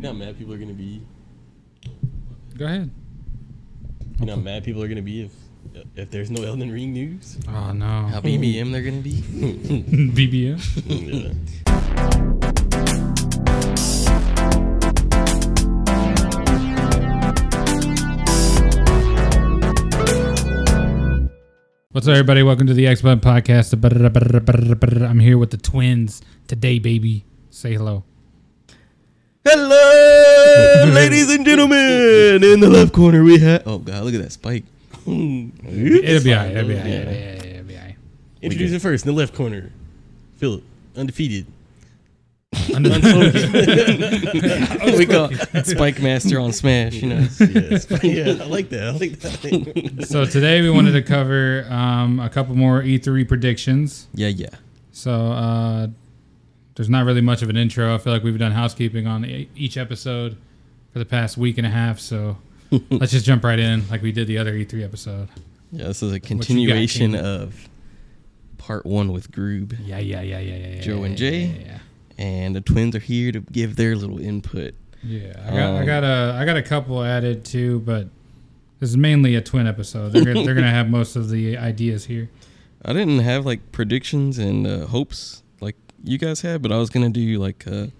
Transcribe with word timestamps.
You 0.00 0.04
know 0.04 0.12
how 0.14 0.18
mad 0.18 0.38
people 0.38 0.54
are 0.54 0.56
gonna 0.56 0.72
be. 0.72 1.02
Go 2.56 2.64
ahead. 2.64 2.90
You 4.18 4.24
know 4.24 4.36
how 4.36 4.40
mad 4.40 4.64
people 4.64 4.82
are 4.82 4.88
gonna 4.88 5.02
be 5.02 5.26
if 5.26 5.32
if 5.94 6.10
there's 6.10 6.30
no 6.30 6.42
Elden 6.42 6.72
Ring 6.72 6.94
news. 6.94 7.36
Oh 7.46 7.72
no. 7.72 8.06
How 8.06 8.22
BBM 8.22 8.72
they're 8.72 8.80
gonna 8.80 9.02
be? 9.02 9.12
BBM. 10.16 10.56
yeah. 10.86 11.34
What's 21.92 22.08
up, 22.08 22.12
everybody? 22.12 22.42
Welcome 22.42 22.68
to 22.68 22.72
the 22.72 22.86
X 22.86 23.02
Button 23.02 23.20
Podcast. 23.20 23.74
I'm 25.10 25.18
here 25.18 25.36
with 25.36 25.50
the 25.50 25.58
twins 25.58 26.22
today, 26.48 26.78
baby. 26.78 27.26
Say 27.50 27.74
hello. 27.74 28.04
Hello, 29.42 30.92
ladies 30.94 31.34
and 31.34 31.46
gentlemen. 31.46 32.44
In 32.44 32.60
the 32.60 32.68
left 32.68 32.92
corner, 32.92 33.24
we 33.24 33.38
have. 33.38 33.62
Oh 33.66 33.78
god, 33.78 34.04
look 34.04 34.12
at 34.12 34.20
that 34.20 34.32
spike. 34.32 34.64
It'll 35.06 35.06
be 35.06 35.50
alright. 35.64 36.04
It'll 36.04 36.22
be 36.22 36.34
alright. 36.34 36.54
Yeah. 36.54 36.62
Yeah, 36.76 36.76
yeah, 36.76 37.10
yeah, 37.10 37.42
it'll 37.44 37.64
be 37.64 37.74
alright. 37.76 37.96
Introduce 38.42 38.72
it 38.72 38.82
first 38.82 39.06
in 39.06 39.12
the 39.12 39.16
left 39.18 39.34
corner. 39.34 39.70
Philip, 40.36 40.62
undefeated. 40.94 41.46
we 42.68 42.74
got 45.06 45.32
Spike 45.64 46.02
Master 46.02 46.38
on 46.38 46.52
Smash. 46.52 46.94
You 46.94 47.08
know. 47.08 47.26
yes. 47.40 47.86
yeah, 48.02 48.42
I 48.42 48.46
like 48.46 48.68
that. 48.70 48.88
I 48.88 48.90
like 48.90 49.18
that. 49.20 50.04
So 50.06 50.26
today 50.26 50.60
we 50.60 50.68
wanted 50.68 50.92
to 50.92 51.00
cover 51.02 51.64
um, 51.70 52.20
a 52.20 52.28
couple 52.28 52.54
more 52.56 52.82
E3 52.82 53.26
predictions. 53.26 54.06
Yeah, 54.12 54.28
yeah. 54.28 54.50
So 54.92 55.12
uh, 55.12 55.86
there's 56.80 56.88
not 56.88 57.04
really 57.04 57.20
much 57.20 57.42
of 57.42 57.50
an 57.50 57.58
intro. 57.58 57.94
I 57.94 57.98
feel 57.98 58.10
like 58.10 58.22
we've 58.22 58.38
done 58.38 58.52
housekeeping 58.52 59.06
on 59.06 59.22
each 59.54 59.76
episode 59.76 60.38
for 60.94 60.98
the 60.98 61.04
past 61.04 61.36
week 61.36 61.58
and 61.58 61.66
a 61.66 61.70
half. 61.70 62.00
So 62.00 62.38
let's 62.90 63.12
just 63.12 63.26
jump 63.26 63.44
right 63.44 63.58
in, 63.58 63.86
like 63.90 64.00
we 64.00 64.12
did 64.12 64.26
the 64.26 64.38
other 64.38 64.54
E3 64.54 64.82
episode. 64.82 65.28
Yeah, 65.72 65.88
this 65.88 66.02
is 66.02 66.10
a 66.14 66.18
continuation 66.18 67.12
King? 67.12 67.20
of 67.20 67.68
part 68.56 68.86
one 68.86 69.12
with 69.12 69.30
Groob, 69.30 69.76
Yeah, 69.84 69.98
yeah, 69.98 70.22
yeah, 70.22 70.38
yeah, 70.38 70.56
yeah. 70.56 70.66
yeah 70.76 70.80
Joe 70.80 71.02
and 71.02 71.18
Jay? 71.18 71.40
Yeah, 71.44 71.66
yeah. 71.66 71.78
and 72.16 72.56
the 72.56 72.62
twins 72.62 72.96
are 72.96 72.98
here 72.98 73.30
to 73.30 73.40
give 73.40 73.76
their 73.76 73.94
little 73.94 74.18
input. 74.18 74.72
Yeah, 75.02 75.34
I 75.46 75.50
got, 75.50 75.56
I 75.58 75.78
Um, 75.80 75.84
got 75.86 76.02
a, 76.04 76.36
I 76.40 76.44
got 76.46 76.56
a 76.56 76.62
couple 76.62 77.04
added 77.04 77.44
too, 77.44 77.80
but 77.80 78.08
this 78.78 78.88
is 78.88 78.96
mainly 78.96 79.34
a 79.34 79.42
twin 79.42 79.66
episode. 79.66 80.14
They're 80.14 80.24
gonna, 80.24 80.44
they're 80.46 80.54
gonna 80.54 80.70
have 80.70 80.88
most 80.88 81.14
of 81.14 81.28
the 81.28 81.58
ideas 81.58 82.06
here. 82.06 82.30
I 82.82 82.94
didn't 82.94 83.18
have 83.18 83.44
like 83.44 83.70
predictions 83.70 84.38
and 84.38 84.66
uh, 84.66 84.86
hopes 84.86 85.42
you 86.02 86.18
guys 86.18 86.40
had, 86.40 86.62
but 86.62 86.72
I 86.72 86.78
was 86.78 86.90
gonna 86.90 87.10
do 87.10 87.38
like 87.38 87.66
a 87.66 87.90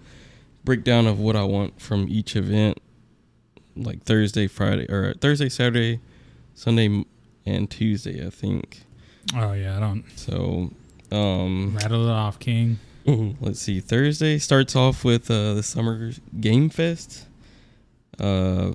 breakdown 0.65 1.07
of 1.07 1.19
what 1.19 1.37
I 1.37 1.45
want 1.45 1.81
from 1.81 2.07
each 2.09 2.37
event, 2.37 2.79
like 3.77 4.03
Thursday, 4.05 4.47
Friday, 4.47 4.91
or 4.91 5.15
Thursday, 5.15 5.49
Saturday, 5.49 6.01
Sunday, 6.55 7.05
and 7.47 7.71
Tuesday. 7.71 8.27
I 8.27 8.31
think 8.31 8.83
Oh 9.35 9.53
yeah, 9.53 9.77
I 9.77 9.81
don't 9.81 10.05
so. 10.17 10.71
Um, 11.13 11.77
rattle 11.77 12.07
it 12.07 12.13
off, 12.13 12.39
King. 12.39 12.79
let's 13.41 13.61
see. 13.61 13.81
Thursday 13.81 14.39
starts 14.39 14.77
off 14.77 15.05
with 15.05 15.31
uh, 15.31 15.55
the 15.55 15.63
Summer 15.63 16.13
Game 16.41 16.71
Fest. 16.71 17.27
Uh, 18.19 18.73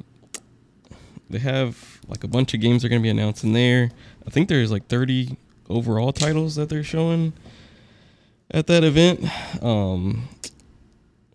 they 1.29 1.39
have 1.39 1.99
like 2.07 2.23
a 2.23 2.27
bunch 2.27 2.53
of 2.53 2.61
games 2.61 2.81
they're 2.81 2.89
gonna 2.89 3.01
be 3.01 3.09
announcing 3.09 3.53
there. 3.53 3.91
I 4.25 4.29
think 4.29 4.49
there's 4.49 4.71
like 4.71 4.87
30 4.87 5.37
overall 5.69 6.11
titles 6.11 6.55
that 6.55 6.69
they're 6.69 6.83
showing 6.83 7.33
at 8.51 8.67
that 8.67 8.83
event. 8.83 9.25
Um, 9.63 10.27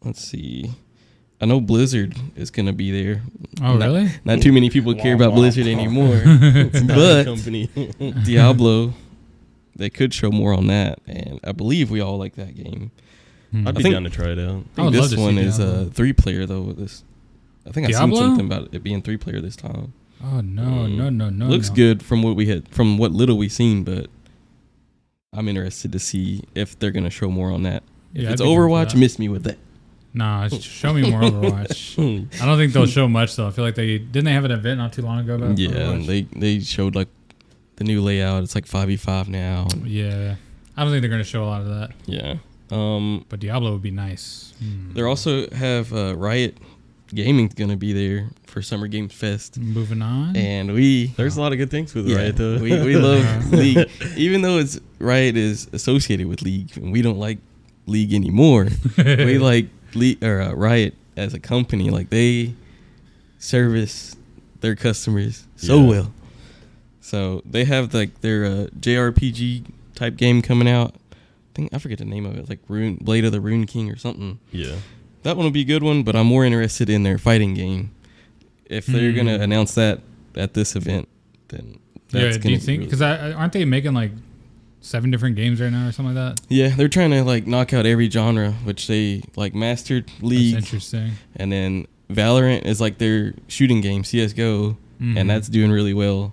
let's 0.02 0.20
see. 0.22 0.70
I 1.42 1.46
know 1.46 1.60
Blizzard 1.60 2.14
is 2.36 2.50
gonna 2.50 2.72
be 2.74 2.90
there. 2.90 3.22
Oh 3.62 3.76
Not- 3.78 3.86
really? 3.86 4.10
Not 4.24 4.42
too 4.42 4.52
many 4.52 4.68
people 4.68 4.94
care 4.94 5.16
Wah, 5.16 5.24
about 5.24 5.30
wah, 5.32 5.36
Blizzard 5.38 5.64
wah. 5.66 5.72
anymore, 5.72 6.20
It's 6.24 6.82
not 6.82 6.98
a 6.98 7.00
but 7.00 7.24
company. 7.24 7.66
Diablo, 8.24 8.92
they 9.74 9.88
could 9.88 10.12
show 10.12 10.30
more 10.30 10.52
on 10.52 10.66
that, 10.66 10.98
and 11.06 11.40
I 11.42 11.52
believe 11.52 11.90
we 11.90 12.00
all 12.00 12.18
like 12.18 12.34
that 12.36 12.54
game. 12.54 12.90
Hmm. 13.52 13.66
I'd 13.66 13.74
be 13.74 13.82
think- 13.82 13.94
down 13.94 14.04
to 14.04 14.10
try 14.10 14.28
it 14.32 14.38
out. 14.38 14.64
I 14.76 14.82
I 14.82 14.84
would 14.84 14.92
think 14.92 14.94
love 14.94 14.94
this 14.94 15.10
to 15.10 15.16
see 15.16 15.22
one 15.22 15.38
is 15.38 15.58
a 15.58 15.66
uh, 15.66 15.84
three 15.86 16.12
player 16.12 16.44
though. 16.44 16.72
This, 16.72 17.04
I 17.66 17.70
think 17.70 17.88
I 17.88 17.92
seen 17.92 18.14
something 18.14 18.44
about 18.46 18.68
it 18.74 18.82
being 18.82 19.00
three 19.02 19.16
player 19.16 19.40
this 19.40 19.56
time. 19.56 19.94
Oh 20.22 20.42
no, 20.42 20.62
Mm. 20.62 20.96
no, 20.98 21.08
no, 21.08 21.30
no. 21.30 21.46
Looks 21.46 21.70
no. 21.70 21.76
good 21.76 22.02
from 22.02 22.22
what 22.22 22.36
we 22.36 22.46
had, 22.46 22.68
from 22.68 22.98
what 22.98 23.12
little 23.12 23.38
we 23.38 23.48
seen, 23.48 23.82
but 23.84 24.08
I'm 25.32 25.46
interested 25.48 25.92
to 25.92 25.98
see 26.00 26.42
if 26.54 26.78
they're 26.78 26.90
gonna 26.90 27.10
show 27.10 27.30
more 27.30 27.52
on 27.52 27.62
that. 27.62 27.82
If 28.14 28.22
Yeah, 28.22 28.32
it's 28.32 28.40
I'd 28.40 28.44
be 28.44 28.50
down 28.50 28.56
for 28.56 28.68
Overwatch, 28.68 28.98
miss 28.98 29.18
me 29.18 29.28
with 29.28 29.44
that. 29.44 29.58
Nah, 30.12 30.48
show 30.48 30.92
me 30.92 31.08
more 31.08 31.20
Overwatch. 31.20 31.98
I 32.42 32.46
don't 32.46 32.58
think 32.58 32.72
they'll 32.72 32.86
show 32.86 33.06
much 33.06 33.36
though. 33.36 33.46
I 33.46 33.50
feel 33.52 33.64
like 33.64 33.76
they 33.76 33.98
didn't 33.98 34.24
they 34.24 34.32
have 34.32 34.44
an 34.44 34.50
event 34.50 34.78
not 34.78 34.92
too 34.92 35.02
long 35.02 35.20
ago 35.20 35.36
about 35.36 35.56
yeah, 35.56 35.68
Overwatch? 35.70 36.06
they 36.06 36.22
they 36.22 36.58
showed 36.60 36.96
like 36.96 37.08
the 37.76 37.84
new 37.84 38.02
layout. 38.02 38.42
It's 38.42 38.56
like 38.56 38.66
five 38.66 38.88
v 38.88 38.96
five 38.96 39.28
now. 39.28 39.68
yeah. 39.84 40.34
I 40.76 40.82
don't 40.82 40.92
think 40.92 41.02
they're 41.02 41.10
gonna 41.10 41.22
show 41.24 41.44
a 41.44 41.46
lot 41.46 41.60
of 41.60 41.68
that. 41.68 41.90
yeah. 42.06 42.36
Um, 42.72 43.24
But 43.28 43.40
Diablo 43.40 43.72
would 43.72 43.82
be 43.82 43.90
nice. 43.90 44.54
Hmm. 44.58 44.94
they 44.94 45.02
also 45.02 45.48
have 45.50 45.92
uh, 45.92 46.16
Riot 46.16 46.56
Gaming's 47.14 47.54
gonna 47.54 47.76
be 47.76 47.92
there 47.92 48.30
for 48.46 48.62
Summer 48.62 48.86
Games 48.88 49.12
Fest, 49.12 49.58
Moving 49.58 50.02
on. 50.02 50.36
and 50.36 50.72
we 50.72 51.08
There's 51.16 51.36
a 51.36 51.40
lot 51.40 51.52
of 51.52 51.58
good 51.58 51.70
things 51.70 51.94
with 51.94 52.08
Yeah, 52.08 52.16
Riot 52.16 52.36
though. 52.36 52.58
we, 52.58 52.70
we 52.84 52.96
love 52.96 53.52
League, 53.52 53.88
even 54.16 54.42
though 54.42 54.58
it's 54.58 54.78
Riot 54.98 55.36
is 55.36 55.68
associated 55.72 56.26
with 56.26 56.42
League, 56.42 56.76
and 56.76 56.92
we 56.92 57.02
don't 57.02 57.18
like 57.18 57.38
League 57.86 58.12
anymore. 58.14 58.68
we 58.98 59.38
like 59.38 59.66
League 59.94 60.22
or 60.24 60.40
uh, 60.40 60.52
Riot 60.52 60.94
as 61.16 61.34
a 61.34 61.40
company. 61.40 61.90
Like 61.90 62.10
they 62.10 62.54
service 63.38 64.16
their 64.60 64.76
customers 64.76 65.46
so 65.56 65.80
Yeah. 65.80 65.88
well. 65.88 66.12
So 67.00 67.42
they 67.44 67.64
have 67.64 67.92
like 67.94 68.20
their 68.20 68.44
uh, 68.44 68.66
JRPG 68.78 69.64
type 69.94 70.16
game 70.16 70.42
coming 70.42 70.68
out. 70.68 70.94
I 71.12 71.16
think 71.54 71.74
I 71.74 71.78
forget 71.78 71.98
the 71.98 72.04
name 72.04 72.26
of 72.26 72.36
it, 72.38 72.48
like 72.48 72.60
Rune 72.68 72.96
Blade 72.96 73.24
of 73.24 73.32
the 73.32 73.40
Rune 73.40 73.66
King 73.66 73.90
or 73.90 73.96
something. 73.96 74.38
yeah. 74.52 74.76
That 75.22 75.36
one 75.36 75.44
will 75.44 75.50
be 75.52 75.60
a 75.62 75.64
good 75.64 75.82
one, 75.82 76.02
but 76.02 76.16
I'm 76.16 76.26
more 76.26 76.44
interested 76.44 76.88
in 76.88 77.02
their 77.02 77.18
fighting 77.18 77.54
game. 77.54 77.90
If 78.66 78.86
they're 78.86 79.12
gonna 79.12 79.36
Hmm. 79.36 79.42
announce 79.42 79.74
that 79.74 80.00
at 80.36 80.54
this 80.54 80.76
event, 80.76 81.08
then 81.48 81.78
yeah. 82.12 82.22
that's 82.22 82.36
Do 82.36 82.42
gonna 82.44 82.52
you 82.54 82.58
think? 82.60 82.78
really- 82.80 82.84
Because 82.86 83.02
aren't 83.02 83.52
they 83.52 83.64
making 83.64 83.94
like 83.94 84.12
seven 84.80 85.10
different 85.10 85.36
games 85.36 85.60
right 85.60 85.70
now 85.72 85.88
or 85.88 85.92
something 85.92 86.14
like 86.14 86.36
that? 86.36 86.40
Yeah, 86.48 86.68
they're 86.68 86.88
trying 86.88 87.10
to 87.10 87.22
like 87.24 87.46
knock 87.46 87.72
out 87.74 87.84
every 87.84 88.08
genre, 88.08 88.52
which 88.64 88.86
they 88.86 89.22
like 89.36 89.54
mastered 89.54 90.06
That's 90.06 90.22
League, 90.22 90.54
interesting. 90.56 91.12
and 91.36 91.50
then 91.52 91.86
Valorant 92.10 92.64
is 92.64 92.80
like 92.80 92.98
their 92.98 93.34
shooting 93.48 93.80
game, 93.80 94.02
CS:GO, 94.04 94.76
Mhm. 95.00 95.16
and 95.18 95.28
that's 95.30 95.48
doing 95.48 95.70
really 95.70 95.94
well. 95.94 96.32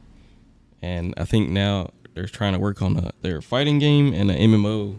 And 0.81 1.13
I 1.17 1.25
think 1.25 1.49
now 1.49 1.89
they're 2.13 2.25
trying 2.25 2.53
to 2.53 2.59
work 2.59 2.81
on 2.81 2.97
a, 2.97 3.11
their 3.21 3.41
fighting 3.41 3.79
game 3.79 4.13
and 4.13 4.31
an 4.31 4.37
MMO. 4.37 4.95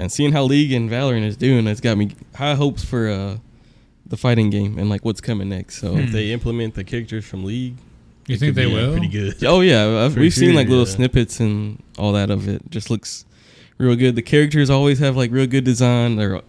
And 0.00 0.10
seeing 0.10 0.32
how 0.32 0.44
League 0.44 0.72
and 0.72 0.90
Valorant 0.90 1.24
is 1.24 1.36
doing, 1.36 1.66
it's 1.66 1.80
got 1.80 1.96
me 1.98 2.10
high 2.34 2.54
hopes 2.54 2.84
for 2.84 3.08
uh, 3.08 3.36
the 4.06 4.16
fighting 4.16 4.50
game 4.50 4.78
and 4.78 4.88
like 4.88 5.04
what's 5.04 5.20
coming 5.20 5.48
next. 5.48 5.78
So, 5.80 5.92
Hmm. 5.92 5.98
If 6.00 6.12
they 6.12 6.32
implement 6.32 6.74
the 6.74 6.84
characters 6.84 7.24
from 7.24 7.44
League, 7.44 7.76
You 8.26 8.36
think 8.36 8.54
they 8.54 8.66
be, 8.66 8.72
uh, 8.72 8.74
will? 8.86 8.92
Pretty 8.92 9.08
good. 9.08 9.44
oh 9.44 9.60
yeah, 9.60 10.04
I've, 10.04 10.16
we've 10.16 10.32
seen 10.34 10.54
like 10.54 10.68
little 10.68 10.86
yeah. 10.86 10.94
snippets 10.94 11.40
and 11.40 11.82
all 11.98 12.12
that 12.12 12.30
of 12.30 12.48
it. 12.48 12.62
Just 12.70 12.90
looks 12.90 13.24
real 13.78 13.96
good. 13.96 14.14
The 14.16 14.22
characters 14.22 14.70
always 14.70 14.98
have 15.00 15.16
like 15.16 15.30
real 15.32 15.46
good 15.46 15.64
design. 15.64 16.16
They're 16.16 16.40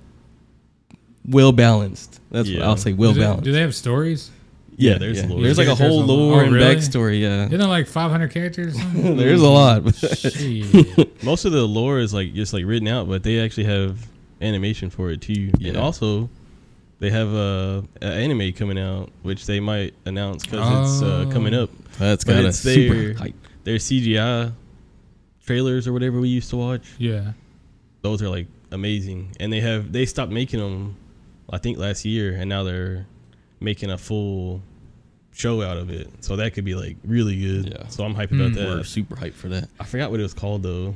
well 1.28 1.52
balanced. 1.52 2.20
That's 2.32 2.50
what 2.52 2.62
I'll 2.62 2.78
say. 2.78 2.94
Well 2.94 3.14
do, 3.14 3.20
they, 3.20 3.26
balanced. 3.26 3.44
do 3.44 3.52
they 3.52 3.62
have 3.62 3.76
stories? 3.76 4.32
Yeah, 4.81 4.97
there's 4.97 5.24
lore. 5.25 5.42
There's 5.42 5.58
like 5.58 5.68
a 5.68 5.75
whole 5.75 6.00
There's 6.00 6.09
a 6.09 6.14
lore 6.14 6.42
Oh, 6.42 6.44
and 6.46 6.53
really? 6.53 6.75
backstory. 6.75 7.22
Yeah, 7.22 7.46
Isn't 7.46 7.59
there 7.59 7.68
like 7.68 7.88
500 7.88 8.31
characters? 8.31 8.75
Or 8.75 8.80
something? 8.80 9.18
there's 9.24 9.42
a 9.42 9.47
lot. 9.50 9.84
Most 11.24 11.46
of 11.46 11.52
the 11.52 11.66
lore 11.68 12.00
is 12.00 12.14
like 12.14 12.34
just 12.34 12.53
like 12.53 12.66
written 12.66 12.88
out, 12.88 13.08
but 13.08 13.24
they 13.24 13.40
actually 13.40 13.66
have 13.66 14.00
animation 14.41 14.90
for 14.90 15.12
it 15.12 15.22
too. 15.22 15.52
And 15.64 15.78
also, 15.78 16.30
they 17.00 17.09
have 17.09 17.34
uh, 17.34 17.81
an 18.02 18.12
anime 18.14 18.53
coming 18.53 18.79
out, 18.79 19.09
which 19.23 19.46
they 19.46 19.59
might 19.59 19.94
announce 20.06 20.44
because 20.46 21.02
it's 21.02 21.03
uh, 21.03 21.29
coming 21.32 21.53
Oh. 21.53 21.64
up. 21.64 21.70
That's 22.00 22.23
But 22.23 22.34
got 22.34 22.46
a 22.46 22.47
it's 22.50 22.58
super 22.59 22.96
their- 22.96 23.14
hype. 23.16 23.35
Their 23.64 23.76
CGI 23.78 24.52
trailers 25.46 25.88
or 25.88 25.94
whatever 25.94 26.20
we 26.20 26.29
used 26.29 26.50
to 26.50 26.58
watch, 26.58 26.85
yeah. 26.97 27.34
those 28.02 28.22
are 28.23 28.29
like 28.29 28.47
amazing. 28.72 29.35
And 29.40 29.53
they 29.53 29.59
have 29.61 29.91
they 29.91 30.06
stopped 30.08 30.32
making 30.32 30.59
them, 30.59 30.96
I 31.52 31.59
think 31.59 31.78
last 31.78 32.03
year, 32.06 32.34
and 32.35 32.50
now 32.50 32.64
they're 32.64 33.06
making 33.59 33.91
a 33.91 33.97
full 34.00 34.61
show 35.34 35.62
out 35.62 35.78
of 35.78 35.90
it. 35.90 36.10
So 36.24 36.36
that 36.38 36.54
could 36.54 36.66
be 36.66 36.76
like 36.76 36.98
really 37.06 37.40
good. 37.40 37.74
Yeah. 37.78 37.88
So 37.88 38.04
I'm 38.04 38.14
hyped 38.16 38.30
Hmm. 38.30 38.42
about 38.42 38.56
We're 38.56 38.84
super 38.84 39.16
hyped 39.16 39.34
for 39.34 39.48
that. 39.50 39.70
I 39.80 39.84
forgot 39.86 40.12
what 40.12 40.20
it 40.20 40.24
was 40.24 40.34
called 40.34 40.64
though. 40.64 40.96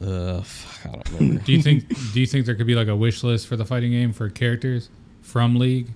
Uh, 0.00 0.40
fuck, 0.42 0.86
I 0.86 0.94
don't 0.96 1.10
remember. 1.20 1.42
Do 1.44 1.52
you 1.52 1.62
think? 1.62 1.88
Do 2.12 2.20
you 2.20 2.26
think 2.26 2.46
there 2.46 2.54
could 2.54 2.66
be 2.66 2.74
like 2.74 2.88
a 2.88 2.96
wish 2.96 3.22
list 3.22 3.46
for 3.46 3.56
the 3.56 3.64
fighting 3.64 3.90
game 3.90 4.12
for 4.12 4.28
characters 4.30 4.88
from 5.22 5.56
League? 5.56 5.88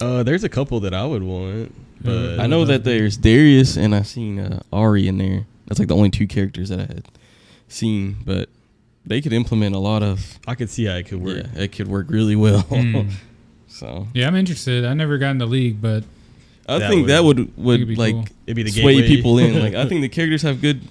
Uh, 0.00 0.22
there's 0.22 0.44
a 0.44 0.48
couple 0.48 0.78
that 0.80 0.94
I 0.94 1.04
would 1.04 1.22
want, 1.24 1.74
but 2.00 2.38
I 2.38 2.46
know 2.46 2.64
that 2.64 2.84
there's 2.84 3.16
Darius 3.16 3.76
and 3.76 3.94
I've 3.94 4.06
seen 4.06 4.38
uh, 4.38 4.60
Ahri 4.72 5.06
in 5.06 5.18
there. 5.18 5.44
That's 5.66 5.78
like 5.80 5.88
the 5.88 5.96
only 5.96 6.10
two 6.10 6.26
characters 6.28 6.68
that 6.68 6.78
I 6.78 6.82
had 6.84 7.04
seen, 7.66 8.16
but 8.24 8.48
they 9.04 9.20
could 9.20 9.32
implement 9.32 9.74
a 9.74 9.78
lot 9.80 10.02
of. 10.04 10.38
I 10.46 10.54
could 10.54 10.70
see 10.70 10.84
how 10.84 10.94
it 10.94 11.06
could 11.06 11.20
work. 11.22 11.38
Yeah, 11.54 11.62
it 11.62 11.72
could 11.72 11.88
work 11.88 12.06
really 12.10 12.36
well. 12.36 12.60
Hmm. 12.62 13.08
So 13.70 14.08
Yeah, 14.14 14.26
I'm 14.26 14.34
interested. 14.34 14.84
I 14.86 14.94
never 14.94 15.18
got 15.18 15.30
in 15.32 15.38
the 15.38 15.46
league, 15.46 15.80
but 15.80 16.02
I 16.68 16.78
That 16.78 16.88
think 16.90 17.02
would- 17.06 17.10
that 17.10 17.24
would 17.24 17.38
it'd 17.74 17.88
be 17.88 17.96
like 17.96 18.14
cool. 18.14 18.24
It'd 18.46 18.56
be 18.56 18.62
the 18.62 18.70
sway 18.70 18.94
gateway. 19.00 19.08
people 19.08 19.38
in. 19.38 19.58
Like 19.62 19.74
I 19.74 19.86
think 19.88 20.02
the 20.02 20.08
characters 20.08 20.42
have 20.42 20.60
good 20.60 20.82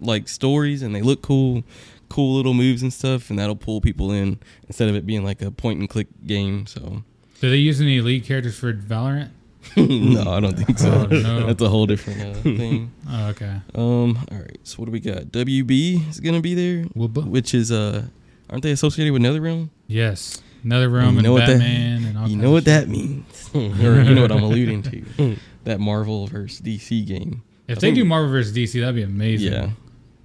like 0.00 0.28
stories 0.28 0.82
and 0.82 0.94
they 0.94 1.02
look 1.02 1.22
cool, 1.22 1.62
cool 2.08 2.36
little 2.36 2.54
moves 2.54 2.82
and 2.82 2.92
stuff, 2.92 3.30
and 3.30 3.38
that'll 3.38 3.56
pull 3.56 3.80
people 3.80 4.10
in 4.12 4.38
instead 4.66 4.88
of 4.88 4.94
it 4.96 5.06
being 5.06 5.24
like 5.24 5.42
a 5.42 5.50
point 5.50 5.78
and 5.80 5.88
click 5.88 6.06
game. 6.26 6.66
So 6.66 7.02
do 7.40 7.50
they 7.50 7.56
use 7.56 7.80
any 7.80 8.00
league 8.00 8.24
characters 8.24 8.58
for 8.58 8.72
Valorant? 8.72 9.30
no, 9.76 10.30
I 10.30 10.38
don't 10.40 10.56
think 10.56 10.78
so. 10.78 10.90
Oh, 11.10 11.14
no. 11.14 11.46
That's 11.48 11.60
a 11.60 11.68
whole 11.68 11.86
different 11.86 12.22
uh, 12.22 12.40
thing. 12.40 12.92
Oh, 13.10 13.28
okay. 13.30 13.56
Um, 13.74 14.16
all 14.30 14.38
right. 14.38 14.58
So 14.62 14.76
what 14.76 14.86
do 14.86 14.92
we 14.92 15.00
got? 15.00 15.24
WB 15.32 16.08
is 16.08 16.20
gonna 16.20 16.40
be 16.40 16.54
there, 16.54 16.84
Whoop. 16.94 17.16
which 17.26 17.52
is 17.52 17.72
uh, 17.72 18.04
aren't 18.48 18.62
they 18.62 18.70
associated 18.70 19.12
with 19.12 19.22
NetherRealm? 19.22 19.68
Yes. 19.88 20.40
NetherRealm 20.66 21.12
You 21.12 21.18
and 21.18 21.22
know 21.22 21.32
what 21.32 21.46
that- 21.46 21.58
Batman 21.58 22.04
and 22.04 22.18
all 22.18 22.28
You 22.28 22.36
know 22.36 22.50
what 22.50 22.64
shit. 22.64 22.86
that 22.86 22.88
means, 22.88 23.50
or 23.54 23.60
you 24.02 24.14
know 24.14 24.22
what 24.22 24.32
I'm 24.32 24.42
alluding 24.42 24.82
to? 24.82 25.36
That 25.64 25.80
Marvel 25.80 26.28
versus 26.28 26.60
DC 26.60 27.04
game. 27.04 27.42
If 27.66 27.78
I 27.78 27.80
they 27.80 27.86
think- 27.88 27.96
do 27.96 28.04
Marvel 28.04 28.30
vs. 28.30 28.56
DC, 28.56 28.78
that'd 28.80 28.94
be 28.94 29.02
amazing. 29.02 29.52
Yeah. 29.52 29.70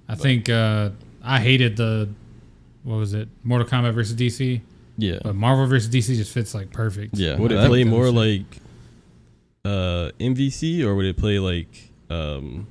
I 0.08 0.14
think 0.14 0.48
uh, 0.48 0.90
I 1.20 1.40
hated 1.40 1.76
the 1.76 2.08
what 2.84 2.96
was 2.96 3.12
it, 3.14 3.28
Mortal 3.42 3.66
Kombat 3.66 3.92
versus 3.94 4.14
DC, 4.14 4.60
Yeah. 4.98 5.18
but 5.24 5.34
Marvel 5.34 5.66
versus 5.66 5.88
DC 5.92 6.14
just 6.16 6.32
fits 6.32 6.54
like 6.54 6.70
perfect. 6.72 7.16
Yeah. 7.18 7.36
Would 7.38 7.50
it 7.50 7.66
play 7.66 7.82
more 7.82 8.10
like 8.12 8.44
uh, 9.64 10.10
MVC 10.20 10.82
or 10.84 10.94
would 10.94 11.06
it 11.06 11.16
play 11.16 11.38
like 11.40 11.90
um, 12.10 12.66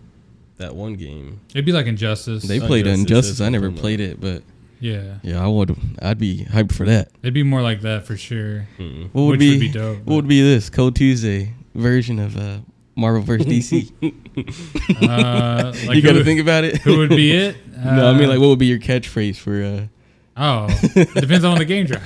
that 0.58 0.74
one 0.76 0.94
game? 0.96 1.42
It'd 1.50 1.66
be 1.66 1.72
like 1.74 1.88
Injustice. 1.88 2.44
They 2.44 2.60
played 2.60 2.88
Injustice, 2.88 3.02
Injustice. 3.02 3.42
I 3.42 3.50
never 3.50 3.72
played 3.72 4.00
it, 4.00 4.20
but 4.22 4.44
yeah, 4.82 5.20
yeah, 5.24 5.42
I 5.44 5.48
would. 5.48 5.76
I'd 6.02 6.18
be 6.18 6.44
hyped 6.46 6.74
for 6.74 6.86
that. 6.86 7.10
it'd 7.24 7.34
be 7.34 7.44
more 7.44 7.62
like 7.62 7.82
that 7.82 8.06
for 8.06 8.18
sure. 8.18 8.68
Mm. 8.78 9.10
What 9.14 9.22
would 9.24 9.30
Which 9.32 9.40
be, 9.40 9.52
would 9.52 9.60
be 9.62 9.70
dope, 9.72 9.98
What 10.04 10.16
would 10.16 10.28
be 10.28 10.42
this 10.42 10.70
Code 10.70 10.96
Tuesday 10.96 11.54
version 11.74 12.20
of 12.20 12.36
uh, 12.36 12.58
Marvel 12.96 13.22
versus 13.22 13.46
DC? 13.48 13.92
Uh, 15.02 15.74
like 15.88 15.98
you 15.98 16.02
got 16.02 16.14
to 16.14 16.20
who, 16.20 16.24
think 16.24 16.40
about 16.40 16.64
it. 16.64 16.78
who 16.78 16.98
would 17.00 17.10
be 17.10 17.32
it? 17.34 17.56
no, 17.78 18.08
I 18.10 18.14
mean 18.14 18.26
Uh, 18.26 18.30
like 18.30 18.40
what 18.40 18.48
would 18.48 18.60
be 18.60 18.68
your 18.68 18.80
catchphrase 18.80 19.38
for? 19.38 19.62
Uh, 19.64 19.88
Oh, 20.38 20.68
depends 21.16 21.44
on 21.44 21.58
the 21.58 21.66
game 21.66 21.86
drops. 21.86 22.06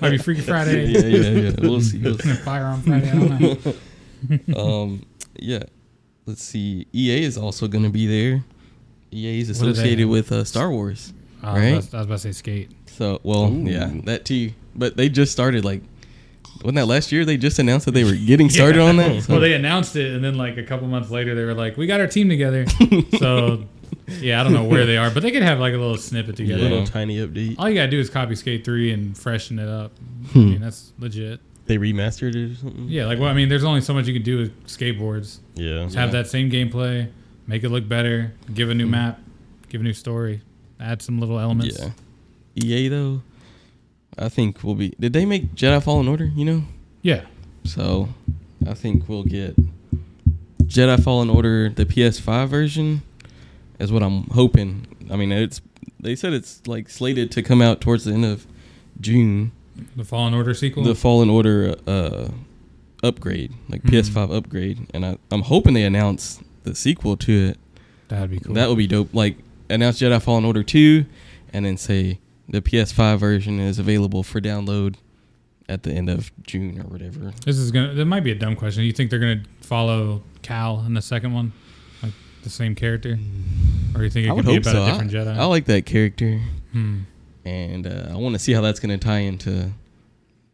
Might 0.00 0.10
be 0.10 0.18
Freaky 0.18 0.40
Friday. 0.42 0.86
yeah, 0.86 1.00
yeah, 1.00 1.50
yeah. 1.50 1.52
We'll 1.60 1.80
see. 1.80 1.98
We'll 1.98 2.16
see. 2.16 2.32
Fire 2.34 2.64
on 2.64 2.82
Friday. 2.82 3.10
I 3.10 3.14
don't 3.14 3.66
know. 4.46 4.56
Um, 4.56 5.06
yeah. 5.34 5.64
Let's 6.24 6.42
see. 6.42 6.86
EA 6.94 7.24
is 7.24 7.36
also 7.36 7.66
going 7.66 7.82
to 7.84 7.90
be 7.90 8.06
there. 8.06 8.44
EA 9.12 9.40
is 9.40 9.48
What 9.48 9.54
do 9.58 9.64
they 9.66 9.70
associated 9.72 10.06
with 10.08 10.30
uh, 10.30 10.44
Star 10.44 10.70
Wars. 10.70 11.12
Right? 11.54 11.72
I, 11.72 11.76
was, 11.76 11.94
I 11.94 11.98
was 11.98 12.06
about 12.06 12.14
to 12.14 12.18
say 12.20 12.32
skate. 12.32 12.70
So, 12.86 13.20
well, 13.22 13.46
Ooh. 13.52 13.64
yeah, 13.68 13.90
that 14.04 14.24
too. 14.24 14.52
But 14.74 14.96
they 14.96 15.08
just 15.08 15.32
started 15.32 15.64
like, 15.64 15.82
wasn't 16.62 16.76
that 16.76 16.86
last 16.86 17.12
year? 17.12 17.24
They 17.24 17.36
just 17.36 17.58
announced 17.58 17.86
that 17.86 17.92
they 17.92 18.04
were 18.04 18.14
getting 18.26 18.48
started 18.50 18.80
on 18.80 18.96
that. 18.96 19.22
So, 19.24 19.34
Well, 19.34 19.40
they 19.40 19.54
announced 19.54 19.96
it, 19.96 20.14
and 20.14 20.24
then 20.24 20.36
like 20.36 20.56
a 20.56 20.62
couple 20.62 20.86
months 20.88 21.10
later, 21.10 21.34
they 21.34 21.44
were 21.44 21.54
like, 21.54 21.76
"We 21.76 21.86
got 21.86 22.00
our 22.00 22.06
team 22.06 22.28
together." 22.28 22.66
so, 23.18 23.64
yeah, 24.20 24.40
I 24.40 24.44
don't 24.44 24.52
know 24.52 24.64
where 24.64 24.86
they 24.86 24.96
are, 24.96 25.10
but 25.10 25.22
they 25.22 25.30
could 25.30 25.42
have 25.42 25.60
like 25.60 25.74
a 25.74 25.78
little 25.78 25.96
snippet 25.96 26.36
together. 26.36 26.54
A 26.54 26.56
together. 26.56 26.62
little 26.76 26.78
Yeah. 26.86 26.92
tiny 26.92 27.16
update. 27.18 27.56
All 27.58 27.68
you 27.68 27.74
gotta 27.74 27.90
do 27.90 27.98
is 28.00 28.08
copy 28.10 28.34
Skate 28.34 28.64
Three 28.64 28.92
and 28.92 29.16
freshen 29.16 29.58
it 29.58 29.68
up. 29.68 29.92
I 29.98 30.28
Hmm. 30.32 30.50
mean, 30.50 30.60
that's 30.60 30.92
legit. 30.98 31.40
They 31.66 31.78
remastered 31.78 32.34
it 32.36 32.52
or 32.52 32.54
something. 32.54 32.86
Yeah, 32.88 33.06
like 33.06 33.18
well, 33.18 33.28
I 33.28 33.32
mean, 33.34 33.48
there's 33.48 33.64
only 33.64 33.80
so 33.80 33.92
much 33.92 34.06
you 34.06 34.12
can 34.14 34.22
do 34.22 34.38
with 34.38 34.66
skateboards. 34.66 35.38
Yeah. 35.56 35.82
Just 35.84 35.96
have 35.96 36.12
that 36.12 36.28
same 36.28 36.48
gameplay, 36.50 37.08
make 37.48 37.64
it 37.64 37.70
look 37.70 37.88
better, 37.88 38.32
give 38.54 38.70
a 38.70 38.74
new 38.74 38.84
Hmm. 38.86 38.92
map, 38.92 39.20
give 39.68 39.80
a 39.80 39.84
new 39.84 39.92
story, 39.92 40.42
add 40.80 41.02
some 41.02 41.18
little 41.18 41.38
elements. 41.38 41.78
yeah. 41.78 41.90
EA 42.56 42.88
though, 42.88 43.22
I 44.18 44.28
think 44.28 44.62
we'll 44.64 44.74
be. 44.74 44.94
Did 44.98 45.12
they 45.12 45.26
make 45.26 45.54
Jedi 45.54 45.82
Fallen 45.82 46.08
Order? 46.08 46.30
You 46.34 46.44
know, 46.44 46.62
Yeah. 47.02 47.22
so 47.64 48.08
I 48.66 48.74
think 48.74 49.08
we'll 49.08 49.24
get 49.24 49.54
Jedi 50.64 51.02
Fallen 51.02 51.30
Order 51.30 51.68
the 51.70 51.84
PS5 51.86 52.48
version. 52.48 53.02
Is 53.78 53.92
what 53.92 54.02
I'm 54.02 54.24
hoping. 54.30 54.86
I 55.10 55.16
mean, 55.16 55.30
it's 55.32 55.60
they 56.00 56.16
said 56.16 56.32
it's 56.32 56.66
like 56.66 56.88
slated 56.88 57.30
to 57.32 57.42
come 57.42 57.60
out 57.60 57.80
towards 57.82 58.04
the 58.04 58.12
end 58.14 58.24
of 58.24 58.46
June. 59.00 59.52
The 59.94 60.04
Fallen 60.04 60.32
Order 60.32 60.54
sequel. 60.54 60.82
the 60.84 60.94
Fallen 60.94 61.28
Order 61.28 61.74
uh, 61.86 62.28
upgrade, 63.02 63.52
like 63.68 63.82
Mhm. 63.82 63.90
PS5 63.90 64.30
upgrade, 64.34 64.86
and 64.94 65.04
I, 65.04 65.18
I'm 65.30 65.42
hoping 65.42 65.74
they 65.74 65.82
announce 65.84 66.40
the 66.62 66.74
sequel 66.74 67.18
to 67.18 67.48
it. 67.48 67.58
That'd 68.08 68.30
be 68.30 68.38
cool. 68.40 68.54
That 68.54 68.70
would 68.70 68.78
be 68.78 68.86
dope. 68.86 69.12
Like 69.12 69.36
announce 69.70 70.00
Jedi 70.00 70.20
Fallen 70.22 70.44
Order 70.44 70.62
two, 70.62 71.06
and 71.52 71.64
then 71.64 71.76
say 71.76 72.20
the 72.48 72.60
PS5 72.62 73.18
version 73.18 73.58
is 73.60 73.78
available 73.78 74.22
for 74.22 74.40
download 74.40 74.96
at 75.68 75.82
the 75.82 75.92
end 75.92 76.08
of 76.08 76.30
June 76.44 76.78
or 76.80 76.84
whatever. 76.84 77.32
this 77.44 77.58
is 77.58 77.70
gonna. 77.70 77.94
That 77.94 78.04
might 78.06 78.24
be 78.24 78.30
a 78.30 78.36
dumb 78.36 78.56
question. 78.56 78.84
You 78.84 78.92
think 78.92 79.10
they're 79.10 79.18
gonna 79.18 79.42
follow 79.60 80.22
Cal 80.42 80.84
in 80.86 80.94
the 80.94 81.02
second 81.02 81.32
one, 81.32 81.52
like 82.02 82.12
the 82.44 82.50
same 82.50 82.74
character, 82.74 83.18
or 83.94 84.04
you 84.04 84.10
think 84.10 84.26
it 84.26 84.30
I 84.30 84.36
could 84.36 84.46
be 84.46 84.56
about 84.56 84.72
so. 84.72 84.82
a 84.82 84.86
different 84.86 85.10
I, 85.10 85.14
Jedi? 85.14 85.36
I 85.36 85.44
like 85.46 85.64
that 85.66 85.86
character, 85.86 86.40
Hmm. 86.72 87.00
and 87.44 87.86
uh, 87.86 88.08
I 88.10 88.14
want 88.16 88.34
to 88.34 88.38
see 88.38 88.52
how 88.52 88.60
that's 88.60 88.78
going 88.80 88.96
to 88.98 89.04
tie 89.04 89.18
into 89.20 89.72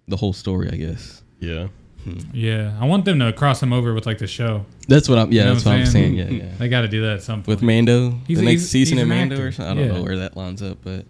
the 0.08 0.16
whole 0.16 0.32
story. 0.32 0.70
I 0.72 0.76
guess. 0.76 1.22
Yeah. 1.40 1.68
Hmm. 2.04 2.19
Yeah, 2.32 2.76
I 2.81 2.87
want 2.87 3.04
them 3.04 3.20
to 3.20 3.32
cross 3.32 3.62
him 3.62 3.72
over 3.72 3.94
with 3.94 4.06
like 4.06 4.19
the 4.19 4.26
show. 4.26 4.64
That's 4.88 5.08
what 5.08 5.19
I'm. 5.19 5.31
Yeah, 5.32 5.43
You 5.43 5.46
know 5.49 5.52
that's 5.54 5.64
what 5.64 5.75
I'm 5.76 5.87
saying. 5.87 6.16
saying? 6.19 6.32
Yeah, 6.40 6.44
yeah. 6.46 6.52
They 6.58 6.69
got 6.69 6.81
to 6.82 6.88
do 6.88 7.02
that 7.02 7.12
at 7.19 7.22
some 7.22 7.38
point. 7.40 7.49
With 7.49 7.62
Mando, 7.62 8.19
He's 8.26 8.38
the 8.38 8.44
next 8.44 8.60
he's- 8.62 8.70
season 8.70 8.96
he's 8.99 9.02
of 9.02 9.08
Mando, 9.08 9.37
actor. 9.37 9.46
or 9.49 9.52
something. 9.52 9.70
I 9.70 9.75
don't 9.81 9.87
Yeah. 9.93 9.99
know 9.99 10.04
where 10.04 10.16
that 10.19 10.37
lines 10.37 10.62
up, 10.62 10.78
but 10.82 11.04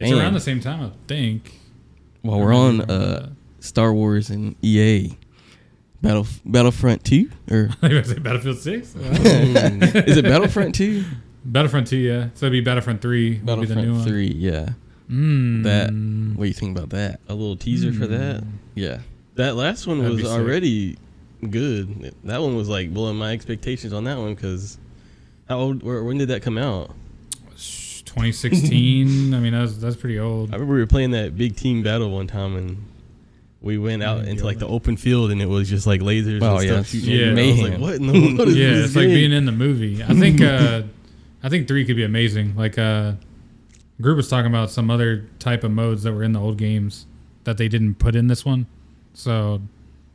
it's 0.00 0.10
Man. 0.10 0.14
around 0.20 0.34
the 0.34 0.40
same 0.40 0.60
time, 0.60 0.82
I 0.82 0.90
think. 1.06 1.52
while 2.22 2.40
we're 2.40 2.54
on 2.54 2.80
uh, 2.82 3.30
Star 3.60 3.92
Wars 3.94 4.28
and 4.30 4.56
EA, 4.62 5.16
Battle 6.02 6.26
Battlefront 6.44 7.04
Two 7.04 7.30
or 7.48 7.68
say 8.04 8.18
Battlefield 8.18 8.58
Six. 8.58 8.94
is 8.96 10.16
it 10.16 10.24
Battlefront 10.24 10.74
Two? 10.74 11.04
Battlefront 11.44 11.86
Two, 11.86 11.96
yeah. 11.98 12.28
So 12.34 12.46
it'd 12.46 12.52
be 12.52 12.60
Battlefront 12.60 13.00
Three. 13.02 13.38
Would 13.44 13.60
be 13.60 13.66
the 13.66 13.74
new 13.76 13.82
Battlefront 13.82 13.92
one. 13.98 14.04
Three, 14.08 14.32
yeah. 14.32 14.70
Mm. 15.08 15.62
That- 15.62 15.92
What 16.36 16.44
do 16.44 16.48
you 16.48 16.54
think 16.54 16.76
about 16.76 16.90
that? 16.90 17.20
A 17.28 17.34
little 17.34 17.56
teaser 17.56 17.92
for 17.92 18.06
that. 18.08 18.42
Yeah, 18.74 18.98
That 19.36 19.56
last 19.56 19.86
one 19.86 19.98
That'd 20.00 20.16
was 20.20 20.26
already 20.30 20.96
good. 21.48 22.14
That 22.24 22.40
one 22.42 22.54
was 22.56 22.68
like 22.68 22.92
blowing 22.92 23.16
my 23.16 23.32
expectations 23.32 23.92
on 23.92 24.04
that 24.04 24.18
one 24.18 24.34
because 24.34 24.78
how 25.48 25.58
old? 25.58 25.82
Where, 25.82 26.02
when 26.04 26.18
did 26.18 26.28
that 26.28 26.42
come 26.42 26.58
out? 26.58 26.94
2016. 28.04 29.32
I 29.34 29.38
mean, 29.40 29.52
that's 29.52 29.76
that's 29.78 29.96
pretty 29.96 30.18
old. 30.18 30.50
I 30.50 30.54
remember 30.54 30.74
we 30.74 30.80
were 30.80 30.86
playing 30.86 31.12
that 31.12 31.36
big 31.36 31.56
team 31.56 31.82
battle 31.82 32.10
one 32.10 32.26
time 32.26 32.56
and 32.56 32.84
we 33.60 33.78
went 33.78 34.02
out 34.02 34.24
into 34.26 34.44
like 34.44 34.58
the 34.58 34.66
open 34.66 34.96
field 34.96 35.30
and 35.30 35.40
it 35.40 35.46
was 35.48 35.68
just 35.70 35.86
like 35.86 36.00
lasers 36.00 36.42
Oh, 36.42 36.56
and 36.56 36.64
yeah, 36.66 36.72
stuff 36.74 36.86
shooting. 36.88 37.10
yeah. 37.10 37.26
at. 37.32 37.38
I 37.38 37.46
was 37.46 37.60
like, 37.60 37.70
mayhem. 37.70 37.80
what 37.80 37.94
in 37.94 38.06
the 38.08 38.12
world 38.36 38.48
is 38.48 38.56
yeah, 38.56 38.70
this 38.70 38.86
it's 38.86 38.96
like 38.96 39.06
being 39.08 39.32
in 39.32 39.46
the 39.46 39.52
movie. 39.52 40.02
I 40.02 40.14
think 40.14 40.40
uh, 40.42 40.82
I 41.42 41.48
think 41.48 41.68
three 41.68 41.84
could 41.86 41.96
be 41.96 42.04
amazing. 42.04 42.54
Like 42.56 42.76
uh, 42.76 43.12
Groob 44.00 44.16
was 44.16 44.28
talking 44.28 44.50
about 44.50 44.70
some 44.70 44.90
other 44.90 45.26
type 45.38 45.64
of 45.64 45.70
modes 45.70 46.02
that 46.02 46.12
were 46.12 46.22
in 46.24 46.32
the 46.32 46.40
old 46.40 46.58
games 46.58 47.06
that 47.44 47.56
they 47.56 47.68
didn't 47.68 47.94
put 47.96 48.14
in 48.14 48.26
this 48.28 48.44
one, 48.44 48.66
so 49.14 49.60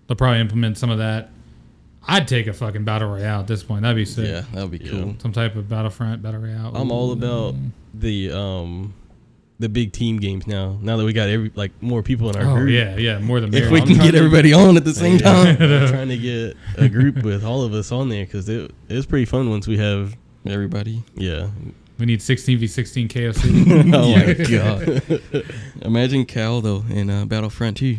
they'll 0.07 0.15
probably 0.17 0.39
implement 0.41 0.77
some 0.77 0.89
of 0.89 0.97
that. 0.99 1.29
I'd 2.09 2.27
take 2.27 2.47
a 2.47 2.53
fucking 2.53 2.85
battle 2.85 3.09
royale 3.09 3.41
at 3.41 3.47
this 3.47 3.63
point. 3.63 3.81
That'd 3.81 3.97
be 3.97 4.05
sick. 4.05 4.27
yeah, 4.27 4.43
that 4.53 4.61
would 4.61 4.71
be 4.71 4.79
cool. 4.79 5.15
Some 5.19 5.33
type 5.33 5.55
of 5.57 5.67
Battlefront 5.67 6.21
battle 6.21 6.39
royale. 6.41 6.75
I'm 6.75 6.89
all 6.91 7.11
about 7.11 7.55
the 7.93 8.31
um 8.31 8.93
the 9.59 9.67
big 9.67 9.91
team 9.91 10.17
games 10.19 10.47
now. 10.47 10.77
Now 10.81 10.95
that 10.97 11.03
we 11.03 11.11
got 11.11 11.27
every 11.29 11.51
like 11.55 11.71
more 11.81 12.01
people 12.03 12.29
in 12.29 12.37
our 12.37 12.49
Oh 12.49 12.55
group. 12.55 12.69
yeah, 12.69 12.95
yeah, 12.95 13.19
more 13.19 13.41
than 13.41 13.53
If 13.53 13.69
we 13.71 13.81
I'm 13.81 13.87
can 13.87 13.97
get 13.97 14.15
everybody 14.15 14.53
on 14.53 14.77
at 14.77 14.85
the 14.85 14.93
same 14.93 15.17
Yeah. 15.17 15.33
time, 15.33 15.47
I'm 15.59 15.87
trying 15.89 16.09
to 16.09 16.17
get 16.17 16.55
a 16.77 16.87
group 16.87 17.23
with 17.23 17.43
all 17.43 17.63
of 17.63 17.73
us 17.73 17.91
on 17.91 18.07
there 18.07 18.23
because 18.23 18.47
it, 18.47 18.71
it 18.87 18.93
was 18.93 19.05
pretty 19.05 19.25
fun 19.25 19.49
once 19.49 19.67
we 19.67 19.77
have 19.77 20.15
everybody. 20.45 21.03
yeah 21.15 21.49
we 21.99 22.05
need 22.05 22.21
16 22.21 22.59
v 22.59 22.67
16 22.67 23.07
KOC. 23.09 23.93
oh 23.93 24.15
my 24.15 25.41
god! 25.41 25.81
Imagine 25.81 26.25
Cal 26.25 26.61
though 26.61 26.83
in 26.89 27.09
uh, 27.09 27.25
Battlefront 27.25 27.75
Two. 27.77 27.97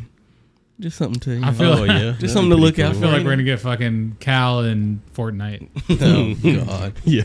Just 0.81 0.97
something 0.97 1.19
to 1.21 1.35
you 1.35 1.45
I 1.45 1.53
feel 1.53 1.73
oh 1.73 1.81
like- 1.85 1.89
yeah 2.01 2.15
Just 2.19 2.35
something 2.35 2.51
to 2.51 2.57
look 2.57 2.79
out 2.79 2.95
I 2.95 3.01
feel 3.01 3.09
like 3.11 3.25
we're 3.25 3.31
gonna 3.31 3.43
get 3.43 3.59
fucking 3.61 4.17
Cal 4.21 4.61
and 4.61 5.01
Fortnite. 5.15 5.69
oh 6.01 6.65
god! 6.65 6.93
yeah 7.05 7.25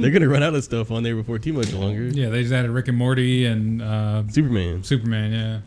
they're 0.00 0.10
gonna 0.10 0.28
run 0.28 0.42
out 0.42 0.54
of 0.54 0.62
stuff 0.64 0.90
on 0.90 1.02
there 1.02 1.16
before 1.16 1.38
too 1.38 1.52
much 1.52 1.72
longer 1.72 2.04
Yeah, 2.04 2.28
they 2.28 2.42
just 2.42 2.52
added 2.54 2.70
Rick 2.70 2.88
and 2.88 2.96
Morty 2.96 3.46
and 3.46 3.82
uh, 3.82 4.22
Superman 4.28 4.84
Superman. 4.84 5.32
Yeah, 5.32 5.60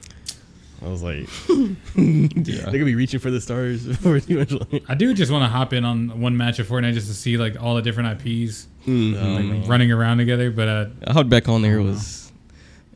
I 0.88 0.90
was 0.90 1.04
like 1.04 1.28
Yeah. 1.50 1.76
they're 1.96 2.72
gonna 2.72 2.86
be 2.86 2.96
reaching 2.96 3.20
for 3.20 3.32
the 3.32 3.42
stars 3.42 3.86
before 3.86 4.20
too 4.20 4.40
much 4.40 4.52
longer 4.52 4.80
I 4.88 4.96
do 4.96 5.14
just 5.14 5.32
want 5.32 5.44
to 5.44 5.50
hop 5.50 5.74
in 5.74 5.84
on 5.86 6.22
one 6.22 6.38
match 6.38 6.60
of 6.60 6.68
Fortnite 6.68 6.94
just 6.94 7.08
to 7.08 7.14
see 7.14 7.38
like 7.38 7.62
all 7.62 7.76
the 7.76 7.82
different 7.82 8.22
IPs 8.22 8.68
Mhm. 8.86 9.16
Oh, 9.18 9.60
like, 9.60 9.70
running 9.70 9.94
around 9.94 10.18
together. 10.18 10.52
But 10.52 10.68
uh, 10.68 10.86
I 11.08 11.14
hopped 11.14 11.30
back 11.30 11.48
on 11.48 11.62
there. 11.62 11.80
Uh-huh. 11.80 11.88
Was 11.92 12.23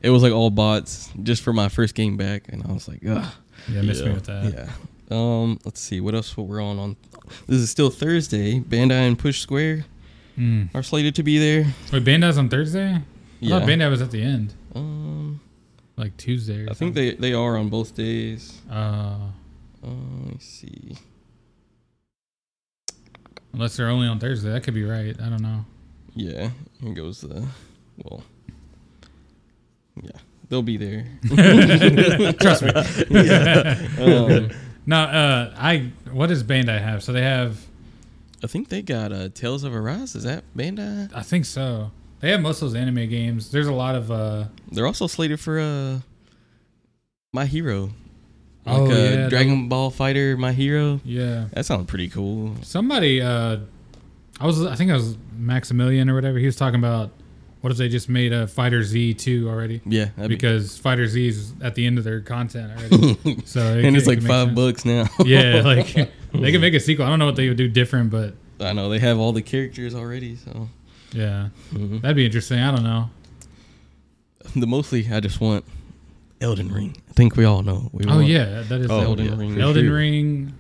it 0.02 0.10
was 0.10 0.24
like 0.24 0.32
all 0.34 0.50
bots 0.50 1.10
just 1.24 1.42
for 1.44 1.54
my 1.54 1.70
first 1.70 1.96
game 1.96 2.18
back, 2.18 2.48
and 2.50 2.64
I 2.68 2.72
was 2.72 2.88
like, 2.88 3.00
ugh. 3.08 3.26
yeah, 3.70 3.82
miss 3.82 4.02
me 4.02 4.12
with 4.14 4.26
that. 4.26 4.54
Yeah. 4.54 4.70
Um. 5.16 5.60
Let's 5.66 5.80
see. 5.80 6.02
What 6.02 6.16
else? 6.16 6.36
What 6.36 6.48
we're 6.48 6.62
on 6.62 6.78
on? 6.80 6.96
This 7.48 7.60
is 7.62 7.70
still 7.70 7.90
Thursday. 7.90 8.60
Bandai 8.60 9.08
and 9.08 9.18
Push 9.18 9.40
Square 9.42 9.86
Mm. 10.38 10.70
are 10.76 10.84
slated 10.84 11.16
to 11.16 11.24
be 11.24 11.40
there. 11.40 11.74
Wait, 11.92 12.04
Bandai's 12.04 12.38
on 12.38 12.48
Thursday. 12.48 12.94
I 12.94 13.02
Yeah. 13.40 13.58
thought 13.60 13.68
Bandai 13.68 13.90
was 13.90 14.02
at 14.02 14.12
the 14.12 14.22
end. 14.22 14.54
Um. 14.76 15.40
like 15.96 16.16
Tuesday. 16.18 16.66
Or 16.66 16.70
I 16.70 16.74
think 16.76 16.94
they 16.94 17.16
they 17.16 17.34
are 17.34 17.58
on 17.58 17.70
both 17.70 17.96
days. 17.96 18.62
they. 18.70 18.76
Uh, 18.76 19.18
Uh, 19.84 19.90
let 19.90 20.34
me 20.34 20.38
see. 20.40 20.96
unless 23.54 23.78
they're 23.78 23.90
only 23.90 24.08
on 24.08 24.20
Thursday, 24.20 24.52
that 24.52 24.64
could 24.64 24.74
be 24.74 24.84
right. 24.84 25.16
I 25.22 25.30
don't 25.30 25.42
know. 25.42 25.66
Yeah, 26.16 26.50
here 26.82 26.94
goes 26.94 27.22
the. 27.22 27.48
Well, 28.04 28.24
yeah, 30.04 30.12
they'll 30.50 30.62
be 30.62 30.78
there. 30.78 31.06
Trust 32.40 32.64
me. 32.64 32.72
Um, 34.00 34.50
No, 34.86 34.98
uh, 35.02 35.54
I. 35.58 35.92
What 36.12 36.28
does 36.28 36.44
Bandai 36.44 36.80
have? 36.82 37.04
So 37.04 37.12
they 37.12 37.22
have. 37.24 37.60
I 38.44 38.48
think 38.48 38.70
they 38.70 38.82
got 38.82 39.12
uh, 39.12 39.30
Tales 39.30 39.64
of 39.64 39.76
Arise. 39.76 40.16
Is 40.16 40.24
that 40.24 40.44
Bandai? 40.56 41.12
I 41.14 41.22
think 41.24 41.46
so. 41.46 41.92
They 42.20 42.32
have 42.32 42.40
most 42.42 42.62
of 42.62 42.70
those 42.72 42.76
anime 42.76 43.10
games. 43.10 43.52
There's 43.52 43.68
a 43.68 43.74
lot 43.74 43.96
of. 43.96 44.10
uh 44.12 44.46
They're 44.72 44.88
also 44.88 45.08
slated 45.08 45.40
for 45.40 45.60
uh, 45.60 46.00
My 47.34 47.46
Hero. 47.46 47.90
Oh, 48.66 48.84
Like, 48.84 48.92
uh, 48.92 48.96
yeah, 48.96 49.30
Dragon 49.30 49.70
Ball 49.70 49.90
Fighter, 49.90 50.36
My 50.38 50.52
Hero. 50.54 51.00
Yeah. 51.04 51.48
That 51.54 51.66
sounds 51.66 51.86
pretty 51.88 52.10
cool. 52.10 52.56
Somebody. 52.62 53.22
uh 53.22 53.58
I 54.40 54.46
was. 54.46 54.64
I 54.66 54.76
think 54.76 54.92
I 54.92 54.94
was 54.96 55.18
Maximilian 55.36 56.10
or 56.10 56.16
whatever. 56.16 56.38
He 56.38 56.46
was 56.46 56.56
talking 56.56 56.80
about. 56.80 57.10
What 57.62 57.72
if 57.72 57.78
they 57.78 57.90
just 57.90 58.08
made 58.08 58.34
a 58.34 58.48
Fighter 58.48 58.84
Z 58.84 59.16
two 59.16 59.50
already? 59.50 59.82
Yeah, 59.86 60.10
that'd 60.16 60.30
be- 60.30 60.36
Because 60.36 60.78
Fighter 60.78 61.08
Z 61.08 61.28
is 61.28 61.54
at 61.62 61.76
the 61.76 61.86
end 61.86 61.98
of 61.98 62.04
their 62.04 62.22
content 62.22 62.72
already. 62.72 63.42
so 63.46 63.60
it 63.78 63.86
and 63.86 63.98
it's 63.98 64.06
it 64.08 64.10
like 64.10 64.22
five 64.22 64.48
sense. 64.50 64.56
bucks 64.56 64.86
now. 64.86 65.08
Yeah, 65.26 65.62
like 65.66 65.94
they 66.34 66.52
can 66.52 66.62
make 66.62 66.74
a 66.76 66.80
sequel. 66.80 67.06
I 67.06 67.10
don't 67.10 67.20
know 67.20 67.26
what 67.26 67.36
they 67.36 67.48
would 67.48 67.58
do 67.58 67.68
different, 67.68 68.12
but 68.12 68.36
I 68.60 68.74
know 68.74 68.90
they 68.90 69.00
have 69.00 69.18
all 69.20 69.34
the 69.34 69.42
characters 69.42 69.96
already. 69.96 70.36
So 70.36 70.70
yeah, 71.14 71.50
Mhm. 71.74 72.02
that'd 72.02 72.16
be 72.16 72.26
interesting. 72.26 72.60
I 72.60 72.72
don't 72.72 72.84
know. 72.84 73.10
the 74.56 74.68
mostly 74.68 75.08
I 75.12 75.20
just 75.20 75.42
want 75.42 75.66
Elden 76.40 76.72
Ring. 76.72 76.96
I 77.10 77.14
think 77.14 77.36
we 77.36 77.46
all 77.46 77.64
know. 77.64 77.90
We 77.92 78.06
Oh 78.06 78.16
want 78.18 78.28
yeah, 78.28 78.62
that 78.70 78.82
is 78.82 78.92
Oh, 78.92 79.02
Elden 79.02 79.26
yeah. 79.26 79.36
Ring. 79.36 79.60
Elden 79.60 79.86
sure. 79.86 79.96
Ring. 79.96 80.54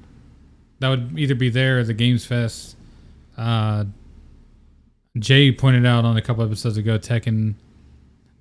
That 0.80 0.89
would 0.89 1.13
either 1.18 1.36
be 1.36 1.50
there 1.50 1.80
or 1.80 1.84
the 1.84 1.94
Games 1.94 2.25
Fest. 2.25 2.75
Uh, 3.38 3.86
Jay 5.20 5.52
pointed 5.52 5.86
out 5.86 6.06
on 6.06 6.18
a 6.18 6.22
couple 6.22 6.44
episodes 6.44 6.78
ago 6.78 6.98
Tekken 6.98 7.56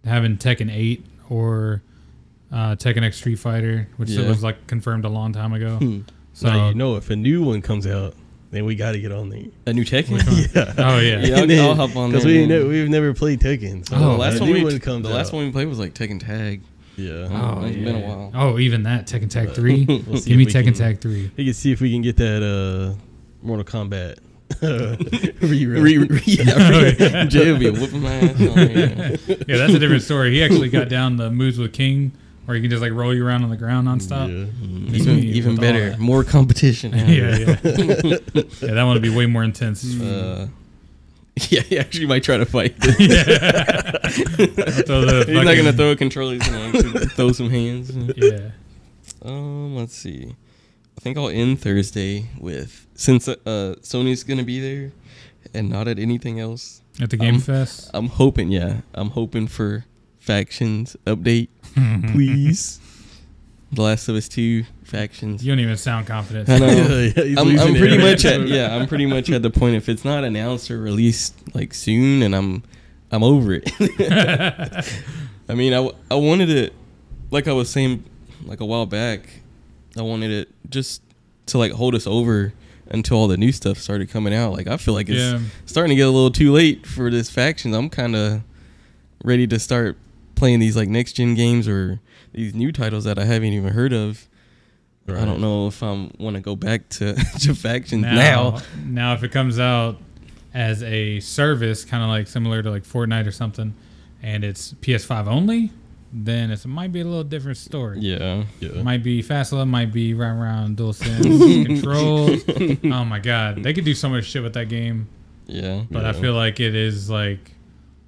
having 0.04 0.37
Tekken 0.37 0.71
eight 0.73 1.04
or 1.28 1.83
uh, 2.52 2.76
Tekken 2.76 3.02
X 3.02 3.16
Street 3.18 3.37
Fighter, 3.38 3.88
which 3.97 4.11
Yeah. 4.11 4.28
was 4.28 4.42
like 4.42 4.66
confirmed 4.66 5.04
a 5.04 5.09
long 5.09 5.33
time 5.33 5.52
ago. 5.52 5.76
Hmm. 5.76 6.00
So 6.33 6.49
now 6.49 6.68
you 6.68 6.75
know 6.75 6.97
if 6.97 7.11
a 7.11 7.16
new 7.16 7.42
one 7.42 7.62
comes 7.62 7.87
out, 7.87 8.14
then 8.50 8.64
we 8.64 8.75
got 8.76 8.92
to 8.92 9.00
get 9.00 9.11
on 9.11 9.28
there. 9.30 9.45
a 9.66 9.73
new 9.73 9.85
Tekken. 9.85 10.21
yeah. 10.54 10.75
oh 10.78 10.99
yeah, 11.00 11.18
Yeah, 11.47 11.61
I'll- 11.62 11.71
I'll 11.71 11.75
hop 11.88 11.97
on 11.97 12.11
because 12.11 12.25
we 12.25 12.38
ain't 12.38 12.49
man. 12.50 12.62
ne- 12.62 12.68
we've 12.68 12.88
never 12.88 13.12
played 13.14 13.40
Tekken. 13.40 13.88
So 13.88 13.97
Oh, 13.97 14.12
the 14.12 14.18
last 14.18 14.40
one 14.40 14.50
we 14.50 14.62
one 14.62 14.78
comes 14.78 15.06
the 15.06 15.12
last 15.12 15.28
out, 15.28 15.35
one 15.35 15.47
we 15.47 15.52
played 15.52 15.68
was 15.68 15.78
like 15.78 15.95
Tekken 15.95 16.21
Tag. 16.25 16.62
Yeah, 16.97 17.28
Oh, 17.30 17.64
it's 17.66 17.76
been 17.76 17.97
a 17.97 18.00
while. 18.00 18.30
Oh, 18.35 18.59
even 18.59 18.85
that 18.85 19.06
Tekken 19.06 19.28
Tag 19.28 19.52
three. 19.52 19.85
We'll 20.06 20.21
Give 20.21 20.37
me 20.38 20.45
if 20.45 20.47
we 20.47 20.47
Tekken 20.47 20.64
can- 20.66 20.75
Tag 20.75 21.00
three. 21.00 21.30
We 21.37 21.45
can 21.47 21.54
see 21.54 21.73
if 21.73 21.80
we 21.80 21.90
can 21.92 22.00
get 22.02 22.16
that 22.18 22.42
uh, 22.42 22.95
Mortal 23.42 23.64
Kombat 23.64 24.18
rerun. 24.48 25.82
Re, 25.82 25.98
re, 25.98 26.20
yeah, 26.24 26.44
Oh, 26.56 26.92
yeah. 26.98 27.24
Jay 27.26 27.50
will 27.52 27.58
be 27.58 27.70
whooping 27.70 28.00
my 28.00 28.12
ass. 28.14 28.30
on 28.40 28.54
there. 28.54 29.16
Yeah, 29.48 29.56
that's 29.58 29.74
a 29.74 29.78
different 29.78 30.02
story. 30.02 30.30
He 30.32 30.42
actually 30.42 30.68
got 30.70 30.88
down 30.88 31.16
the 31.16 31.30
moves 31.30 31.58
with 31.58 31.72
King, 31.72 32.12
where 32.46 32.56
you 32.56 32.62
can 32.62 32.70
just 32.70 32.80
like 32.82 32.92
roll 32.92 33.12
you 33.14 33.26
around 33.26 33.42
on 33.44 33.50
the 33.50 33.56
ground 33.56 33.88
nonstop. 33.88 34.28
Yeah. 34.28 34.46
Mm, 34.66 34.88
He's 34.90 35.06
even 35.06 35.24
even 35.24 35.56
better, 35.56 35.96
more 35.98 36.24
competition. 36.24 36.92
Yeah, 36.96 37.36
yeah, 37.36 37.56
yeah. 37.62 38.18
That 38.74 38.82
one 38.84 38.94
would 38.94 39.02
be 39.02 39.10
way 39.14 39.26
more 39.26 39.42
intense. 39.44 39.84
Uh, 40.00 40.48
yeah, 41.50 41.60
he 41.62 41.78
actually 41.78 42.06
might 42.06 42.22
try 42.22 42.38
to 42.38 42.46
fight. 42.46 42.74
So 44.86 45.04
the 45.04 45.24
He's 45.26 45.44
not 45.44 45.56
gonna 45.56 45.72
throw 45.72 45.90
a 45.90 45.96
controller. 45.96 46.34
He's 46.34 46.48
gonna 46.48 47.06
throw 47.06 47.32
some 47.32 47.50
hands. 47.50 47.90
Yeah. 48.16 48.50
Um, 49.22 49.74
let's 49.76 49.94
see. 49.96 50.34
I 50.96 51.00
think 51.00 51.16
I'll 51.18 51.28
end 51.28 51.60
Thursday 51.60 52.26
with 52.38 52.86
since 52.94 53.28
uh, 53.28 53.34
Sony's 53.82 54.24
gonna 54.24 54.42
be 54.44 54.60
there 54.60 54.92
and 55.54 55.68
not 55.70 55.88
at 55.88 55.98
anything 55.98 56.40
else. 56.40 56.80
At 57.00 57.10
the 57.10 57.16
Game 57.16 57.34
Um, 57.36 57.40
Fest. 57.40 57.90
I'm 57.92 58.08
hoping, 58.08 58.50
yeah, 58.50 58.80
I'm 58.94 59.10
hoping 59.10 59.46
for 59.46 59.84
factions 60.18 60.96
update, 61.06 61.48
please. 62.12 62.80
The 63.72 63.82
Last 63.82 64.08
of 64.08 64.16
Us 64.16 64.28
Two 64.28 64.64
factions. 64.84 65.44
You 65.44 65.52
don't 65.52 65.60
even 65.60 65.76
sound 65.76 66.06
confident. 66.06 66.48
I 66.48 66.58
know. 66.58 66.66
yeah, 67.16 67.40
I'm, 67.40 67.48
I'm 67.58 67.74
pretty 67.74 67.96
every 67.96 67.98
much 67.98 68.24
at 68.24 68.46
yeah. 68.48 68.74
I'm 68.74 68.86
pretty 68.86 69.06
much 69.06 69.28
at 69.30 69.42
the 69.42 69.50
point 69.50 69.74
if 69.76 69.88
it's 69.88 70.04
not 70.04 70.24
announced 70.24 70.70
or 70.70 70.78
released 70.78 71.34
like 71.54 71.74
soon, 71.74 72.22
and 72.22 72.34
I'm 72.34 72.62
I'm 73.10 73.22
over 73.24 73.52
it. 73.60 73.70
I 75.48 75.54
mean, 75.54 75.74
I, 75.74 75.90
I 76.10 76.14
wanted 76.14 76.48
it, 76.48 76.72
like 77.30 77.46
I 77.48 77.52
was 77.52 77.68
saying, 77.68 78.04
like 78.44 78.60
a 78.60 78.64
while 78.64 78.86
back. 78.86 79.28
I 79.96 80.02
wanted 80.02 80.30
it 80.30 80.48
just 80.68 81.02
to 81.46 81.58
like 81.58 81.72
hold 81.72 81.94
us 81.94 82.06
over 82.06 82.52
until 82.88 83.18
all 83.18 83.28
the 83.28 83.36
new 83.36 83.52
stuff 83.52 83.78
started 83.78 84.10
coming 84.10 84.34
out. 84.34 84.52
Like 84.52 84.66
I 84.66 84.76
feel 84.76 84.94
like 84.94 85.08
it's 85.08 85.18
yeah. 85.18 85.40
starting 85.64 85.90
to 85.90 85.96
get 85.96 86.06
a 86.06 86.10
little 86.10 86.30
too 86.30 86.52
late 86.52 86.86
for 86.86 87.10
this 87.10 87.30
faction. 87.30 87.74
I'm 87.74 87.90
kind 87.90 88.14
of 88.14 88.42
ready 89.24 89.46
to 89.46 89.58
start 89.58 89.96
playing 90.34 90.60
these 90.60 90.76
like 90.76 90.88
next 90.88 91.14
gen 91.14 91.34
games 91.34 91.66
or 91.66 92.00
these 92.32 92.54
new 92.54 92.70
titles 92.70 93.04
that 93.04 93.18
I 93.18 93.24
haven't 93.24 93.52
even 93.52 93.72
heard 93.72 93.92
of. 93.92 94.28
I 95.08 95.24
don't 95.24 95.40
know 95.40 95.68
if 95.68 95.84
I 95.84 96.10
want 96.18 96.34
to 96.34 96.40
go 96.40 96.56
back 96.56 96.88
to, 96.90 97.14
to 97.40 97.54
factions 97.54 98.02
now. 98.02 98.14
Now, 98.14 98.62
now, 98.84 99.14
if 99.14 99.22
it 99.22 99.30
comes 99.30 99.60
out 99.60 99.98
as 100.52 100.82
a 100.82 101.20
service, 101.20 101.84
kind 101.84 102.02
of 102.02 102.08
like 102.08 102.26
similar 102.26 102.60
to 102.62 102.70
like 102.70 102.82
Fortnite 102.82 103.26
or 103.26 103.30
something, 103.30 103.74
and 104.20 104.42
it's 104.42 104.72
PS5 104.74 105.28
only, 105.28 105.70
then 106.25 106.50
it 106.50 106.64
might 106.66 106.92
be 106.92 107.00
a 107.00 107.04
little 107.04 107.25
different 107.25 107.58
story. 107.58 107.99
Yeah. 108.00 108.44
Yeah. 108.61 108.82
Might 108.82 109.02
be 109.02 109.23
Fastla, 109.23 109.68
might 109.68 109.92
be 109.92 110.14
round 110.14 110.40
round 110.40 110.76
DualSense 110.78 111.66
controls. 111.66 112.42
Oh 112.92 113.04
my 113.04 113.18
god, 113.18 113.62
they 113.62 113.75
could 113.75 113.85
do 113.85 113.94
so 113.94 114.08
much 114.08 114.25
shit 114.25 114.42
with 114.42 114.54
that 114.54 114.68
game. 114.68 115.08
Yeah. 115.46 115.82
But 115.90 116.04
I 116.06 116.12
feel 116.12 116.32
like 116.32 116.58
it 116.61 116.75
is 116.75 117.11
like 117.11 117.52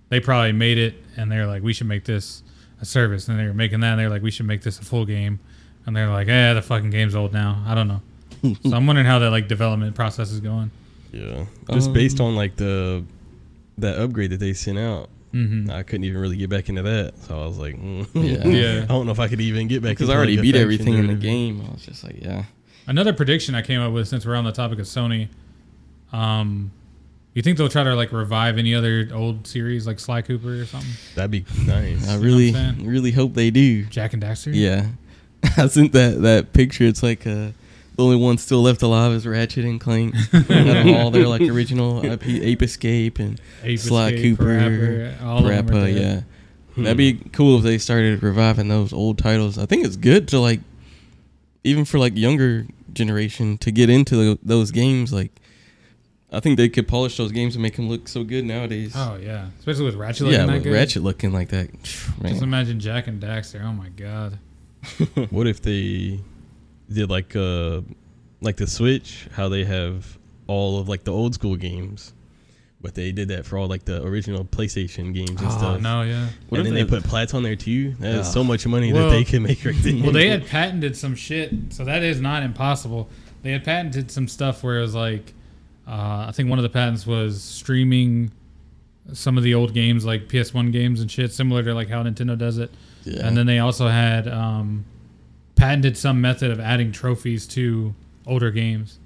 they 0.08 0.20
probably 0.20 0.52
made 0.52 0.78
it 0.78 0.94
and 1.16 1.30
they're 1.30 1.46
like, 1.46 1.62
we 1.62 1.72
should 1.72 1.86
make 1.86 2.04
this 2.04 2.42
a 2.80 2.84
service. 2.84 3.28
And 3.28 3.38
they 3.38 3.44
were 3.44 3.52
making 3.54 3.80
that 3.80 3.90
and 3.92 4.00
they're 4.00 4.08
like, 4.08 4.22
we 4.22 4.30
should 4.30 4.46
make 4.46 4.62
this 4.62 4.78
a 4.78 4.84
full 4.84 5.04
game. 5.04 5.38
And 5.86 5.94
they're 5.94 6.08
like, 6.08 6.28
eh, 6.28 6.54
the 6.54 6.62
fucking 6.62 6.90
game's 6.90 7.14
old 7.14 7.32
now. 7.32 7.62
I 7.66 7.74
don't 7.74 7.88
know. 7.88 8.00
so 8.70 8.76
I'm 8.76 8.86
wondering 8.86 9.06
how 9.06 9.18
that 9.18 9.30
like 9.30 9.48
development 9.48 9.94
process 9.94 10.30
is 10.30 10.40
going. 10.40 10.70
Yeah. 11.12 11.44
Just 11.70 11.92
based 11.92 12.20
Um, 12.20 12.28
on 12.28 12.36
like 12.36 12.56
the 12.56 13.04
that 13.78 13.98
upgrade 13.98 14.30
that 14.30 14.40
they 14.40 14.52
sent 14.54 14.78
out, 14.78 15.08
hmm 15.32 15.70
I 15.70 15.82
couldn't 15.82 16.04
even 16.04 16.20
really 16.20 16.36
get 16.36 16.50
back 16.50 16.68
into 16.68 16.82
that. 16.82 17.18
So 17.18 17.40
I 17.40 17.46
was 17.46 17.58
like, 17.58 17.76
mm. 17.76 18.06
Yeah. 18.14 18.46
Yeah. 18.48 18.82
I 18.84 18.86
don't 18.86 19.06
know 19.06 19.12
if 19.12 19.20
I 19.20 19.28
could 19.28 19.40
even 19.40 19.68
get 19.68 19.82
back 19.82 19.90
Because 19.90 20.10
I 20.10 20.14
already 20.14 20.36
like, 20.36 20.42
beat 20.42 20.56
everything 20.56 20.94
in 20.94 21.06
the 21.06 21.14
game. 21.14 21.64
I 21.66 21.72
was 21.72 21.84
just 21.84 22.04
like, 22.04 22.16
yeah. 22.20 22.44
Another 22.86 23.12
prediction 23.12 23.54
I 23.54 23.62
came 23.62 23.80
up 23.80 23.92
with 23.92 24.08
since 24.08 24.24
we're 24.24 24.34
on 24.36 24.44
the 24.44 24.52
topic 24.52 24.78
of 24.78 24.86
Sony. 24.86 25.28
Um, 26.12 26.70
you 27.34 27.42
think 27.42 27.58
they'll 27.58 27.68
try 27.68 27.84
to 27.84 27.94
like 27.94 28.12
revive 28.12 28.58
any 28.58 28.74
other 28.74 29.08
old 29.12 29.46
series 29.46 29.86
like 29.86 30.00
Sly 30.00 30.22
Cooper 30.22 30.60
or 30.60 30.64
something? 30.64 30.90
That'd 31.14 31.30
be 31.30 31.44
nice. 31.66 32.08
I 32.08 32.16
really, 32.16 32.52
really 32.80 33.12
hope 33.12 33.34
they 33.34 33.50
do. 33.50 33.84
Jack 33.84 34.14
and 34.14 34.22
Daxter? 34.22 34.54
Yeah. 34.54 34.86
I 35.56 35.68
sent 35.68 35.92
that, 35.92 36.22
that 36.22 36.52
picture. 36.52 36.84
It's 36.84 37.02
like 37.02 37.26
uh, 37.26 37.50
the 37.98 38.04
only 38.04 38.16
one 38.16 38.38
still 38.38 38.62
left 38.62 38.82
alive 38.82 39.10
is 39.10 39.26
Ratchet 39.26 39.64
and 39.64 39.80
Clank. 39.80 40.14
All 40.94 41.10
their 41.10 41.26
like 41.26 41.40
original 41.42 42.04
IP, 42.04 42.26
Ape 42.28 42.62
Escape 42.62 43.18
and 43.18 43.40
Ape 43.64 43.80
Sly 43.80 44.10
Escape, 44.10 44.38
Cooper, 44.38 44.44
Parappa, 44.44 45.22
all 45.22 45.38
of 45.38 45.44
them 45.44 45.66
Parappa, 45.66 46.00
yeah. 46.00 46.20
Hmm. 46.76 46.84
That'd 46.84 46.96
be 46.96 47.14
cool 47.32 47.58
if 47.58 47.64
they 47.64 47.76
started 47.76 48.22
reviving 48.22 48.68
those 48.68 48.92
old 48.92 49.18
titles. 49.18 49.58
I 49.58 49.66
think 49.66 49.84
it's 49.84 49.96
good 49.96 50.28
to 50.28 50.38
like, 50.38 50.60
even 51.64 51.84
for 51.84 51.98
like 51.98 52.16
younger 52.16 52.68
generation 52.92 53.58
to 53.58 53.72
get 53.72 53.90
into 53.90 54.14
tho- 54.14 54.38
those 54.44 54.70
games. 54.70 55.12
Like, 55.12 55.32
I 56.30 56.38
think 56.38 56.56
they 56.56 56.68
could 56.68 56.86
polish 56.86 57.16
those 57.16 57.32
games 57.32 57.56
and 57.56 57.62
make 57.64 57.74
them 57.74 57.88
look 57.88 58.06
so 58.06 58.22
good 58.22 58.44
nowadays. 58.44 58.92
Oh 58.94 59.18
yeah, 59.20 59.48
especially 59.58 59.86
with 59.86 59.96
Ratchet 59.96 60.28
looking 60.28 60.38
yeah, 60.38 60.46
that 60.46 60.62
good. 60.62 60.72
Ratchet 60.72 61.02
looking 61.02 61.32
like 61.32 61.48
that. 61.48 61.82
Just 61.82 62.42
imagine 62.42 62.78
Jack 62.78 63.08
and 63.08 63.20
Daxter. 63.20 63.60
Oh 63.64 63.72
my 63.72 63.88
god. 63.88 64.38
what 65.30 65.48
if 65.48 65.60
they 65.60 66.20
did 66.90 67.10
like 67.10 67.34
uh 67.36 67.80
like 68.40 68.56
the 68.56 68.66
Switch, 68.66 69.28
how 69.32 69.48
they 69.48 69.64
have 69.64 70.18
all 70.46 70.78
of 70.78 70.88
like 70.88 71.04
the 71.04 71.12
old 71.12 71.34
school 71.34 71.56
games, 71.56 72.12
but 72.80 72.94
they 72.94 73.10
did 73.12 73.28
that 73.28 73.44
for 73.44 73.58
all 73.58 73.66
like 73.66 73.84
the 73.84 74.02
original 74.04 74.44
PlayStation 74.44 75.12
games 75.12 75.30
and 75.40 75.50
Oh 75.50 75.58
stuff. 75.58 75.80
no, 75.80 76.02
yeah. 76.02 76.28
What 76.48 76.58
and 76.58 76.66
if 76.68 76.72
then 76.72 76.74
they 76.74 76.82
they- 76.84 77.00
put 77.00 77.04
plats 77.08 77.34
on 77.34 77.42
there 77.42 77.56
too. 77.56 77.92
That 78.00 78.10
is 78.10 78.16
Yeah. 78.16 78.22
so 78.32 78.44
much 78.44 78.66
money 78.66 78.92
Well- 78.92 79.10
that 79.10 79.16
they 79.16 79.24
can 79.24 79.42
make 79.42 79.64
right 79.64 79.74
there. 79.82 80.02
Well, 80.02 80.12
they 80.12 80.28
had 80.28 80.46
patented 80.46 80.96
some 80.96 81.14
shit, 81.14 81.52
so 81.70 81.84
that 81.84 82.02
is 82.02 82.20
not 82.20 82.42
impossible. 82.42 83.08
They 83.42 83.52
had 83.52 83.64
patented 83.64 84.10
some 84.10 84.26
stuff 84.28 84.62
where 84.64 84.78
it 84.78 84.82
was 84.82 84.94
like, 84.94 85.34
uh, 85.86 86.26
I 86.28 86.32
think 86.32 86.48
one 86.50 86.58
of 86.58 86.62
the 86.62 86.68
patents 86.68 87.06
was 87.06 87.42
streaming 87.42 88.30
some 89.12 89.36
of 89.38 89.42
the 89.44 89.54
old 89.54 89.72
games, 89.74 90.04
like 90.04 90.28
PS1 90.28 90.70
games 90.70 91.00
and 91.00 91.10
shit, 91.10 91.32
similar 91.32 91.62
to 91.62 91.74
like 91.74 91.88
how 91.88 92.02
Nintendo 92.02 92.36
does 92.36 92.58
it. 92.58 92.70
Yeah. 93.04 93.26
And 93.26 93.36
then 93.36 93.46
they 93.46 93.58
also 93.58 93.88
had 93.88 94.28
um, 94.28 94.84
patented 95.58 95.96
some 95.96 96.20
method 96.20 96.50
of 96.50 96.60
adding 96.60 96.92
trophies 96.92 97.46
to 97.48 97.94
older 98.26 98.50
games. 98.50 98.98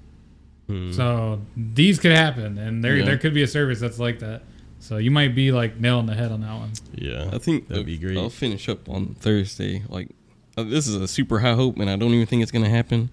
Hmm. 0.67 0.91
So 0.91 1.41
these 1.57 1.99
could 1.99 2.11
happen, 2.13 2.57
and 2.57 2.83
there 2.83 2.95
Yeah. 2.97 3.05
there 3.05 3.17
could 3.17 3.33
be 3.33 3.41
a 3.41 3.47
service 3.47 3.79
that's 3.79 3.99
like 3.99 4.19
that. 4.19 4.43
So 4.79 4.97
you 4.97 5.11
might 5.11 5.33
be 5.35 5.51
like 5.51 5.79
nailing 5.79 6.05
the 6.05 6.13
head 6.15 6.31
on 6.31 6.41
that 6.41 6.53
one. 6.57 6.71
Yeah, 6.93 7.29
I 7.33 7.37
think 7.37 7.67
that'd 7.67 7.85
be 7.85 7.97
great. 7.97 8.17
I'll 8.17 8.29
finish 8.29 8.69
up 8.69 8.87
on 8.89 9.15
Thursday. 9.19 9.83
Like, 9.89 10.09
uh, 10.57 10.63
this 10.63 10.87
is 10.87 10.95
a 10.95 11.07
super 11.07 11.39
high 11.39 11.53
hope, 11.53 11.77
and 11.79 11.89
I 11.89 11.95
don't 11.95 12.11
even 12.13 12.25
think 12.27 12.41
it's 12.43 12.51
gonna 12.51 12.69
happen. 12.69 13.09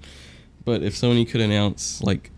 But 0.64 0.82
if 0.82 0.94
Sony 0.94 1.28
could 1.28 1.40
announce 1.40 2.02
like 2.02 2.30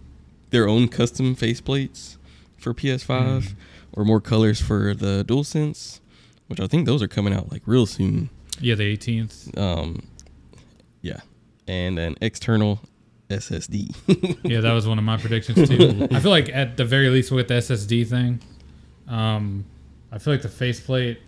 their 0.51 0.69
own 0.69 0.89
custom 0.89 1.35
faceplates 1.35 2.17
for 2.59 2.73
PS5 2.75 3.43
Mm. 3.45 3.55
or 3.93 4.05
more 4.05 4.21
colors 4.21 4.61
for 4.61 4.95
the 4.95 5.25
DualSense, 5.27 6.01
which 6.47 6.61
I 6.61 6.67
think 6.67 6.87
those 6.87 7.03
are 7.03 7.09
coming 7.09 7.33
out 7.33 7.51
like 7.51 7.63
real 7.67 7.87
soon. 7.87 8.29
Yeah, 8.61 8.75
the 8.77 8.85
18th. 8.85 9.57
Um, 9.59 10.03
yeah, 11.03 11.21
and 11.69 11.99
an 11.99 12.17
external 12.21 12.81
SSD. 13.29 13.95
Yeah, 14.45 14.61
that 14.61 14.73
was 14.73 14.87
one 14.87 14.99
of 14.99 15.05
my 15.05 15.17
predictions 15.17 15.69
too. 15.69 16.09
I 16.11 16.21
feel 16.21 16.31
like 16.31 16.49
at 16.49 16.77
the 16.77 16.85
very 16.85 17.09
least 17.09 17.31
with 17.31 17.49
the 17.49 17.55
SSD 17.55 18.07
thing, 18.07 18.41
um, 19.09 19.65
I 20.11 20.19
feel 20.19 20.35
like 20.35 20.43
the 20.43 20.49
faceplate. 20.49 21.21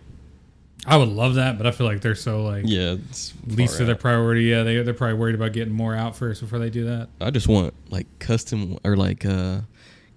I 0.85 0.97
would 0.97 1.07
love 1.09 1.35
that, 1.35 1.57
but 1.57 1.65
I 1.65 1.71
feel 1.71 1.87
like 1.87 2.01
they're 2.01 2.13
so 2.13 2.43
like 2.43 2.63
yeah, 2.67 2.95
it's 3.09 3.33
least 3.47 3.73
far 3.75 3.81
of 3.81 3.87
their 3.87 3.95
priority. 3.95 4.43
Yeah, 4.43 4.63
they 4.63 4.81
they're 4.81 4.93
probably 4.93 5.15
worried 5.15 5.35
about 5.35 5.53
getting 5.53 5.73
more 5.73 5.95
out 5.95 6.15
first 6.15 6.41
before 6.41 6.59
they 6.59 6.69
do 6.69 6.85
that. 6.85 7.09
I 7.19 7.31
just 7.31 7.47
want 7.47 7.73
like 7.89 8.07
custom 8.19 8.77
or 8.83 8.95
like 8.95 9.25
uh 9.25 9.61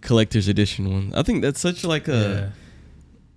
collector's 0.02 0.48
edition 0.48 0.92
one. 0.92 1.12
I 1.14 1.22
think 1.22 1.42
that's 1.42 1.60
such 1.60 1.84
like 1.84 2.08
a 2.08 2.52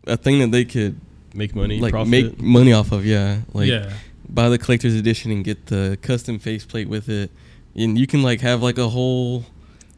a 0.08 0.18
thing 0.18 0.40
that 0.40 0.52
they 0.52 0.66
could 0.66 1.00
make 1.34 1.56
money, 1.56 1.80
like 1.80 1.92
profit. 1.92 2.10
make 2.10 2.42
money 2.42 2.74
off 2.74 2.92
of. 2.92 3.06
Yeah, 3.06 3.42
like 3.54 3.70
yeah, 3.70 3.94
buy 4.30 4.50
the 4.50 4.58
collector's 4.58 4.96
edition 4.96 5.32
and 5.32 5.44
get 5.44 5.68
the 5.68 5.98
custom 6.02 6.40
faceplate 6.40 6.88
with 6.88 7.10
it, 7.10 7.32
and 7.76 7.98
you 7.98 8.08
can 8.08 8.22
like 8.24 8.42
have 8.42 8.62
like 8.62 8.78
a 8.78 8.90
whole 8.90 9.46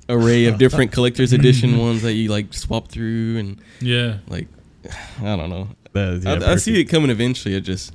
array 0.09 0.45
of 0.45 0.57
different 0.59 0.91
collector's 0.91 1.33
edition 1.33 1.77
ones 1.79 2.01
that 2.01 2.13
you 2.13 2.29
like 2.29 2.53
swap 2.53 2.87
through 2.87 3.37
and 3.37 3.61
yeah. 3.79 4.17
like 4.27 4.47
I 5.21 5.35
don't 5.35 5.49
know. 5.49 5.69
That 5.93 6.13
is- 6.13 6.25
yeah, 6.25 6.33
I, 6.33 6.53
I 6.53 6.55
see 6.55 6.79
it 6.79 6.85
coming 6.85 7.09
eventually. 7.09 7.55
It 7.55 7.61
just 7.61 7.93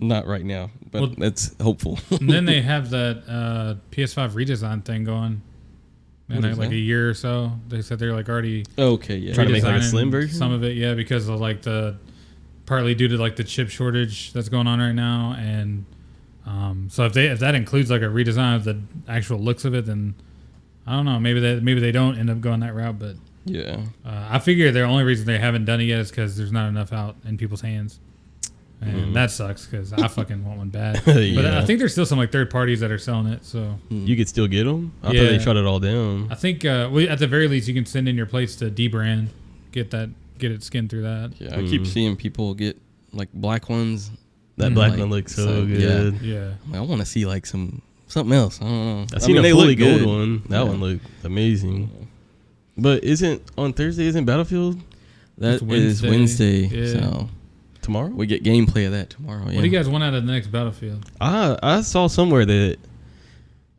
not 0.00 0.26
right 0.26 0.44
now, 0.44 0.70
but 0.90 1.00
Well- 1.00 1.14
that's 1.16 1.54
hopeful. 1.60 1.98
and 2.10 2.30
then 2.30 2.44
they 2.44 2.60
have 2.62 2.90
that 2.90 3.24
uh, 3.28 3.74
PS5 3.90 4.30
redesign 4.30 4.84
thing 4.84 5.04
going. 5.04 5.42
In 6.30 6.36
What 6.36 6.44
like, 6.44 6.56
like 6.58 6.70
a 6.72 6.76
year 6.76 7.08
or 7.08 7.14
so, 7.14 7.52
they 7.68 7.80
said 7.80 7.98
they're 7.98 8.12
like 8.12 8.28
already 8.28 8.66
okay, 8.78 9.16
yeah. 9.16 9.32
Trying 9.32 9.46
to 9.46 9.52
make, 9.54 9.62
like, 9.62 9.80
a 9.80 9.82
slim 9.82 10.10
version? 10.10 10.36
Some 10.36 10.52
of 10.52 10.62
it, 10.62 10.76
yeah, 10.76 10.92
because 10.92 11.26
of 11.26 11.40
like 11.40 11.62
the 11.62 11.96
partly 12.68 12.94
due 12.94 13.08
to 13.08 13.16
like 13.16 13.34
the 13.36 13.44
chip 13.44 13.68
shortage 13.70 14.32
that's 14.32 14.48
going 14.48 14.66
on 14.66 14.78
right 14.78 14.92
now, 14.92 15.34
and 15.38 15.84
um, 16.46 16.88
so 16.90 17.04
if 17.04 17.12
they 17.14 17.26
if 17.26 17.40
that 17.40 17.54
includes 17.54 17.90
like 17.90 18.02
a 18.02 18.06
redesign 18.06 18.54
of 18.56 18.64
the 18.64 18.80
actual 19.08 19.38
looks 19.38 19.64
of 19.64 19.74
it, 19.74 19.86
then 19.86 20.14
I 20.86 20.92
don't 20.92 21.04
know. 21.04 21.18
Maybe 21.18 21.40
they 21.40 21.60
maybe 21.60 21.80
they 21.80 21.92
don't 21.92 22.18
end 22.18 22.30
up 22.30 22.40
going 22.40 22.60
that 22.60 22.74
route, 22.74 22.98
but 22.98 23.16
yeah. 23.44 23.80
uh, 24.06 24.28
I 24.30 24.38
figure 24.38 24.70
the 24.70 24.82
only 24.82 25.04
reason 25.04 25.26
they 25.26 25.38
haven't 25.38 25.64
done 25.64 25.80
it 25.80 25.84
yet 25.84 26.00
is 26.00 26.10
because 26.10 26.36
there's 26.36 26.52
not 26.52 26.68
enough 26.68 26.92
out 26.92 27.16
in 27.26 27.36
people's 27.38 27.60
hands. 27.62 27.98
And 28.80 29.06
Mm. 29.06 29.14
that 29.14 29.32
sucks 29.32 29.66
because 29.66 29.92
I 29.92 30.06
fucking 30.06 30.44
want 30.44 30.58
one 30.58 30.68
bad. 30.68 31.02
Yeah. 31.04 31.34
But 31.42 31.46
I 31.46 31.64
think 31.64 31.80
there's 31.80 31.90
still 31.90 32.06
some 32.06 32.16
like 32.16 32.30
third 32.30 32.48
parties 32.48 32.78
that 32.78 32.92
are 32.92 32.98
selling 32.98 33.26
it. 33.32 33.44
So 33.44 33.74
you 33.90 34.14
could 34.16 34.28
still 34.28 34.46
get 34.46 34.64
them. 34.64 34.92
I 35.02 35.10
Yeah. 35.10 35.20
thought 35.22 35.28
they 35.30 35.38
shut 35.40 35.56
it 35.56 35.64
all 35.64 35.80
down. 35.80 36.28
I 36.30 36.36
think 36.36 36.64
uh, 36.64 36.88
well, 36.92 37.08
at 37.10 37.18
the 37.18 37.26
very 37.26 37.48
least 37.48 37.66
you 37.66 37.74
can 37.74 37.86
send 37.86 38.08
in 38.08 38.14
your 38.16 38.26
plates 38.26 38.54
to 38.56 38.70
dbrand, 38.70 39.28
get 39.72 39.90
that, 39.90 40.10
get 40.38 40.52
it 40.52 40.62
skinned 40.62 40.90
through 40.90 41.02
that. 41.02 41.32
Yeah, 41.38 41.56
I 41.56 41.62
keep 41.62 41.82
Mm. 41.82 41.86
seeing 41.86 42.16
people 42.16 42.54
get 42.54 42.80
like 43.12 43.28
black 43.32 43.68
ones. 43.68 44.10
That 44.56 44.72
Mm. 44.72 44.74
black 44.74 44.90
Like, 44.92 45.00
one 45.00 45.10
looks 45.10 45.34
so, 45.34 45.44
so, 45.44 45.62
yeah. 45.64 45.78
good. 45.78 46.20
Yeah. 46.22 46.50
I 46.74 46.80
want 46.80 47.00
to 47.00 47.06
see 47.06 47.26
like 47.26 47.46
some 47.46 47.82
something 48.08 48.36
else. 48.36 48.58
I 48.60 48.64
don't 48.64 48.72
know. 48.86 49.06
I 49.14 49.18
seen 49.18 49.28
mean, 49.34 49.38
a 49.38 49.42
they 49.42 49.50
fully 49.52 49.76
look 49.76 49.78
gold 49.78 49.98
good. 50.00 50.06
one. 50.06 50.42
That 50.48 50.58
Yeah. 50.58 50.62
one 50.64 50.80
looked 50.80 51.06
amazing. 51.24 51.90
But 52.76 53.04
isn't 53.04 53.42
on 53.58 53.72
Thursday? 53.72 54.06
Isn't 54.06 54.24
Battlefield 54.24 54.80
That 55.38 55.54
It's 55.54 55.62
is 55.62 55.68
Wednesday. 56.02 56.10
Wednesday, 56.10 56.66
Yeah. 56.66 56.92
so 57.00 57.28
tomorrow? 57.82 58.08
we 58.08 58.26
get 58.26 58.42
gameplay 58.42 58.86
of 58.86 58.92
that 58.92 59.10
tomorrow. 59.10 59.40
Yeah. 59.48 59.54
What 59.54 59.60
do 59.62 59.66
you 59.68 59.70
guys 59.72 59.88
want 59.88 60.02
out 60.02 60.14
of 60.14 60.26
the 60.26 60.32
next 60.32 60.48
Battlefield? 60.48 61.04
I 61.20 61.56
I 61.62 61.80
saw 61.82 62.08
somewhere 62.08 62.44
that 62.46 62.76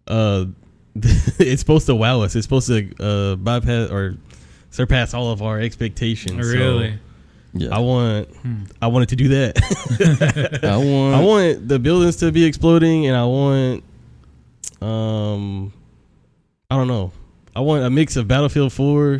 uh 0.07 0.45
it's 1.39 1.59
supposed 1.61 1.85
to 1.87 1.95
wow 1.95 2.21
us. 2.21 2.35
It's 2.35 2.45
supposed 2.45 2.67
to 2.67 2.89
uh 2.99 3.35
bypass 3.35 3.89
or 3.89 4.15
surpass 4.71 5.13
all 5.13 5.31
of 5.31 5.41
our 5.41 5.59
expectations. 5.59 6.45
So 6.45 6.53
really? 6.53 6.93
Yeah, 7.53 7.75
I 7.75 7.79
want 7.79 8.27
Hmm. 8.37 8.63
I 8.81 8.87
want 8.87 9.03
it 9.03 9.09
to 9.09 9.15
do 9.15 9.27
that. 9.29 10.59
I 10.63 10.77
want. 10.77 11.15
I 11.15 11.23
want 11.23 11.67
the 11.67 11.79
buildings 11.79 12.17
to 12.17 12.31
be 12.31 12.45
exploding, 12.45 13.07
and 13.07 13.15
I 13.17 13.25
want, 13.25 13.83
um, 14.81 15.73
I 16.69 16.75
don't 16.77 16.87
know. 16.87 17.11
I 17.55 17.61
want 17.61 17.83
a 17.83 17.89
mix 17.89 18.15
of 18.15 18.27
Battlefield 18.27 18.71
4 18.71 19.19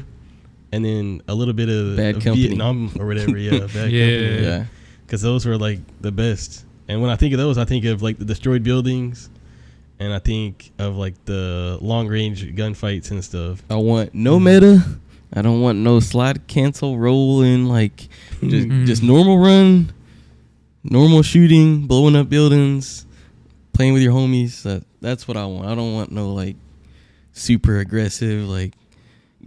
and 0.71 0.85
then 0.85 1.21
a 1.27 1.33
little 1.33 1.53
bit 1.55 1.67
of, 1.69 1.97
Bad 1.97 2.17
of 2.17 2.23
Company. 2.23 2.47
Vietnam 2.47 2.91
or 2.99 3.07
whatever. 3.07 3.37
Yeah, 3.37 3.59
Bad 3.73 3.91
Yeah. 3.91 4.17
Company. 4.19 4.43
yeah, 4.43 4.65
Because 5.05 5.21
those 5.21 5.45
were 5.45 5.57
like 5.57 5.79
the 6.01 6.11
best. 6.11 6.65
And 6.87 7.01
when 7.01 7.09
I 7.09 7.15
think 7.15 7.33
of 7.33 7.39
those, 7.39 7.57
I 7.57 7.65
think 7.65 7.85
of 7.85 8.01
like 8.03 8.19
the 8.19 8.25
destroyed 8.25 8.63
buildings, 8.63 9.29
and 9.99 10.13
I 10.13 10.19
think 10.19 10.71
of 10.77 10.95
like 10.95 11.15
the 11.25 11.77
long 11.81 12.07
range 12.07 12.45
gunfights 12.55 13.09
and 13.11 13.23
stuff. 13.23 13.63
I 13.69 13.75
want 13.75 14.13
no 14.13 14.39
meta. 14.39 14.83
I 15.33 15.41
don't 15.41 15.61
want 15.61 15.77
no 15.79 15.99
slide 15.99 16.47
cancel 16.47 16.97
roll 16.97 17.41
in 17.41 17.67
like 17.67 18.07
just 18.41 18.67
Mhm. 18.67 18.85
just 18.85 19.03
normal 19.03 19.37
run, 19.37 19.91
normal 20.83 21.21
shooting, 21.21 21.85
blowing 21.87 22.15
up 22.15 22.29
buildings, 22.29 23.05
playing 23.73 23.93
with 23.93 24.01
your 24.01 24.13
homies. 24.13 24.63
That 24.63 24.83
that's 25.01 25.27
what 25.27 25.37
I 25.37 25.45
want. 25.45 25.67
I 25.67 25.75
don't 25.75 25.93
want 25.93 26.11
no 26.11 26.33
like 26.33 26.55
super 27.33 27.77
aggressive 27.79 28.47
like 28.49 28.73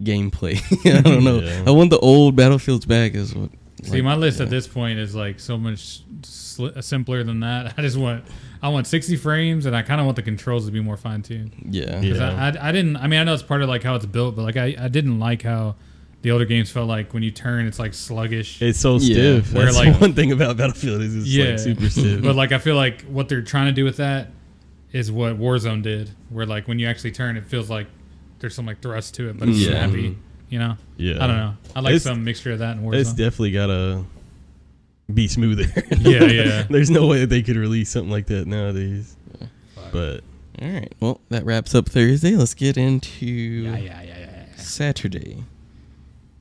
gameplay. 0.01 0.61
I 0.97 1.01
don't 1.01 1.25
know. 1.25 1.41
Yeah. 1.41 1.65
I 1.67 1.71
want 1.71 1.91
the 1.91 1.99
old 1.99 2.37
battlefields 2.37 2.87
back. 2.87 3.15
Is 3.15 3.35
what. 3.35 3.51
See, 3.83 3.95
like, 3.95 4.05
my 4.05 4.15
list 4.15 4.39
yeah. 4.39 4.45
at 4.45 4.51
this 4.51 4.69
point 4.69 5.01
is 5.01 5.15
like 5.15 5.41
so 5.41 5.59
much 5.59 6.03
sli- 6.23 6.83
simpler 6.85 7.25
than 7.25 7.41
that. 7.41 7.75
I 7.79 7.83
just 7.83 7.97
want, 7.97 8.25
I 8.63 8.69
want 8.69 8.87
60 8.87 9.17
frames, 9.17 9.67
and 9.67 9.75
I 9.75 9.83
kind 9.83 10.01
of 10.01 10.05
want 10.07 10.15
the 10.17 10.23
controls 10.23 10.67
to 10.67 10.73
be 10.73 10.81
more 10.81 10.97
fine 10.97 11.23
tuned. 11.23 11.53
Yeah. 11.69 12.01
Yeah. 12.01 12.31
I, 12.33 12.49
I, 12.59 12.69
I 12.69 12.73
didn't. 12.73 12.97
I 12.97 13.09
mean, 13.09 13.19
I 13.21 13.25
know 13.25 13.35
it's 13.35 13.43
part 13.43 13.61
of 13.63 13.69
like 13.69 13.83
how 13.83 13.97
it's 13.97 14.07
built, 14.07 14.37
but 14.37 14.43
like 14.43 14.57
I, 14.57 14.77
I 14.79 14.89
didn't 14.89 15.19
like 15.19 15.43
how 15.43 15.75
the 16.23 16.31
older 16.31 16.45
games 16.45 16.71
felt 16.71 16.87
like 16.89 17.13
when 17.13 17.25
you 17.25 17.33
turn, 17.33 17.67
it's 17.67 17.81
like 17.81 17.93
sluggish. 17.95 18.63
It's 18.63 18.79
so 18.79 18.93
Yeah. 18.99 19.41
stiff. 19.41 19.53
Where, 19.53 19.65
That's 19.65 19.77
like- 19.77 20.01
one 20.01 20.15
thing 20.15 20.31
about 20.31 20.57
Battlefield 20.57 21.03
is 21.03 21.17
it's 21.17 21.27
Yeah. 21.27 21.45
like 21.47 21.59
super 21.59 21.91
stiff. 21.91 22.23
but 22.23 22.37
like 22.37 22.53
I 22.53 22.59
feel 22.59 22.77
like 22.77 23.03
what 23.07 23.29
they're 23.29 23.43
trying 23.43 23.67
to 23.67 23.73
do 23.73 23.85
with 23.85 23.97
that 23.97 24.29
is 24.93 25.11
what 25.11 25.39
Warzone 25.41 25.83
did, 25.83 26.11
where 26.29 26.47
like 26.47 26.69
when 26.69 26.79
you 26.79 26.87
actually 26.87 27.11
turn, 27.11 27.37
it 27.37 27.45
feels 27.47 27.69
like 27.69 27.89
there's 28.39 28.55
some 28.55 28.67
like 28.67 28.81
thrust 28.81 29.15
to 29.15 29.29
it, 29.31 29.39
but 29.39 29.49
it's 29.49 29.59
Yeah. 29.59 29.71
snappy. 29.71 30.17
You 30.51 30.59
know, 30.61 30.77
yeah, 30.99 31.15
I 31.15 31.27
don't 31.27 31.37
know. 31.37 31.55
I 31.75 31.81
like 31.81 31.91
It's- 31.95 32.03
some 32.05 32.23
mixture 32.25 32.53
of 32.53 32.59
that 32.61 32.77
in 32.77 32.85
Warzone. 32.85 32.95
It's 33.01 33.13
definitely 33.15 33.51
gotta 33.53 34.05
be 35.13 35.29
smoother. 35.29 35.65
Yeah, 35.99 36.25
yeah. 36.25 36.63
There's 36.71 36.91
no 36.91 37.07
way 37.07 37.21
that 37.21 37.29
they 37.31 37.43
could 37.43 37.57
release 37.57 37.91
something 37.91 38.11
like 38.11 38.27
that 38.27 38.47
nowadays. 38.47 39.17
But 39.93 40.23
All 40.61 40.69
right. 40.71 40.93
Well, 41.01 41.21
that 41.29 41.45
wraps 41.45 41.75
up 41.75 41.89
Thursday. 41.89 42.35
Let's 42.37 42.55
get 42.55 42.77
into 42.77 43.27
yeah, 43.27 43.77
yeah, 43.77 44.03
yeah, 44.03 44.19
yeah. 44.19 44.57
Saturday, 44.57 45.45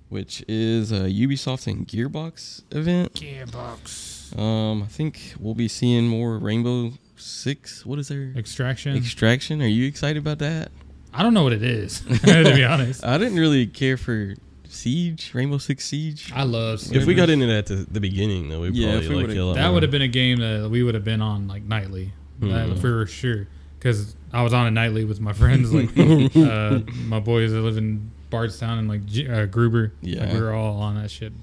which 0.10 0.44
is 0.48 0.92
a 0.92 1.02
Ubisoft 1.10 1.68
and 1.68 1.88
Gearbox 1.88 2.64
event. 2.72 3.14
Gearbox 3.14 4.38
Um, 4.40 4.84
I 4.84 4.88
think 4.88 5.34
we'll 5.40 5.54
be 5.56 5.68
seeing 5.68 6.08
more 6.08 6.38
Rainbow 6.38 6.94
Six. 7.18 7.86
What 7.86 8.00
is 8.00 8.08
there? 8.08 8.34
Extraction. 8.36 8.96
Extraction. 8.96 9.62
Are 9.62 9.68
you 9.68 9.86
excited 9.88 10.18
about 10.18 10.40
that? 10.40 10.72
I 11.14 11.22
don't 11.24 11.34
know 11.34 11.44
what 11.44 11.54
it 11.54 11.62
is 11.64 12.00
to 12.24 12.54
be 12.56 12.64
honest. 12.64 13.04
I 13.06 13.18
didn't 13.18 13.38
really 13.38 13.68
care 13.68 13.98
for 13.98 14.34
Siege, 14.74 15.32
Rainbow 15.34 15.58
Six 15.58 15.86
Siege. 15.86 16.32
I 16.36 16.44
love. 16.44 16.80
Siege. 16.80 16.98
if 16.98 17.06
we 17.06 17.14
got 17.14 17.30
into 17.30 17.46
that 17.48 17.58
at 17.58 17.66
the, 17.68 17.76
the 17.92 18.00
beginning, 18.00 18.50
though, 18.50 18.62
we 18.62 18.70
Yeah, 18.70 18.92
probably 18.94 19.08
we 19.10 19.16
like 19.16 19.22
would've- 19.24 19.38
it 19.38 19.40
a 19.40 19.46
lot 19.46 19.56
That 19.56 19.70
would 19.74 19.84
have 19.84 19.92
been 19.92 20.02
a 20.02 20.08
game 20.08 20.40
that 20.40 20.70
we 20.70 20.84
would 20.84 20.96
have 20.96 21.04
been 21.04 21.22
on 21.22 21.48
like 21.48 21.64
nightly, 21.64 22.14
that 22.40 22.70
Mhm. 22.70 22.80
for 22.80 23.06
sure. 23.08 23.48
Because 23.78 24.16
I 24.32 24.44
was 24.44 24.54
on 24.54 24.68
it 24.68 24.72
nightly 24.72 25.06
with 25.06 25.20
my 25.20 25.34
friends, 25.34 25.74
like 25.74 25.90
uh, 26.38 26.80
my 27.08 27.20
boys 27.20 27.52
that 27.52 27.62
live 27.62 27.78
in 27.78 28.12
Bardstown 28.30 28.78
and 28.80 28.88
like 28.88 29.02
uh, 29.30 29.46
Gruber. 29.46 29.94
Like, 30.02 30.16
Yeah. 30.16 30.34
we 30.34 30.40
were 30.40 30.54
all 30.54 30.80
on 30.82 30.96
that 30.96 31.10
shit. 31.12 31.34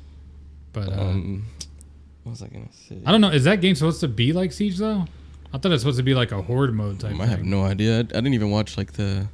But 0.73 0.89
uh, 0.93 1.01
Um, 1.03 1.45
what 2.23 2.31
was 2.31 2.43
I 2.43 2.49
gonna 2.49 2.67
say? 2.73 2.99
I 3.05 3.11
don't 3.13 3.21
know. 3.21 3.31
Is 3.31 3.45
that 3.45 3.61
game 3.61 3.75
supposed 3.75 4.01
to 4.01 4.09
be 4.09 4.33
like 4.33 4.53
Siege 4.53 4.77
though? 4.79 5.07
I 5.53 5.59
thought 5.59 5.73
it's 5.73 5.83
supposed 5.83 5.97
to 5.99 6.03
be 6.05 6.15
like 6.15 6.31
a 6.31 6.43
horde 6.43 6.75
mode 6.75 7.01
type. 7.01 7.19
I 7.19 7.27
have 7.27 7.43
no 7.43 7.65
idea. 7.65 7.97
I, 7.97 8.01
I 8.01 8.03
didn't 8.03 8.35
even 8.35 8.51
watch 8.51 8.77
like 8.77 8.93
the 8.93 9.29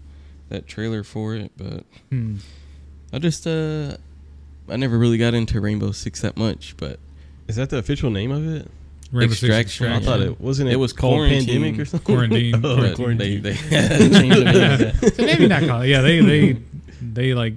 that 0.49 0.67
trailer 0.67 1.03
for 1.03 1.35
it, 1.35 1.53
but 1.57 1.85
Hmm. 2.11 2.37
I 3.15 3.19
just 3.19 3.47
uh 3.47 3.97
I 4.69 4.77
never 4.77 4.99
really 4.99 5.19
got 5.19 5.35
into 5.35 5.61
Rainbow 5.61 5.93
Six 5.93 6.21
that 6.23 6.37
much, 6.37 6.75
but 6.77 6.99
Is 7.49 7.57
that 7.57 7.71
the 7.71 7.79
official 7.79 8.11
name 8.11 8.31
of 8.31 8.47
it? 8.47 8.71
Rainbow 9.13 9.35
Six 9.35 9.43
Extraction. 9.55 9.87
I 9.93 10.01
thought 10.05 10.21
it 10.21 10.41
wasn't. 10.41 10.71
It, 10.71 10.73
It 10.73 10.77
was 10.77 10.93
called 10.93 11.15
Quarantine. 11.19 11.47
Pandemic 11.47 11.79
or 11.79 11.85
something. 11.85 12.05
Quarantine. 12.15 12.55
oh, 12.65 12.77
but 12.77 12.97
quarantine. 12.97 13.43
they 13.43 13.53
they 13.53 13.55
changed 14.11 14.37
the 14.39 14.93
name. 15.01 15.13
So 15.13 15.25
maybe 15.25 15.47
not 15.47 15.63
call 15.65 15.83
it. 15.83 15.89
Yeah, 15.89 16.01
they 16.01 16.21
they 16.21 16.57
they 17.01 17.35
like 17.35 17.55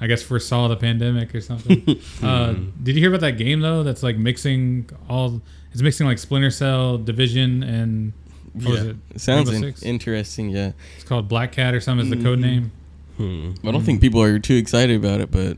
I 0.00 0.06
guess 0.06 0.22
foresaw 0.22 0.68
the 0.68 0.76
pandemic 0.76 1.34
or 1.34 1.40
something. 1.40 2.00
uh, 2.22 2.54
did 2.82 2.94
you 2.94 3.00
hear 3.00 3.10
about 3.10 3.20
that 3.20 3.36
game 3.38 3.60
though? 3.60 3.82
That's 3.82 4.02
like 4.02 4.16
mixing 4.16 4.88
all. 5.08 5.40
It's 5.72 5.82
mixing 5.82 6.06
like 6.06 6.18
Splinter 6.18 6.50
Cell, 6.50 6.98
Division, 6.98 7.62
and 7.62 8.12
what 8.54 8.70
was 8.70 8.84
Yeah. 8.84 8.90
it? 8.90 8.96
It 9.14 9.20
sounds 9.20 9.50
Rainbow 9.52 9.66
in- 9.68 9.74
Six? 9.74 9.82
interesting, 9.84 10.48
yeah. 10.50 10.72
It's 10.96 11.04
called 11.04 11.28
Black 11.28 11.52
Cat 11.52 11.74
or 11.74 11.80
something. 11.80 12.06
Is 12.06 12.10
the 12.18 12.24
code 12.24 12.38
Mhm. 12.38 12.42
name? 12.42 12.72
Hmm. 13.18 13.52
I 13.66 13.72
don't 13.72 13.82
think 13.82 14.00
people 14.00 14.22
are 14.22 14.38
too 14.38 14.54
excited 14.54 14.96
about 14.96 15.20
it, 15.20 15.30
but 15.30 15.56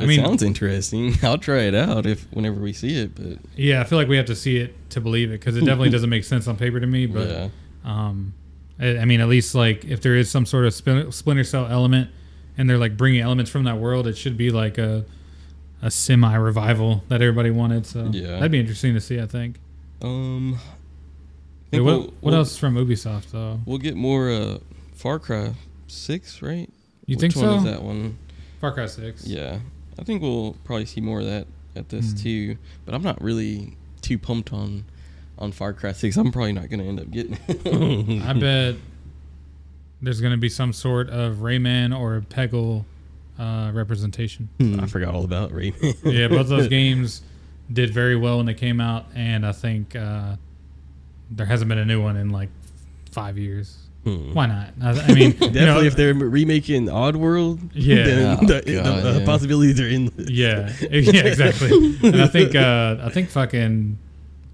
I 0.00 0.04
It 0.04 0.06
mean- 0.06 0.24
sounds 0.24 0.42
interesting. 0.42 1.14
I'll 1.22 1.38
try 1.38 1.62
it 1.62 1.74
out 1.74 2.06
if 2.06 2.26
whenever 2.32 2.60
we 2.60 2.72
see 2.72 2.96
it. 2.98 3.14
But 3.14 3.38
Yeah, 3.56 3.80
I 3.80 3.84
feel 3.84 3.98
like 3.98 4.08
we 4.08 4.16
have 4.16 4.26
to 4.26 4.36
see 4.36 4.56
it 4.58 4.74
to 4.90 5.00
believe 5.00 5.30
it 5.30 5.40
because 5.40 5.56
it 5.56 5.60
definitely 5.60 5.90
doesn't 5.96 6.10
make 6.10 6.24
sense 6.24 6.46
on 6.48 6.56
paper 6.56 6.80
to 6.80 6.86
me. 6.86 7.06
But 7.06 7.28
yeah, 7.28 7.48
um, 7.84 8.32
I, 8.80 8.98
I 8.98 9.04
mean, 9.04 9.20
at 9.20 9.28
least 9.28 9.54
like 9.54 9.84
if 9.84 10.00
there 10.02 10.16
is 10.16 10.30
some 10.30 10.46
sort 10.46 10.64
of 10.66 10.74
spin, 10.74 11.10
Splinter 11.12 11.44
Cell 11.44 11.66
element, 11.66 12.10
and 12.56 12.70
they're 12.70 12.78
like 12.78 12.96
bringing 12.96 13.20
elements 13.20 13.50
from 13.50 13.64
that 13.64 13.78
world, 13.78 14.06
it 14.06 14.16
should 14.16 14.36
be 14.36 14.50
like 14.50 14.78
a 14.78 15.04
a 15.82 15.90
semi 15.90 16.34
revival 16.34 17.02
that 17.08 17.20
everybody 17.20 17.50
wanted. 17.50 17.86
So 17.86 18.08
Yeah. 18.12 18.28
that'd 18.36 18.50
be 18.52 18.60
interesting 18.60 18.94
to 18.94 19.00
see. 19.00 19.20
I 19.20 19.26
think. 19.26 19.56
um, 20.02 20.54
I 20.54 21.78
Wait, 21.78 21.78
think 21.78 21.84
what 21.84 21.92
we'll- 21.92 22.00
what 22.02 22.14
we'll- 22.22 22.34
else 22.36 22.56
from 22.56 22.74
Ubisoft 22.76 23.30
though? 23.32 23.60
We'll 23.66 23.78
get 23.78 23.96
more 23.96 24.30
uh, 24.30 24.58
Far 24.94 25.18
Cry 25.18 25.54
Six, 25.94 26.42
right? 26.42 26.68
You 27.06 27.16
Which 27.16 27.20
think 27.20 27.36
one 27.36 27.44
so? 27.44 27.56
is 27.56 27.64
that 27.64 27.82
one? 27.82 28.16
Far 28.60 28.72
Cry 28.72 28.86
Six. 28.86 29.26
Yeah, 29.26 29.58
I 29.98 30.04
think 30.04 30.22
we'll 30.22 30.56
probably 30.64 30.86
see 30.86 31.00
more 31.00 31.20
of 31.20 31.26
that 31.26 31.46
at 31.76 31.88
this 31.88 32.10
Hmm. 32.12 32.16
too. 32.18 32.56
But 32.84 32.94
I'm 32.94 33.02
not 33.02 33.20
really 33.22 33.76
too 34.00 34.18
pumped 34.18 34.52
on 34.52 34.84
on 35.38 35.52
Far 35.52 35.72
Cry 35.72 35.92
Six. 35.92 36.16
I'm 36.16 36.30
probably 36.32 36.52
not 36.52 36.68
gonna 36.70 36.84
end 36.84 37.00
up 37.00 37.10
getting. 37.10 37.38
it. 37.48 38.22
I 38.26 38.32
bet 38.32 38.76
there's 40.02 40.20
going 40.20 40.32
to 40.32 40.36
be 40.38 40.50
some 40.50 40.72
sort 40.74 41.08
of 41.08 41.36
Rayman 41.38 41.98
or 41.98 42.20
Peggle 42.28 42.84
uh, 43.38 43.70
representation. 43.72 44.50
I 44.60 44.86
forgot 44.86 45.14
all 45.14 45.24
about 45.24 45.50
Rayman. 45.50 45.96
yeah, 46.04 46.28
both 46.28 46.48
those 46.48 46.68
games 46.80 47.22
did 47.72 47.88
very 47.88 48.14
well 48.14 48.36
when 48.36 48.44
they 48.44 48.52
came 48.54 48.82
out, 48.82 49.06
and 49.14 49.46
I 49.46 49.52
think 49.52 49.96
uh, 49.96 50.36
there 51.30 51.46
hasn't 51.46 51.70
been 51.70 51.78
a 51.78 51.86
new 51.86 52.02
one 52.02 52.16
in 52.18 52.28
like 52.28 52.50
five 53.12 53.38
years. 53.38 53.78
Hmm. 54.04 54.34
Why 54.34 54.46
not? 54.46 54.70
I, 54.82 54.90
I 54.90 55.14
mean, 55.14 55.30
Definitely, 55.32 55.60
you 55.60 55.66
know, 55.66 55.80
if 55.80 55.96
they're 55.96 56.12
remaking 56.14 56.86
Oddworld, 56.86 57.70
Yeah. 57.74 58.04
then 58.04 58.38
Oh, 58.42 58.46
the, 58.46 58.52
God, 58.54 58.64
the, 58.64 58.78
uh, 59.10 59.18
yeah. 59.20 59.24
possibilities 59.24 59.80
are 59.80 59.86
endless. 59.86 60.28
yeah, 60.30 60.70
yeah, 60.80 61.22
exactly. 61.22 61.96
and 62.02 62.20
I 62.20 62.26
think 62.26 62.54
uh, 62.54 62.98
I 63.02 63.08
think 63.08 63.30
fucking 63.30 63.98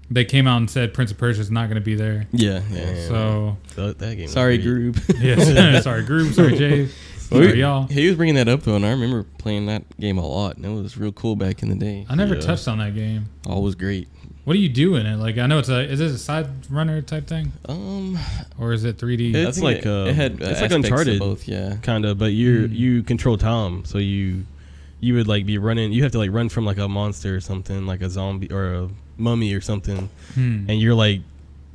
they 0.09 0.25
came 0.25 0.47
out 0.47 0.57
and 0.57 0.69
said 0.69 0.93
Prince 0.93 1.11
of 1.11 1.17
Persia 1.17 1.41
is 1.41 1.51
not 1.51 1.65
going 1.67 1.75
to 1.75 1.81
be 1.85 1.95
there. 1.95 2.27
yeah, 2.31 2.61
yeah. 2.71 2.91
Yeah. 2.93 3.07
So 3.07 3.57
That, 3.75 3.99
that 3.99 4.15
game. 4.15 4.27
Sorry, 4.27 4.57
great. 4.57 4.93
Groob. 4.93 5.21
yes, 5.21 5.83
sorry, 5.83 6.03
Groob, 6.03 6.33
sorry, 6.33 6.57
Jay, 6.57 6.87
sorry, 7.17 7.59
y'all. 7.59 7.87
He 7.87 8.07
was 8.07 8.15
bringing 8.17 8.35
that 8.35 8.47
up 8.47 8.63
though, 8.63 8.75
and 8.75 8.85
I 8.85 8.91
remember 8.91 9.23
playing 9.37 9.65
that 9.67 9.83
game 9.99 10.17
a 10.17 10.25
lot, 10.25 10.55
and 10.57 10.65
it 10.65 10.69
was 10.69 10.97
real 10.97 11.11
cool 11.11 11.35
back 11.35 11.61
in 11.63 11.69
the 11.69 11.75
day. 11.75 12.05
I 12.09 12.15
never 12.15 12.35
Yeah. 12.35 12.41
touched 12.41 12.67
on 12.69 12.77
that 12.79 12.93
game. 12.95 13.25
All 13.45 13.61
was 13.63 13.75
great. 13.75 14.07
What 14.43 14.53
do 14.53 14.59
you 14.59 14.69
do 14.69 14.95
in 14.95 15.05
it? 15.05 15.17
Like, 15.17 15.37
I 15.37 15.45
know 15.45 15.59
it's 15.59 15.69
a 15.69 15.81
is 15.81 15.99
it 15.99 16.09
a 16.11 16.17
side 16.17 16.47
runner 16.69 17.01
type 17.01 17.27
thing, 17.27 17.51
Um, 17.69 18.17
or 18.57 18.73
is 18.73 18.83
it 18.83 18.97
3D? 18.97 19.35
I 19.35 19.47
It's 19.47 19.61
like, 19.61 19.79
it, 19.79 19.85
uh, 19.87 20.05
it 20.09 20.15
had 20.15 20.31
it's 20.33 20.41
uh, 20.41 20.45
like 20.45 20.53
aspects 20.55 20.75
of 20.75 20.83
Uncharted. 20.85 21.19
both. 21.19 21.47
Yeah, 21.47 21.75
kind 21.83 22.05
of 22.05 22.17
but 22.17 22.33
you 22.33 22.67
Hmm. 22.67 22.73
you 22.73 23.03
control 23.03 23.37
tom 23.37 23.83
so 23.85 23.97
you 23.99 24.45
you 24.99 25.13
would 25.15 25.27
like 25.27 25.45
be 25.45 25.57
running 25.57 25.91
you 25.91 26.03
have 26.03 26.11
to 26.13 26.17
like 26.19 26.31
run 26.31 26.47
from 26.49 26.65
like 26.65 26.77
a 26.77 26.87
monster 26.87 27.35
or 27.35 27.39
something 27.39 27.85
like 27.87 28.01
a 28.01 28.09
zombie 28.09 28.51
or 28.51 28.73
a 28.73 28.89
mummy 29.17 29.53
or 29.53 29.61
something 29.61 30.09
Hmm. 30.35 30.65
and 30.69 30.79
you're 30.81 30.93
like 30.95 31.21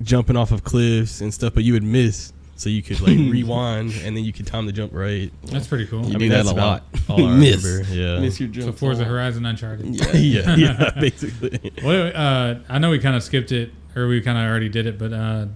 jumping 0.02 0.36
off 0.36 0.50
of 0.52 0.62
cliffs 0.64 1.20
and 1.20 1.32
stuff 1.34 1.54
but 1.54 1.62
you 1.64 1.72
would 1.72 1.82
miss 1.82 2.32
so 2.56 2.68
you 2.70 2.82
could 2.82 3.00
like 3.00 3.16
rewind 3.18 3.92
and 4.02 4.16
then 4.16 4.24
you 4.24 4.32
could 4.32 4.46
time 4.46 4.66
the 4.66 4.72
jump 4.72 4.92
right 4.94 5.30
That's 5.44 5.66
pretty 5.66 5.86
cool. 5.86 6.04
You 6.06 6.18
do 6.18 6.28
that 6.30 6.44
that's 6.44 6.50
a 6.50 6.54
lot. 6.54 6.84
all 7.08 7.24
I 7.26 7.34
Miss. 7.36 7.62
remember 7.64 7.94
yeah 7.94 8.18
miss 8.18 8.40
your 8.40 8.48
jump. 8.48 8.62
So 8.64 8.68
jump. 8.70 8.78
Forza 8.78 9.04
Horizon 9.04 9.44
Uncharted. 9.46 9.86
Yeah, 9.94 10.12
yeah 10.16 10.56
yeah 10.56 10.90
basically 10.98 11.72
Well, 11.84 12.12
uh, 12.14 12.54
I 12.68 12.78
know 12.78 12.90
we 12.90 12.98
kind 12.98 13.14
of 13.16 13.22
skipped 13.22 13.52
it, 13.52 13.70
or 13.94 14.08
we 14.08 14.20
kind 14.20 14.38
of 14.38 14.44
already 14.44 14.68
did 14.68 14.86
it, 14.86 14.98
but 14.98 15.12
uh, 15.12 15.46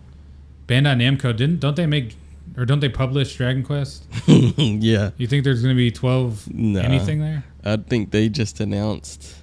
Bandai 0.67 0.97
Namco 0.97 1.37
didn't 1.37 1.61
don't 1.61 1.77
they 1.77 1.87
make 1.87 2.17
or 2.57 2.65
don't 2.65 2.81
they 2.81 2.89
publish 2.89 3.37
Dragon 3.37 3.63
Quest? 3.63 4.05
yeah. 4.27 5.11
You 5.17 5.27
think 5.29 5.45
there's 5.45 5.63
going 5.63 5.75
to 5.75 5.79
be 5.79 5.91
twelve 5.91 6.53
Nah. 6.53 6.81
anything 6.81 7.21
there? 7.21 7.45
I 7.65 7.77
think 7.77 8.11
they 8.11 8.29
just 8.29 8.59
announced 8.61 9.35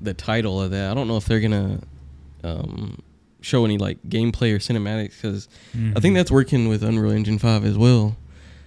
the 0.00 0.12
title 0.12 0.60
of 0.60 0.72
that. 0.72 0.90
I 0.90 0.94
don't 0.94 1.06
know 1.08 1.16
if 1.16 1.24
they're 1.24 1.40
gonna 1.40 1.80
um, 2.44 2.98
show 3.46 3.64
any 3.64 3.78
like 3.78 4.02
gameplay 4.08 4.52
or 4.52 4.58
cinematics 4.58 5.20
because 5.22 5.48
I 5.94 6.00
think 6.00 6.14
that's 6.16 6.30
working 6.30 6.68
with 6.68 6.82
Unreal 6.82 7.12
Engine 7.12 7.38
Five 7.38 7.64
as 7.64 7.78
well. 7.78 8.16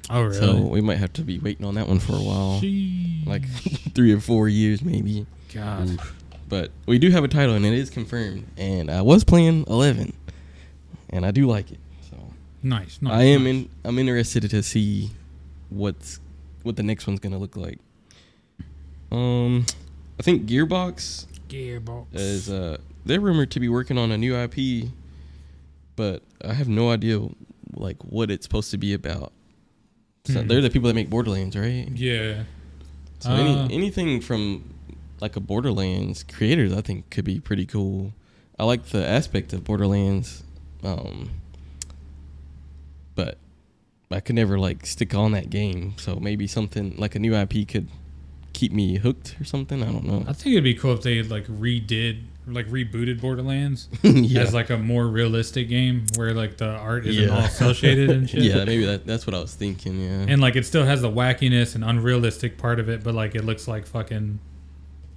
Oh 0.10 0.24
really? 0.24 0.36
So 0.36 0.56
we 0.62 0.82
might 0.82 0.98
have 0.98 1.14
to 1.14 1.22
be 1.22 1.38
waiting 1.38 1.66
on 1.66 1.76
that 1.76 1.88
one 1.88 2.00
for 2.00 2.14
a 2.14 2.20
while, 2.22 2.60
Sheesh. 2.62 3.28
like 3.28 3.48
three 3.94 4.12
or 4.14 4.20
four 4.20 4.48
years 4.50 4.82
maybe. 4.82 5.26
God. 5.54 6.00
But 6.48 6.72
we 6.88 6.98
do 6.98 7.12
have 7.12 7.24
a 7.24 7.28
title 7.28 7.54
and 7.56 7.64
it 7.66 7.74
is 7.74 7.90
confirmed. 7.92 8.48
And 8.58 8.90
I 8.90 9.02
was 9.04 9.24
playing 9.24 9.66
Eleven, 9.68 10.14
and 11.12 11.26
I 11.26 11.32
do 11.32 11.46
like 11.46 11.72
it. 11.72 11.78
So 12.10 12.18
Nice. 12.64 13.00
nice 13.02 13.14
I 13.14 13.24
am 13.24 13.44
nice. 13.44 13.54
in. 13.54 13.70
I'm 13.86 14.00
interested 14.00 14.50
to 14.50 14.64
see 14.64 15.12
what's 15.70 16.20
what 16.64 16.76
the 16.76 16.84
next 16.84 17.06
one's 17.06 17.20
gonna 17.20 17.38
look 17.38 17.56
like. 17.56 17.78
Um, 19.12 19.66
I 20.20 20.24
think 20.24 20.46
Gearbox 20.48 21.26
Gearbox. 21.50 22.08
is 22.14 22.50
uh 22.50 22.78
they're 23.06 23.20
rumored 23.20 23.52
to 23.52 23.60
be 23.60 23.68
working 23.70 23.98
on 23.98 24.12
a 24.12 24.18
new 24.18 24.36
IP, 24.36 24.90
but 25.96 26.24
I 26.44 26.54
have 26.54 26.70
no 26.70 26.90
idea 26.92 27.20
like 27.74 27.98
what 28.04 28.30
it's 28.32 28.46
supposed 28.46 28.72
to 28.72 28.78
be 28.78 28.94
about. 28.94 29.34
So 30.26 30.42
Hmm. 30.42 30.48
they're 30.48 30.62
the 30.62 30.70
people 30.70 30.88
that 30.88 30.94
make 30.96 31.10
Borderlands, 31.10 31.56
right? 31.56 31.90
yeah. 31.96 32.44
So 33.20 33.32
Uh, 33.32 33.36
any 33.36 33.74
anything 33.76 34.22
from 34.22 34.74
like 35.22 35.36
a 35.36 35.40
Borderlands 35.42 36.24
creators, 36.24 36.72
I 36.72 36.82
think 36.82 37.10
could 37.10 37.26
be 37.26 37.40
pretty 37.40 37.66
cool. 37.66 38.14
I 38.58 38.64
like 38.66 38.88
the 38.88 39.06
aspect 39.08 39.52
of 39.54 39.64
Borderlands, 39.64 40.44
um, 40.84 41.30
but 43.16 43.38
I 44.12 44.20
could 44.20 44.36
never 44.36 44.58
like 44.60 44.86
stick 44.86 45.14
on 45.14 45.32
that 45.34 45.50
game. 45.50 45.94
So 45.98 46.16
maybe 46.20 46.48
something 46.48 46.96
like 46.98 47.16
a 47.16 47.20
new 47.20 47.36
IP 47.36 47.68
could 47.68 47.88
keep 48.60 48.72
me 48.74 48.98
hooked 48.98 49.36
or 49.40 49.46
something. 49.46 49.82
I 49.82 49.86
don't 49.86 50.04
know. 50.06 50.24
I 50.28 50.34
think 50.34 50.54
it'd 50.54 50.64
be 50.64 50.74
cool 50.74 50.94
if 50.94 51.02
they 51.02 51.24
like 51.24 51.46
redid, 51.48 52.24
like 52.46 52.68
rebooted 52.68 53.22
Borderlands 53.22 53.88
yeah, 54.04 54.42
as 54.42 54.54
like 54.54 54.70
a 54.70 54.78
more 54.78 55.08
realistic 55.08 55.70
game 55.70 56.06
where 56.18 56.34
like 56.34 56.58
the 56.58 56.68
art 56.70 57.06
isn't 57.08 57.24
Yeah. 57.24 57.30
all 57.42 57.48
cell 57.48 57.74
shaded 57.74 58.10
and 58.10 58.30
shit. 58.30 58.42
yeah, 58.44 58.66
maybe 58.66 58.84
that 58.86 59.06
that's 59.06 59.26
what 59.26 59.34
I 59.34 59.40
was 59.40 59.54
thinking. 59.56 60.02
Yeah, 60.02 60.26
and 60.28 60.42
like 60.42 60.56
it 60.58 60.66
still 60.66 60.84
has 60.86 61.02
the 61.02 61.10
wackiness 61.10 61.76
and 61.76 61.84
unrealistic 61.86 62.58
part 62.58 62.80
of 62.80 62.90
it, 62.90 63.04
but 63.04 63.14
like 63.16 63.34
it 63.36 63.46
looks 63.46 63.68
like 63.68 63.88
fucking, 63.88 64.40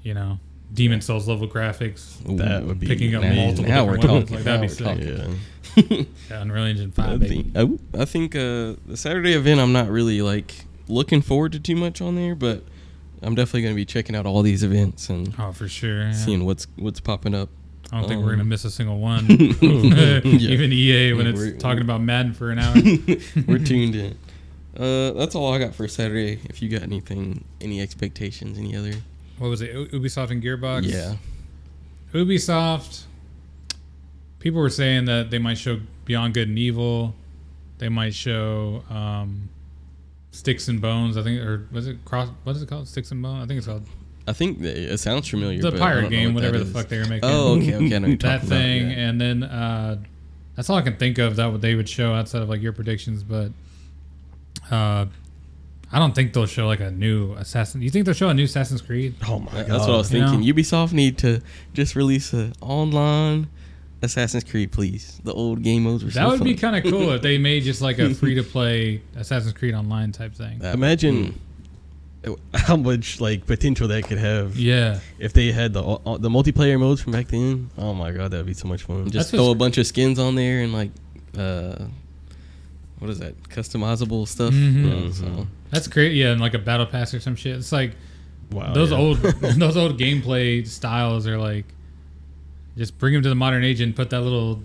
you 0.03 0.15
know, 0.15 0.39
Demon's 0.73 1.05
Souls 1.07 1.27
level 1.27 1.49
graphics. 1.49 2.17
Ooh, 2.31 2.37
that 2.37 2.63
would 2.65 2.79
be 2.79 2.87
Picking 2.87 3.15
up 3.17 3.23
multiple 3.25 3.65
now 3.65 3.85
we're 3.85 3.99
ones, 3.99 4.05
talking. 4.05 4.35
like, 4.37 4.45
that'd 4.45 4.61
be 4.63 4.69
sick. 4.69 4.99
yeah 5.01 6.05
Yeah, 6.31 6.43
Unreal 6.43 6.65
Engine 6.65 6.93
I 6.97 7.03
Five, 7.03 7.21
baby. 7.21 7.43
think, 7.53 7.57
I, 7.95 8.01
I 8.03 8.05
think 8.05 8.37
uh, 8.37 8.75
the 8.87 8.97
Saturday 8.97 9.33
event, 9.33 9.59
I'm 9.61 9.73
not 9.73 9.89
really 9.89 10.23
like 10.23 10.65
looking 10.87 11.23
forward 11.23 11.53
to 11.53 11.61
too 11.61 11.77
much 11.77 12.01
on 12.01 12.15
there, 12.15 12.35
but 12.35 12.63
I'm 13.23 13.35
definitely 13.35 13.63
going 13.63 13.75
to 13.75 13.77
be 13.77 13.85
checking 13.85 14.17
out 14.17 14.27
all 14.27 14.43
these 14.43 14.63
events 14.63 15.09
and 15.09 15.35
Oh, 15.39 15.53
for 15.53 15.69
sure. 15.69 16.03
yeah. 16.05 16.13
seeing 16.13 16.45
what's 16.45 16.67
what's 16.77 17.01
popping 17.01 17.35
up. 17.35 17.49
I 17.93 18.01
don't 18.01 18.09
think 18.09 18.25
we're 18.25 18.31
gonna 18.31 18.43
um, 18.43 18.49
miss 18.49 18.65
a 18.65 18.71
single 18.71 18.99
one. 18.99 19.27
Even 19.31 20.73
EA 20.73 21.13
when 21.13 21.27
Yeah, 21.27 21.33
it's 21.37 21.63
talking 21.63 21.83
about 21.83 22.01
Madden 22.01 22.33
for 22.33 22.51
an 22.51 22.59
hour. 22.59 22.75
We're 23.47 23.59
tuned 23.59 23.95
in. 23.95 24.17
Uh, 24.75 25.11
that's 25.13 25.35
all 25.35 25.53
I 25.53 25.59
got 25.59 25.75
for 25.75 25.87
Saturday. 25.89 26.41
If 26.49 26.63
you 26.63 26.71
got 26.71 26.81
anything, 26.83 27.45
any 27.61 27.81
expectations, 27.83 28.57
any 28.59 28.75
other? 28.75 28.95
what 29.39 29.49
was 29.49 29.61
it? 29.61 29.75
Ubisoft 29.93 30.31
and 30.31 30.43
Gearbox. 30.43 30.85
Yeah. 30.91 31.17
Ubisoft. 32.15 33.05
People 34.39 34.61
were 34.61 34.71
saying 34.71 35.05
that 35.07 35.31
they 35.31 35.39
might 35.39 35.59
show 35.59 35.81
Beyond 36.05 36.35
Good 36.35 36.49
and 36.49 36.59
Evil. 36.59 37.15
They 37.79 37.89
might 37.89 38.15
show 38.15 38.85
um, 38.89 39.49
Sticks 40.33 40.67
and 40.69 40.81
Bones. 40.81 41.17
I 41.17 41.23
think, 41.23 41.41
or 41.41 41.67
was 41.71 41.87
it 41.87 42.05
cross? 42.05 42.29
What 42.43 42.57
is 42.57 42.63
it 42.63 42.69
called? 42.69 42.89
Sticks 42.89 43.11
and 43.13 43.23
Bones. 43.23 43.45
I 43.45 43.47
think 43.47 43.59
it's 43.59 43.67
called 43.69 43.87
I 44.27 44.33
think 44.33 44.61
that 44.63 44.77
it 44.77 44.99
sounds 44.99 45.29
familiar. 45.29 45.61
the 45.63 45.71
but 45.71 45.81
I 45.81 45.85
pirate 45.85 46.01
don't 46.03 46.11
know 46.11 46.17
game, 46.17 46.35
what 46.35 46.43
whatever 46.43 46.59
the 46.59 46.65
fuck 46.67 46.89
they 46.89 46.99
were 46.99 47.05
making. 47.07 47.21
Oh, 47.31 47.57
okay, 47.59 47.75
okay. 47.77 47.97
I 47.97 47.99
know 47.99 48.09
what 48.09 48.09
you're 48.09 48.17
that 48.39 48.43
thing, 48.43 48.83
About, 48.83 48.97
yeah. 48.97 49.09
and 49.09 49.21
then 49.21 49.43
uh, 49.45 49.99
that's 50.57 50.69
all 50.71 50.77
I 50.77 50.83
can 50.83 50.97
think 50.97 51.19
of 51.19 51.37
that 51.37 51.51
what 51.53 51.61
they 51.61 51.75
would 51.75 51.89
show 51.89 52.13
outside 52.15 52.43
of 52.43 52.49
like 52.49 52.61
your 52.63 52.73
predictions. 52.73 53.23
But 53.25 53.51
uh, 54.71 55.07
I 55.91 55.99
don't 55.99 56.15
think 56.15 56.33
they'll 56.33 56.47
show 56.47 56.67
like 56.67 56.81
a 56.81 56.91
new 56.91 57.33
Assassin. 57.35 57.83
You 57.83 57.91
think 57.91 58.05
they'll 58.07 58.15
show 58.15 58.29
a 58.29 58.35
new 58.35 58.45
Assassin's 58.45 58.81
Creed? 58.81 59.15
oh 59.29 59.41
my 59.41 59.53
That- 59.53 59.67
god 59.69 59.75
That's 59.75 59.87
what 59.89 59.95
I 59.95 59.99
was 59.99 60.13
You 60.13 60.21
know? 60.21 60.31
thinking. 60.31 60.55
Ubisoft 60.55 60.93
need 60.93 61.19
to 61.19 61.43
just 61.75 61.95
release 61.97 62.33
a 62.33 62.53
online 62.61 63.49
Assassin's 64.03 64.45
Creed, 64.45 64.73
please. 64.73 65.21
The 65.25 65.33
old 65.33 65.63
game 65.63 65.85
modes 65.85 66.05
were 66.05 66.11
That 66.11 66.25
so 66.25 66.31
would 66.31 66.45
be 66.45 66.55
kind 66.55 66.77
of 66.77 66.91
cool 66.91 67.13
if 67.13 67.23
they 67.23 67.39
made 67.39 67.63
just 67.63 67.81
like 67.81 67.99
a 67.99 68.13
free 68.15 68.35
to 68.35 68.43
play 68.43 69.01
Assassin's 69.17 69.53
Creed 69.53 69.75
Online 69.75 70.13
type 70.13 70.35
thing. 70.35 70.59
That- 70.59 70.75
imagine 70.75 71.39
mm. 72.25 72.39
how 72.55 72.77
much 72.77 73.21
like 73.21 73.47
potential 73.47 73.89
that 73.89 74.05
could 74.05 74.19
have 74.19 74.57
Yeah, 74.57 75.01
if 75.19 75.33
they 75.33 75.53
had 75.53 75.73
the 75.73 75.83
all- 75.83 76.19
the 76.19 76.29
multiplayer 76.29 76.79
modes 76.79 77.01
from 77.01 77.13
back 77.13 77.29
then 77.29 77.71
oh 77.77 77.95
my 77.95 78.13
god 78.13 78.31
that'd 78.31 78.47
be 78.47 78.55
so 78.55 78.69
much 78.69 78.85
fun 78.85 79.05
Just 79.11 79.13
That's 79.13 79.31
throw 79.31 79.51
a 79.51 79.57
bunch 79.57 79.77
of 79.79 79.87
skins 79.89 80.21
on 80.21 80.37
there 80.37 80.61
and 80.61 80.73
like, 80.73 80.91
uh, 81.37 81.87
what 83.01 83.11
is 83.11 83.19
that? 83.19 83.41
Customizable 83.49 84.29
stuff. 84.29 84.55
Mhm. 84.55 85.09
Uh, 85.09 85.13
so 85.13 85.47
that's 85.71 85.89
great. 85.89 86.13
Yeah, 86.13 86.31
and 86.31 86.41
like 86.41 86.55
a 86.55 86.59
battle 86.61 86.87
pass 86.87 87.13
or 87.13 87.19
some 87.19 87.35
shit. 87.35 87.57
It's 87.57 87.73
like 87.73 87.97
wow 88.53 88.73
those 88.73 88.93
yeah. 88.93 88.99
old 88.99 89.19
those 89.41 89.77
old 89.77 89.99
gameplay 89.99 90.65
styles 90.67 91.27
are 91.27 91.39
like 91.39 91.65
just 92.77 92.99
bring 92.99 93.13
them 93.15 93.23
to 93.23 93.29
the 93.29 93.35
modern 93.35 93.65
age 93.65 93.81
and 93.81 93.95
put 93.95 94.11
that 94.11 94.21
little 94.21 94.61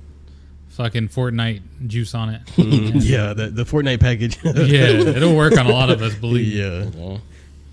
fucking 0.70 1.10
Fortnite 1.10 1.62
juice 1.88 2.14
on 2.14 2.30
it. 2.30 2.42
Mm, 2.58 3.02
yeah 3.04 3.34
the, 3.34 3.48
the 3.48 3.64
Fortnite 3.64 4.00
package 4.00 4.38
yeah, 4.44 4.88
it'll 4.90 5.36
work 5.36 5.58
on 5.58 5.66
a 5.68 5.72
lot 5.72 5.90
of 5.90 6.02
us. 6.02 6.16
Believe. 6.16 6.48
me. 6.48 6.62
yeah 6.62 6.90
yeah. 6.96 7.18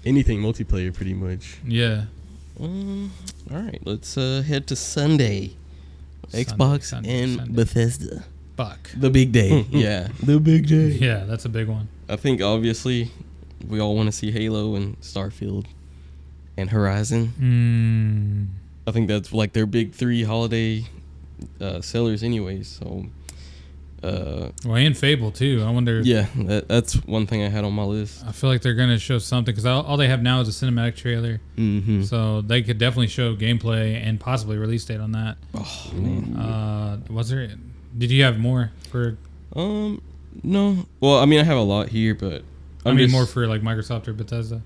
anything 0.04 0.40
multiplayer, 0.40 0.92
pretty 0.94 1.14
much. 1.14 1.58
Yeah. 1.66 2.04
Um, 2.60 3.10
all 3.50 3.58
right, 3.58 3.80
let's 3.84 4.16
uh, 4.16 4.42
head 4.46 4.66
to 4.68 4.76
Sunday. 4.76 5.56
Sunday, 6.28 6.44
Xbox 6.44 6.84
Sunday, 6.84 7.22
and 7.22 7.36
Sunday. 7.36 7.52
Bethesda. 7.54 8.24
Fuck. 8.56 8.90
The 8.96 9.10
big 9.10 9.32
day. 9.32 9.66
yeah, 9.70 10.08
the 10.22 10.38
big 10.38 10.68
day. 10.68 10.88
Yeah, 10.88 11.24
that's 11.24 11.44
a 11.44 11.48
big 11.48 11.68
one. 11.68 11.88
I 12.08 12.16
think 12.16 12.40
obviously 12.40 13.10
we 13.68 13.80
all 13.80 13.96
want 13.96 14.06
to 14.06 14.12
see 14.12 14.30
Halo 14.30 14.76
and 14.76 15.00
Starfield 15.00 15.66
and 16.56 16.70
Horizon. 16.70 17.32
Mm. 17.40 18.63
I 18.86 18.90
think 18.92 19.08
that's 19.08 19.32
like 19.32 19.52
their 19.52 19.66
big 19.66 19.92
three 19.92 20.22
holiday 20.24 20.84
uh, 21.60 21.80
sellers, 21.80 22.22
anyways. 22.22 22.68
So, 22.68 23.06
uh, 24.02 24.50
Well, 24.64 24.76
and 24.76 24.96
Fable 24.96 25.30
too. 25.30 25.62
I 25.66 25.70
wonder. 25.70 26.00
yeah, 26.02 26.26
that, 26.36 26.68
that's 26.68 26.94
one 27.06 27.26
thing 27.26 27.42
I 27.42 27.48
had 27.48 27.64
on 27.64 27.72
my 27.72 27.84
list. 27.84 28.22
I 28.26 28.32
feel 28.32 28.50
like 28.50 28.60
they're 28.60 28.74
gonna 28.74 28.98
show 28.98 29.18
something 29.18 29.52
because 29.52 29.64
all, 29.64 29.82
all 29.84 29.96
they 29.96 30.08
have 30.08 30.22
now 30.22 30.40
is 30.40 30.48
a 30.48 30.66
cinematic 30.66 30.96
trailer, 30.96 31.40
Mm-hmm. 31.56 32.02
so 32.02 32.42
they 32.42 32.62
could 32.62 32.76
definitely 32.78 33.06
show 33.08 33.34
gameplay 33.34 33.94
and 34.06 34.20
possibly 34.20 34.58
release 34.58 34.84
date 34.84 35.00
on 35.00 35.12
that. 35.12 35.36
Oh 35.54 35.90
man. 35.94 36.36
Uh, 36.36 36.98
was 37.10 37.30
there? 37.30 37.48
Did 37.96 38.10
you 38.10 38.22
have 38.24 38.38
more 38.38 38.70
for? 38.90 39.16
Um, 39.56 40.02
no. 40.42 40.84
Well, 41.00 41.18
I 41.18 41.24
mean, 41.26 41.40
I 41.40 41.44
have 41.44 41.56
a 41.58 41.62
lot 41.62 41.88
here, 41.88 42.14
but 42.14 42.42
i 42.84 42.90
I'm 42.90 42.96
mean, 42.96 43.06
just- 43.06 43.12
more 43.14 43.24
for 43.26 43.46
like 43.46 43.62
Microsoft 43.62 44.08
or 44.08 44.12
Bethesda. 44.12 44.60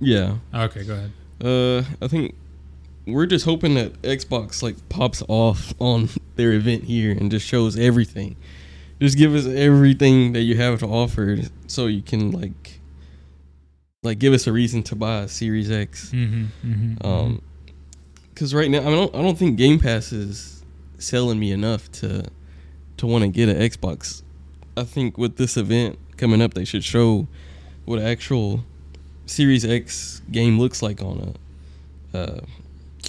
Yeah. 0.00 0.38
Okay, 0.52 0.82
go 0.84 0.94
ahead. 0.94 1.12
Uh, 1.40 1.84
I 2.04 2.08
think 2.08 2.34
we're 3.06 3.26
just 3.26 3.44
hoping 3.44 3.74
that 3.74 4.00
Xbox 4.02 4.62
like 4.62 4.76
pops 4.88 5.22
off 5.28 5.74
on 5.78 6.08
their 6.36 6.52
event 6.52 6.84
here 6.84 7.10
and 7.12 7.30
just 7.30 7.46
shows 7.46 7.78
everything. 7.78 8.36
Just 9.00 9.18
give 9.18 9.34
us 9.34 9.46
everything 9.46 10.32
that 10.34 10.42
you 10.42 10.56
have 10.56 10.78
to 10.80 10.86
offer, 10.86 11.38
so 11.66 11.86
you 11.86 12.02
can 12.02 12.30
like, 12.30 12.80
like 14.04 14.20
give 14.20 14.32
us 14.32 14.46
a 14.46 14.52
reason 14.52 14.84
to 14.84 14.94
buy 14.94 15.22
a 15.22 15.28
Series 15.28 15.70
X. 15.70 16.10
Mm-hmm, 16.12 16.44
mm-hmm, 16.64 17.06
Um, 17.06 17.42
because 18.32 18.54
right 18.54 18.70
now 18.70 18.80
I 18.80 18.90
don't 18.90 19.14
I 19.14 19.22
don't 19.22 19.36
think 19.36 19.56
Game 19.56 19.78
Pass 19.78 20.12
is 20.12 20.64
selling 20.98 21.38
me 21.38 21.50
enough 21.52 21.90
to 21.92 22.24
to 22.98 23.06
want 23.06 23.22
to 23.22 23.28
get 23.28 23.48
an 23.48 23.56
Xbox. 23.56 24.22
I 24.76 24.84
think 24.84 25.18
with 25.18 25.36
this 25.36 25.56
event 25.56 25.98
coming 26.16 26.40
up, 26.40 26.54
they 26.54 26.64
should 26.64 26.84
show 26.84 27.26
what 27.84 28.00
actual 28.00 28.64
Series 29.26 29.64
X 29.64 30.22
game 30.30 30.58
looks 30.58 30.80
like 30.82 31.02
on 31.02 31.34
a, 32.14 32.18
uh, 32.18 32.40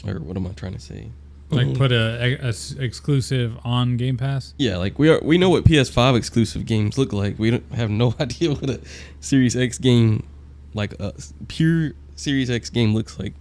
or 0.05 0.15
what 0.19 0.37
am 0.37 0.47
I 0.47 0.51
trying 0.51 0.73
to 0.73 0.79
say? 0.79 1.11
like 1.53 1.67
mm-hmm. 1.67 1.77
put 1.77 1.91
a, 1.91 2.23
a- 2.23 2.45
a 2.45 2.49
s- 2.49 2.75
exclusive 2.77 3.57
on 3.63 3.97
Game 3.97 4.17
Pass. 4.17 4.53
Yeah, 4.57 4.77
like 4.77 4.97
we 4.99 5.09
are 5.09 5.19
we 5.23 5.37
know 5.37 5.49
what 5.49 5.63
PS5 5.63 6.17
exclusive 6.17 6.65
games 6.65 6.97
look 6.97 7.13
like. 7.13 7.37
We 7.39 7.51
don't 7.51 7.71
have 7.73 7.89
no 7.89 8.15
idea 8.19 8.53
what 8.53 8.69
a 8.69 8.81
Series 9.19 9.55
X 9.55 9.77
game, 9.77 10.25
like 10.73 10.99
uh, 10.99 11.11
a 11.17 11.45
pure 11.45 11.93
Series 12.15 12.49
X 12.49 12.69
game 12.69 12.93
looks 12.93 13.19
like. 13.19 13.33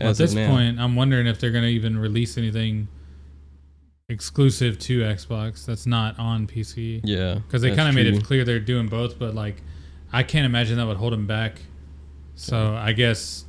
Well, 0.00 0.10
at 0.10 0.16
this 0.16 0.34
point, 0.34 0.78
I'm 0.78 0.94
wondering 0.94 1.26
if 1.26 1.40
they're 1.40 1.50
gonna 1.50 1.66
even 1.68 1.98
release 1.98 2.36
anything 2.36 2.88
exclusive 4.08 4.78
to 4.78 5.00
Xbox 5.00 5.64
that's 5.64 5.86
not 5.86 6.18
on 6.18 6.46
PC. 6.46 7.00
yeah, 7.02 7.34
because 7.34 7.62
they 7.62 7.74
kind 7.74 7.88
of 7.88 7.94
made 7.94 8.06
it 8.06 8.22
clear 8.24 8.44
they're 8.44 8.60
doing 8.60 8.88
both, 8.88 9.18
but 9.18 9.34
like 9.34 9.62
I 10.12 10.22
can't 10.22 10.46
imagine 10.46 10.76
that 10.76 10.86
would 10.86 10.98
hold 10.98 11.12
them 11.12 11.26
back. 11.26 11.60
So 12.34 12.74
I 12.74 12.92
guess 12.92 13.45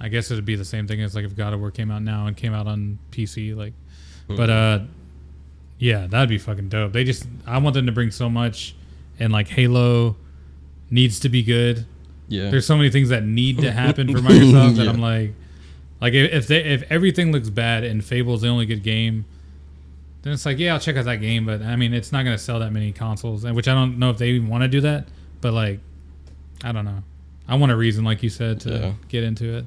I 0.00 0.08
guess 0.08 0.30
it'd 0.30 0.44
be 0.44 0.56
the 0.56 0.64
same 0.64 0.86
thing 0.86 1.00
as 1.02 1.14
like 1.14 1.24
if 1.24 1.34
God 1.36 1.52
of 1.54 1.60
War 1.60 1.70
came 1.70 1.90
out 1.90 2.02
now 2.02 2.26
and 2.26 2.36
came 2.36 2.52
out 2.52 2.66
on 2.66 2.98
PC, 3.12 3.56
like. 3.56 3.72
But 4.28 4.50
uh, 4.50 4.80
yeah, 5.78 6.06
that'd 6.06 6.28
be 6.28 6.38
fucking 6.38 6.68
dope. 6.68 6.92
They 6.92 7.04
just 7.04 7.26
I 7.46 7.58
want 7.58 7.74
them 7.74 7.86
to 7.86 7.92
bring 7.92 8.10
so 8.10 8.28
much, 8.28 8.74
and 9.18 9.32
like 9.32 9.48
Halo 9.48 10.16
needs 10.90 11.20
to 11.20 11.28
be 11.28 11.42
good. 11.42 11.86
Yeah, 12.28 12.50
There's 12.50 12.66
so 12.66 12.76
many 12.76 12.90
things 12.90 13.10
that 13.10 13.24
need 13.24 13.58
to 13.60 13.70
happen 13.70 14.08
for 14.12 14.18
Microsoft 14.22 14.76
that 14.76 14.84
Yeah. 14.84 14.90
I'm 14.90 15.00
like, 15.00 15.32
like 16.00 16.12
if 16.12 16.32
if 16.32 16.46
they 16.48 16.64
if 16.64 16.82
everything 16.90 17.30
looks 17.30 17.50
bad 17.50 17.84
and 17.84 18.04
Fable's 18.04 18.42
the 18.42 18.48
only 18.48 18.66
good 18.66 18.82
game, 18.82 19.24
then 20.22 20.32
it's 20.32 20.44
like 20.44 20.58
yeah 20.58 20.74
I'll 20.74 20.80
check 20.80 20.96
out 20.96 21.04
that 21.04 21.20
game, 21.20 21.46
but 21.46 21.62
I 21.62 21.76
mean 21.76 21.94
it's 21.94 22.10
not 22.10 22.24
gonna 22.24 22.36
sell 22.36 22.58
that 22.60 22.72
many 22.72 22.90
consoles, 22.92 23.44
and 23.44 23.54
which 23.54 23.68
I 23.68 23.74
don't 23.74 23.98
know 23.98 24.10
if 24.10 24.18
they 24.18 24.30
even 24.30 24.48
want 24.48 24.62
to 24.62 24.68
do 24.68 24.80
that, 24.80 25.06
but 25.40 25.52
like 25.52 25.78
I 26.64 26.72
don't 26.72 26.84
know. 26.84 27.02
I 27.48 27.54
want 27.54 27.70
a 27.70 27.76
reason, 27.76 28.04
like 28.04 28.24
you 28.24 28.28
said, 28.28 28.60
to 28.62 28.70
Yeah. 28.70 28.92
get 29.08 29.22
into 29.22 29.56
it. 29.58 29.64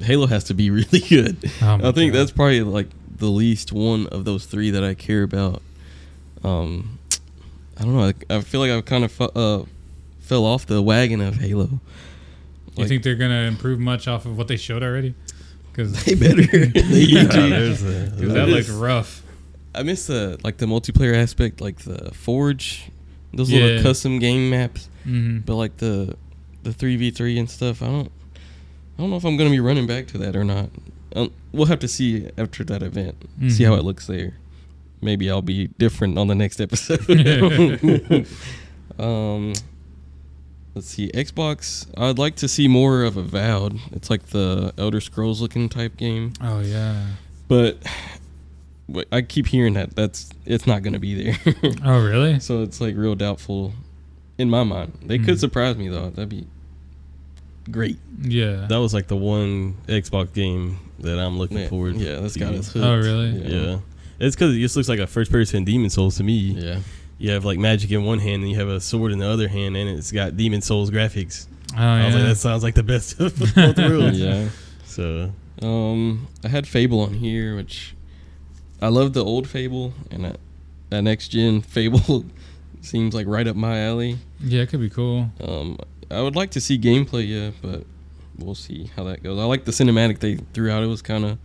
Halo 0.00 0.26
has 0.26 0.44
to 0.44 0.54
be 0.54 0.70
really 0.80 1.00
good. 1.00 1.50
Oh 1.62 1.74
I 1.88 1.92
think 1.92 2.12
God. 2.12 2.18
that's 2.20 2.30
probably 2.32 2.62
like 2.62 2.88
the 3.16 3.26
least 3.30 3.72
one 3.72 4.06
of 4.08 4.24
those 4.24 4.44
three 4.46 4.70
that 4.70 4.84
I 4.84 4.94
care 4.94 5.22
about. 5.22 5.62
Um, 6.44 6.98
I 7.78 7.84
don't 7.84 7.96
know. 7.96 8.12
I, 8.30 8.36
I 8.36 8.40
feel 8.42 8.60
like 8.60 8.70
I've 8.70 8.84
kind 8.84 9.04
of 9.04 9.12
fu- 9.12 9.24
uh, 9.24 9.64
fell 10.20 10.44
off 10.44 10.66
the 10.66 10.82
wagon 10.82 11.20
of 11.20 11.36
Halo. 11.36 11.80
you 12.76 12.86
think 12.86 13.02
they're 13.02 13.14
gonna 13.16 13.42
improve 13.48 13.78
much 13.80 14.06
off 14.08 14.26
of 14.26 14.36
what 14.36 14.48
they 14.48 14.56
showed 14.56 14.82
already? 14.82 15.14
Because 15.72 15.92
They 16.04 16.14
better. 16.14 16.42
They 16.66 17.00
Yeah, 17.00 17.24
there's 17.24 17.82
a, 17.82 17.86
that 18.16 18.48
looked 18.48 18.68
rough. 18.70 19.22
I 19.74 19.82
miss 19.82 20.06
the 20.06 20.38
like 20.44 20.56
the 20.58 20.66
multiplayer 20.66 21.14
aspect, 21.16 21.60
like 21.60 21.78
the 21.80 22.12
Forge, 22.14 22.90
those 23.34 23.50
Yeah. 23.50 23.62
little 23.64 23.82
custom 23.82 24.18
game 24.18 24.50
maps. 24.50 24.88
hmm 25.04 25.38
But 25.38 25.56
like 25.56 25.76
the 25.78 26.16
the 26.62 26.72
three 26.72 26.96
v 26.96 27.10
three 27.10 27.38
and 27.38 27.48
stuff, 27.48 27.82
I 27.82 27.86
don't 27.86 28.12
I 28.98 29.02
don't 29.02 29.10
know 29.10 29.16
if 29.16 29.24
I'm 29.24 29.36
gonna 29.36 29.50
be 29.50 29.60
running 29.60 29.86
back 29.86 30.06
to 30.08 30.18
that 30.18 30.34
or 30.36 30.44
not. 30.44 30.70
Um, 31.14 31.30
we'll 31.52 31.66
have 31.66 31.78
to 31.80 31.88
see 31.88 32.28
after 32.38 32.64
that 32.64 32.82
event, 32.82 33.16
see 33.48 33.64
how 33.64 33.74
it 33.74 33.84
looks 33.84 34.06
there. 34.06 34.34
Maybe 35.02 35.30
I'll 35.30 35.42
be 35.42 35.68
different 35.78 36.18
on 36.18 36.26
the 36.28 36.34
next 36.34 36.60
episode. 36.60 37.00
um, 38.98 39.52
let's 40.74 40.88
see, 40.88 41.08
Xbox. 41.12 41.86
I'd 41.96 42.18
like 42.18 42.36
to 42.36 42.48
see 42.48 42.68
more 42.68 43.02
of 43.02 43.16
Avowed. 43.16 43.78
It's 43.92 44.10
like 44.10 44.26
the 44.26 44.72
Elder 44.78 45.00
Scrolls 45.00 45.40
looking 45.40 45.68
type 45.68 45.96
game, 45.96 46.32
Oh 46.40 46.60
yeah. 46.60 47.06
but. 47.48 47.78
I 49.10 49.22
keep 49.22 49.48
hearing 49.48 49.72
that 49.74 49.96
that's 49.96 50.30
it's 50.44 50.64
not 50.64 50.84
gonna 50.84 51.00
be 51.00 51.32
there. 51.32 51.54
Oh 51.84 52.04
really? 52.06 52.38
So 52.38 52.62
it's 52.62 52.80
like 52.80 52.94
real 52.96 53.16
doubtful 53.16 53.72
in 54.38 54.48
my 54.48 54.62
mind. 54.62 54.92
They 55.02 55.18
could 55.18 55.34
Mm. 55.34 55.40
surprise 55.40 55.76
me 55.76 55.88
though. 55.88 56.10
That'd 56.10 56.28
be 56.28 56.46
great. 57.70 57.98
Yeah. 58.22 58.66
that 58.68 58.76
was 58.78 58.92
like 58.94 59.06
the 59.08 59.16
one 59.16 59.74
Xbox 59.86 60.32
game 60.32 60.78
that 61.00 61.18
I'm 61.18 61.38
looking 61.38 61.58
Yeah, 61.58 61.68
forward. 61.68 61.96
yeah, 61.96 62.20
that's 62.20 62.34
to. 62.34 62.40
got 62.40 62.54
us. 62.54 62.74
Oh, 62.74 62.96
really? 62.96 63.30
Yeah. 63.30 63.78
It's 64.18 64.34
because 64.34 64.54
it 64.56 64.60
just 64.60 64.76
looks 64.76 64.88
like 64.88 64.98
a 64.98 65.06
first 65.06 65.30
person 65.30 65.64
Demon's 65.64 65.94
Souls 65.94 66.16
to 66.16 66.24
me. 66.24 66.34
Yeah. 66.36 66.80
You 67.18 67.30
have 67.32 67.44
like 67.44 67.58
magic 67.58 67.90
in 67.90 68.04
one 68.04 68.18
hand 68.18 68.42
and 68.42 68.50
you 68.50 68.58
have 68.58 68.68
a 68.68 68.80
sword 68.80 69.12
in 69.12 69.18
the 69.18 69.28
other 69.28 69.48
hand, 69.48 69.76
and 69.76 69.88
it's 69.90 70.10
got 70.12 70.36
Demon's 70.36 70.66
Souls 70.66 70.90
graphics. 70.90 71.46
Oh 71.74 71.78
I 71.82 72.06
was 72.06 72.14
yeah. 72.14 72.20
like, 72.20 72.28
that 72.30 72.36
sounds 72.36 72.62
like 72.62 72.74
the 72.74 72.82
best 72.82 73.20
of 73.20 73.36
both 73.54 73.76
worlds. 73.78 74.18
Yeah. 74.18 74.48
So 74.84 75.32
Um, 75.62 76.28
I 76.44 76.48
had 76.48 76.66
Fable 76.66 77.00
on 77.00 77.14
here, 77.14 77.56
which 77.56 77.94
I 78.80 78.88
love 78.88 79.12
the 79.12 79.24
old 79.24 79.48
Fable, 79.48 79.92
and 80.10 80.24
that, 80.24 80.40
that 80.90 81.02
next 81.02 81.28
gen 81.28 81.60
Fable 81.62 82.24
seems 82.80 83.14
like 83.14 83.26
right 83.26 83.46
up 83.46 83.56
my 83.56 83.80
alley. 83.84 84.18
yeah, 84.40 84.62
it 84.62 84.68
could 84.68 84.80
be 84.80 84.90
cool. 84.90 85.30
Um, 85.40 85.78
I 86.10 86.22
would 86.22 86.36
like 86.36 86.50
to 86.52 86.60
see 86.60 86.78
gameplay, 86.78 87.26
yeah, 87.28 87.50
but 87.62 87.84
we'll 88.38 88.54
see 88.54 88.90
how 88.96 89.04
that 89.04 89.22
goes. 89.22 89.38
I 89.38 89.44
like 89.44 89.64
the 89.64 89.72
cinematic 89.72 90.18
they 90.20 90.36
threw 90.54 90.70
out; 90.70 90.82
it 90.82 90.86
was 90.86 91.02
kind 91.02 91.24
of 91.24 91.38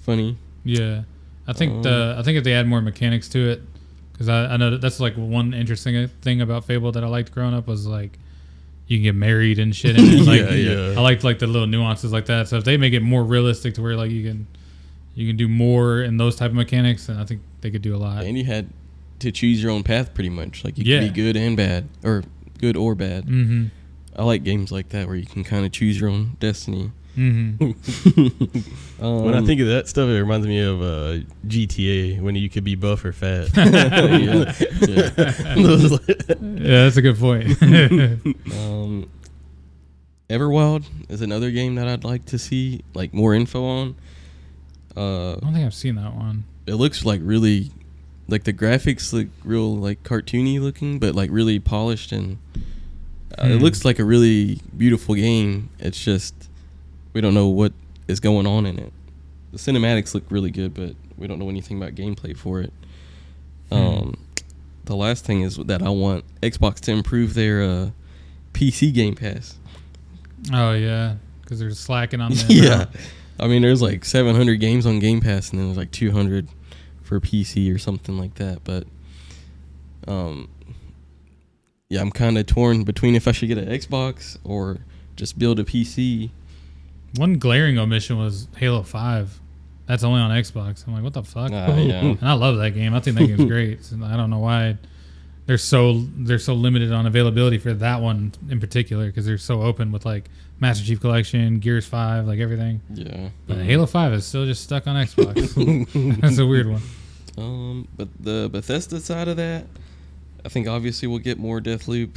funny. 0.00 0.36
Yeah, 0.64 1.02
I 1.46 1.52
think 1.52 1.72
Um, 1.74 1.82
the 1.82 2.16
I 2.18 2.22
think 2.22 2.38
if 2.38 2.44
they 2.44 2.54
add 2.54 2.66
more 2.66 2.80
mechanics 2.80 3.28
to 3.30 3.50
it, 3.50 3.62
because 4.12 4.28
I, 4.28 4.54
I 4.54 4.56
know 4.56 4.70
that 4.70 4.80
that's 4.80 5.00
like 5.00 5.14
one 5.16 5.52
interesting 5.54 6.08
thing 6.22 6.40
about 6.40 6.64
Fable 6.64 6.92
that 6.92 7.04
I 7.04 7.06
liked 7.08 7.32
growing 7.32 7.54
up 7.54 7.66
was 7.66 7.86
like 7.86 8.18
you 8.86 8.96
can 8.98 9.02
get 9.04 9.14
married 9.14 9.58
and 9.58 9.76
shit. 9.76 9.98
And 9.98 10.26
like, 10.26 10.40
Yeah, 10.40 10.50
yeah. 10.52 10.94
I 10.98 11.00
liked 11.02 11.22
like 11.24 11.38
the 11.38 11.46
little 11.46 11.66
nuances 11.66 12.10
like 12.12 12.26
that. 12.26 12.48
So 12.48 12.56
if 12.56 12.64
they 12.64 12.76
make 12.78 12.94
it 12.94 13.00
more 13.00 13.22
realistic 13.22 13.74
to 13.74 13.82
where 13.82 13.96
like 13.96 14.10
you 14.10 14.26
can 14.28 14.46
you 15.14 15.26
can 15.26 15.36
do 15.36 15.48
more 15.48 16.00
in 16.02 16.16
those 16.16 16.36
type 16.36 16.50
of 16.50 16.56
mechanics, 16.56 17.06
then 17.08 17.18
I 17.18 17.24
think 17.24 17.42
they 17.60 17.70
could 17.70 17.82
do 17.82 17.94
a 17.94 17.98
lot. 17.98 18.24
And 18.24 18.38
you 18.38 18.44
had 18.44 18.70
to 19.18 19.32
choose 19.32 19.60
your 19.62 19.72
own 19.72 19.82
path, 19.82 20.14
pretty 20.14 20.30
much. 20.30 20.64
Like 20.64 20.78
you 20.78 20.84
Yeah. 20.84 21.00
could 21.00 21.12
be 21.12 21.22
good 21.22 21.36
and 21.36 21.56
bad, 21.56 21.88
or 22.04 22.22
good 22.58 22.76
or 22.76 22.94
bad. 22.94 23.26
Mm-hmm. 23.26 23.66
I 24.18 24.24
like 24.24 24.42
games 24.42 24.72
like 24.72 24.88
that 24.88 25.06
where 25.06 25.14
you 25.16 25.24
can 25.26 25.44
kind 25.44 25.64
of 25.64 25.70
choose 25.70 26.00
your 26.00 26.10
own 26.10 26.36
destiny. 26.40 26.90
Mm-hmm. 27.16 29.04
um, 29.04 29.24
when 29.24 29.34
I 29.34 29.44
think 29.44 29.60
of 29.60 29.68
that 29.68 29.88
stuff, 29.88 30.08
it 30.08 30.18
reminds 30.20 30.46
me 30.46 30.60
of 30.60 30.82
uh, 30.82 31.18
GTA 31.46 32.20
when 32.20 32.34
you 32.34 32.50
could 32.50 32.64
be 32.64 32.74
buff 32.74 33.04
or 33.04 33.12
fat. 33.12 33.48
yeah, 33.56 34.52
yeah, 36.40 36.84
that's 36.84 36.96
a 36.96 37.02
good 37.02 37.18
point. 37.18 37.62
um, 37.62 39.08
Everwild 40.28 40.84
is 41.08 41.22
another 41.22 41.52
game 41.52 41.76
that 41.76 41.86
I'd 41.86 42.04
like 42.04 42.24
to 42.26 42.38
see 42.38 42.82
like 42.94 43.14
more 43.14 43.34
info 43.34 43.64
on. 43.64 43.96
Uh, 44.96 45.34
I 45.34 45.40
don't 45.40 45.52
think 45.54 45.64
I've 45.64 45.74
seen 45.74 45.94
that 45.94 46.14
one. 46.14 46.44
it 46.66 46.74
looks 46.74 47.04
like 47.04 47.20
really, 47.22 47.70
like 48.26 48.42
the 48.44 48.52
graphics 48.52 49.12
look 49.12 49.28
real 49.44 49.76
like 49.76 50.02
cartoony 50.02 50.60
looking, 50.60 50.98
but 50.98 51.14
like 51.14 51.30
really 51.32 51.60
polished 51.60 52.10
and 52.10 52.38
uh, 53.36 53.46
it 53.46 53.56
Hmm. 53.58 53.62
looks 53.64 53.84
like 53.84 53.98
a 53.98 54.04
really 54.04 54.60
beautiful 54.76 55.14
game. 55.14 55.70
It's 55.78 56.02
just 56.02 56.34
we 57.12 57.20
don't 57.20 57.34
know 57.34 57.48
what 57.48 57.72
is 58.06 58.20
going 58.20 58.46
on 58.46 58.66
in 58.66 58.78
it. 58.78 58.92
The 59.52 59.58
cinematics 59.58 60.14
look 60.14 60.24
really 60.30 60.50
good, 60.50 60.74
but 60.74 60.94
we 61.16 61.26
don't 61.26 61.38
know 61.38 61.48
anything 61.48 61.76
about 61.76 61.94
gameplay 61.94 62.36
for 62.36 62.60
it. 62.60 62.72
Hmm. 63.70 63.74
Um, 63.76 64.14
the 64.84 64.96
last 64.96 65.24
thing 65.24 65.42
is 65.42 65.56
that 65.56 65.82
I 65.82 65.88
want 65.90 66.24
Xbox 66.42 66.76
to 66.80 66.92
improve 66.92 67.34
their 67.34 67.62
uh, 67.62 67.90
PC 68.54 68.92
Game 68.94 69.14
Pass 69.14 69.56
Oh 70.52 70.72
yeah, 70.72 71.16
because 71.42 71.58
they're 71.58 71.70
slacking 71.72 72.20
on 72.20 72.30
the 72.34 72.46
yeah. 72.48 72.86
I 73.40 73.46
mean, 73.48 73.62
there's 73.62 73.82
like 73.82 74.04
700 74.04 74.56
games 74.56 74.86
on 74.86 74.98
Game 75.00 75.20
Pass, 75.20 75.50
and 75.50 75.58
then 75.58 75.66
there's 75.68 75.76
like 75.78 75.90
200 75.92 76.48
for 77.02 77.20
PC 77.20 77.72
or 77.74 77.78
something 77.78 78.18
like 78.18 78.34
that. 78.36 78.64
But, 78.64 78.86
um, 80.06 80.48
yeah, 81.88 82.00
I'm 82.00 82.10
kind 82.10 82.36
of 82.36 82.46
torn 82.46 82.84
between 82.84 83.14
if 83.14 83.26
I 83.26 83.32
should 83.32 83.48
get 83.48 83.58
an 83.58 83.68
Xbox 83.68 84.38
or 84.44 84.78
just 85.16 85.38
build 85.38 85.58
a 85.58 85.64
PC. 85.64 86.30
One 87.16 87.38
glaring 87.38 87.78
omission 87.78 88.18
was 88.18 88.48
Halo 88.56 88.82
Five. 88.82 89.40
That's 89.86 90.04
only 90.04 90.20
on 90.20 90.30
Xbox. 90.30 90.86
I'm 90.86 90.92
like, 90.92 91.02
what 91.02 91.14
the 91.14 91.22
fuck? 91.22 91.50
Uh, 91.50 91.74
yeah. 91.78 92.00
And 92.20 92.22
I 92.28 92.34
love 92.34 92.58
that 92.58 92.72
game. 92.72 92.92
I 92.92 93.00
think 93.00 93.16
that 93.16 93.26
game's 93.26 93.46
great. 93.46 93.82
So 93.84 93.96
I 94.04 94.16
don't 94.16 94.28
know 94.28 94.38
why 94.38 94.76
they're 95.46 95.56
so 95.56 96.04
they're 96.18 96.38
so 96.38 96.52
limited 96.52 96.92
on 96.92 97.06
availability 97.06 97.56
for 97.56 97.72
that 97.72 98.02
one 98.02 98.32
in 98.50 98.60
particular 98.60 99.06
because 99.06 99.24
they're 99.24 99.38
so 99.38 99.62
open 99.62 99.90
with 99.90 100.04
like 100.04 100.28
Master 100.60 100.84
Chief 100.84 101.00
Collection, 101.00 101.58
Gears 101.58 101.86
Five, 101.86 102.26
like 102.26 102.38
everything. 102.38 102.82
Yeah. 102.92 103.30
But 103.46 103.58
Halo 103.58 103.86
Five 103.86 104.12
is 104.12 104.26
still 104.26 104.44
just 104.44 104.62
stuck 104.62 104.86
on 104.86 104.96
Xbox. 104.96 106.20
That's 106.20 106.36
a 106.36 106.46
weird 106.46 106.68
one. 106.68 106.82
Um, 107.38 107.88
but 107.96 108.08
the 108.20 108.50
Bethesda 108.52 109.00
side 109.00 109.28
of 109.28 109.38
that, 109.38 109.64
I 110.44 110.48
think 110.48 110.68
obviously 110.68 111.08
we'll 111.08 111.18
get 111.18 111.38
more 111.38 111.60
Deathloop. 111.60 112.16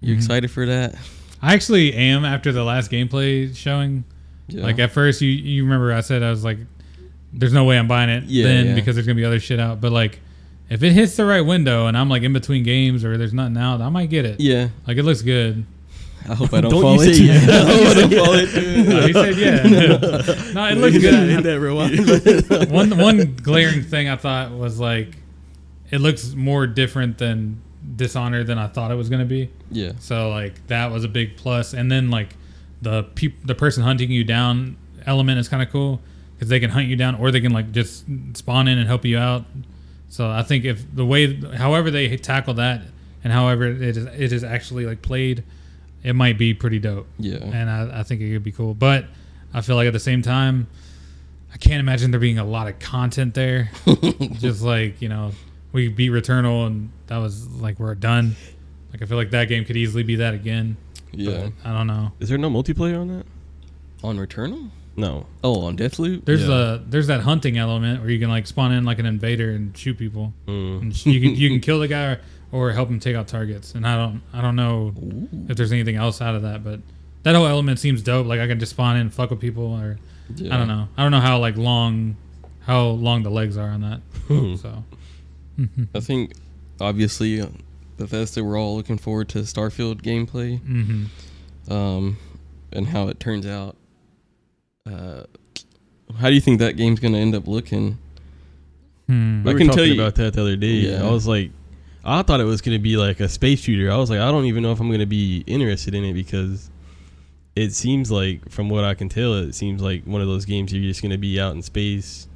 You 0.00 0.14
Mhm. 0.14 0.18
excited 0.18 0.50
for 0.50 0.66
that? 0.66 0.94
I 1.40 1.54
actually 1.54 1.92
am 1.94 2.24
after 2.24 2.52
the 2.52 2.64
last 2.64 2.90
gameplay 2.90 3.54
showing. 3.56 4.04
Yeah. 4.48 4.64
Like 4.64 4.78
at 4.78 4.90
first, 4.92 5.20
you 5.20 5.28
you 5.28 5.64
remember 5.64 5.92
I 5.92 6.00
said 6.00 6.22
I 6.22 6.30
was 6.30 6.44
like, 6.44 6.58
"There's 7.32 7.52
no 7.52 7.64
way 7.64 7.78
I'm 7.78 7.88
buying 7.88 8.10
it." 8.10 8.24
Yeah, 8.24 8.44
then 8.44 8.66
yeah. 8.66 8.74
because 8.74 8.96
there's 8.96 9.06
gonna 9.06 9.16
be 9.16 9.24
other 9.24 9.40
shit 9.40 9.60
out. 9.60 9.80
But 9.80 9.92
like, 9.92 10.20
if 10.70 10.82
it 10.82 10.92
hits 10.92 11.16
the 11.16 11.24
right 11.24 11.40
window 11.40 11.86
and 11.86 11.96
I'm 11.96 12.08
like 12.08 12.22
in 12.22 12.32
between 12.32 12.62
games 12.64 13.04
or 13.04 13.16
there's 13.16 13.32
nothing 13.32 13.56
out, 13.56 13.80
I 13.80 13.88
might 13.88 14.10
get 14.10 14.24
it. 14.24 14.40
yeah. 14.40 14.68
Like 14.86 14.96
it 14.98 15.04
looks 15.04 15.22
good. 15.22 15.64
I 16.28 16.34
hope 16.34 16.52
I 16.54 16.60
don't, 16.60 16.70
Don't 16.70 16.82
fall 16.82 17.04
you 17.04 17.14
say 17.14 17.22
into 17.22 17.24
yeah. 17.24 17.40
it. 17.42 17.50
I 17.50 17.64
hope 17.64 17.96
I 17.96 18.00
don't 18.00 18.24
fall 18.24 18.34
into 18.34 18.60
it. 18.60 18.88
No, 18.88 19.06
he 19.06 19.12
said 19.12 19.36
yeah. 19.36 20.52
no, 20.54 20.66
it 20.68 20.78
looks 20.78 20.94
Hit 20.94 21.02
good. 21.02 21.44
that 21.44 21.60
rewind. 21.60 22.70
one 22.70 22.96
one 22.98 23.34
glaring 23.42 23.82
thing 23.82 24.08
I 24.08 24.16
thought 24.16 24.52
was 24.52 24.78
like, 24.78 25.08
it 25.92 26.00
looks 26.00 26.34
more 26.34 26.66
different 26.66 27.18
than 27.18 27.60
Dishonored 27.96 28.46
than 28.46 28.58
I 28.58 28.68
thought 28.68 28.90
it 28.92 28.94
was 28.94 29.08
gonna 29.08 29.24
be. 29.24 29.50
Yeah. 29.70 29.92
So 29.98 30.30
like 30.30 30.66
that 30.68 30.90
was 30.92 31.02
a 31.04 31.08
big 31.08 31.36
plus, 31.36 31.72
and 31.74 31.90
then 31.90 32.10
like 32.10 32.36
the 32.80 33.02
peop- 33.14 33.44
the 33.46 33.54
person 33.56 33.82
hunting 33.82 34.10
you 34.10 34.22
down 34.24 34.76
element 35.04 35.38
is 35.40 35.48
kind 35.48 35.62
of 35.64 35.70
cool 35.70 36.00
because 36.34 36.48
they 36.48 36.60
can 36.60 36.70
hunt 36.70 36.86
you 36.86 36.94
down 36.96 37.16
or 37.16 37.30
they 37.32 37.40
can 37.40 37.52
like 37.52 37.72
just 37.72 38.04
spawn 38.34 38.68
in 38.68 38.78
and 38.78 38.86
help 38.86 39.04
you 39.04 39.18
out. 39.18 39.44
So 40.08 40.30
I 40.30 40.42
think 40.44 40.64
if 40.64 40.84
the 40.94 41.04
way, 41.04 41.34
however 41.56 41.90
they 41.90 42.16
tackle 42.16 42.54
that, 42.54 42.82
and 43.24 43.32
however 43.32 43.64
it 43.66 43.82
is 43.82 43.96
it 43.96 44.32
is 44.32 44.44
actually 44.44 44.86
like 44.86 45.02
played, 45.02 45.42
it 46.04 46.12
might 46.14 46.38
be 46.38 46.54
pretty 46.54 46.78
dope, 46.78 47.08
Yeah. 47.18 47.38
and 47.38 47.68
I, 47.68 48.00
I 48.00 48.02
think 48.04 48.20
it 48.20 48.32
could 48.32 48.44
be 48.44 48.52
cool. 48.52 48.74
But 48.74 49.06
I 49.52 49.60
feel 49.60 49.74
like 49.74 49.88
at 49.88 49.92
the 49.92 49.98
same 50.00 50.22
time, 50.22 50.68
I 51.52 51.56
can't 51.56 51.80
imagine 51.80 52.12
there 52.12 52.20
being 52.20 52.38
a 52.38 52.44
lot 52.44 52.68
of 52.68 52.78
content 52.78 53.34
there. 53.34 53.70
just 54.38 54.62
like 54.62 55.02
you 55.02 55.08
know, 55.08 55.32
we 55.72 55.88
beat 55.88 56.10
Returnal 56.10 56.66
and 56.66 56.90
that 57.06 57.18
was 57.18 57.48
like 57.48 57.78
we're 57.78 57.94
done. 57.94 58.36
Like 58.92 59.02
I 59.02 59.06
feel 59.06 59.16
like 59.16 59.30
that 59.30 59.48
game 59.48 59.64
could 59.64 59.76
easily 59.76 60.02
be 60.02 60.16
that 60.16 60.34
again. 60.34 60.76
Yeah. 61.12 61.48
But 61.62 61.68
I 61.70 61.72
don't 61.76 61.86
know. 61.86 62.12
Is 62.20 62.28
there 62.28 62.38
no 62.38 62.50
multiplayer 62.50 63.00
on 63.00 63.08
that? 63.08 63.26
On 64.04 64.16
Returnal? 64.18 64.70
No. 64.96 65.26
Oh, 65.42 65.62
on 65.62 65.76
Deathloop? 65.76 66.24
There's 66.26 66.46
Yeah. 66.46 66.74
a 66.74 66.78
there's 66.78 67.06
that 67.06 67.20
hunting 67.20 67.56
element 67.56 68.00
where 68.00 68.10
you 68.10 68.18
can 68.18 68.28
like 68.28 68.46
spawn 68.46 68.72
in 68.72 68.84
like 68.84 68.98
an 68.98 69.06
invader 69.06 69.50
and 69.50 69.76
shoot 69.76 69.96
people. 69.96 70.32
Mm. 70.46 70.82
And 70.82 71.06
you 71.06 71.20
can 71.20 71.34
you 71.34 71.48
can 71.48 71.60
kill 71.60 71.80
the 71.80 71.88
guy 71.88 72.04
or, 72.04 72.20
or 72.52 72.72
help 72.72 72.88
him 72.90 73.00
take 73.00 73.16
out 73.16 73.28
targets. 73.28 73.74
And 73.74 73.86
I 73.86 73.96
don't 73.96 74.20
I 74.34 74.42
don't 74.42 74.56
know 74.56 74.92
Ooh. 75.02 75.28
if 75.48 75.56
there's 75.56 75.72
anything 75.72 75.96
else 75.96 76.20
out 76.20 76.34
of 76.34 76.42
that, 76.42 76.62
but 76.62 76.80
that 77.22 77.34
whole 77.34 77.46
element 77.46 77.78
seems 77.78 78.02
dope. 78.02 78.26
Like 78.26 78.40
I 78.40 78.46
can 78.46 78.58
just 78.58 78.70
spawn 78.72 78.96
in 78.96 79.02
and 79.02 79.14
fuck 79.14 79.30
with 79.30 79.40
people 79.40 79.72
or 79.72 79.98
Yeah. 80.36 80.54
I 80.54 80.58
don't 80.58 80.68
know. 80.68 80.88
I 80.98 81.02
don't 81.02 81.12
know 81.12 81.20
how 81.20 81.38
like 81.38 81.56
long 81.56 82.16
how 82.60 82.84
long 82.88 83.22
the 83.22 83.30
legs 83.30 83.56
are 83.56 83.68
on 83.70 83.80
that. 83.80 84.00
so 84.60 84.84
I 85.94 86.00
think, 86.00 86.32
obviously, 86.80 87.42
Bethesda, 87.96 88.42
we're 88.44 88.58
all 88.58 88.76
looking 88.76 88.98
forward 88.98 89.28
to 89.30 89.38
Starfield 89.40 90.02
gameplay 90.02 90.58
hmm 90.60 91.04
um, 91.72 92.16
and 92.72 92.86
how 92.88 93.08
it 93.08 93.20
turns 93.20 93.46
out. 93.46 93.76
Uh, 94.84 95.22
how 96.18 96.28
do 96.28 96.34
you 96.34 96.40
think 96.40 96.58
that 96.58 96.76
game's 96.76 96.98
going 97.00 97.12
to 97.14 97.18
end 97.20 97.34
up 97.34 97.46
looking? 97.46 97.98
Hmm. 99.06 99.44
We 99.44 99.50
I 99.50 99.52
were 99.54 99.58
can 99.58 99.66
talking 99.68 99.76
tell 99.78 99.86
you- 99.86 99.94
about 100.00 100.16
that 100.16 100.32
the 100.34 100.40
other 100.40 100.56
day. 100.56 100.74
Yeah. 100.90 101.06
I 101.06 101.10
was 101.10 101.26
like, 101.26 101.50
I 102.04 102.22
thought 102.22 102.40
it 102.40 102.44
was 102.44 102.60
gonna 102.60 102.80
be 102.80 102.96
like 102.96 103.20
a 103.20 103.28
space 103.28 103.60
shooter. 103.60 103.88
I 103.92 103.96
was 103.96 104.10
like, 104.10 104.18
I 104.18 104.32
don't 104.32 104.46
even 104.46 104.64
know 104.64 104.72
if 104.72 104.80
I'm 104.80 104.90
gonna 104.90 105.06
be 105.06 105.44
interested 105.46 105.94
in 105.94 106.02
it 106.02 106.14
because 106.14 106.68
it 107.54 107.72
seems 107.74 108.10
like, 108.10 108.50
from 108.50 108.68
what 108.68 108.82
I 108.82 108.94
can 108.94 109.08
tell, 109.08 109.34
it 109.34 109.54
seems 109.54 109.80
like 109.80 110.02
one 110.04 110.20
of 110.20 110.26
those 110.26 110.44
games 110.44 110.72
you're 110.72 110.82
just 110.82 111.00
gonna 111.00 111.16
be 111.16 111.38
out 111.38 111.54
in 111.54 111.62
space 111.62 112.26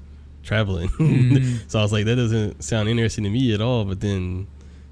traveling. 0.46 0.88
Mhm. 0.88 1.58
so 1.70 1.78
I 1.78 1.82
was 1.82 1.92
like, 1.92 2.04
that 2.06 2.16
doesn't 2.16 2.62
sound 2.64 2.88
interesting 2.88 3.24
to 3.24 3.30
me 3.30 3.52
at 3.52 3.60
all. 3.60 3.84
But 3.84 4.00
then 4.00 4.46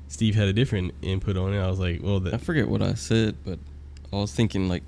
Steve 0.09 0.35
had 0.35 0.49
a 0.49 0.53
different 0.53 0.93
input 1.01 1.37
on 1.39 1.55
it. 1.55 1.61
I 1.61 1.69
was 1.69 1.79
like, 1.79 2.01
well, 2.03 2.23
I 2.33 2.37
forget 2.39 2.69
what 2.69 2.83
I 2.83 2.95
said, 2.95 3.37
but 3.45 3.59
I 4.13 4.17
was 4.17 4.33
thinking 4.33 4.69
like 4.69 4.83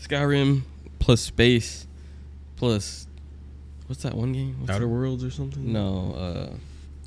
Skyrim 0.00 0.62
plus 1.00 1.20
space 1.20 1.86
plus. 2.56 3.06
What's 3.88 4.02
that 4.04 4.14
one 4.14 4.32
game? 4.32 4.56
What's 4.60 4.70
Outer 4.70 4.84
that? 4.84 4.88
Worlds 4.88 5.24
or 5.24 5.30
something. 5.30 5.70
No, 5.72 6.14
uh, 6.14 6.56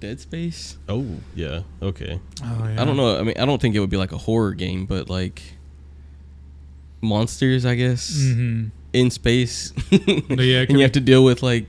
Dead 0.01 0.19
Space. 0.19 0.77
Oh 0.89 1.05
yeah. 1.35 1.61
Okay. 1.81 2.19
Oh, 2.43 2.67
yeah. 2.67 2.81
I 2.81 2.85
don't 2.85 2.97
know. 2.97 3.17
I 3.17 3.23
mean, 3.23 3.35
I 3.39 3.45
don't 3.45 3.59
think 3.61 3.73
it 3.75 3.79
would 3.79 3.89
be 3.89 3.97
like 3.97 4.11
a 4.11 4.17
horror 4.17 4.53
game, 4.53 4.85
but 4.85 5.09
like 5.09 5.41
monsters, 7.01 7.65
I 7.65 7.75
guess, 7.75 8.11
Mhm. 8.11 8.71
in 8.93 9.09
space. 9.11 9.73
yeah, 9.91 9.97
it 9.99 10.29
and 10.29 10.39
you 10.71 10.75
be- 10.77 10.81
have 10.81 10.91
to 10.93 10.99
deal 10.99 11.23
with 11.23 11.41
like 11.43 11.65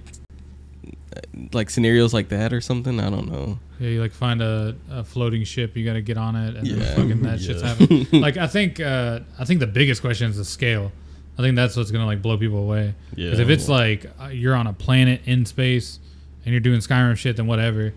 like 1.53 1.71
scenarios 1.71 2.13
like 2.15 2.29
that 2.31 2.53
or 2.53 2.61
something. 2.61 2.99
I 3.01 3.11
don't 3.11 3.31
know. 3.31 3.59
Yeah, 3.79 3.89
you 3.91 4.01
like 4.01 4.13
find 4.13 4.41
a, 4.43 4.75
a 4.91 5.05
floating 5.05 5.45
ship, 5.45 5.77
you 5.77 5.85
got 5.85 5.95
to 5.95 6.03
get 6.03 6.17
on 6.19 6.35
it, 6.37 6.57
and 6.57 6.67
Yeah. 6.67 6.77
then 6.77 6.97
fucking 6.97 7.23
that 7.23 7.41
shit's 7.43 7.63
happening. 7.63 8.07
like 8.13 8.37
I 8.37 8.47
think, 8.47 8.81
uh, 8.81 9.21
I 9.39 9.45
think 9.45 9.61
the 9.61 9.67
biggest 9.67 10.01
question 10.01 10.31
is 10.31 10.37
the 10.37 10.45
scale. 10.45 10.93
I 11.39 11.43
think 11.43 11.55
that's 11.57 11.77
what's 11.77 11.91
gonna 11.91 12.07
like 12.07 12.23
blow 12.23 12.39
people 12.39 12.59
away. 12.59 12.95
Yeah. 13.15 13.27
Because 13.27 13.41
if 13.41 13.49
it's 13.51 13.69
like 13.69 14.07
uh, 14.21 14.29
you're 14.29 14.55
on 14.55 14.67
a 14.67 14.73
planet 14.73 15.21
in 15.27 15.45
space 15.45 15.99
and 16.45 16.53
you're 16.53 16.61
doing 16.61 16.81
Skyrim 16.81 17.17
shit, 17.17 17.37
then 17.37 17.47
whatever. 17.47 17.93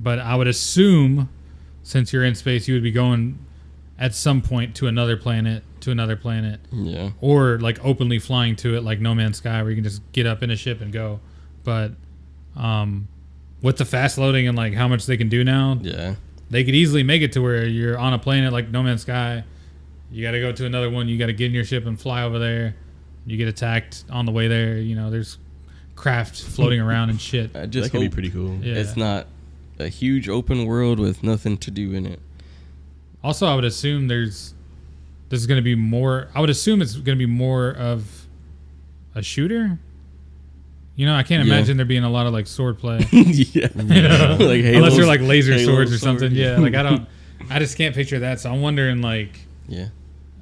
But 0.00 0.18
I 0.20 0.36
would 0.36 0.46
assume, 0.46 1.28
since 1.82 2.12
you're 2.12 2.24
in 2.24 2.34
space, 2.34 2.66
you 2.68 2.74
would 2.74 2.82
be 2.82 2.90
going 2.92 3.38
at 3.98 4.14
some 4.14 4.40
point 4.40 4.74
to 4.76 4.86
another 4.86 5.16
planet, 5.16 5.64
to 5.80 5.90
another 5.90 6.14
planet, 6.16 6.60
Yeah. 6.72 7.10
or 7.20 7.58
like 7.58 7.84
openly 7.84 8.18
flying 8.20 8.54
to 8.56 8.76
it, 8.76 8.82
like 8.84 9.00
No 9.00 9.14
Man's 9.14 9.38
Sky, 9.38 9.60
where 9.60 9.70
you 9.70 9.76
can 9.76 9.84
just 9.84 10.00
get 10.12 10.24
up 10.26 10.42
in 10.42 10.50
a 10.50 10.56
ship 10.56 10.80
and 10.80 10.92
go. 10.92 11.20
But 11.64 11.92
um, 12.58 13.08
with 13.62 13.76
the 13.78 13.84
fast 13.84 14.18
loading 14.18 14.46
and 14.48 14.56
like 14.56 14.74
how 14.74 14.86
much 14.88 15.06
they 15.06 15.16
can 15.16 15.28
do 15.28 15.42
now, 15.44 15.78
Yeah. 15.82 16.14
they 16.50 16.64
could 16.64 16.74
easily 16.74 17.02
make 17.02 17.22
it 17.22 17.32
to 17.32 17.40
where 17.40 17.64
you're 17.66 17.96
on 17.98 18.12
a 18.12 18.18
planet 18.18 18.52
like 18.52 18.68
No 18.70 18.82
Man's 18.82 19.02
Sky. 19.02 19.44
You 20.10 20.22
got 20.24 20.32
to 20.32 20.40
go 20.40 20.52
to 20.52 20.66
another 20.66 20.90
one. 20.90 21.08
You 21.08 21.18
got 21.18 21.26
to 21.26 21.32
get 21.32 21.46
in 21.46 21.52
your 21.54 21.64
ship 21.64 21.86
and 21.86 21.98
fly 22.00 22.22
over 22.22 22.38
there. 22.38 22.74
You 23.26 23.36
get 23.36 23.48
attacked 23.48 24.04
on 24.10 24.24
the 24.26 24.32
way 24.32 24.48
there. 24.48 24.78
You 24.78 24.94
know, 24.96 25.10
there's 25.10 25.38
craft 25.96 26.40
floating 26.42 26.80
around 26.86 27.10
and 27.10 27.20
shit. 27.20 27.54
I 27.56 27.66
that 27.66 27.90
could 27.90 28.00
be 28.00 28.08
pretty 28.08 28.30
cool. 28.30 28.56
Yeah. 28.62 28.74
it's 28.76 28.96
not 28.96 29.26
a 29.78 29.88
huge 29.88 30.28
open 30.28 30.64
world 30.66 30.98
with 30.98 31.22
nothing 31.22 31.58
to 31.58 31.70
do 31.70 31.92
in 31.92 32.06
it. 32.06 32.20
Also, 33.22 33.46
I 33.46 33.54
would 33.54 33.64
assume 33.64 34.08
there's 34.08 34.54
there's 35.28 35.46
going 35.46 35.58
to 35.58 35.62
be 35.62 35.74
more. 35.74 36.28
I 36.34 36.40
would 36.40 36.48
assume 36.50 36.80
it's 36.80 36.94
going 36.94 37.18
to 37.18 37.26
be 37.26 37.30
more 37.30 37.70
of 37.72 38.26
a 39.14 39.22
shooter. 39.22 39.78
You 40.98 41.06
know, 41.06 41.14
I 41.14 41.22
can't 41.22 41.46
Yeah. 41.46 41.54
imagine 41.54 41.76
there 41.76 41.86
being 41.86 42.02
a 42.02 42.10
lot 42.10 42.26
of 42.26 42.32
like 42.32 42.48
sword 42.48 42.78
play. 42.78 42.98
yeah. 43.12 43.68
You 43.76 43.82
know? 44.02 44.36
Like 44.40 44.64
unless 44.64 44.74
Halo's- 44.74 44.96
they're 44.96 45.06
like 45.06 45.20
laser 45.20 45.52
Halo 45.52 45.64
swords 45.64 45.92
or 45.92 45.98
something. 45.98 46.32
yeah. 46.32 46.54
Yeah, 46.56 46.58
like 46.58 46.74
I 46.74 46.82
don't. 46.82 47.06
I 47.48 47.60
just 47.60 47.78
can't 47.78 47.94
picture 47.94 48.18
that. 48.18 48.40
So 48.40 48.52
I'm 48.52 48.60
wondering 48.62 49.00
like. 49.00 49.38
Yeah. 49.68 49.88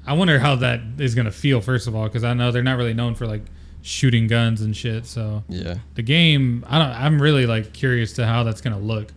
I 0.05 0.13
wonder 0.13 0.39
how 0.39 0.55
that 0.55 0.79
is 0.97 1.13
gonna 1.13 1.31
feel 1.31 1.61
first 1.61 1.85
of 1.87 1.95
all, 1.95 2.05
because 2.05 2.23
I 2.23 2.33
know 2.33 2.51
they're 2.51 2.63
not 2.63 2.77
really 2.77 2.95
known 2.95 3.13
for 3.13 3.27
like 3.27 3.43
shooting 3.83 4.25
guns 4.27 4.61
and 4.61 4.75
shit. 4.75 5.05
So 5.05 5.43
Yeah. 5.47 5.75
the 5.93 6.01
game, 6.01 6.65
I 6.67 6.79
don't. 6.79 6.89
I'm 6.89 7.21
really 7.21 7.45
like 7.45 7.71
curious 7.73 8.13
to 8.13 8.25
how 8.25 8.43
that's 8.43 8.59
gonna 8.61 8.79
look. 8.79 9.13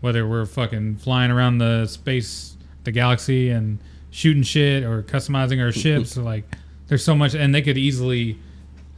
Whether 0.00 0.26
we're 0.26 0.44
fucking 0.44 0.96
flying 0.96 1.30
around 1.30 1.58
the 1.58 1.86
space, 1.86 2.56
the 2.82 2.90
galaxy, 2.90 3.48
and 3.50 3.78
shooting 4.10 4.42
shit, 4.42 4.82
or 4.82 5.02
customizing 5.04 5.62
our 5.62 5.70
ships, 5.70 6.18
or 6.18 6.22
like 6.22 6.44
there's 6.88 7.04
so 7.04 7.14
much, 7.14 7.34
and 7.36 7.54
they 7.54 7.62
could 7.62 7.78
easily 7.78 8.38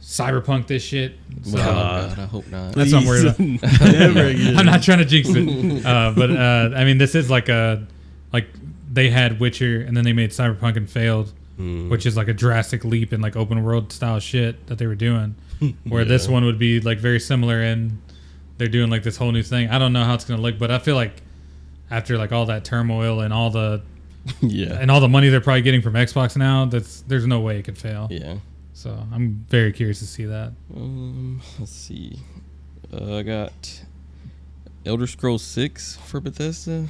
cyberpunk 0.07 0.67
this 0.67 0.81
shit. 0.83 1.15
So 1.43 1.57
God. 1.57 2.15
God, 2.15 2.19
I 2.19 2.25
hope 2.25 2.47
not. 2.47 2.73
that's 2.73 2.93
what 2.93 3.01
I'm 3.01 3.07
worried 3.07 3.25
about. 3.25 3.39
I'm 4.57 4.65
not 4.65 4.81
trying 4.81 4.99
to 4.99 5.05
jinx 5.05 5.27
it, 5.29 5.85
uh, 5.85 6.13
but 6.15 6.31
uh, 6.31 6.71
I 6.75 6.85
mean, 6.85 6.97
this 6.97 7.13
is 7.13 7.29
like 7.29 7.49
a 7.49 7.85
like 8.31 8.47
they 8.91 9.09
had 9.09 9.39
Witcher 9.41 9.81
and 9.81 9.95
then 9.97 10.05
they 10.05 10.13
made 10.13 10.29
Cyberpunk 10.31 10.77
and 10.77 10.89
failed, 10.89 11.33
Mm. 11.59 11.89
which 11.89 12.05
is 12.05 12.15
like 12.15 12.27
a 12.27 12.33
drastic 12.35 12.85
leap 12.85 13.11
in 13.11 13.19
like 13.19 13.35
open 13.35 13.63
world 13.63 13.91
style 13.91 14.19
shit 14.19 14.67
that 14.67 14.77
they 14.77 14.85
were 14.85 14.93
doing. 14.95 15.33
Where 15.85 16.05
this 16.05 16.27
one 16.27 16.45
would 16.45 16.59
be 16.59 16.79
like 16.79 16.99
very 16.99 17.19
similar 17.19 17.59
and 17.63 17.99
they're 18.59 18.67
doing 18.67 18.91
like 18.91 19.01
this 19.01 19.17
whole 19.17 19.31
new 19.31 19.41
thing. 19.41 19.67
I 19.69 19.79
don't 19.79 19.91
know 19.91 20.03
how 20.03 20.13
it's 20.13 20.23
gonna 20.23 20.39
look, 20.41 20.59
but 20.59 20.69
I 20.69 20.77
feel 20.77 20.93
like 20.95 21.13
after 21.89 22.15
like 22.15 22.31
all 22.31 22.45
that 22.45 22.63
turmoil 22.63 23.21
and 23.21 23.33
all 23.33 23.49
the 23.49 23.81
yeah. 24.41 24.77
and 24.79 24.91
all 24.91 24.99
the 25.01 25.07
money 25.07 25.29
they're 25.29 25.41
probably 25.41 25.63
getting 25.63 25.81
from 25.81 25.95
Xbox 25.95 26.37
now, 26.37 26.65
that's 26.65 27.01
there's 27.01 27.25
no 27.25 27.39
way 27.39 27.57
it 27.57 27.63
could 27.63 27.77
fail. 27.77 28.07
Yeah. 28.11 28.35
So 28.77 28.91
I'm 29.11 29.43
very 29.49 29.71
curious 29.73 29.97
to 29.99 30.05
see 30.05 30.25
that. 30.25 30.53
Um, 30.75 31.41
let's 31.59 31.71
see. 31.71 32.19
Uh, 32.93 33.15
I 33.17 33.23
got 33.23 33.81
Elder 34.85 35.07
Scrolls 35.07 35.41
Six 35.41 35.95
for 36.05 36.19
Bethesda. 36.21 36.87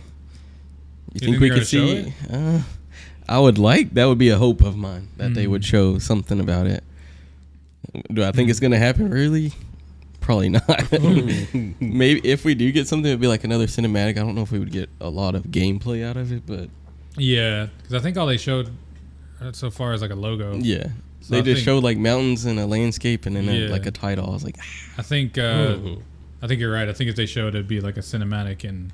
You, 1.13 1.19
think, 1.21 1.39
think 1.39 1.39
we 1.39 1.49
could 1.49 1.65
see? 1.65 2.13
Uh, 2.29 2.59
I 3.29 3.39
would 3.39 3.57
like 3.57 3.93
that. 3.93 4.03
Would 4.05 4.17
be 4.17 4.27
a 4.27 4.38
hope 4.38 4.61
of 4.61 4.75
mine 4.75 5.07
that 5.15 5.33
they 5.33 5.45
Mm. 5.45 5.51
would 5.51 5.63
show 5.65 5.97
something 5.97 6.41
about 6.41 6.67
it. 6.67 6.83
Do 8.13 8.21
I 8.21 8.31
think 8.33 8.49
it's 8.49 8.59
gonna 8.59 8.77
happen? 8.77 9.09
Really? 9.09 9.53
Probably 10.19 10.49
not. 10.49 10.67
Maybe 11.79 12.19
if 12.25 12.43
we 12.43 12.53
do 12.53 12.69
get 12.73 12.89
something, 12.89 13.07
it'd 13.09 13.21
be 13.21 13.27
like 13.27 13.45
another 13.45 13.65
cinematic. 13.65 14.11
I 14.11 14.23
don't 14.23 14.35
know 14.35 14.41
if 14.41 14.51
we 14.51 14.59
would 14.59 14.73
get 14.73 14.89
a 14.99 15.09
lot 15.09 15.35
of 15.35 15.43
gameplay 15.43 16.03
out 16.05 16.17
of 16.17 16.33
it, 16.33 16.43
but 16.45 16.69
Yeah, 17.15 17.67
because 17.77 17.93
I 17.93 17.99
think 17.99 18.17
all 18.17 18.27
they 18.27 18.35
showed 18.38 18.71
uh, 19.41 19.53
so 19.53 19.71
far 19.71 19.93
is 19.93 20.01
like 20.01 20.11
a 20.11 20.15
logo. 20.15 20.55
yeah. 20.57 20.88
So 21.28 21.36
they 21.36 21.39
I 21.39 21.41
just 21.41 21.57
think- 21.57 21.65
showed 21.65 21.84
like 21.84 21.97
mountains 21.97 22.45
and 22.45 22.57
a 22.57 22.65
landscape, 22.65 23.25
and 23.25 23.36
then 23.36 23.49
a, 23.49 23.67
like 23.67 23.86
a 23.86 23.91
title. 23.91 24.30
I 24.30 24.34
was 24.34 24.43
like, 24.45 24.57
I 24.97 25.01
think 25.01 25.38
uh. 25.38 25.78
I 26.41 26.45
think 26.45 26.61
you're 26.61 26.71
right. 26.71 26.88
I 26.88 26.93
think 26.93 27.09
if 27.09 27.15
they 27.15 27.25
showed 27.25 27.55
it'd 27.55 27.67
be 27.67 27.82
like 27.82 27.97
a 27.97 28.01
cinematic, 28.01 28.63
and 28.63 28.93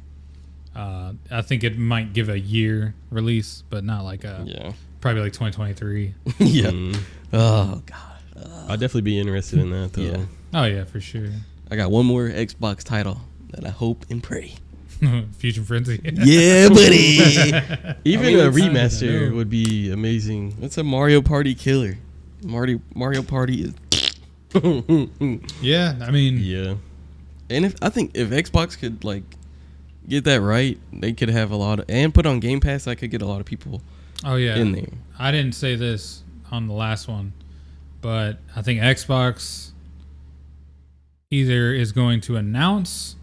uh, 0.75 1.11
I 1.29 1.41
think 1.41 1.63
it 1.63 1.77
might 1.77 2.13
give 2.13 2.29
a 2.29 2.39
year 2.39 2.95
release, 3.11 3.63
but 3.69 3.83
not 3.83 4.03
like 4.05 4.23
a 4.23 4.43
yeah, 4.45 4.71
probably 5.01 5.23
like 5.23 5.33
2023. 5.33 6.13
yeah. 6.39 6.63
Mhm. 6.71 6.97
Oh 7.33 7.81
god. 7.85 7.99
I'd 8.69 8.79
definitely 8.79 9.01
be 9.01 9.19
interested 9.19 9.59
in 9.59 9.69
that 9.71 9.91
though. 9.93 10.01
Yeah. 10.01 10.25
Oh 10.53 10.63
yeah, 10.63 10.85
for 10.85 10.99
sure. 11.01 11.27
I 11.69 11.75
got 11.75 11.91
one 11.91 12.05
more 12.05 12.29
Xbox 12.29 12.83
title 12.83 13.19
that 13.51 13.65
I 13.65 13.69
hope 13.69 14.05
and 14.09 14.23
pray. 14.23 14.55
Fusion 15.37 15.65
Frenzy. 15.65 15.99
Yeah, 16.03 16.69
buddy. 16.69 17.17
Even 18.05 18.39
Are 18.39 18.49
we 18.51 18.61
a 18.65 18.69
remaster 18.69 19.33
would 19.35 19.49
be 19.49 19.91
amazing. 19.91 20.55
That's 20.61 20.77
a 20.77 20.83
Mario 20.83 21.21
Party 21.21 21.55
killer. 21.55 21.97
Mario 22.43 22.81
Mario 22.93 23.23
Party 23.23 23.63
is, 23.63 23.73
yeah, 25.61 25.95
I 26.01 26.11
mean, 26.11 26.39
yeah. 26.39 26.75
and 27.49 27.65
if 27.65 27.75
I 27.81 27.89
think 27.89 28.11
if 28.13 28.29
Xbox 28.29 28.77
could 28.77 29.03
like 29.03 29.23
get 30.07 30.23
that 30.25 30.41
right, 30.41 30.77
they 30.91 31.13
could 31.13 31.29
have 31.29 31.51
a 31.51 31.55
lot 31.55 31.79
of 31.79 31.85
and 31.89 32.13
put 32.13 32.25
on 32.25 32.39
Game 32.39 32.59
Pass. 32.59 32.87
I 32.87 32.95
could 32.95 33.11
get 33.11 33.21
a 33.21 33.25
lot 33.25 33.39
of 33.39 33.45
people 33.45 33.81
oh 34.23 34.35
yeah. 34.35 34.55
in 34.55 34.71
there. 34.71 34.89
I 35.17 35.31
didn't 35.31 35.53
say 35.53 35.75
this 35.75 36.23
on 36.51 36.67
the 36.67 36.73
last 36.73 37.07
one, 37.07 37.33
but 38.01 38.39
I 38.55 38.61
think 38.61 38.81
Xbox 38.81 39.71
either 41.31 41.73
is 41.73 41.91
going 41.91 42.21
to 42.21 42.37
announce 42.37 43.15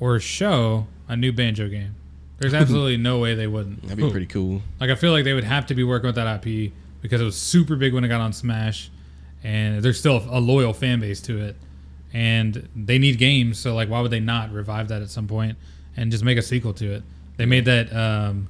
or 0.00 0.20
show 0.20 0.86
a 1.08 1.16
new 1.16 1.32
Banjo 1.32 1.68
game. 1.68 1.94
There's 2.38 2.54
absolutely 2.54 2.96
no 2.96 3.18
way 3.18 3.34
they 3.34 3.46
wouldn't. 3.46 3.82
That'd 3.82 3.96
be 3.96 4.10
pretty 4.10 4.26
cool. 4.34 4.62
Like 4.80 4.90
I 4.90 4.94
feel 4.94 5.12
like 5.12 5.24
they 5.24 5.34
would 5.34 5.44
have 5.44 5.66
to 5.66 5.74
be 5.74 5.84
working 5.84 6.08
with 6.08 6.16
that 6.16 6.46
IP 6.46 6.72
because 7.00 7.20
it 7.20 7.24
was 7.24 7.36
super 7.36 7.76
big 7.76 7.94
when 7.94 8.04
it 8.04 8.08
got 8.08 8.20
on 8.20 8.32
Smash, 8.32 8.90
and 9.42 9.82
there's 9.82 9.98
still 9.98 10.22
a 10.30 10.40
loyal 10.40 10.72
fan 10.72 11.00
base 11.00 11.20
to 11.22 11.38
it, 11.38 11.56
and 12.12 12.68
they 12.74 12.98
need 12.98 13.18
games. 13.18 13.58
So 13.58 13.74
like, 13.74 13.88
why 13.88 14.00
would 14.00 14.10
they 14.10 14.20
not 14.20 14.52
revive 14.52 14.88
that 14.88 15.02
at 15.02 15.10
some 15.10 15.28
point 15.28 15.56
and 15.96 16.10
just 16.10 16.24
make 16.24 16.38
a 16.38 16.42
sequel 16.42 16.72
to 16.74 16.94
it? 16.94 17.02
They 17.36 17.46
made 17.46 17.66
that 17.66 17.94
um, 17.94 18.48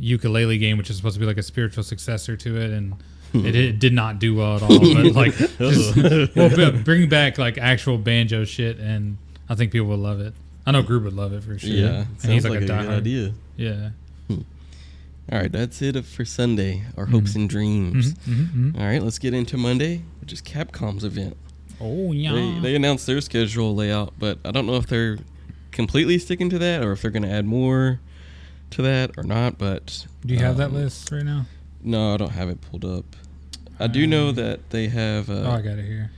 Yooka-Laylee 0.00 0.58
game, 0.58 0.78
which 0.78 0.90
is 0.90 0.96
supposed 0.96 1.14
to 1.14 1.20
be 1.20 1.26
like 1.26 1.36
a 1.36 1.42
spiritual 1.42 1.84
successor 1.84 2.36
to 2.36 2.56
it, 2.56 2.70
and 2.70 2.94
it, 3.34 3.54
it 3.54 3.78
did 3.78 3.92
not 3.92 4.18
do 4.18 4.34
well 4.34 4.56
at 4.56 4.62
all. 4.62 4.78
But 4.78 5.12
like, 5.14 5.34
just, 5.34 6.34
well, 6.34 6.72
bring 6.72 7.08
back 7.08 7.36
like 7.38 7.58
actual 7.58 7.98
banjo 7.98 8.44
shit, 8.44 8.78
and 8.78 9.18
I 9.48 9.54
think 9.54 9.72
people 9.72 9.88
would 9.88 9.98
love 9.98 10.20
it. 10.20 10.34
I 10.66 10.70
know 10.70 10.82
Groob 10.82 11.04
would 11.04 11.14
love 11.14 11.32
it 11.32 11.42
for 11.42 11.58
sure. 11.58 11.70
Yeah, 11.70 11.86
and 11.86 12.20
Sounds 12.20 12.34
he's 12.34 12.44
like, 12.44 12.60
like, 12.60 12.60
a, 12.60 12.64
a, 12.64 12.82
good 12.82 12.90
idea. 12.90 13.32
Yeah. 13.56 13.90
All 15.30 15.38
right, 15.38 15.52
that's 15.52 15.82
it 15.82 16.02
for 16.06 16.24
Sunday. 16.24 16.84
Our 16.96 17.04
hopes 17.06 17.34
and 17.34 17.50
dreams. 17.50 18.14
Mm-hmm, 18.14 18.80
All 18.80 18.86
right, 18.86 19.02
let's 19.02 19.18
get 19.18 19.34
into 19.34 19.56
Monday, 19.58 20.02
which 20.20 20.32
is 20.32 20.40
Capcom's 20.40 21.04
event. 21.04 21.36
Oh 21.80 22.12
yeah. 22.12 22.32
They, 22.32 22.58
they 22.60 22.74
announced 22.74 23.06
their 23.06 23.20
schedule 23.20 23.74
layout, 23.74 24.14
but 24.18 24.38
I 24.44 24.50
don't 24.50 24.66
know 24.66 24.76
if 24.76 24.86
they're 24.86 25.18
completely 25.70 26.18
sticking 26.18 26.48
to 26.50 26.58
that 26.58 26.82
or 26.82 26.92
if 26.92 27.02
they're 27.02 27.10
going 27.10 27.22
to 27.24 27.30
add 27.30 27.44
more 27.44 28.00
to 28.70 28.82
that 28.82 29.12
or 29.18 29.22
not. 29.22 29.58
But 29.58 30.06
Do 30.24 30.32
you 30.34 30.40
have 30.40 30.56
that 30.56 30.68
um, 30.70 30.74
list 30.74 31.10
right 31.12 31.24
now? 31.24 31.44
No, 31.82 32.14
I 32.14 32.16
don't 32.16 32.30
have 32.30 32.48
it 32.48 32.60
pulled 32.62 32.84
up. 32.84 33.04
I 33.78 33.86
do 33.86 34.06
know 34.06 34.32
that 34.32 34.70
they 34.70 34.88
have. 34.88 35.28
oh, 35.30 35.34
I 35.44 35.56
Uh, 35.56 35.60
got 35.60 35.78
it 35.78 35.84
here. 35.84 36.10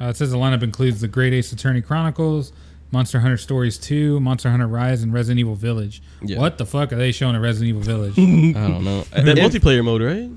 Uh, 0.00 0.04
it 0.06 0.16
says 0.16 0.30
the 0.30 0.36
lineup 0.36 0.62
includes 0.62 1.00
the 1.00 1.08
Great 1.08 1.32
Ace 1.32 1.50
Attorney 1.52 1.80
Chronicles, 1.80 2.52
Monster 2.90 3.20
Hunter 3.20 3.36
Stories 3.36 3.76
2, 3.78 4.18
Monster 4.20 4.50
Hunter 4.50 4.66
Rise, 4.66 5.02
and 5.02 5.12
Resident 5.12 5.40
Evil 5.40 5.54
Village. 5.54 6.00
Yeah. 6.22 6.38
What 6.38 6.56
the 6.58 6.64
fuck 6.66 6.92
are 6.92 6.96
they 6.96 7.12
showing 7.12 7.34
at 7.36 7.40
Resident 7.42 7.68
Evil 7.68 7.82
Village? 7.82 8.12
I 8.18 8.68
don't 8.68 8.84
know. 8.84 9.02
That 9.12 9.36
If- 9.38 9.52
multiplayer 9.52 9.84
mode, 9.84 10.02
right? 10.02 10.30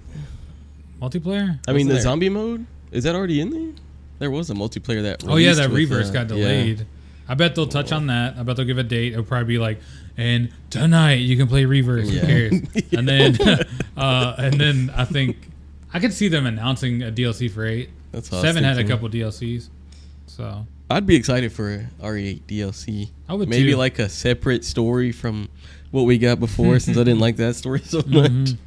Multiplayer? 1.01 1.59
I 1.67 1.71
mean, 1.71 1.87
Wasn't 1.87 1.87
the 1.89 1.93
there- 1.95 2.01
zombie 2.01 2.29
mode 2.29 2.65
is 2.91 3.05
that 3.05 3.15
already 3.15 3.39
in 3.39 3.49
there? 3.51 3.71
there 4.19 4.29
was 4.29 4.49
a 4.49 4.53
multiplayer 4.53 5.01
that. 5.03 5.23
Oh 5.27 5.37
yeah, 5.37 5.53
that 5.53 5.69
with, 5.69 5.77
reverse 5.77 6.09
uh, 6.09 6.13
got 6.13 6.29
yeah. 6.29 6.35
delayed. 6.35 6.85
I 7.27 7.33
bet 7.33 7.55
they'll 7.55 7.65
touch 7.65 7.91
on 7.91 8.07
that. 8.07 8.35
I 8.37 8.43
bet 8.43 8.57
they'll 8.57 8.65
give 8.65 8.77
a 8.77 8.83
date. 8.83 9.13
It'll 9.13 9.23
probably 9.23 9.47
be 9.47 9.57
like, 9.57 9.79
and 10.17 10.51
tonight 10.69 11.13
you 11.21 11.37
can 11.37 11.47
play 11.47 11.63
reverse. 11.65 12.09
Yeah. 12.09 12.21
Who 12.21 12.27
cares? 12.61 12.83
And 12.91 13.07
then, 13.07 13.37
uh, 13.97 14.35
and 14.37 14.59
then 14.59 14.91
I 14.95 15.05
think 15.05 15.37
I 15.93 15.99
could 15.99 16.13
see 16.13 16.27
them 16.27 16.45
announcing 16.45 17.01
a 17.01 17.11
DLC 17.11 17.49
for 17.49 17.65
eight. 17.65 17.89
That's 18.11 18.29
what 18.29 18.39
I 18.39 18.41
was 18.41 18.49
Seven 18.49 18.63
had 18.65 18.73
a 18.73 18.75
thinking. 18.77 18.93
couple 18.95 19.09
DLCs, 19.09 19.69
so 20.27 20.67
I'd 20.91 21.05
be 21.05 21.15
excited 21.15 21.51
for 21.51 21.87
RE8 22.01 22.41
DLC. 22.47 23.09
I 23.27 23.33
would 23.33 23.49
Maybe 23.49 23.71
too. 23.71 23.77
like 23.77 23.99
a 23.99 24.09
separate 24.09 24.63
story 24.65 25.11
from 25.11 25.49
what 25.91 26.03
we 26.03 26.17
got 26.17 26.39
before, 26.39 26.79
since 26.79 26.97
I 26.97 27.03
didn't 27.03 27.19
like 27.19 27.37
that 27.37 27.55
story 27.55 27.81
so 27.81 27.97
much. 28.07 28.31
Mhm. 28.31 28.57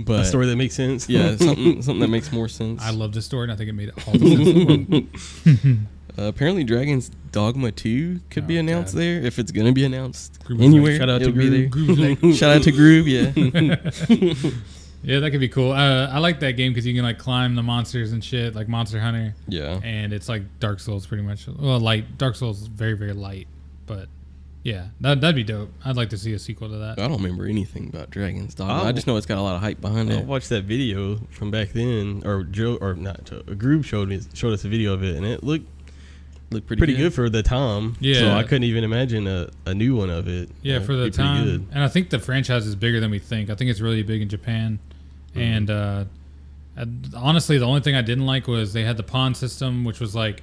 But 0.00 0.20
a 0.20 0.24
story 0.24 0.46
that 0.46 0.56
makes 0.56 0.74
sense. 0.74 1.08
yeah, 1.08 1.36
something 1.38 1.82
something 1.82 2.00
that 2.00 2.08
makes 2.08 2.30
more 2.32 2.48
sense. 2.48 2.80
I 2.82 2.90
love 2.90 3.12
this 3.12 3.24
story, 3.26 3.44
and 3.44 3.52
I 3.52 3.56
think 3.56 3.68
it 3.68 3.72
made 3.72 3.90
all 4.06 4.12
the 4.12 5.06
sense 5.46 5.64
in. 5.64 5.88
Uh, 6.16 6.22
apparently, 6.28 6.64
Dragon's 6.64 7.10
Dogma 7.32 7.70
2 7.72 8.20
could 8.30 8.46
be 8.46 8.56
Oh, 8.56 8.60
announced 8.60 8.94
God. 8.94 9.00
there 9.02 9.20
if 9.20 9.38
it's 9.38 9.50
gonna 9.52 9.72
be 9.72 9.84
announced 9.84 10.38
Groob 10.44 10.62
anywhere. 10.62 10.92
like, 10.92 11.00
shout 11.00 11.08
out 11.10 11.18
to 11.22 11.28
it'll 11.28 11.34
Groob. 11.34 11.50
there. 11.50 11.68
Groob's 11.68 12.22
like, 12.24 12.34
Shout 12.36 12.56
out 12.56 12.62
to 12.62 12.72
Groob, 12.72 13.06
yeah. 13.06 14.60
Yeah, 15.02 15.20
that 15.20 15.30
could 15.30 15.40
be 15.40 15.48
cool. 15.48 15.72
Uh, 15.72 16.08
I 16.08 16.18
like 16.18 16.40
that 16.40 16.52
game 16.52 16.72
because 16.72 16.86
you 16.86 16.94
can 16.94 17.04
like 17.04 17.18
climb 17.18 17.54
the 17.54 17.62
monsters 17.62 18.12
and 18.12 18.22
shit, 18.22 18.54
like 18.54 18.68
Monster 18.68 19.00
Hunter, 19.00 19.34
yeah. 19.46 19.80
and 19.84 20.12
it's 20.12 20.28
like 20.28 20.42
Dark 20.58 20.80
Souls 20.80 21.06
pretty 21.06 21.22
much. 21.22 21.46
Well, 21.46 21.78
light 21.78 22.18
Dark 22.18 22.34
Souls 22.36 22.62
is 22.62 22.66
very 22.66 22.94
very 22.94 23.12
light, 23.12 23.46
but 23.86 24.08
yeah, 24.64 24.88
that 25.00 25.20
that'd 25.20 25.36
be 25.36 25.44
dope. 25.44 25.70
I'd 25.84 25.96
like 25.96 26.10
to 26.10 26.18
see 26.18 26.32
a 26.32 26.38
sequel 26.38 26.68
to 26.70 26.76
that. 26.78 26.98
I 26.98 27.06
don't 27.08 27.22
remember 27.22 27.46
anything 27.46 27.88
about 27.88 28.10
Dragon's 28.10 28.54
Dogma. 28.54 28.82
Oh. 28.82 28.86
I 28.86 28.92
just 28.92 29.06
know 29.06 29.16
it's 29.16 29.26
got 29.26 29.38
a 29.38 29.42
lot 29.42 29.54
of 29.54 29.60
hype 29.62 29.80
behind 29.80 30.10
it. 30.10 30.18
I 30.18 30.22
watched 30.22 30.48
that 30.48 30.64
video 30.64 31.16
from 31.30 31.50
back 31.50 31.70
then, 31.70 32.22
or 32.24 32.42
Joe, 32.42 32.76
or 32.80 32.94
not 32.94 33.24
Joe. 33.24 33.38
A 33.46 33.54
Groob 33.54 33.84
showed 33.84 34.08
me 34.08 34.20
showed 34.34 34.52
us 34.52 34.64
a 34.64 34.68
video 34.68 34.94
of 34.94 35.04
it, 35.04 35.16
and 35.16 35.24
it 35.24 35.44
looked 35.44 35.66
Look 36.50 36.66
pretty, 36.66 36.80
pretty, 36.80 36.96
good. 36.96 37.12
for 37.12 37.28
the 37.28 37.42
time. 37.42 37.96
Yeah. 38.00 38.14
so 38.14 38.24
Yeah. 38.26 38.38
I 38.38 38.42
couldn't 38.42 38.64
even 38.64 38.82
imagine 38.82 39.26
a, 39.26 39.50
a 39.66 39.74
new 39.74 39.96
one 39.96 40.08
of 40.08 40.28
it. 40.28 40.48
Yeah, 40.62 40.76
It'd 40.76 40.86
for 40.86 40.94
the 40.94 41.04
be 41.04 41.10
pretty 41.10 41.16
time, 41.16 41.44
good. 41.44 41.66
and 41.72 41.84
I 41.84 41.88
think 41.88 42.08
the 42.08 42.18
franchise 42.18 42.66
is 42.66 42.74
bigger 42.74 43.00
than 43.00 43.10
we 43.10 43.18
think. 43.18 43.50
I 43.50 43.54
think 43.54 43.70
it's 43.70 43.80
really 43.80 44.02
big 44.02 44.22
in 44.22 44.30
Japan, 44.30 44.78
Mm-hmm. 45.38 45.52
and 45.56 45.70
uh, 45.70 46.04
honestly, 47.16 47.58
the 47.58 47.66
only 47.66 47.80
thing 47.80 47.94
I 47.96 48.02
didn't 48.02 48.26
like 48.26 48.46
was 48.46 48.72
they 48.72 48.84
had 48.84 48.96
the 48.96 49.02
pawn 49.02 49.34
system, 49.34 49.84
which 49.84 50.00
was 50.00 50.14
like 50.14 50.42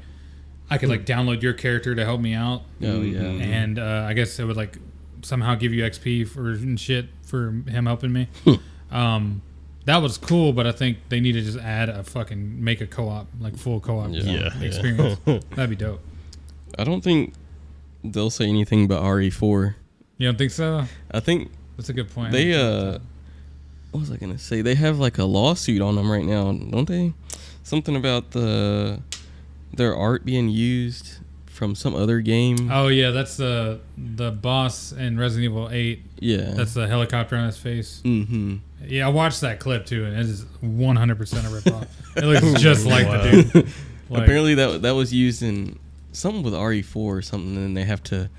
I 0.70 0.78
could 0.78 0.90
like 0.90 1.06
download 1.06 1.42
your 1.42 1.54
character 1.54 1.94
to 1.96 2.04
help 2.06 2.20
me 2.22 2.34
out, 2.34 2.64
Oh 2.82 3.02
yeah. 3.02 3.20
Mhm. 3.22 3.42
and 3.42 3.80
uh, 3.80 4.06
I 4.08 4.14
guess 4.14 4.40
it 4.40 4.46
would 4.46 4.58
like 4.58 4.78
somehow 5.22 5.56
give 5.56 5.74
you 5.74 5.84
XP 5.84 6.28
for 6.28 6.50
and 6.52 6.80
shit 6.80 7.06
for 7.24 7.52
him 7.68 7.86
helping 7.86 8.12
me. 8.14 8.28
um, 8.92 9.42
that 9.86 9.98
was 9.98 10.18
cool, 10.18 10.52
but 10.54 10.66
I 10.66 10.72
think 10.72 10.98
they 11.10 11.20
need 11.20 11.34
to 11.34 11.42
just 11.42 11.60
add 11.60 11.90
a 11.90 12.04
fucking 12.04 12.64
make 12.64 12.82
a 12.82 12.88
co-op 12.88 13.28
like 13.40 13.56
full 13.56 13.80
co-op 13.80 14.10
Yeah. 14.12 14.22
Yeah, 14.24 14.50
yeah. 14.60 14.62
experience. 14.68 15.20
That'd 15.56 15.70
be 15.70 15.76
dope. 15.76 16.02
I 16.78 16.84
don't 16.84 17.02
think 17.04 17.34
they'll 18.04 18.30
say 18.32 18.48
anything 18.50 18.86
about 18.86 19.04
RE4. 19.04 19.76
You 20.18 20.28
don't 20.28 20.38
think 20.38 20.52
so? 20.52 20.86
I 21.12 21.20
think 21.20 21.52
That's 21.78 21.90
a 21.90 21.94
good 21.94 22.10
point. 22.10 22.32
they 22.32 22.54
uh 22.56 22.98
what 23.96 24.02
was 24.02 24.12
I 24.12 24.18
gonna 24.18 24.38
say? 24.38 24.62
They 24.62 24.76
have 24.76 25.00
like 25.00 25.18
a 25.18 25.24
lawsuit 25.24 25.82
on 25.82 25.96
them 25.96 26.12
right 26.12 26.26
now, 26.26 26.52
don't 26.52 26.86
they? 26.86 27.14
Something 27.64 27.96
about 27.96 28.32
the 28.32 29.02
their 29.74 29.96
art 29.96 30.26
being 30.26 30.50
used 30.50 31.20
from 31.46 31.76
some 31.76 31.96
other 31.96 32.20
game. 32.20 32.70
Oh 32.70 32.90
yeah, 32.90 33.12
that's 33.12 33.38
the 33.38 33.80
the 33.98 34.32
boss 34.32 34.92
in 34.92 35.18
Resident 35.18 35.46
Evil 35.46 35.70
Eight. 35.72 36.04
yeah. 36.20 36.52
That's 36.54 36.74
the 36.74 36.88
helicopter 36.90 37.38
on 37.38 37.46
his 37.46 37.58
face. 37.58 38.02
mm-hmm. 38.04 38.58
Yeah, 38.86 39.06
I 39.08 39.10
watched 39.10 39.40
that 39.42 39.62
clip 39.62 39.86
too, 39.86 40.04
and 40.04 40.14
it 40.14 40.26
is 40.26 40.46
100 40.60 41.18
percent 41.18 41.48
a 41.48 41.50
ripoff. 41.50 41.88
It 42.18 42.26
looks 42.26 42.62
just 42.62 42.86
like 42.86 43.08
the 43.08 43.50
dude. 43.54 43.70
Like, 44.08 44.22
Apparently 44.22 44.54
that 44.54 44.84
that 44.84 44.92
was 44.92 45.12
used 45.12 45.42
in 45.42 45.80
something 46.12 46.44
with 46.44 46.54
RE4 46.54 46.96
or 46.96 47.22
something, 47.24 47.56
and 47.56 47.76
they 47.76 47.86
have 47.86 48.04
to 48.04 48.30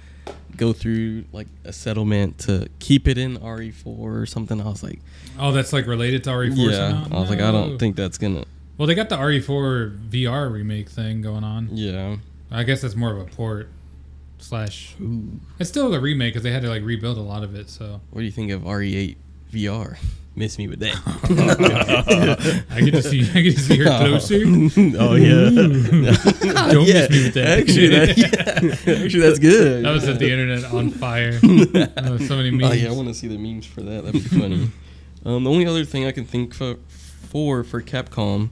go 0.57 0.72
through 0.72 1.24
like 1.33 1.49
a 1.64 1.72
settlement 1.72 2.39
to 2.39 2.68
keep 2.79 3.09
it 3.09 3.18
in 3.18 3.39
RE4 3.39 3.87
or 3.87 4.27
something. 4.27 4.61
I 4.61 4.64
was 4.64 4.83
like, 4.83 5.01
oh, 5.39 5.53
that's 5.53 5.72
like 5.72 5.87
related 5.87 6.24
to 6.24 6.31
RE4 6.31 6.57
yeah. 6.57 6.72
somehow? 6.72 7.16
I 7.16 7.20
was 7.20 7.31
like, 7.31 7.41
I 7.41 7.51
don't 7.51 7.79
think 7.79 7.97
that's 7.97 8.18
gonna. 8.18 8.45
Well, 8.79 8.87
they 8.87 8.95
got 8.95 9.09
the 9.09 9.16
RE4 9.16 10.11
VR 10.11 10.53
remake 10.53 10.89
thing 10.89 11.22
going 11.22 11.45
on. 11.45 11.68
Yeah. 11.72 12.16
I 12.51 12.62
guess 12.62 12.83
that's 12.83 12.95
more 12.95 13.11
of 13.11 13.18
a 13.18 13.24
port 13.24 13.70
slash. 14.39 14.95
It's 15.59 15.70
still 15.70 15.93
a 15.95 16.01
remake 16.01 16.35
because 16.35 16.43
they 16.43 16.53
had 16.53 16.62
to 16.62 16.68
like 16.68 16.83
rebuild 16.83 17.18
a 17.18 17.22
lot 17.22 17.43
of 17.43 17.55
it. 17.55 17.70
So 17.70 18.01
What 18.11 18.20
do 18.20 18.24
you 18.24 18.33
think 18.33 18.51
of 18.51 18.62
RE8 18.62 19.16
VR. 19.53 19.97
Miss 20.39 20.59
me 20.59 20.68
with 20.68 20.80
that. 20.80 20.95
I 22.70 22.82
get 22.82 22.91
to 22.91 23.03
see. 23.03 23.22
I 23.22 23.41
get 23.41 23.55
to 23.55 23.61
see 23.61 23.78
her 23.78 23.84
closer. 23.84 24.34
oh 24.99 25.14
yeah. 25.14 25.49
Don't 26.72 26.87
miss 26.87 27.11
me 27.11 27.24
with 27.24 27.34
that. 27.34 27.59
Actually, 27.61 27.89
that, 27.89 28.18
yeah. 28.18 29.05
actually, 29.05 29.20
that's 29.20 29.39
good. 29.39 29.82
That 29.82 29.93
would 29.93 30.03
set 30.03 30.18
the 30.18 30.30
internet 30.30 30.70
on 30.70 30.91
fire. 30.91 31.32
So 31.41 32.37
many 32.37 32.51
memes. 32.51 32.70
Oh 32.70 32.74
yeah, 32.74 32.91
I 32.91 32.93
want 32.93 33.09
to 33.09 33.14
see 33.14 33.28
the 33.28 33.39
memes 33.39 33.64
for 33.64 33.80
that. 33.80 34.05
That'd 34.05 34.12
be 34.12 34.20
funny. 34.20 34.70
um, 35.24 35.45
the 35.45 35.51
only 35.51 35.66
other 35.66 35.87
thing 35.87 36.05
I 36.05 36.12
can 36.12 36.26
think 36.26 36.53
for, 36.53 36.76
for 36.87 37.64
for 37.64 37.80
Capcom 37.80 38.51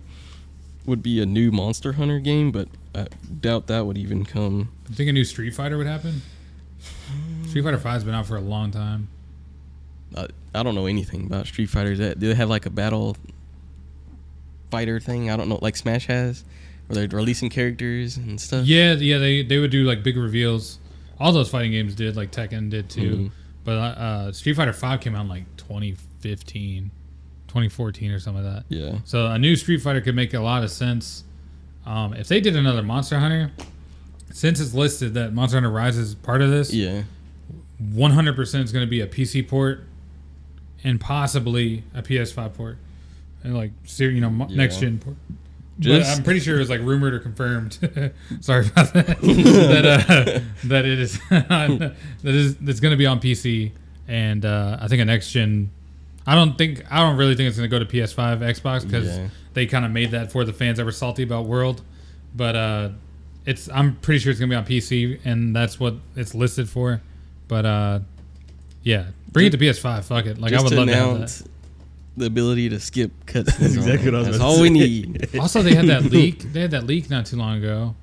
would 0.86 1.02
be 1.02 1.20
a 1.20 1.26
new 1.26 1.52
Monster 1.52 1.92
Hunter 1.92 2.18
game, 2.18 2.50
but 2.50 2.68
I 2.94 3.08
doubt 3.40 3.66
that 3.66 3.84
would 3.84 3.98
even 3.98 4.24
come. 4.24 4.70
I 4.90 4.94
think 4.94 5.10
a 5.10 5.12
new 5.12 5.24
Street 5.24 5.54
Fighter 5.54 5.76
would 5.76 5.86
happen. 5.86 6.22
Street 7.46 7.62
Fighter 7.62 7.76
Five's 7.76 8.04
been 8.04 8.14
out 8.14 8.24
for 8.24 8.36
a 8.36 8.40
long 8.40 8.70
time. 8.70 9.08
I, 10.16 10.28
I 10.54 10.62
don't 10.62 10.74
know 10.74 10.86
anything 10.86 11.26
about 11.26 11.46
Street 11.46 11.66
Fighters. 11.70 11.98
That 11.98 12.18
do 12.18 12.28
they 12.28 12.34
have 12.34 12.48
like 12.50 12.66
a 12.66 12.70
battle 12.70 13.16
fighter 14.70 15.00
thing? 15.00 15.30
I 15.30 15.36
don't 15.36 15.48
know, 15.48 15.58
like 15.62 15.76
Smash 15.76 16.06
has, 16.06 16.44
where 16.86 17.06
they're 17.06 17.16
releasing 17.18 17.50
characters 17.50 18.16
and 18.16 18.40
stuff. 18.40 18.66
Yeah, 18.66 18.94
yeah, 18.94 19.18
they 19.18 19.42
they 19.42 19.58
would 19.58 19.70
do 19.70 19.84
like 19.84 20.02
big 20.02 20.16
reveals. 20.16 20.78
All 21.20 21.32
those 21.32 21.48
fighting 21.48 21.70
games 21.72 21.94
did, 21.94 22.16
like 22.16 22.32
Tekken 22.32 22.70
did 22.70 22.90
too. 22.90 23.16
Mhm. 23.16 23.30
But 23.64 23.72
uh, 23.78 24.32
Street 24.32 24.54
Fighter 24.54 24.72
Five 24.72 25.00
came 25.00 25.14
out 25.14 25.22
in 25.22 25.28
like 25.28 25.44
2015, 25.56 26.90
2014 27.48 28.10
or 28.10 28.18
something 28.20 28.44
like 28.44 28.54
that. 28.56 28.64
Yeah. 28.68 28.98
So 29.04 29.26
a 29.26 29.38
new 29.38 29.56
Street 29.56 29.78
Fighter 29.80 30.00
could 30.00 30.14
make 30.16 30.34
a 30.34 30.40
lot 30.40 30.64
of 30.64 30.70
sense. 30.70 31.24
Um, 31.86 32.12
if 32.14 32.28
they 32.28 32.40
did 32.40 32.56
another 32.56 32.82
Monster 32.82 33.18
Hunter, 33.18 33.52
since 34.32 34.60
it's 34.60 34.74
listed 34.74 35.14
that 35.14 35.32
Monster 35.32 35.56
Hunter 35.56 35.70
Rise 35.70 35.96
is 35.96 36.14
part 36.14 36.42
of 36.42 36.50
this, 36.50 36.72
Yeah. 36.74 37.04
100% 37.82 38.64
is 38.64 38.72
going 38.72 38.84
to 38.84 38.90
be 38.90 39.00
a 39.00 39.06
PC 39.06 39.46
port 39.46 39.84
and 40.84 41.00
possibly 41.00 41.82
a 41.94 42.02
PS5 42.02 42.54
port. 42.54 42.78
And 43.42 43.56
like, 43.56 43.72
you 43.98 44.20
know, 44.20 44.46
Yeah. 44.48 44.56
next 44.56 44.78
gen 44.80 44.98
port. 44.98 45.16
But 45.78 46.04
I'm 46.06 46.22
pretty 46.22 46.38
sure 46.40 46.54
it 46.54 46.60
was 46.60 46.70
like 46.70 46.80
rumored 46.82 47.14
or 47.14 47.18
confirmed. 47.18 47.78
Sorry 48.40 48.68
about 48.68 48.92
that. 48.92 49.06
that 49.20 49.84
uh, 49.84 50.40
that 50.68 50.84
it 50.84 51.00
is 51.00 51.18
that 51.30 51.94
is 52.22 52.56
that's 52.58 52.78
going 52.80 52.92
to 52.92 52.96
be 52.96 53.06
on 53.06 53.18
PC 53.20 53.72
and 54.06 54.44
uh, 54.44 54.78
I 54.80 54.86
think 54.86 55.02
a 55.02 55.04
next 55.04 55.32
gen. 55.32 55.70
I 56.26 56.36
don't 56.36 56.56
think 56.56 56.84
I 56.92 56.98
don't 57.00 57.16
really 57.16 57.34
think 57.34 57.48
it's 57.48 57.56
going 57.58 57.68
to 57.68 57.78
go 57.78 57.84
to 57.84 57.90
PS5, 57.90 58.38
Xbox 58.38 58.84
because 58.84 59.06
Yeah. 59.18 59.28
they 59.54 59.66
kind 59.66 59.84
of 59.84 59.90
made 59.90 60.12
that 60.12 60.30
for 60.30 60.44
the 60.44 60.52
fans 60.52 60.78
that 60.78 60.84
were 60.84 60.92
salty 60.92 61.22
about 61.24 61.46
World. 61.46 61.82
But 62.36 62.54
uh, 62.56 62.88
it's 63.44 63.68
I'm 63.68 63.96
pretty 63.96 64.20
sure 64.20 64.30
it's 64.30 64.38
going 64.40 64.50
to 64.50 64.54
be 64.54 64.58
on 64.58 64.64
PC 64.66 65.20
and 65.24 65.54
that's 65.56 65.80
what 65.80 65.94
it's 66.14 66.34
listed 66.36 66.68
for. 66.68 67.02
But 67.48 67.66
uh, 67.66 68.00
yeah, 68.84 69.06
bring 69.34 69.46
it 69.46 69.50
to 69.50 69.58
PS5. 69.58 70.04
Fuck 70.04 70.24
it. 70.26 70.38
Like 70.38 70.54
I 70.54 70.62
would 70.62 70.72
love 70.72 70.86
to 70.88 70.94
have 70.94 71.04
that. 71.08 71.14
announce 71.16 71.44
the 72.16 72.24
ability 72.26 72.68
to 72.70 72.80
skip 72.80 73.10
cuts. 73.26 73.54
That's 73.58 73.74
exactly 73.74 74.06
what 74.10 74.14
I 74.14 74.18
was 74.20 74.26
That's 74.28 74.40
all 74.40 74.56
to 74.56 74.62
we 74.62 74.70
need. 74.70 75.28
Also, 75.38 75.60
they 75.62 75.74
had 75.74 75.86
that 75.88 76.04
leak. 76.10 76.40
They 76.52 76.60
had 76.62 76.70
that 76.70 76.86
leak 76.86 77.10
not 77.10 77.26
too 77.26 77.36
long 77.36 77.58
ago 77.58 77.94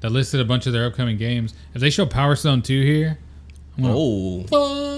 that 0.00 0.10
listed 0.10 0.40
a 0.40 0.44
bunch 0.44 0.66
of 0.66 0.72
their 0.74 0.86
upcoming 0.86 1.16
games. 1.16 1.54
If 1.74 1.80
they 1.80 1.88
show 1.90 2.04
Power 2.04 2.34
Stone 2.36 2.62
2 2.62 2.82
here, 2.82 3.18
I'm 3.76 3.84
gonna- 3.84 3.94
Oh, 3.96 4.42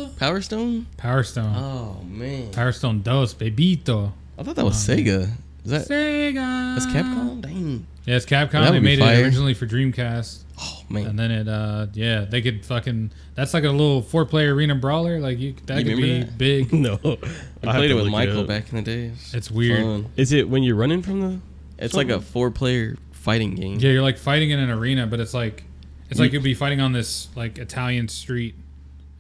Fuck. 0.07 0.17
Power 0.19 0.41
Stone. 0.41 0.87
Power 0.97 1.23
Stone. 1.23 1.55
Oh 1.57 2.03
man, 2.05 2.51
Power 2.53 2.73
Stone 2.73 3.03
Dos, 3.03 3.35
Bebito. 3.35 4.13
I 4.39 4.43
thought 4.43 4.57
that 4.57 4.65
was 4.65 4.89
Oh. 4.89 4.93
Sega. 4.95 5.31
Is 5.65 5.71
that 5.71 5.89
Sega. 5.89 6.75
that's 6.75 6.87
Capcom? 6.87 7.41
Dang. 7.43 7.87
Yeah, 8.07 8.17
it's 8.17 8.27
Capcom. 8.27 8.53
That 8.53 8.73
they 8.73 8.81
made 8.81 8.99
fire. 8.99 9.21
it 9.21 9.23
originally 9.25 9.55
for 9.55 9.67
Dreamcast. 9.67 10.42
Oh 10.61 10.83
man. 10.91 11.07
And 11.07 11.19
then 11.19 11.31
it, 11.31 11.49
uh, 11.49 11.87
yeah, 11.95 12.25
they 12.25 12.43
could 12.43 12.65
fucking. 12.65 13.13
That's 13.35 13.55
like 13.55 13.65
a 13.65 13.71
little 13.71 14.03
four-player 14.03 14.55
arena 14.55 14.75
brawler. 14.75 15.19
Like 15.19 15.39
you, 15.39 15.55
that 15.67 15.79
You 15.79 15.85
could 15.95 15.97
be 16.03 16.21
that? 16.21 16.39
big. 16.39 16.73
no. 16.75 17.01
I 17.03 17.17
I'll 17.67 17.75
played 17.75 17.91
it 17.91 17.95
with 17.95 18.09
Michael 18.09 18.41
up. 18.41 18.47
back 18.49 18.69
in 18.71 18.77
the 18.77 18.83
days. 18.83 19.13
It's, 19.13 19.35
It's 19.35 19.51
weird. 19.51 19.83
fun. 19.83 20.07
Is 20.17 20.33
it 20.33 20.49
when 20.49 20.63
you're 20.63 20.77
running 20.77 21.03
from 21.03 21.21
the? 21.21 21.41
It's 21.79 21.95
like 21.95 22.11
a 22.11 22.21
four-player 22.21 22.97
fighting 23.13 23.55
game. 23.55 23.79
Yeah, 23.81 23.91
you're 23.91 24.03
like 24.03 24.19
fighting 24.19 24.51
in 24.51 24.59
an 24.59 24.71
arena, 24.71 25.07
but 25.07 25.19
it's 25.21 25.35
like, 25.35 25.65
it's 26.11 26.21
like 26.21 26.33
you'd 26.33 26.43
be 26.43 26.55
fighting 26.55 26.81
on 26.81 26.93
this 26.93 27.29
like 27.35 27.59
Italian 27.59 28.07
street, 28.09 28.55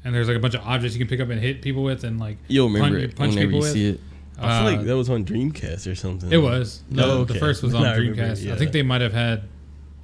and 0.04 0.14
there's 0.14 0.28
like 0.28 0.36
a 0.36 0.40
bunch 0.40 0.54
of 0.54 0.60
objects 0.62 0.94
you 0.94 1.00
can 1.04 1.08
pick 1.08 1.20
up 1.20 1.30
and 1.30 1.40
hit 1.40 1.62
people 1.62 1.82
with, 1.82 2.04
and 2.04 2.20
like 2.20 2.36
You'll 2.48 2.68
remember 2.68 2.98
punch- 3.00 3.10
it 3.12 3.16
punch 3.16 3.30
whenever 3.34 3.46
people 3.52 3.58
you 3.58 3.62
with. 3.64 3.72
see 3.72 3.88
it. 3.88 4.00
I 4.38 4.58
feel 4.58 4.66
Uh, 4.68 4.76
like 4.76 4.86
that 4.86 4.96
was 4.96 5.08
on 5.10 5.24
Dreamcast 5.24 5.90
or 5.90 5.94
something. 5.94 6.30
It 6.32 6.36
was. 6.38 6.82
no, 6.90 7.04
Oh, 7.04 7.24
the 7.24 7.32
okay. 7.32 7.40
first 7.40 7.62
was 7.62 7.74
on 7.76 7.84
I 7.84 7.96
remember, 7.96 8.22
Dreamcast. 8.22 8.44
I 8.44 8.48
yeah. 8.50 8.56
think 8.56 8.72
they 8.72 8.82
might 8.82 9.00
have 9.00 9.12
had 9.12 9.42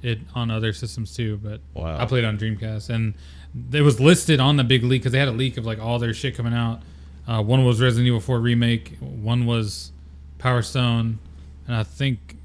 it 0.01 0.19
on 0.35 0.49
other 0.51 0.71
systems 0.73 1.15
too, 1.15 1.37
but 1.43 1.59
Wow. 1.73 1.97
I 1.99 2.05
played 2.05 2.23
on 2.25 2.37
Dreamcast, 2.37 2.89
and 2.89 3.13
it 3.73 3.81
was 3.81 3.99
listed 3.99 4.39
on 4.39 4.57
the 4.57 4.63
big 4.63 4.83
leak 4.83 5.01
because 5.01 5.11
they 5.11 5.19
had 5.19 5.27
a 5.27 5.31
leak 5.33 5.57
of 5.57 5.65
like 5.65 5.79
all 5.79 5.99
their 5.99 6.13
shit 6.13 6.35
coming 6.35 6.53
out. 6.53 6.81
Uh, 7.27 7.41
one 7.43 7.63
was 7.65 7.79
Resident 7.81 8.07
Evil 8.07 8.19
4 8.19 8.39
remake, 8.39 8.97
one 8.99 9.45
was 9.45 9.91
Power 10.39 10.61
Stone, 10.61 11.19
and 11.67 11.75
I 11.75 11.83
think 11.83 12.37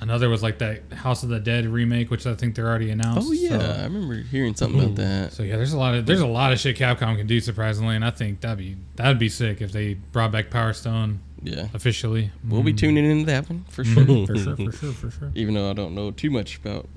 another 0.00 0.28
was 0.28 0.42
like 0.42 0.58
that 0.58 0.92
House 0.92 1.22
of 1.22 1.28
the 1.28 1.38
Dead 1.38 1.66
remake, 1.66 2.10
which 2.10 2.26
I 2.26 2.34
think 2.34 2.54
they're 2.54 2.66
already 2.66 2.90
announced. 2.90 3.28
Oh 3.28 3.32
yeah, 3.32 3.58
So- 3.58 3.80
I 3.80 3.84
remember 3.84 4.14
hearing 4.22 4.54
something 4.54 4.80
about 4.82 4.94
that. 4.96 5.32
So 5.32 5.42
yeah, 5.42 5.56
there's 5.56 5.72
a 5.72 5.78
lot 5.78 5.94
of 5.94 6.06
there's 6.06 6.20
a 6.20 6.26
lot 6.26 6.52
of 6.52 6.58
shit 6.58 6.76
Capcom 6.76 7.16
can 7.16 7.26
do 7.26 7.40
surprisingly, 7.40 7.94
and 7.94 8.04
I 8.04 8.10
think 8.10 8.40
that'd 8.40 8.58
be 8.58 8.76
that'd 8.96 9.18
be 9.18 9.28
sick 9.28 9.60
if 9.60 9.72
they 9.72 9.94
brought 9.94 10.32
back 10.32 10.50
Power 10.50 10.72
Stone 10.72 11.20
Yeah, 11.46 11.68
officially. 11.74 12.32
we'll 12.48 12.62
be 12.64 12.72
Mm. 12.72 12.78
tuning 12.78 13.10
into 13.10 13.26
that 13.26 13.48
one 13.48 13.64
for 13.68 13.84
sure. 13.84 14.04
Mhm, 14.04 14.26
for 14.26 14.36
sure, 14.36 14.56
for 14.56 14.72
sure, 14.72 14.92
for 14.92 15.10
sure. 15.10 15.32
Even 15.34 15.54
though 15.54 15.70
I 15.70 15.74
don't 15.74 15.94
know 15.94 16.10
too 16.10 16.30
much 16.30 16.56
about 16.56 16.88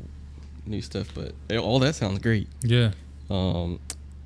new 0.65 0.81
stuff, 0.81 1.07
but 1.13 1.33
all 1.57 1.77
that 1.79 1.95
sounds 1.95 2.19
great. 2.19 2.47
Yeah. 2.63 2.91
Um, 3.29 3.79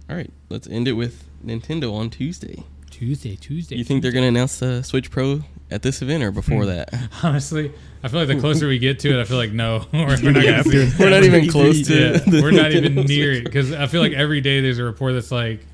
all 0.10 0.16
right, 0.16 0.30
let's 0.50 0.68
end 0.68 0.88
it 0.88 0.94
with 0.94 1.26
Nintendo 1.46 1.94
on 1.94 2.10
Tuesday. 2.10 2.64
Tuesday, 2.90 3.36
Tuesday. 3.36 3.76
You 3.76 3.84
think 3.84 4.02
they're 4.02 4.12
gonna 4.14 4.28
announce 4.28 4.60
the 4.60 4.82
Switch 4.84 5.12
Pro 5.12 5.44
at 5.72 5.82
this 5.82 6.02
event 6.02 6.24
or 6.24 6.32
before 6.32 6.66
that? 6.68 6.94
Honestly, 7.24 7.72
I 8.04 8.08
feel 8.08 8.20
like 8.20 8.28
the 8.30 8.40
closer 8.40 8.68
we 8.68 8.78
get 8.80 9.00
to 9.00 9.10
it, 9.18 9.20
I 9.20 9.26
feel 9.26 9.38
like 9.38 9.52
no, 9.52 9.86
we're, 9.94 10.06
not 10.08 10.18
see 10.66 10.78
it. 10.78 11.00
We're 11.00 11.10
not 11.18 11.24
even 11.24 11.50
close 11.50 11.86
to. 11.88 11.94
Yeah, 11.96 12.18
the 12.20 12.42
we're 12.42 12.52
not 12.52 12.72
even 12.72 12.96
near 12.96 13.32
it 13.34 13.44
because 13.44 13.74
I 13.74 13.88
feel 13.88 14.02
like 14.02 14.14
every 14.14 14.40
day 14.42 14.62
there's 14.62 14.78
a 14.78 14.84
report 14.84 15.14
that's 15.14 15.32
like, 15.32 15.66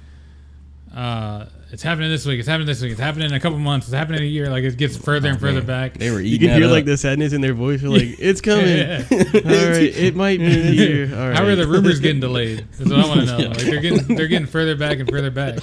uh, 0.96 1.46
it's 1.72 1.84
happening 1.84 2.10
this 2.10 2.26
week, 2.26 2.40
it's 2.40 2.48
happening 2.48 2.66
this 2.68 2.82
week, 2.82 2.92
it's 2.94 3.00
happening 3.00 3.28
in 3.30 3.34
a 3.36 3.40
couple 3.40 3.60
months, 3.60 3.88
it's 3.88 3.94
happening 3.94 4.22
in 4.22 4.26
a 4.26 4.30
year. 4.30 4.50
Like 4.50 4.64
it 4.64 4.76
gets 4.78 4.98
further 4.98 5.28
oh, 5.28 5.32
and 5.32 5.38
Oh, 5.38 5.42
further 5.42 5.60
man. 5.60 5.66
back. 5.68 5.94
They 5.96 6.10
were 6.10 6.20
eating. 6.20 6.32
You 6.34 6.40
can 6.40 6.58
hear 6.58 6.68
that 6.68 6.74
like 6.74 6.86
the 6.86 6.98
sadness 6.98 7.32
in 7.34 7.42
their 7.42 7.54
voice. 7.54 7.82
You're 7.82 7.92
like, 7.92 8.16
it's 8.20 8.42
coming. 8.42 8.66
Yeah. 8.80 9.04
All 9.12 9.20
right, 9.70 9.96
it 9.96 10.16
might 10.16 10.40
be 10.40 10.76
here. 10.76 11.14
All 11.18 11.28
right. 11.30 11.38
How 11.38 11.44
are 11.46 11.56
the 11.56 11.68
rumors 11.68 12.00
getting 12.00 12.20
delayed? 12.20 12.66
That's 12.78 12.90
what 12.90 13.00
I 13.00 13.08
want 13.08 13.20
to 13.22 13.26
know. 13.38 13.48
Like 13.50 13.58
they're 13.58 13.82
getting 13.82 14.16
they're 14.16 14.28
getting 14.28 14.48
further 14.48 14.76
back 14.76 15.00
and 15.00 15.10
further 15.10 15.30
back. 15.32 15.56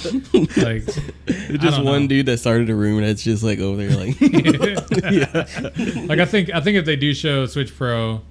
Like 0.56 0.84
It's 1.26 1.62
just 1.62 1.76
don't 1.76 1.84
one 1.84 2.02
know. 2.02 2.08
dude 2.08 2.26
that 2.26 2.38
started 2.38 2.70
a 2.70 2.74
rumor 2.74 3.04
that's 3.06 3.22
just 3.22 3.42
like 3.42 3.58
over 3.58 3.84
there, 3.86 3.96
like 3.96 4.20
yeah. 4.20 6.04
like 6.06 6.18
I 6.20 6.24
think 6.26 6.50
I 6.54 6.60
think 6.60 6.76
if 6.76 6.84
they 6.84 6.96
do 6.96 7.12
show 7.14 7.46
Switch 7.46 7.76
Pro, 7.76 8.22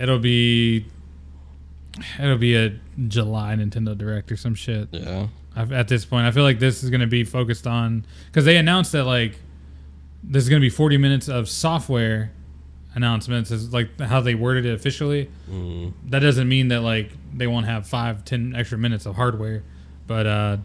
it'll 0.00 0.18
be 0.18 0.84
it'll 2.18 2.38
be 2.38 2.56
a 2.56 2.78
July 3.08 3.54
Nintendo 3.56 3.96
Direct 3.96 4.30
or 4.32 4.36
some 4.36 4.54
shit. 4.54 4.88
yeah, 4.92 5.28
I've, 5.54 5.72
at 5.72 5.88
this 5.88 6.04
point, 6.04 6.26
I 6.26 6.30
feel 6.30 6.44
like 6.44 6.58
this 6.58 6.82
is 6.82 6.90
going 6.90 7.00
to 7.00 7.06
be 7.06 7.24
focused 7.24 7.66
on 7.66 8.06
because 8.26 8.44
they 8.44 8.56
announced 8.56 8.92
that 8.92 9.04
like 9.04 9.38
this 10.22 10.42
is 10.42 10.48
going 10.48 10.60
to 10.60 10.64
be 10.64 10.70
40 10.70 10.96
minutes 10.98 11.28
of 11.28 11.48
software 11.48 12.32
announcements 12.94 13.50
is 13.50 13.72
like 13.72 13.98
how 14.00 14.20
they 14.20 14.34
worded 14.34 14.66
it 14.66 14.74
officially. 14.74 15.30
Mm. 15.50 15.92
That 16.06 16.20
doesn't 16.20 16.48
mean 16.48 16.68
that 16.68 16.80
like 16.80 17.10
they 17.32 17.46
won't 17.46 17.66
have 17.66 17.86
five, 17.86 18.24
ten 18.24 18.54
extra 18.54 18.78
minutes 18.78 19.06
of 19.06 19.16
hardware, 19.16 19.62
but 20.06 20.26
uh, 20.26 20.56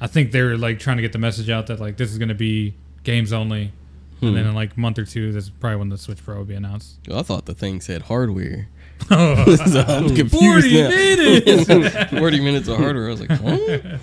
I 0.00 0.06
think 0.06 0.32
they're 0.32 0.56
like 0.56 0.78
trying 0.78 0.96
to 0.96 1.02
get 1.02 1.12
the 1.12 1.18
message 1.18 1.50
out 1.50 1.66
that 1.68 1.80
like 1.80 1.96
this 1.96 2.10
is 2.10 2.18
going 2.18 2.28
to 2.28 2.34
be 2.34 2.74
games 3.04 3.32
only, 3.32 3.72
and 4.20 4.36
then 4.36 4.46
in 4.46 4.54
like 4.54 4.76
a 4.76 4.80
month 4.80 4.98
or 4.98 5.04
two, 5.04 5.32
that's 5.32 5.48
probably 5.48 5.76
when 5.76 5.88
the 5.90 5.98
Switch 5.98 6.24
Pro 6.24 6.38
will 6.38 6.44
be 6.44 6.54
announced. 6.54 6.98
I 7.12 7.22
thought 7.22 7.46
the 7.46 7.54
thing 7.54 7.80
said 7.80 8.02
hardware. 8.02 8.68
Oh, 9.10 9.56
so 9.66 9.80
I'm 9.86 10.14
confused 10.14 10.66
40 10.70 10.82
now. 10.82 10.88
minutes. 10.88 12.10
Forty 12.10 12.40
minutes 12.40 12.68
of 12.68 12.76
hardware. 12.78 13.06
I 13.06 13.10
was 13.10 13.20
like, 13.20 13.30
huh? 13.30 13.98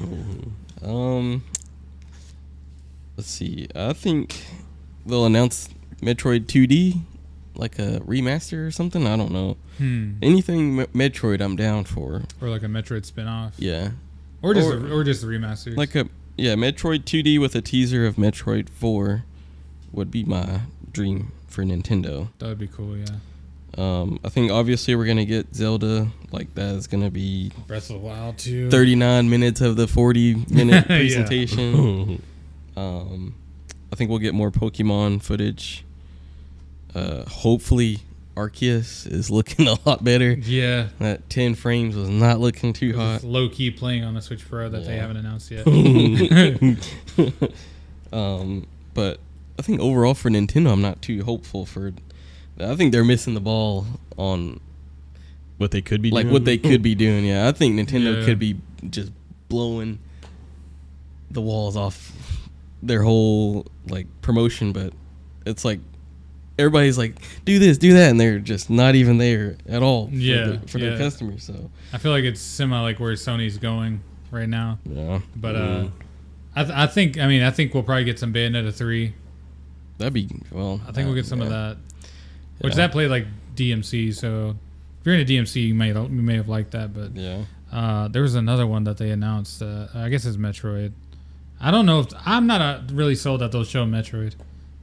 um, 0.89 1.43
let's 3.17 3.29
see. 3.29 3.67
I 3.75 3.93
think 3.93 4.45
they'll 5.05 5.25
announce 5.25 5.69
Metroid 6.01 6.45
2D, 6.45 7.01
like 7.55 7.79
a 7.79 7.99
remaster 8.01 8.65
or 8.67 8.71
something. 8.71 9.05
I 9.07 9.15
don't 9.17 9.31
know. 9.31 9.57
Hmm. 9.77 10.13
Anything 10.21 10.75
Me- 10.77 10.85
Metroid, 10.87 11.41
I'm 11.41 11.55
down 11.55 11.83
for. 11.83 12.23
Or 12.41 12.49
like 12.49 12.63
a 12.63 12.67
Metroid 12.67 13.05
spin-off. 13.05 13.53
Yeah, 13.57 13.91
Or 14.41 14.53
just 14.53 14.69
Or- 14.69 14.87
a, 14.87 14.95
or 14.95 15.03
just 15.03 15.21
the 15.21 15.27
remasters. 15.27 15.75
like 15.77 15.95
a 15.95 16.07
yeah 16.37 16.55
Metroid 16.55 17.03
2D 17.03 17.39
with 17.39 17.55
a 17.55 17.61
teaser 17.61 18.05
of 18.05 18.15
Metroid 18.15 18.69
4 18.69 19.23
would 19.91 20.11
be 20.11 20.23
my 20.23 20.61
dream 20.91 21.31
for 21.47 21.63
Nintendo. 21.63 22.29
that 22.39 22.47
would 22.47 22.59
be 22.59 22.67
cool, 22.67 22.97
yeah. 22.97 23.05
Um, 23.78 24.19
I 24.23 24.30
think 24.30 24.51
obviously 24.51 24.95
we're 24.95 25.05
gonna 25.05 25.26
get 25.26 25.53
Zelda. 25.53 26.07
Like 26.32 26.53
that 26.55 26.76
is 26.76 26.88
gonna 26.88 27.11
be 27.11 27.51
Breath 27.67 27.89
of 27.89 27.95
the 27.95 28.07
Wild 28.07 28.38
too. 28.38 28.69
39 28.69 29.30
minutes 29.30 29.59
of 29.61 29.76
the 29.76 29.88
40 29.88 30.36
minute 30.49 30.86
presentation. 30.86 32.21
Um, 32.78 33.36
I 33.93 33.95
think 33.95 34.09
we'll 34.09 34.19
get 34.19 34.34
more 34.34 34.51
Pokemon 34.51 35.23
footage. 35.23 35.86
Uh, 36.93 37.23
hopefully, 37.23 37.99
Arceus 38.36 39.09
is 39.09 39.30
looking 39.32 39.69
a 39.69 39.78
lot 39.88 40.03
better. 40.03 40.32
Yeah. 40.34 40.89
That 40.99 41.30
10 41.30 41.55
frames 41.55 41.95
was 41.95 42.09
not 42.09 42.41
looking 42.41 42.73
too 42.73 42.93
hot. 42.97 43.23
Low 43.23 43.47
key 43.47 43.71
playing 43.71 44.03
on 44.03 44.13
the 44.13 44.21
Switch 44.21 44.45
Pro 44.49 44.67
that 44.67 44.84
they 44.84 44.97
haven't 44.97 45.15
announced 45.15 45.51
yet. 45.51 45.65
Um, 48.11 48.67
but 48.93 49.19
I 49.57 49.61
think 49.61 49.80
overall 49.80 50.13
for 50.13 50.30
Nintendo, 50.30 50.71
I'm 50.73 50.82
not 50.82 51.01
too 51.01 51.23
hopeful 51.23 51.65
for. 51.65 51.93
I 52.60 52.76
think 52.76 52.91
they're 52.91 53.03
missing 53.03 53.34
the 53.34 53.39
ball 53.41 53.86
on 54.18 54.60
What 55.58 55.72
they 55.72 55.82
could 55.82 56.01
be 56.01 56.12
like 56.12 56.24
doing. 56.26 56.34
what 56.34 56.45
they 56.45 56.58
could 56.58 56.82
be 56.82 56.95
doing. 56.95 57.26
Yeah, 57.26 57.47
I 57.47 57.51
think 57.51 57.76
Nintendo 57.80 58.20
Yeah. 58.20 58.26
could 58.26 58.39
be 58.39 58.58
just 58.89 59.12
blowing 59.49 59.99
the 61.32 61.41
walls 61.41 61.76
off 61.76 62.12
their 62.84 63.01
whole 63.03 63.66
like 63.89 64.08
promotion, 64.22 64.72
but 64.72 64.93
it's 65.45 65.66
like 65.66 65.80
everybody's 66.58 66.97
like 66.97 67.16
do 67.43 67.60
this, 67.60 67.78
do 67.78 67.93
that, 67.93 68.10
and 68.12 68.20
they're 68.20 68.39
just 68.39 68.70
not 68.70 68.95
even 68.95 69.18
there 69.18 69.58
at 69.68 69.82
all. 69.84 70.08
For 70.08 70.14
Yeah, 70.16 70.45
the, 70.47 70.68
for 70.68 70.78
yeah. 70.78 70.89
their 70.89 70.97
customers. 70.97 71.43
So 71.43 71.70
I 71.93 71.97
feel 71.97 72.12
like 72.12 72.24
it's 72.24 72.39
semi 72.41 72.80
like 72.82 72.99
where 72.99 73.14
Sony's 73.14 73.58
going 73.58 74.01
right 74.32 74.47
now. 74.49 74.80
Yeah. 74.89 75.20
But 75.36 75.56
uh, 75.56 75.60
Mm. 75.60 75.91
I, 76.58 76.64
th- 76.64 76.76
I 76.78 76.88
think 76.88 77.18
I 77.20 77.28
mean 77.28 77.41
I 77.43 77.51
think 77.51 77.74
we'll 77.74 77.84
probably 77.84 78.06
get 78.06 78.18
some 78.20 78.34
Bayonetta 78.34 78.74
three. 78.74 79.14
that'd 79.97 80.14
be 80.14 80.30
well. 80.51 80.80
I 80.88 80.91
think 80.93 81.06
we'll 81.08 81.16
get 81.16 81.26
some 81.26 81.41
of 81.41 81.49
that. 81.49 81.78
Which 82.60 82.74
Yeah. 82.74 82.78
that 82.78 82.91
played 82.91 83.10
like 83.10 83.28
DMC, 83.56 84.12
so 84.14 84.56
if 84.99 85.06
you're 85.06 85.16
into 85.16 85.26
DMC, 85.34 85.68
you 85.68 85.76
may 85.76 85.89
you 85.89 86.08
may 86.10 86.36
have 86.36 86.47
liked 86.49 86.72
that. 86.72 86.93
But 86.93 87.16
Yeah. 87.16 87.43
uh, 87.72 88.08
there 88.08 88.22
was 88.22 88.36
another 88.36 88.66
one 88.68 88.84
that 88.86 88.97
they 88.97 89.12
announced. 89.12 89.62
Uh, 89.62 89.88
I 89.93 90.10
guess 90.10 90.26
it's 90.26 90.38
Metroid. 90.38 90.91
I 91.60 91.72
don't 91.72 91.86
know 91.86 92.01
if 92.01 92.08
I'm 92.26 92.47
not 92.47 92.62
uh 92.62 92.82
really 92.93 93.16
sold 93.16 93.41
that 93.41 93.51
they'll 93.51 93.64
show 93.64 93.86
Metroid 93.86 94.34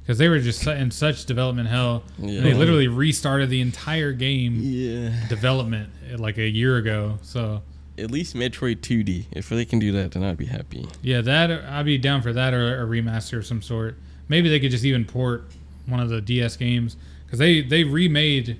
because 0.02 0.18
they 0.18 0.28
were 0.28 0.38
just 0.40 0.66
in 0.66 0.90
such 0.90 1.26
development 1.26 1.68
hell. 1.68 2.02
Yeah. 2.18 2.40
They 2.40 2.54
literally 2.54 2.88
restarted 2.88 3.50
the 3.50 3.60
entire 3.60 4.12
game 4.12 4.58
Yeah. 4.60 5.28
development 5.28 5.90
uh, 6.12 6.18
like 6.18 6.38
a 6.38 6.48
year 6.48 6.76
ago. 6.78 7.18
So 7.22 7.62
At 7.98 8.10
least 8.10 8.34
Metroid 8.34 8.80
2D. 8.80 9.26
If 9.32 9.50
they 9.50 9.66
can 9.66 9.78
do 9.78 9.92
that, 9.92 10.12
then 10.12 10.24
I'd 10.24 10.38
be 10.38 10.46
happy. 10.46 10.86
yeah, 11.02 11.20
that 11.20 11.50
I'd 11.50 11.84
be 11.84 11.98
down 11.98 12.22
for 12.22 12.32
that 12.32 12.54
or 12.54 12.82
a 12.82 12.86
remaster 12.86 13.36
of 13.38 13.44
some 13.46 13.60
sort. 13.60 13.96
Maybe 14.28 14.48
they 14.48 14.58
could 14.58 14.70
just 14.70 14.84
even 14.84 15.04
port 15.04 15.44
one 15.86 16.00
of 16.00 16.08
the 16.08 16.20
DS 16.22 16.56
games 16.56 16.96
because 17.32 17.38
they 17.38 17.62
they 17.62 17.82
remade 17.82 18.58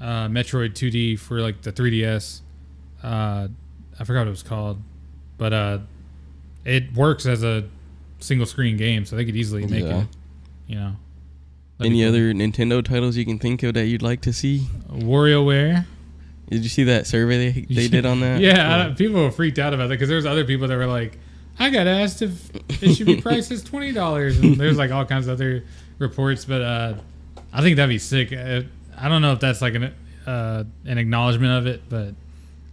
uh, 0.00 0.26
Metroid 0.26 0.72
2D 0.72 1.16
for 1.20 1.40
like 1.40 1.62
the 1.62 1.72
3DS. 1.72 2.40
Uh, 3.00 3.46
I 4.00 4.04
forgot 4.04 4.22
what 4.22 4.26
it 4.26 4.30
was 4.30 4.42
called, 4.42 4.82
but 5.38 5.52
uh, 5.52 5.78
it 6.64 6.92
works 6.94 7.26
as 7.26 7.44
a 7.44 7.62
single 8.18 8.46
screen 8.46 8.76
game, 8.76 9.04
so 9.04 9.14
they 9.14 9.24
could 9.24 9.36
easily 9.36 9.64
make 9.68 9.84
Yeah. 9.84 10.00
it. 10.00 10.06
You 10.66 10.74
know. 10.76 10.92
That'd 11.78 11.92
Any 11.92 12.00
cool. 12.00 12.08
other 12.08 12.32
Nintendo 12.34 12.84
titles 12.84 13.16
you 13.16 13.24
can 13.24 13.38
think 13.38 13.62
of 13.62 13.74
that 13.74 13.86
you'd 13.86 14.02
like 14.02 14.20
to 14.22 14.32
see? 14.32 14.66
WarioWare? 14.90 15.84
Did 16.50 16.62
you 16.64 16.68
see 16.68 16.84
that 16.84 17.06
survey 17.06 17.50
they, 17.52 17.60
they 17.74 17.88
did 17.88 18.04
on 18.04 18.18
that? 18.20 18.40
Yeah, 18.40 18.88
I, 18.88 18.94
people 18.94 19.22
were 19.22 19.30
freaked 19.30 19.58
out 19.60 19.72
about 19.74 19.84
that 19.88 19.94
because 19.94 20.08
there 20.08 20.16
was 20.16 20.26
other 20.26 20.44
people 20.44 20.66
that 20.66 20.76
were 20.76 20.86
like, 20.86 21.18
"I 21.60 21.70
got 21.70 21.86
asked 21.86 22.22
if 22.22 22.50
it 22.82 22.94
should 22.94 23.06
be 23.06 23.20
priced 23.22 23.52
as 23.52 23.62
twenty 23.62 23.92
dollars," 23.92 24.38
and 24.40 24.56
there's 24.56 24.76
like 24.76 24.90
all 24.90 25.04
kinds 25.04 25.28
of 25.28 25.34
other 25.34 25.62
reports. 25.98 26.44
But 26.44 26.62
uh, 26.62 26.94
I 27.52 27.60
think 27.62 27.76
that'd 27.76 27.88
be 27.88 27.98
sick. 27.98 28.32
Uh, 28.32 28.62
I 28.96 29.08
don't 29.08 29.22
know 29.22 29.32
if 29.32 29.40
that's 29.40 29.60
like 29.62 29.74
an 29.74 29.94
uh, 30.26 30.64
an 30.86 30.98
acknowledgement 30.98 31.52
of 31.58 31.66
it, 31.66 31.82
but 31.88 32.14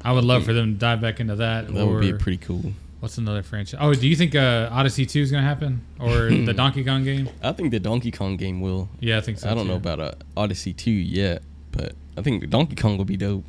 I 0.01 0.11
would 0.13 0.23
love 0.23 0.45
for 0.45 0.53
them 0.53 0.73
to 0.73 0.79
dive 0.79 1.01
back 1.01 1.19
into 1.19 1.35
that. 1.37 1.67
That 1.73 1.81
or 1.83 1.95
would 1.95 2.01
be 2.01 2.13
pretty 2.13 2.37
cool. 2.37 2.73
what's 2.99 3.17
another 3.17 3.43
franchise? 3.43 3.79
Oh, 3.81 3.93
do 3.93 4.07
you 4.07 4.15
think 4.15 4.35
uh, 4.35 4.69
Odyssey 4.71 5.05
Two 5.05 5.21
is 5.21 5.31
gonna 5.31 5.43
happen 5.43 5.81
or 5.99 6.29
the 6.29 6.53
Donkey 6.53 6.83
Kong 6.83 7.03
game? 7.03 7.29
I 7.43 7.51
think 7.51 7.71
the 7.71 7.79
Donkey 7.79 8.11
Kong 8.11 8.37
game 8.37 8.61
will. 8.61 8.87
Yeah, 8.99 9.17
I 9.17 9.21
think 9.21 9.39
so. 9.39 9.49
I 9.49 9.53
don't 9.55 9.67
know 9.67 9.75
about 9.75 9.99
uh, 9.99 10.11
Odyssey 10.37 10.73
2 10.73 10.91
yet, 10.91 11.41
but 11.71 11.93
I 12.17 12.21
think 12.21 12.49
Donkey 12.49 12.75
Kong 12.75 12.97
will 12.97 13.05
be 13.05 13.17
dope. 13.17 13.43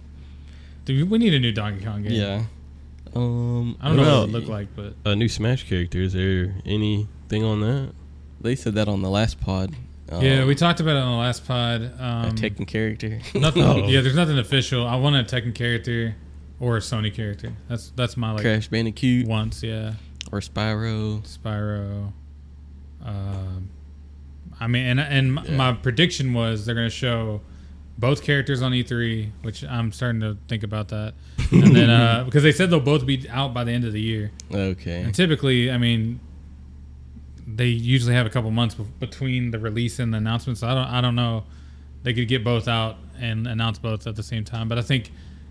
Dude, 0.85 1.09
we 1.11 1.19
need 1.19 1.35
a 1.35 1.39
new 1.41 1.53
Donkey 1.53 1.85
Kong 1.85 2.03
game. 2.03 2.13
Yeah. 2.13 2.43
Um, 3.15 3.77
I 3.81 3.89
don't 3.89 3.97
know 3.97 4.03
what 4.03 4.09
it 4.09 4.11
Well- 4.11 4.21
would 4.23 4.31
look 4.33 4.49
like, 4.49 4.69
but 4.77 4.95
A 5.05 5.15
new 5.17 5.29
Smash 5.29 5.69
character. 5.69 6.01
Is 6.01 6.13
there 6.15 6.55
anything 6.65 7.45
on 7.45 7.61
that? 7.61 7.93
They 8.41 8.55
said 8.57 8.75
that 8.75 8.89
on 8.89 9.03
the 9.03 9.11
last 9.11 9.41
pod. 9.41 9.75
Um, 10.11 10.23
yeah, 10.23 10.45
we 10.45 10.55
talked 10.55 10.81
about 10.81 10.97
it 10.97 11.01
on 11.03 11.13
the 11.13 11.19
last 11.19 11.47
pod. 11.47 11.83
a 11.83 12.05
Um, 12.05 12.33
Tekken 12.37 12.67
character. 12.67 13.21
Nothing. 13.35 13.63
Oh. 13.63 13.87
Yeah, 13.87 14.01
there's 14.01 14.17
nothing 14.17 14.39
official. 14.39 14.87
I 14.87 14.97
want 14.97 15.15
a 15.17 15.23
Tekken 15.23 15.55
character 15.55 16.17
or 16.59 16.77
a 16.77 16.81
Sony 16.81 17.13
character. 17.15 17.53
That's 17.69 17.91
that's 17.97 18.17
my 18.17 18.33
like 18.33 18.43
Crash 18.43 18.69
Bandicoot 18.69 19.27
once. 19.27 19.63
Yeah, 19.63 19.95
or 20.33 20.41
Spyro. 20.41 21.23
Spyro. 21.23 22.13
Um, 23.05 23.71
I 24.59 24.67
mean, 24.67 24.87
and 24.87 25.01
and 25.01 25.35
my, 25.35 25.45
Yeah. 25.45 25.57
my 25.57 25.73
prediction 25.73 26.33
was 26.35 26.67
they're 26.67 26.75
gonna 26.75 26.91
show 26.91 27.41
both 27.99 28.23
characters 28.23 28.63
on 28.63 28.73
E3, 28.73 29.31
which 29.43 29.63
I'm 29.65 29.93
starting 29.93 30.21
to 30.23 30.37
think 30.49 30.63
about 30.63 30.89
that. 30.89 31.15
And 31.53 31.75
then 31.77 31.91
uh, 31.91 32.25
because 32.25 32.43
they 32.43 32.53
said 32.53 32.71
they'll 32.71 32.81
both 32.81 33.07
be 33.07 33.29
out 33.31 33.55
by 33.55 33.65
the 33.65 33.73
end 33.73 33.85
of 33.85 33.93
the 33.93 34.01
year, 34.01 34.31
Okay. 34.53 35.03
and 35.03 35.15
typically, 35.15 35.71
I 35.71 35.79
mean, 35.79 36.21
they 37.57 37.67
usually 37.67 38.15
have 38.15 38.27
a 38.27 38.31
couple 38.31 38.51
months 38.51 38.75
be- 38.75 38.85
between 38.99 39.51
the 39.51 39.59
release 39.59 39.99
and 39.99 40.13
the 40.13 40.19
announcement. 40.19 40.59
So 40.59 40.67
I 40.69 40.75
don't, 40.75 40.87
I 40.87 41.01
don't 41.01 41.15
know. 41.15 41.45
They 42.03 42.13
could 42.15 42.29
get 42.29 42.43
both 42.45 42.67
out 42.69 42.97
and 43.19 43.47
announce 43.47 43.79
both 43.79 44.07
at 44.07 44.17
the 44.17 44.23
same 44.23 44.45
time. 44.45 44.69
But 44.69 44.79
I 44.79 44.83
think 44.83 45.11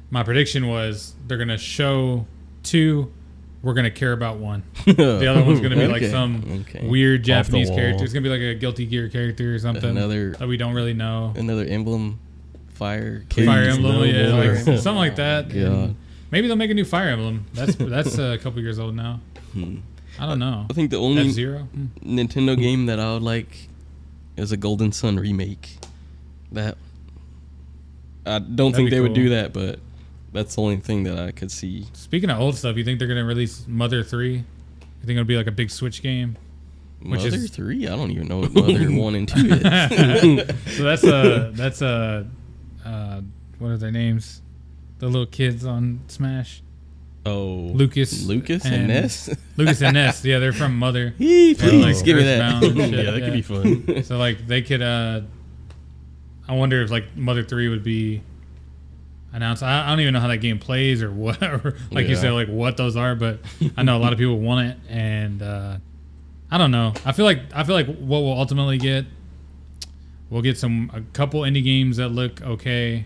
my 0.10 0.24
prediction 0.24 0.68
was 0.68 1.14
they're 1.28 1.38
gonna 1.38 1.58
show 1.58 2.26
two. 2.64 3.12
We're 3.62 3.74
gonna 3.74 3.92
care 3.92 4.14
about 4.14 4.38
one. 4.38 4.64
The 4.86 5.28
other 5.30 5.44
one's 5.44 5.60
gonna 5.60 5.76
be 5.76 5.86
like 5.88 6.02
Okay, 6.02 6.12
some 6.12 6.66
okay. 6.70 6.88
weird 6.88 7.20
Off 7.22 7.24
the 7.24 7.28
Japanese 7.28 7.68
wall. 7.70 7.78
character. 7.78 8.04
It's 8.04 8.14
gonna 8.14 8.24
be 8.24 8.30
like 8.30 8.40
a 8.42 8.56
Guilty 8.56 8.86
Gear 8.86 9.10
character 9.10 9.54
or 9.54 9.60
something 9.60 9.90
Another- 9.90 10.32
that 10.40 10.48
we 10.48 10.58
don't 10.58 10.74
really 10.74 10.94
know. 10.94 11.34
Another 11.36 11.66
emblem. 11.66 12.20
Fire. 12.74 13.26
Fire 13.30 13.66
Cage. 13.66 13.76
Emblem, 13.76 13.96
no 13.98 14.04
yeah, 14.04 14.32
more. 14.32 14.46
like 14.56 14.64
something 14.64 14.96
like 14.96 15.16
that. 15.18 15.50
God. 15.50 15.56
And 15.58 15.96
Maybe 16.32 16.48
they'll 16.48 16.56
make 16.56 16.72
a 16.72 16.74
new 16.74 16.86
Fire 16.86 17.10
Emblem. 17.10 17.46
That's 17.54 17.76
that's 17.76 18.18
a 18.18 18.38
couple 18.38 18.62
years 18.62 18.80
old 18.80 18.96
now. 18.96 19.20
Hmm. 19.54 19.78
I 20.18 20.26
don't 20.26 20.40
know. 20.40 20.66
I 20.70 20.74
think 20.74 20.92
the 20.92 20.98
only 20.98 21.30
Zero. 21.30 21.68
Nintendo 22.04 22.58
game 22.58 22.86
that 22.88 23.00
I 23.00 23.14
would 23.14 23.24
like 23.24 23.70
is 24.38 24.52
a 24.52 24.58
Golden 24.58 24.92
Sun 24.92 25.18
remake. 25.18 25.78
That 26.52 26.78
I 28.26 28.40
don't 28.40 28.72
That'd 28.72 28.76
think 28.76 28.90
they 28.90 29.02
would 29.02 29.14
do 29.14 29.30
that, 29.30 29.54
but 29.54 29.80
that's 30.34 30.56
the 30.56 30.62
only 30.62 30.78
thing 30.78 31.04
that 31.04 31.20
I 31.20 31.32
could 31.32 31.52
see. 31.52 31.86
Speaking 31.94 32.30
of 32.30 32.40
old 32.40 32.56
stuff, 32.56 32.78
you 32.78 32.84
think 32.84 33.00
they're 33.00 33.08
gonna 33.08 33.26
release 33.26 33.66
Mother 33.68 34.04
Three? 34.04 34.36
You 34.36 35.06
think 35.06 35.12
it'll 35.12 35.24
be 35.26 35.38
like 35.38 35.48
a 35.48 35.52
big 35.52 35.70
Switch 35.72 36.02
game? 36.02 36.38
Which 37.02 37.24
Mother 37.24 37.38
is- 37.38 37.50
three? 37.52 37.88
I 37.88 37.96
don't 37.96 38.12
even 38.12 38.28
know 38.28 38.40
what 38.40 38.54
Mother 38.54 38.88
one 38.92 39.16
and 39.16 39.28
two 39.28 39.48
is. 39.48 39.58
so 40.78 40.84
that's 40.84 41.04
a 41.04 41.52
that's 41.54 41.82
a 41.82 42.28
uh, 42.86 43.22
what 43.58 43.70
are 43.70 43.78
their 43.78 43.92
names? 43.92 44.42
The 45.00 45.08
little 45.08 45.26
kids 45.26 45.66
on 45.66 46.02
Smash. 46.08 46.62
Oh, 47.26 47.72
Lucas, 47.74 48.24
Lucas 48.26 48.66
and 48.66 48.88
Ness. 48.88 49.30
Lucas 49.58 49.82
and 49.82 49.94
Ness. 49.94 50.24
Yeah, 50.24 50.40
they're 50.40 50.54
from 50.54 50.78
Mother. 50.78 51.14
Yee, 51.18 51.54
please 51.54 51.98
like, 51.98 52.06
give 52.06 52.18
me 52.18 52.28
and 52.28 52.64
that. 52.64 52.76
yeah, 52.76 53.12
that 53.12 53.20
could 53.22 53.34
be 53.34 53.42
fun. 53.42 54.04
So 54.04 54.18
like 54.18 54.48
they 54.48 54.62
could. 54.62 54.82
uh 54.82 55.22
I 56.48 56.54
wonder 56.56 56.82
if 56.82 56.90
like 56.90 57.16
Mother 57.16 57.44
Three 57.44 57.68
would 57.68 57.84
be 57.84 58.22
announced. 59.34 59.62
I, 59.62 59.86
I 59.86 59.90
don't 59.90 60.00
even 60.00 60.14
know 60.14 60.20
how 60.22 60.30
that 60.30 60.38
game 60.38 60.58
plays 60.60 61.04
or 61.04 61.12
what. 61.12 61.44
Or, 61.44 61.78
like 61.92 62.08
you 62.08 62.16
said, 62.16 62.32
like 62.32 62.48
what 62.48 62.78
those 62.78 62.96
are. 62.96 63.16
But 63.16 63.40
I 63.78 63.84
know 63.84 63.98
a 63.98 64.00
lot 64.02 64.14
of 64.14 64.18
people 64.20 64.40
want 64.40 64.68
it, 64.70 64.78
and 64.90 65.42
uh 65.42 65.78
I 66.50 66.58
don't 66.58 66.72
know. 66.72 66.94
I 67.06 67.12
feel 67.12 67.26
like 67.26 67.42
I 67.54 67.64
feel 67.64 67.76
like 67.76 67.88
what 67.88 68.22
we'll 68.22 68.34
ultimately 68.34 68.78
get. 68.78 69.06
We'll 70.30 70.42
get 70.42 70.58
some 70.58 70.90
a 70.94 71.02
couple 71.14 71.42
indie 71.42 71.64
games 71.64 71.98
that 71.98 72.10
look 72.10 72.42
okay. 72.42 73.06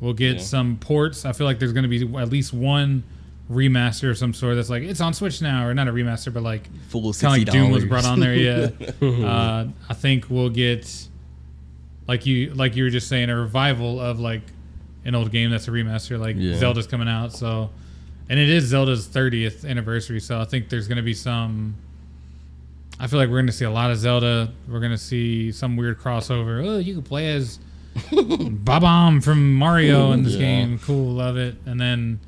We'll 0.00 0.12
get 0.12 0.36
Yeah. 0.36 0.42
some 0.42 0.76
ports. 0.76 1.24
I 1.24 1.32
feel 1.32 1.46
like 1.46 1.58
there's 1.58 1.72
going 1.72 1.88
to 1.88 1.88
be 1.88 2.02
at 2.18 2.28
least 2.28 2.52
one 2.52 3.04
remaster 3.50 4.10
of 4.10 4.16
some 4.18 4.32
sort 4.32 4.56
that's 4.56 4.70
like 4.70 4.82
it's 4.82 5.00
on 5.00 5.12
Switch 5.14 5.42
now, 5.42 5.66
or 5.66 5.74
not 5.74 5.86
a 5.88 5.92
remaster, 5.92 6.32
but 6.32 6.42
like 6.42 6.68
Full 6.88 7.12
kind 7.12 7.42
of 7.42 7.46
like. 7.48 7.52
Doom 7.52 7.70
was 7.70 7.84
brought 7.84 8.04
on 8.06 8.20
there. 8.20 8.34
Yeah, 8.34 8.68
uh, 9.26 9.66
I 9.88 9.94
think 9.94 10.30
we'll 10.30 10.50
get 10.50 11.08
like 12.06 12.26
you 12.26 12.54
like 12.54 12.76
you 12.76 12.84
were 12.84 12.90
just 12.90 13.08
saying 13.08 13.30
a 13.30 13.36
revival 13.36 14.00
of 14.00 14.18
like 14.20 14.42
an 15.04 15.14
old 15.14 15.30
game 15.30 15.50
that's 15.50 15.68
a 15.68 15.70
remaster. 15.70 16.18
Like 16.18 16.36
Yeah. 16.38 16.56
Zelda's 16.56 16.86
coming 16.86 17.08
out, 17.08 17.32
so 17.32 17.70
and 18.30 18.38
it 18.38 18.48
is 18.48 18.64
Zelda's 18.64 19.06
30th 19.06 19.68
anniversary, 19.68 20.20
so 20.20 20.40
I 20.40 20.44
think 20.46 20.70
there's 20.70 20.88
going 20.88 20.96
to 20.96 21.02
be 21.02 21.12
some. 21.14 21.74
I 22.98 23.06
feel 23.08 23.18
like 23.18 23.28
we're 23.28 23.36
going 23.38 23.46
to 23.46 23.52
see 23.52 23.64
a 23.66 23.70
lot 23.70 23.90
of 23.90 23.98
Zelda. 23.98 24.52
We're 24.68 24.78
going 24.80 24.92
to 24.92 24.96
see 24.98 25.50
some 25.52 25.76
weird 25.76 25.98
crossover. 25.98 26.64
Oh, 26.66 26.78
you 26.78 26.94
can 26.94 27.02
play 27.02 27.32
as 27.34 27.58
Babam 27.96 29.22
from 29.22 29.54
Mario 29.54 30.12
in 30.12 30.22
this 30.22 30.34
Yeah. 30.34 30.40
game. 30.40 30.78
Cool, 30.78 31.12
love 31.12 31.36
it. 31.36 31.56
And 31.66 31.80
then 31.80 32.20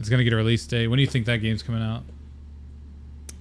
it's 0.00 0.08
to 0.08 0.24
get 0.24 0.32
a 0.32 0.36
release 0.36 0.66
date. 0.66 0.88
When 0.88 0.96
do 0.96 1.02
you 1.02 1.08
think 1.08 1.26
that 1.26 1.36
game's 1.38 1.62
coming 1.62 1.82
out? 1.82 2.02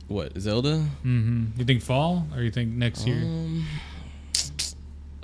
What 0.08 0.38
Zelda? 0.40 0.86
Mm-hmm. 1.06 1.46
You 1.58 1.66
think 1.66 1.82
fall 1.82 2.28
or 2.36 2.42
you 2.42 2.52
think 2.52 2.74
next 2.74 3.08
year? 3.08 3.22
Um, 3.22 3.66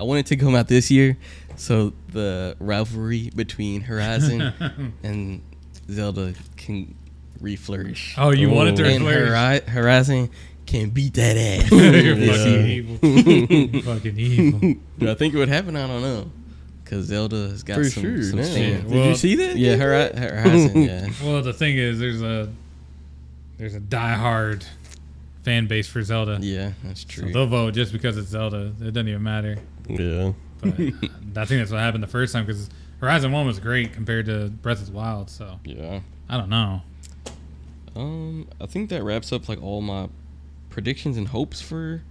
I 0.00 0.04
want 0.04 0.20
it 0.20 0.26
to 0.26 0.36
come 0.36 0.54
out 0.54 0.68
this 0.68 0.90
year, 0.90 1.16
so 1.56 1.92
the 2.12 2.56
rivalry 2.58 3.30
between 3.34 3.82
Horizon 3.82 4.52
and 5.02 5.42
Zelda 5.90 6.34
can 6.56 6.94
reflourish. 7.40 8.14
Oh, 8.16 8.30
you 8.30 8.48
want 8.50 8.70
it 8.70 8.76
to 8.76 8.86
and 8.86 9.04
reflourish? 9.04 9.60
Hori- 9.64 9.72
Horizon 9.72 10.30
can 10.66 10.90
beat 10.90 11.14
that 11.14 11.36
ass. 11.36 11.70
You're 11.70 12.16
fucking 12.34 12.66
evil. 12.66 13.82
Fucking 13.82 14.18
evil. 14.18 14.74
Do 14.98 15.10
I 15.10 15.14
think 15.14 15.34
it 15.34 15.38
would 15.38 15.48
happen? 15.48 15.76
I 15.76 15.86
don't 15.86 16.02
know. 16.02 16.30
Cause 16.86 17.04
Zelda 17.06 17.48
has 17.48 17.62
got 17.64 17.76
For 17.78 17.84
some, 17.84 18.02
sure. 18.02 18.22
some 18.22 18.38
yeah. 18.38 18.44
stand. 18.44 18.82
Did 18.88 18.90
Well- 18.98 19.08
you 19.08 19.14
see 19.16 19.34
that? 19.36 19.56
Yeah, 19.56 19.76
Hori- 19.76 20.16
Horizon. 20.16 20.82
Yeah, 20.84 21.08
Well, 21.22 21.42
the 21.42 21.52
thing 21.52 21.76
is, 21.76 21.98
there's 21.98 22.22
a 22.22 22.48
there's 23.58 23.74
a 23.74 23.80
diehard 23.80 24.64
fan 25.42 25.66
base 25.66 25.88
for 25.88 26.02
Zelda. 26.02 26.38
Yeah, 26.40 26.72
that's 26.84 27.02
So 27.02 27.08
true. 27.22 27.32
they'll 27.32 27.46
vote 27.46 27.74
just 27.74 27.92
because 27.92 28.16
it's 28.16 28.28
Zelda. 28.28 28.72
It 28.80 28.92
doesn't 28.92 29.08
even 29.08 29.22
matter. 29.22 29.58
Yeah. 29.88 30.32
But 30.60 30.74
I 30.74 31.44
think 31.44 31.60
that's 31.60 31.70
what 31.70 31.80
happened 31.80 32.02
the 32.02 32.08
first 32.08 32.32
time 32.32 32.46
because 32.46 32.70
Horizon 33.00 33.32
One 33.32 33.46
was 33.46 33.58
great 33.58 33.92
compared 33.92 34.26
to 34.26 34.48
Breath 34.48 34.80
of 34.80 34.86
the 34.86 34.92
Wild. 34.92 35.28
So 35.28 35.58
yeah. 35.64 36.00
I 36.28 36.36
don't 36.36 36.48
know. 36.50 36.82
Um, 37.94 38.48
I 38.60 38.66
think 38.66 38.90
that 38.90 39.02
wraps 39.02 39.32
up 39.32 39.48
like 39.48 39.62
all 39.62 39.80
my 39.80 40.08
predictions 40.70 41.16
and 41.16 41.28
hopes 41.28 41.60
for 41.60 42.02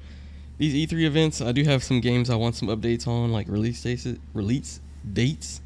these 0.58 0.88
E3 0.88 1.04
events, 1.04 1.42
I 1.42 1.52
do 1.52 1.64
have 1.64 1.84
some 1.84 2.00
games 2.00 2.30
I 2.30 2.36
want 2.36 2.56
some 2.56 2.70
updates 2.70 3.08
on, 3.08 3.32
like 3.32 3.48
release 3.48 3.82
dates. 3.82 4.08
Release 4.34 4.80
dates. 5.14 5.62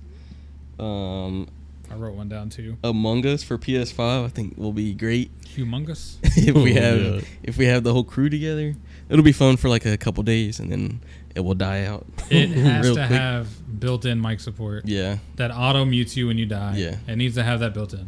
Um, 0.80 1.48
I 1.92 1.96
wrote 1.96 2.16
one 2.16 2.30
down 2.30 2.50
too. 2.50 2.78
Among 2.84 3.26
Us 3.26 3.44
for 3.44 3.58
PS5, 3.58 4.26
I 4.26 4.28
think 4.30 4.58
will 4.58 4.74
be 4.74 4.94
great. 4.94 5.32
Humongous. 5.42 6.18
if 6.24 6.56
we 6.56 6.78
oh, 6.78 6.82
have 6.82 7.02
yeah. 7.02 7.22
if 7.44 7.58
we 7.58 7.66
have 7.66 7.84
the 7.84 7.94
whole 7.94 8.04
crew 8.04 8.30
together, 8.30 8.76
it'll 9.10 9.26
be 9.26 9.32
fun 9.32 9.58
for 9.58 9.70
like 9.70 9.86
a 9.86 9.98
couple 9.98 10.24
days, 10.24 10.60
and 10.60 10.72
then 10.72 11.02
it 11.36 11.42
will 11.42 11.56
die 11.56 11.86
out. 11.86 12.06
It 12.30 12.50
has 12.50 12.86
to 12.88 12.94
quick. 12.94 13.06
have 13.06 13.80
built-in 13.80 14.22
mic 14.22 14.40
support. 14.40 14.86
Yeah. 14.86 15.18
That 15.38 15.52
auto 15.52 15.86
mutes 15.86 16.16
you 16.16 16.28
when 16.28 16.38
you 16.38 16.46
die. 16.46 16.76
Yeah. 16.78 16.98
It 17.08 17.16
needs 17.16 17.36
to 17.36 17.44
have 17.44 17.60
that 17.62 17.74
built 17.74 17.94
in. 17.94 18.08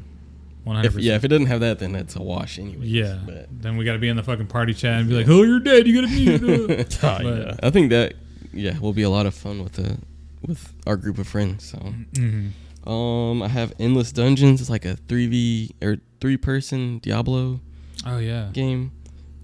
100%. 0.66 0.86
If, 0.86 0.96
yeah, 0.98 1.16
if 1.16 1.24
it 1.24 1.30
doesn't 1.30 1.48
have 1.48 1.62
that, 1.62 1.80
then 1.80 1.96
it's 1.96 2.16
a 2.16 2.22
wash 2.22 2.60
anyway. 2.60 2.86
Yeah. 2.86 3.20
But. 3.26 3.48
Then 3.52 3.78
we 3.78 3.86
got 3.86 3.94
to 3.94 4.00
be 4.00 4.10
in 4.10 4.16
the 4.16 4.24
fucking 4.24 4.48
party 4.48 4.74
chat 4.74 5.00
and 5.00 5.10
be 5.10 5.16
like, 5.16 5.28
"Oh, 5.28 5.42
you're 5.44 5.60
dead. 5.60 5.88
You 5.88 6.02
gotta 6.02 6.14
be." 6.14 6.86
Oh, 7.04 7.20
yeah. 7.22 7.56
I 7.64 7.70
think 7.70 7.90
that 7.90 8.14
yeah 8.54 8.78
will 8.80 8.94
be 8.94 9.02
a 9.02 9.10
lot 9.10 9.26
of 9.26 9.34
fun 9.34 9.64
with 9.64 9.74
the 9.74 9.98
with 10.46 10.74
our 10.86 10.98
group 10.98 11.18
of 11.18 11.28
friends. 11.28 11.70
So, 11.70 11.78
mm-hmm. 11.78 12.90
um, 12.90 13.42
I 13.42 13.48
have 13.48 13.74
endless 13.80 14.12
dungeons. 14.12 14.62
It's 14.62 14.70
like 14.70 14.86
a 14.86 14.96
three 14.96 15.28
v 15.28 15.76
or 15.82 15.98
three 16.20 16.38
person 16.38 17.00
Diablo. 17.00 17.60
Oh 18.06 18.18
yeah. 18.18 18.50
Game. 18.54 18.92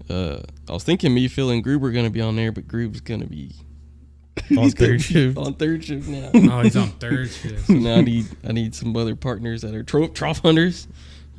Uh, 0.08 0.40
I 0.68 0.72
was 0.72 0.84
thinking 0.84 1.12
me, 1.12 1.28
Phil, 1.28 1.50
and 1.50 1.64
Groob 1.64 1.80
were 1.80 1.90
gonna 1.90 2.10
be 2.10 2.20
on 2.20 2.36
there, 2.36 2.52
but 2.52 2.68
Groob's 2.68 3.00
gonna 3.00 3.26
be 3.26 3.54
on 4.56 4.70
third 4.70 5.02
shift. 5.02 5.36
On 5.36 5.54
third 5.54 5.84
shift 5.84 6.08
now. 6.08 6.30
Oh, 6.34 6.60
he's 6.62 6.76
on 6.76 6.90
third 6.90 7.30
shift. 7.30 7.68
now 7.68 7.96
I 7.96 8.00
need 8.02 8.26
I 8.46 8.52
need 8.52 8.74
some 8.74 8.96
other 8.96 9.16
partners 9.16 9.62
that 9.62 9.74
are 9.74 9.82
tro- 9.82 10.08
trough 10.08 10.38
hunters. 10.38 10.86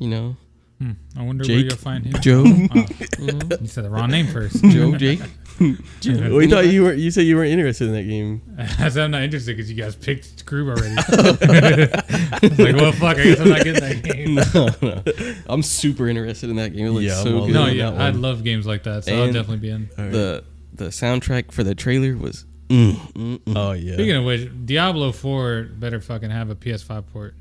You 0.00 0.08
know, 0.08 0.36
Hmm. 0.80 0.92
I 1.14 1.22
wonder 1.22 1.42
where 1.42 1.58
Jake, 1.58 1.66
you'll 1.66 1.76
find 1.76 2.06
him. 2.06 2.14
Joe. 2.22 2.42
Oh, 2.46 2.86
you 3.18 3.32
know? 3.32 3.56
you 3.60 3.66
said 3.66 3.84
the 3.84 3.90
wrong 3.90 4.10
name 4.10 4.26
first. 4.26 4.64
Joe, 4.70 4.96
Jake. 4.96 5.20
Oh, 5.60 6.36
we 6.36 6.48
thought 6.48 6.68
you 6.68 6.84
were. 6.84 6.94
You 6.94 7.10
said 7.10 7.26
you 7.26 7.36
weren't 7.36 7.50
interested 7.50 7.88
in 7.88 7.92
that 7.92 8.04
game. 8.04 8.40
I 8.78 8.88
said 8.88 9.04
I'm 9.04 9.10
not 9.10 9.20
interested 9.20 9.58
because 9.58 9.70
you 9.70 9.76
guys 9.76 9.94
picked 9.94 10.46
Groob 10.46 10.70
already. 10.70 10.94
I 10.96 12.38
was 12.42 12.58
like, 12.58 12.76
well, 12.76 12.92
fuck. 12.92 13.18
I 13.18 13.24
guess 13.24 13.40
I'm 13.40 13.50
not 13.50 13.62
getting 13.62 13.74
that 13.82 14.02
game. 14.02 14.34
no, 14.36 15.24
no. 15.34 15.42
I'm 15.52 15.62
super 15.62 16.08
interested 16.08 16.48
in 16.48 16.56
that 16.56 16.74
game. 16.74 16.86
It 16.86 16.90
looks 16.92 17.04
Yeah, 17.04 17.18
I'm 17.18 17.24
so 17.24 17.38
all 17.40 17.46
good. 17.46 17.52
No, 17.52 17.66
yeah, 17.66 17.90
that 17.90 18.00
I 18.00 18.10
love 18.10 18.42
games 18.42 18.66
like 18.66 18.84
that, 18.84 19.04
so 19.04 19.14
I'll 19.14 19.26
definitely 19.26 19.58
be 19.58 19.70
in. 19.70 19.90
All 19.98 20.04
right. 20.04 20.12
The 20.12 20.44
the 20.72 20.86
soundtrack 20.86 21.52
for 21.52 21.62
the 21.62 21.74
trailer 21.74 22.16
was. 22.16 22.46
Mm, 22.70 22.92
mm, 22.92 23.38
mm. 23.38 23.56
oh 23.56 23.72
yeah. 23.72 23.94
Speaking 23.94 24.16
of 24.16 24.24
which, 24.24 24.48
Diablo 24.64 25.10
4 25.10 25.70
better 25.74 26.00
fucking 26.00 26.30
have 26.30 26.50
a 26.50 26.54
PS5 26.54 27.04
port 27.12 27.34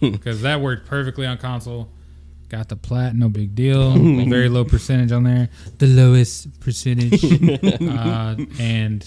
because 0.00 0.42
that 0.42 0.60
worked 0.60 0.86
perfectly 0.86 1.26
on 1.26 1.36
console. 1.36 1.90
Got 2.48 2.68
the 2.70 2.76
plat, 2.76 3.14
no 3.14 3.28
big 3.28 3.54
deal. 3.54 3.92
Very 4.28 4.48
low 4.48 4.64
percentage 4.64 5.12
on 5.12 5.24
there, 5.24 5.50
the 5.78 5.86
lowest 5.86 6.60
percentage. 6.60 7.22
uh, 7.82 8.36
and 8.58 9.06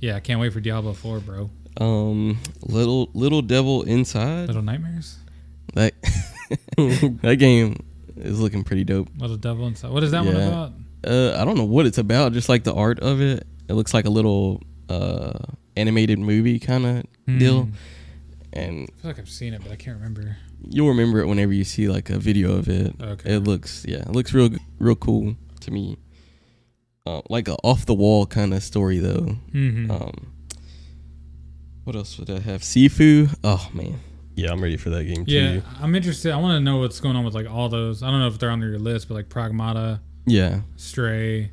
yeah, 0.00 0.16
I 0.16 0.20
can't 0.20 0.40
wait 0.40 0.52
for 0.52 0.60
Diablo 0.60 0.94
4, 0.94 1.20
bro. 1.20 1.50
um, 1.78 2.38
little 2.62 3.10
little 3.12 3.42
devil 3.42 3.82
inside. 3.82 4.46
Little 4.48 4.62
Nightmares, 4.62 5.18
That 5.74 5.92
that 7.22 7.36
game 7.38 7.76
is 8.16 8.40
looking 8.40 8.64
pretty 8.64 8.84
dope. 8.84 9.08
Little 9.18 9.36
Devil 9.36 9.66
Inside. 9.66 9.90
What 9.90 10.02
is 10.02 10.10
that 10.12 10.24
one 10.24 10.36
about? 10.36 10.72
Uh, 11.06 11.36
I 11.40 11.44
don't 11.44 11.56
know 11.56 11.64
what 11.64 11.86
it's 11.86 11.98
about. 11.98 12.32
Just 12.32 12.48
like 12.48 12.64
the 12.64 12.74
art 12.74 12.98
of 13.00 13.20
it, 13.20 13.46
it 13.68 13.74
looks 13.74 13.92
like 13.94 14.06
a 14.06 14.10
little 14.10 14.62
uh 14.88 15.32
animated 15.76 16.18
movie 16.18 16.58
kind 16.58 16.84
of 16.86 17.38
deal. 17.38 17.68
And 18.52 18.88
I 18.98 19.00
feel 19.02 19.10
like 19.10 19.18
I've 19.18 19.28
seen 19.30 19.54
it, 19.54 19.62
but 19.62 19.70
I 19.72 19.76
can't 19.76 19.96
remember. 19.96 20.36
you'll 20.68 20.88
remember 20.88 21.20
it 21.20 21.26
whenever 21.26 21.52
you 21.52 21.64
see 21.64 21.88
like 21.88 22.10
a 22.10 22.18
video 22.18 22.52
of 22.56 22.68
it. 22.68 22.94
Okay. 23.00 23.34
It 23.36 23.40
looks 23.40 23.84
yeah, 23.88 23.98
it 24.00 24.10
looks 24.10 24.32
real 24.34 24.50
real 24.78 24.96
cool 24.96 25.36
to 25.60 25.70
me. 25.70 25.96
Uh, 27.06 27.22
like 27.30 27.48
a 27.48 27.54
off 27.64 27.86
the 27.86 27.94
wall 27.94 28.26
kind 28.26 28.52
of 28.52 28.62
story 28.62 28.98
though. 28.98 29.36
hmm 29.52 29.90
Um, 29.90 30.32
what 31.84 31.96
else 31.96 32.18
would 32.18 32.30
I 32.30 32.40
have? 32.40 32.60
Sifu. 32.62 33.34
Oh 33.42 33.68
man, 33.72 33.98
yeah, 34.34 34.50
I'm 34.52 34.62
ready 34.62 34.76
for 34.76 34.90
that 34.90 35.04
game 35.04 35.24
too. 35.24 35.32
yeah, 35.32 35.60
I'm 35.80 35.94
interested. 35.94 36.32
I 36.32 36.36
want 36.36 36.56
to 36.56 36.60
know 36.60 36.78
what's 36.78 37.00
going 37.00 37.16
on 37.16 37.24
with 37.24 37.34
like 37.34 37.48
all 37.48 37.68
those. 37.68 38.02
I 38.02 38.10
don't 38.10 38.20
know 38.20 38.28
if 38.28 38.38
they're 38.38 38.50
on 38.50 38.60
your 38.60 38.78
list, 38.78 39.08
but 39.08 39.14
like 39.14 39.28
Pragmata, 39.28 40.00
yeah, 40.26 40.60
Stray, 40.76 41.52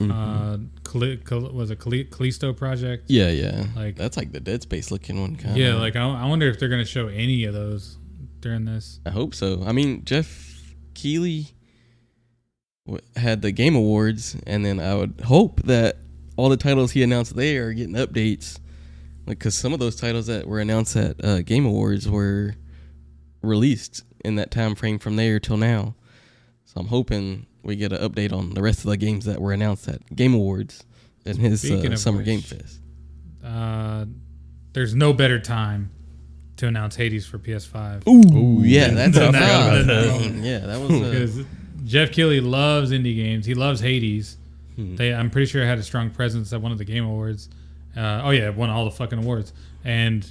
Mhm. 0.00 0.10
uh, 0.10 0.58
Cali- 0.94 1.16
Cal- 1.18 1.52
was 1.52 1.70
it 1.70 1.80
Cali- 1.80 2.04
Callisto 2.04 2.52
Project? 2.52 3.04
yeah, 3.10 3.28
yeah. 3.30 3.66
like- 3.74 3.96
that's 3.96 4.16
like 4.16 4.30
the 4.32 4.38
Dead 4.40 4.62
Space 4.62 4.90
looking 4.92 5.20
one 5.20 5.34
kind. 5.36 5.50
Of. 5.52 5.56
Yeah, 5.56 5.74
like 5.74 5.96
I, 5.96 6.02
I 6.08 6.26
wonder 6.26 6.48
if 6.48 6.58
they're 6.60 6.68
gonna 6.68 6.84
show 6.84 7.08
any 7.08 7.44
of 7.44 7.52
those 7.54 7.98
during 8.40 8.64
this. 8.64 9.00
I 9.04 9.10
hope 9.10 9.34
so. 9.34 9.62
I 9.66 9.72
mean, 9.72 10.04
Jeff 10.04 10.62
Keighley 10.94 11.48
w- 12.86 13.04
had 13.16 13.42
the 13.42 13.50
Game 13.50 13.74
Awards, 13.74 14.36
and 14.46 14.64
then 14.64 14.78
I 14.78 14.94
would 14.94 15.20
hope 15.24 15.62
that 15.62 15.96
all 16.36 16.48
the 16.48 16.56
titles 16.56 16.92
he 16.92 17.02
announced 17.02 17.34
there 17.34 17.68
are 17.68 17.72
getting 17.72 17.94
updates. 17.96 18.58
Like, 19.26 19.38
because 19.38 19.54
some 19.54 19.72
of 19.72 19.78
those 19.80 19.96
titles 19.96 20.26
that 20.26 20.46
were 20.46 20.60
announced 20.60 20.94
at 20.96 21.24
uh, 21.24 21.40
Game 21.42 21.64
Awards 21.66 22.08
were 22.08 22.54
released 23.42 24.04
in 24.24 24.36
that 24.36 24.50
time 24.50 24.74
frame 24.74 24.98
from 24.98 25.16
there 25.16 25.40
till 25.40 25.56
now. 25.56 25.94
So 26.66 26.80
I'm 26.80 26.86
hoping 26.88 27.46
we 27.64 27.76
get 27.76 27.92
an 27.92 27.98
update 28.08 28.32
on 28.32 28.50
the 28.50 28.62
rest 28.62 28.80
of 28.80 28.86
the 28.90 28.96
games 28.96 29.24
that 29.24 29.40
were 29.40 29.52
announced 29.52 29.88
at 29.88 30.14
Game 30.14 30.34
Awards 30.34 30.84
and 31.26 31.38
his 31.38 31.62
Speaking 31.62 31.92
uh, 31.92 31.96
Summer 31.96 32.18
which- 32.18 32.26
Game 32.26 32.40
Fest. 32.40 32.80
Uh, 33.44 34.06
there's 34.72 34.94
no 34.94 35.12
better 35.12 35.38
time 35.38 35.90
to 36.56 36.66
announce 36.66 36.96
Hades 36.96 37.26
for 37.26 37.38
PS5 37.38 38.06
Ooh, 38.08 38.62
yeah, 38.62 38.88
yeah. 38.88 38.94
that's 38.94 39.16
I 39.18 39.22
a 39.24 39.26
forgot 39.26 39.42
fun. 39.42 39.80
about 39.84 39.86
that. 40.20 40.30
Yeah, 40.42 40.58
that 40.60 40.80
was. 40.80 40.90
Uh, 40.90 41.10
because 41.10 41.40
Jeff 41.84 42.10
Keighley 42.12 42.40
loves 42.40 42.90
indie 42.90 43.14
games. 43.16 43.44
He 43.46 43.54
loves 43.54 43.80
Hades. 43.80 44.36
hmm. 44.76 44.96
They, 44.96 45.12
I'm 45.12 45.30
pretty 45.30 45.46
sure, 45.46 45.62
it 45.62 45.66
had 45.66 45.78
a 45.78 45.82
strong 45.82 46.10
presence 46.10 46.52
at 46.52 46.60
one 46.60 46.72
of 46.72 46.78
the 46.78 46.84
Game 46.84 47.04
Awards. 47.04 47.48
Uh, 47.96 48.22
oh 48.24 48.30
yeah, 48.30 48.48
won 48.48 48.70
all 48.70 48.84
the 48.84 48.90
fucking 48.90 49.18
awards. 49.18 49.52
And 49.84 50.26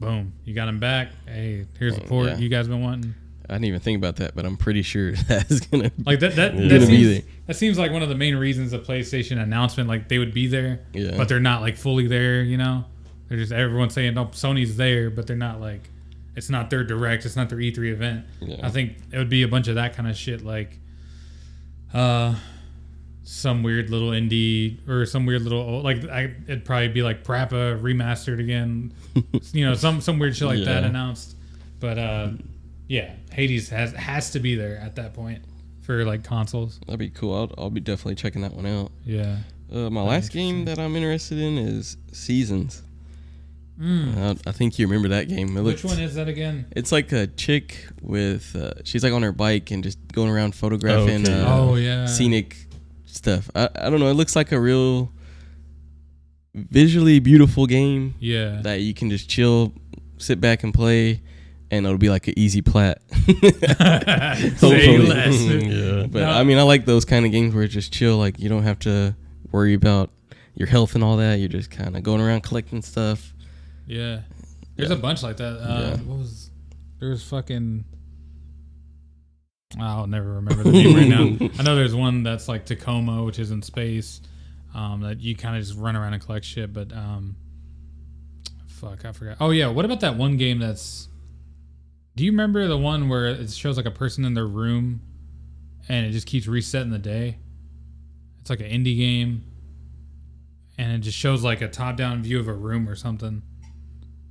boom, 0.00 0.32
you 0.44 0.54
got 0.54 0.68
him 0.68 0.80
back. 0.80 1.10
Hey, 1.26 1.66
here's 1.78 1.96
the 1.96 2.04
Oh, 2.04 2.08
port 2.08 2.26
yeah. 2.28 2.36
you 2.38 2.48
guys 2.48 2.66
been 2.68 2.82
wanting. 2.82 3.14
I 3.50 3.54
didn't 3.54 3.64
even 3.66 3.80
think 3.80 3.98
about 3.98 4.16
that, 4.16 4.34
but 4.34 4.44
I'm 4.46 4.56
pretty 4.56 4.82
sure 4.82 5.12
that's 5.28 5.60
gonna. 5.60 5.90
Like 6.06 6.20
that. 6.20 6.36
That, 6.36 6.54
Yeah. 6.54 6.68
that, 6.78 6.86
seems, 6.86 7.06
there. 7.08 7.22
that 7.48 7.54
seems 7.54 7.78
like 7.78 7.90
one 7.92 8.02
of 8.02 8.08
the 8.08 8.14
main 8.14 8.36
reasons 8.36 8.70
the 8.70 8.78
PlayStation 8.78 9.42
announcement, 9.42 9.88
like 9.88 10.08
they 10.08 10.18
would 10.18 10.32
be 10.32 10.46
there, 10.46 10.80
Yeah. 10.94 11.16
but 11.16 11.28
they're 11.28 11.40
not 11.40 11.60
like 11.60 11.76
fully 11.76 12.06
there. 12.06 12.42
You 12.42 12.56
know, 12.56 12.84
they're 13.28 13.38
just 13.38 13.52
everyone's 13.52 13.92
saying 13.94 14.14
no, 14.14 14.26
Sony's 14.26 14.76
there, 14.76 15.10
but 15.10 15.26
they're 15.26 15.36
not 15.36 15.60
like. 15.60 15.90
It's 16.36 16.48
not 16.48 16.70
their 16.70 16.84
direct. 16.84 17.26
It's 17.26 17.34
not 17.36 17.48
their 17.50 17.58
E3 17.58 17.92
event. 17.92 18.24
Yeah. 18.40 18.60
I 18.66 18.70
think 18.70 18.96
it 19.12 19.18
would 19.18 19.28
be 19.28 19.42
a 19.42 19.48
bunch 19.48 19.66
of 19.66 19.74
that 19.74 19.94
kind 19.96 20.08
of 20.08 20.16
shit, 20.16 20.44
like, 20.44 20.78
uh, 21.92 22.36
some 23.24 23.62
weird 23.62 23.90
little 23.90 24.10
indie 24.10 24.78
or 24.88 25.04
some 25.06 25.26
weird 25.26 25.42
little 25.42 25.82
like 25.82 26.04
I, 26.08 26.34
it'd 26.46 26.64
probably 26.64 26.88
be 26.88 27.02
like 27.02 27.24
PaRappa 27.24 27.80
remastered 27.80 28.40
again, 28.40 28.92
you 29.52 29.66
know, 29.66 29.74
some 29.74 30.00
some 30.00 30.18
weird 30.18 30.36
shit 30.36 30.48
like 30.48 30.64
that 30.64 30.84
announced. 30.84 31.36
But 31.80 31.98
uh, 31.98 32.28
yeah, 32.90 33.14
Hades 33.32 33.68
has 33.68 33.92
has 33.92 34.30
to 34.32 34.40
be 34.40 34.56
there 34.56 34.76
at 34.78 34.96
that 34.96 35.14
point 35.14 35.44
for 35.82 36.04
like 36.04 36.24
consoles. 36.24 36.80
That'd 36.86 36.98
be 36.98 37.08
cool. 37.10 37.32
I'll, 37.34 37.54
I'll 37.56 37.70
be 37.70 37.80
definitely 37.80 38.16
checking 38.16 38.42
that 38.42 38.52
one 38.52 38.66
out. 38.66 38.90
Yeah. 39.04 39.36
Uh, 39.72 39.88
my 39.88 40.02
last 40.02 40.32
game 40.32 40.64
that 40.64 40.80
I'm 40.80 40.96
interested 40.96 41.38
in 41.38 41.56
is 41.56 41.96
Seasons. 42.12 42.82
Mm. 43.80 44.16
Uh, 44.18 44.34
I 44.44 44.50
think 44.52 44.78
you 44.80 44.86
remember 44.88 45.08
that 45.10 45.28
game. 45.28 45.56
It 45.56 45.62
Which 45.62 45.84
one 45.84 46.00
is 46.00 46.16
that 46.16 46.26
again? 46.28 46.66
It's 46.72 46.90
like 46.90 47.12
a 47.12 47.28
chick 47.28 47.86
with. 48.02 48.56
Uh, 48.56 48.72
she's 48.84 49.04
like 49.04 49.12
on 49.12 49.22
her 49.22 49.30
bike 49.32 49.70
and 49.70 49.84
just 49.84 49.98
going 50.12 50.28
around 50.28 50.56
photographing 50.56 51.22
Okay. 51.22 51.40
uh, 51.40 51.54
oh 51.56 51.76
yeah. 51.76 52.06
scenic 52.06 52.56
stuff. 53.06 53.48
I, 53.54 53.68
I 53.76 53.88
don't 53.88 54.00
know. 54.00 54.08
It 54.08 54.14
looks 54.14 54.34
like 54.34 54.50
a 54.50 54.60
real 54.60 55.12
visually 56.54 57.20
beautiful 57.20 57.66
game 57.66 58.14
Yeah. 58.18 58.60
that 58.62 58.80
you 58.80 58.92
can 58.94 59.08
just 59.10 59.28
chill, 59.30 59.72
sit 60.18 60.40
back 60.40 60.64
and 60.64 60.74
play, 60.74 61.22
and 61.70 61.86
it'll 61.86 61.98
be 61.98 62.10
like 62.10 62.28
an 62.28 62.34
easy 62.38 62.62
plat. 62.62 63.00
Say 63.10 64.50
Hopefully. 64.50 64.98
less. 64.98 65.40
yeah. 65.42 66.06
But 66.06 66.20
No. 66.20 66.30
I 66.30 66.44
mean, 66.44 66.58
I 66.58 66.62
like 66.62 66.84
those 66.84 67.04
kind 67.04 67.24
of 67.26 67.32
games 67.32 67.54
where 67.54 67.62
it's 67.64 67.74
just 67.74 67.92
chill. 67.92 68.16
Like 68.18 68.38
you 68.38 68.48
don't 68.48 68.62
have 68.64 68.78
to 68.80 69.14
worry 69.52 69.74
about 69.74 70.10
your 70.54 70.68
health 70.68 70.94
and 70.94 71.02
all 71.04 71.16
that. 71.18 71.38
You're 71.38 71.48
just 71.48 71.70
kind 71.70 71.96
of 71.96 72.02
going 72.02 72.20
around 72.20 72.42
collecting 72.42 72.82
stuff. 72.82 73.32
Yeah. 73.86 74.20
There's 74.76 74.90
Yeah. 74.90 74.96
a 74.96 74.98
bunch 74.98 75.22
like 75.22 75.36
that. 75.38 75.58
Uh, 75.58 75.80
Yeah. 75.80 75.96
What 76.02 76.18
was 76.18 76.50
there 76.98 77.08
was 77.10 77.22
fucking 77.24 77.84
I'll 79.78 80.06
never 80.08 80.34
remember 80.34 80.64
the 80.64 80.72
name 80.72 80.96
right 80.96 81.08
now. 81.08 81.48
I 81.58 81.62
know 81.62 81.76
there's 81.76 81.94
one 81.94 82.24
that's 82.24 82.48
like 82.48 82.64
Tacoma, 82.66 83.22
which 83.22 83.38
is 83.38 83.50
in 83.52 83.62
space. 83.62 84.20
Um, 84.74 85.00
that 85.02 85.20
you 85.20 85.34
kind 85.34 85.56
of 85.56 85.62
just 85.64 85.76
run 85.78 85.96
around 85.96 86.12
and 86.14 86.22
collect 86.24 86.44
shit, 86.44 86.72
but 86.72 86.92
um, 86.92 87.34
fuck, 88.68 89.04
I 89.04 89.10
forgot. 89.12 89.36
Oh 89.40 89.50
yeah, 89.50 89.66
what 89.68 89.84
about 89.84 90.00
that 90.00 90.16
one 90.16 90.36
game 90.36 90.58
that's? 90.60 91.08
Do 92.20 92.26
you 92.26 92.32
remember 92.32 92.66
the 92.68 92.76
one 92.76 93.08
where 93.08 93.28
it 93.28 93.48
shows 93.50 93.78
like 93.78 93.86
a 93.86 93.90
person 93.90 94.26
in 94.26 94.34
their 94.34 94.46
room, 94.46 95.00
and 95.88 96.04
it 96.04 96.10
just 96.10 96.26
keeps 96.26 96.46
resetting 96.46 96.90
the 96.90 96.98
day? 96.98 97.38
It's 98.42 98.50
like 98.50 98.60
an 98.60 98.66
indie 98.66 98.94
game, 98.98 99.42
and 100.76 100.92
it 100.92 100.98
just 100.98 101.16
shows 101.16 101.42
like 101.42 101.62
a 101.62 101.68
top-down 101.68 102.22
view 102.22 102.38
of 102.38 102.46
a 102.46 102.52
room 102.52 102.90
or 102.90 102.94
something, 102.94 103.40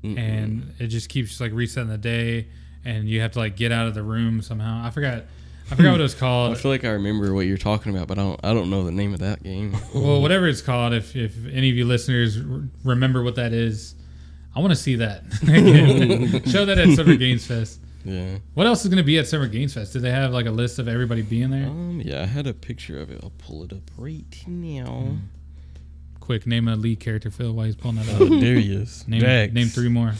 and 0.03 0.75
it 0.77 0.89
just 0.89 1.09
keeps 1.09 1.41
like 1.41 1.51
resetting 1.51 1.89
the 1.89 1.97
day, 1.97 2.49
and 2.85 3.09
you 3.09 3.21
have 3.21 3.31
to 3.31 3.39
like 3.39 3.55
get 3.55 3.71
out 3.71 3.87
of 3.87 3.95
the 3.95 4.03
room 4.03 4.43
somehow. 4.43 4.85
I 4.85 4.91
forgot. 4.91 5.23
I 5.71 5.75
forgot 5.75 5.93
what 5.93 5.99
it 5.99 6.03
was 6.03 6.13
called. 6.19 6.51
I 6.51 6.61
feel 6.61 6.69
like 6.69 6.83
I 6.83 6.89
remember 6.89 7.33
what 7.33 7.47
you're 7.47 7.57
talking 7.57 7.91
about, 7.95 8.07
but 8.07 8.19
I 8.19 8.21
don't. 8.21 8.39
I 8.43 8.53
don't 8.53 8.69
know 8.69 8.83
the 8.83 8.91
name 8.91 9.15
of 9.15 9.19
that 9.21 9.41
game. 9.41 9.75
Well, 9.95 10.21
whatever 10.21 10.47
it's 10.47 10.61
called, 10.61 10.93
if 10.93 11.15
if 11.15 11.33
any 11.51 11.71
of 11.71 11.75
you 11.75 11.85
listeners 11.85 12.37
r- 12.37 12.61
remember 12.83 13.23
what 13.23 13.33
that 13.37 13.51
is, 13.51 13.95
I 14.55 14.59
want 14.59 14.71
to 14.71 14.75
see 14.75 14.95
that. 14.95 15.23
Show 16.49 16.65
that 16.65 16.77
at 16.77 16.95
Summer 16.95 17.15
Games 17.15 17.45
Fest. 17.45 17.79
Yeah. 18.03 18.37
What 18.53 18.65
else 18.65 18.81
is 18.83 18.87
going 18.87 18.97
to 18.97 19.03
be 19.03 19.17
at 19.19 19.27
Summer 19.27 19.47
Games 19.47 19.73
Fest? 19.73 19.93
Do 19.93 19.99
they 19.99 20.11
have 20.11 20.31
like 20.31 20.45
a 20.45 20.51
list 20.51 20.79
of 20.79 20.87
everybody 20.87 21.21
being 21.21 21.49
there? 21.51 21.67
Um. 21.67 22.01
Yeah, 22.03 22.23
I 22.23 22.25
had 22.25 22.47
a 22.47 22.53
picture 22.53 22.99
of 22.99 23.11
it. 23.11 23.19
I'll 23.23 23.31
pull 23.37 23.63
it 23.63 23.73
up 23.73 23.89
right 23.97 24.43
now. 24.47 25.17
Quick, 26.19 26.45
name 26.47 26.67
a 26.67 26.75
lead 26.75 26.99
character, 26.99 27.31
Phil, 27.31 27.53
while 27.53 27.65
he's 27.65 27.75
pulling 27.75 27.97
that 27.97 28.09
up. 28.09 28.19
Darius. 28.41 29.07
name 29.07 29.21
Jax, 29.21 29.53
name 29.53 29.67
three 29.67 29.89
more. 29.89 30.13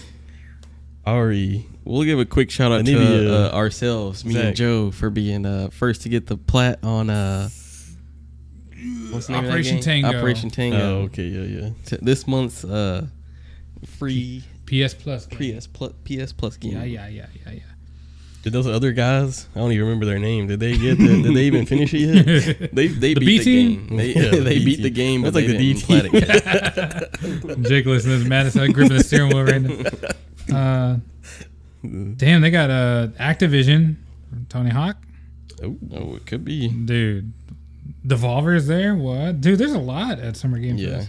Ahri. 1.06 1.66
We'll 1.86 2.04
give 2.04 2.20
a 2.20 2.26
quick 2.26 2.52
shout 2.52 2.72
out 2.72 2.86
Anivia. 2.86 3.28
to 3.28 3.34
uh, 3.54 3.56
ourselves, 3.56 4.24
me 4.26 4.34
Zach. 4.34 4.44
and 4.46 4.56
Joe, 4.56 4.92
for 4.92 5.10
being 5.10 5.46
uh, 5.46 5.70
first 5.72 6.02
to 6.04 6.10
get 6.10 6.28
the 6.28 6.38
plat 6.38 6.80
on 6.84 7.10
uh, 7.10 7.50
what's 9.12 9.28
the 9.28 9.34
name 9.34 9.40
of 9.40 9.46
that 9.46 9.52
Operation 9.52 9.76
game? 9.78 9.84
Tango. 9.84 10.18
Operation 10.18 10.50
Tango. 10.50 10.78
Oh, 10.78 11.02
okay, 11.04 11.24
yeah, 11.26 11.62
yeah. 11.62 11.70
T- 11.86 11.98
this 12.02 12.28
month's 12.28 12.64
uh, 12.64 13.08
free 13.86 14.44
PS 14.66 14.94
Plus. 14.94 15.26
game. 15.26 15.58
PS 15.60 15.68
Plus 15.68 15.92
PS 16.06 16.32
Plus 16.34 16.58
game. 16.58 16.74
Yeah, 16.74 16.84
yeah, 16.84 17.08
yeah, 17.08 17.26
yeah, 17.46 17.52
yeah. 17.54 17.60
Did 18.42 18.54
those 18.54 18.68
other 18.68 18.94
guys? 18.94 19.48
I 19.54 19.60
don't 19.60 19.72
even 19.74 19.84
remember 19.84 20.06
their 20.06 20.18
name. 20.20 20.48
Did 20.48 20.62
they 20.62 20.78
get? 20.78 20.98
The, 20.98 21.22
did 21.24 21.36
they 21.36 21.44
even 21.44 21.66
finish 21.66 21.94
it 21.94 22.00
yet? 22.00 22.72
They 22.74 22.88
they 22.88 23.14
The 23.14 23.20
beat 23.20 23.26
B 23.26 23.38
the 23.40 23.44
team? 23.44 23.88
game. 23.88 23.98
They, 23.98 24.14
Yeah, 24.14 24.30
they 24.44 24.60
B 24.60 24.66
beat 24.66 24.76
team. 24.76 24.84
the 24.84 24.90
game. 24.90 25.22
That's 25.24 25.36
like 25.36 25.48
the 25.48 25.58
didn't 25.58 25.80
D 25.80 25.82
plat 25.82 26.06
it 26.06 27.50
yet. 27.50 27.62
Jake 27.64 27.86
listening 27.86 28.24
to 28.24 28.30
Madison 28.30 28.72
gripping 28.72 28.98
the 28.98 29.04
steering 29.04 29.30
wheel 29.34 29.44
right 29.44 29.62
now. 29.62 30.58
Uh, 30.58 30.98
damn, 32.16 32.42
they 32.42 32.50
got 32.52 32.70
uh, 32.70 33.08
Activision, 33.20 33.96
Tony 34.48 34.70
Hawk. 34.70 34.96
Oh, 35.62 35.76
Oh, 35.94 36.16
it 36.16 36.26
could 36.26 36.46
be. 36.46 36.70
Dude, 36.70 37.34
Devolver's 38.08 38.68
there. 38.68 38.96
What, 38.96 39.42
dude? 39.42 39.60
There's 39.60 39.74
a 39.74 39.80
lot 39.80 40.20
at 40.20 40.38
Summer 40.38 40.58
Game 40.60 40.78
Yeah. 40.78 41.04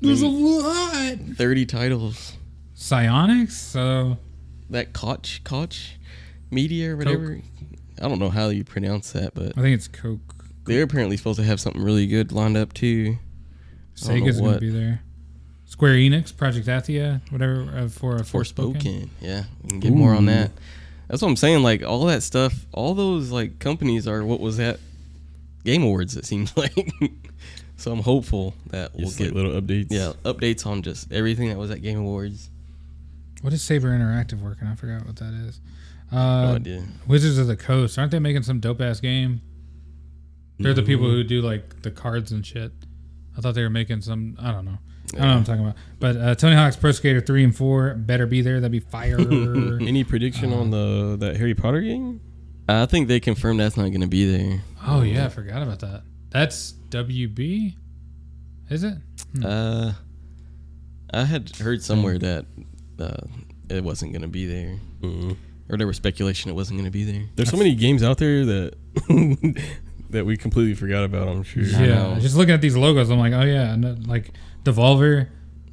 Fest. 0.00 0.20
There's 0.20 0.22
a 0.22 0.28
lot. 0.28 1.18
Thirty 1.36 1.66
titles. 1.66 2.36
Psyonix. 2.76 3.50
So 3.52 4.18
That 4.70 4.92
Koch 4.92 5.42
Koch 5.44 5.76
Media 6.50 6.92
or 6.92 6.96
whatever. 6.96 7.40
I 8.00 8.08
don't 8.08 8.18
know 8.18 8.30
how 8.30 8.48
you 8.48 8.64
pronounce 8.64 9.12
that, 9.12 9.34
but 9.34 9.52
I 9.58 9.60
think 9.60 9.74
it's 9.74 9.88
Coke. 9.88 10.20
they're 10.64 10.82
apparently 10.82 11.16
supposed 11.18 11.38
to 11.38 11.44
have 11.44 11.60
something 11.60 11.82
really 11.82 12.06
good 12.06 12.32
lined 12.32 12.56
up 12.56 12.72
too. 12.72 13.18
I 14.02 14.06
don't 14.08 14.20
know 14.20 14.24
Sega's 14.26 14.40
gonna 14.40 14.58
be 14.58 14.70
there. 14.70 15.02
Square 15.66 15.94
Enix, 15.96 16.34
Project 16.36 16.66
Athia, 16.66 17.20
whatever 17.30 17.62
uh, 17.76 17.88
for 17.88 18.16
a 18.16 18.20
Forspoken. 18.22 18.76
Forspoken. 18.82 19.08
Yeah, 19.20 19.44
we 19.62 19.68
can 19.68 19.80
get 19.80 19.92
more 19.92 20.14
on 20.14 20.26
that. 20.26 20.50
That's 21.08 21.22
what 21.22 21.28
I'm 21.28 21.36
saying. 21.36 21.62
Like 21.62 21.82
all 21.84 22.06
that 22.06 22.22
stuff, 22.22 22.66
all 22.72 22.94
those 22.94 23.30
like 23.30 23.58
companies 23.58 24.08
are 24.08 24.24
what 24.24 24.40
was 24.40 24.58
at 24.58 24.80
Game 25.64 25.82
Awards. 25.82 26.16
It 26.16 26.24
seems 26.24 26.56
like. 26.56 26.74
So 27.80 27.90
I'm 27.92 28.02
hopeful 28.02 28.54
that 28.68 28.92
we'll 28.94 29.10
get 29.10 29.34
little 29.34 29.60
updates. 29.60 29.86
yeah 29.90 30.12
updates 30.24 30.66
on 30.66 30.82
just 30.82 31.10
everything 31.12 31.48
that 31.48 31.58
was 31.58 31.70
at 31.70 31.82
Game 31.82 31.98
Awards. 31.98 32.48
What 33.42 33.52
is 33.52 33.62
Saber 33.62 33.88
Interactive 33.88 34.40
working? 34.40 34.68
I 34.68 34.74
forgot 34.74 35.06
what 35.06 35.16
that 35.16 35.32
is. 35.48 35.60
No 36.12 36.18
Uh, 36.18 36.54
idea. 36.56 36.84
Wizards 37.06 37.38
of 37.38 37.46
the 37.46 37.56
Coast, 37.56 37.98
aren't 37.98 38.10
they 38.10 38.18
making 38.18 38.42
some 38.42 38.60
dope 38.60 38.80
ass 38.80 39.00
game? 39.00 39.40
They're 40.58 40.74
the 40.74 40.82
people 40.82 41.06
who 41.08 41.24
do 41.24 41.40
like 41.40 41.80
the 41.82 41.90
cards 41.90 42.32
and 42.32 42.44
shit. 42.44 42.72
I 43.36 43.40
thought 43.40 43.54
they 43.54 43.62
were 43.62 43.70
making 43.70 44.02
some. 44.02 44.36
I 44.38 44.52
don't 44.52 44.66
know. 44.66 44.76
I 45.14 45.16
don't 45.16 45.20
know 45.20 45.26
what 45.28 45.36
I'm 45.38 45.44
talking 45.44 45.62
about. 45.62 45.76
But 45.98 46.16
uh, 46.18 46.34
Tony 46.34 46.54
Hawk's 46.54 46.76
Pro 46.76 46.92
Skater 46.92 47.20
three 47.22 47.42
and 47.44 47.56
four 47.56 47.94
better 47.94 48.26
be 48.26 48.42
there. 48.42 48.60
That'd 48.60 48.70
be 48.72 48.80
fire. 48.80 49.18
Any 49.80 50.04
prediction 50.04 50.52
on 50.52 50.70
the 50.70 51.16
that 51.18 51.36
Harry 51.38 51.54
Potter 51.54 51.80
game? 51.80 52.20
I 52.68 52.84
think 52.86 53.08
they 53.08 53.20
confirmed 53.20 53.58
that's 53.60 53.76
not 53.78 53.88
going 53.88 54.02
to 54.02 54.06
be 54.06 54.30
there. 54.36 54.60
oh 54.86 55.00
yeah, 55.02 55.24
I 55.24 55.28
forgot 55.30 55.62
about 55.62 55.80
that. 55.80 56.02
That's 56.30 56.74
WB. 56.90 57.74
Is 58.68 58.84
it? 58.84 58.94
Hmm. 59.36 59.44
Uh, 59.46 59.92
I 61.12 61.24
had 61.24 61.56
heard 61.56 61.82
somewhere 61.82 62.18
that 62.18 62.46
uh, 63.00 63.16
it 63.68 63.82
wasn't 63.82 64.12
going 64.12 64.22
to 64.22 64.28
be 64.28 64.46
there, 64.46 64.78
Mm. 65.02 65.36
or 65.68 65.76
there 65.78 65.86
was 65.86 65.96
speculation 65.96 66.50
it 66.50 66.54
wasn't 66.54 66.78
going 66.78 66.84
to 66.84 66.90
be 66.90 67.04
there. 67.04 67.24
There's 67.36 67.50
so 67.50 67.56
many 67.56 67.74
games 67.74 68.02
out 68.02 68.18
there 68.18 68.44
that 68.44 68.74
that 70.10 70.24
we 70.26 70.36
completely 70.36 70.74
forgot 70.74 71.04
about. 71.04 71.26
I'm 71.28 71.42
sure. 71.42 71.62
Yeah, 71.64 72.18
just 72.20 72.36
looking 72.36 72.54
at 72.54 72.60
these 72.60 72.76
logos, 72.76 73.10
I'm 73.10 73.18
like, 73.18 73.32
oh 73.32 73.42
yeah, 73.42 73.72
and, 73.72 74.06
like 74.06 74.32
Devolver, 74.62 75.28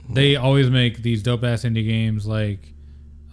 they 0.09 0.35
always 0.37 0.69
make 0.69 1.03
these 1.03 1.21
dope 1.21 1.43
ass 1.43 1.63
indie 1.63 1.85
games 1.85 2.25
like 2.25 2.73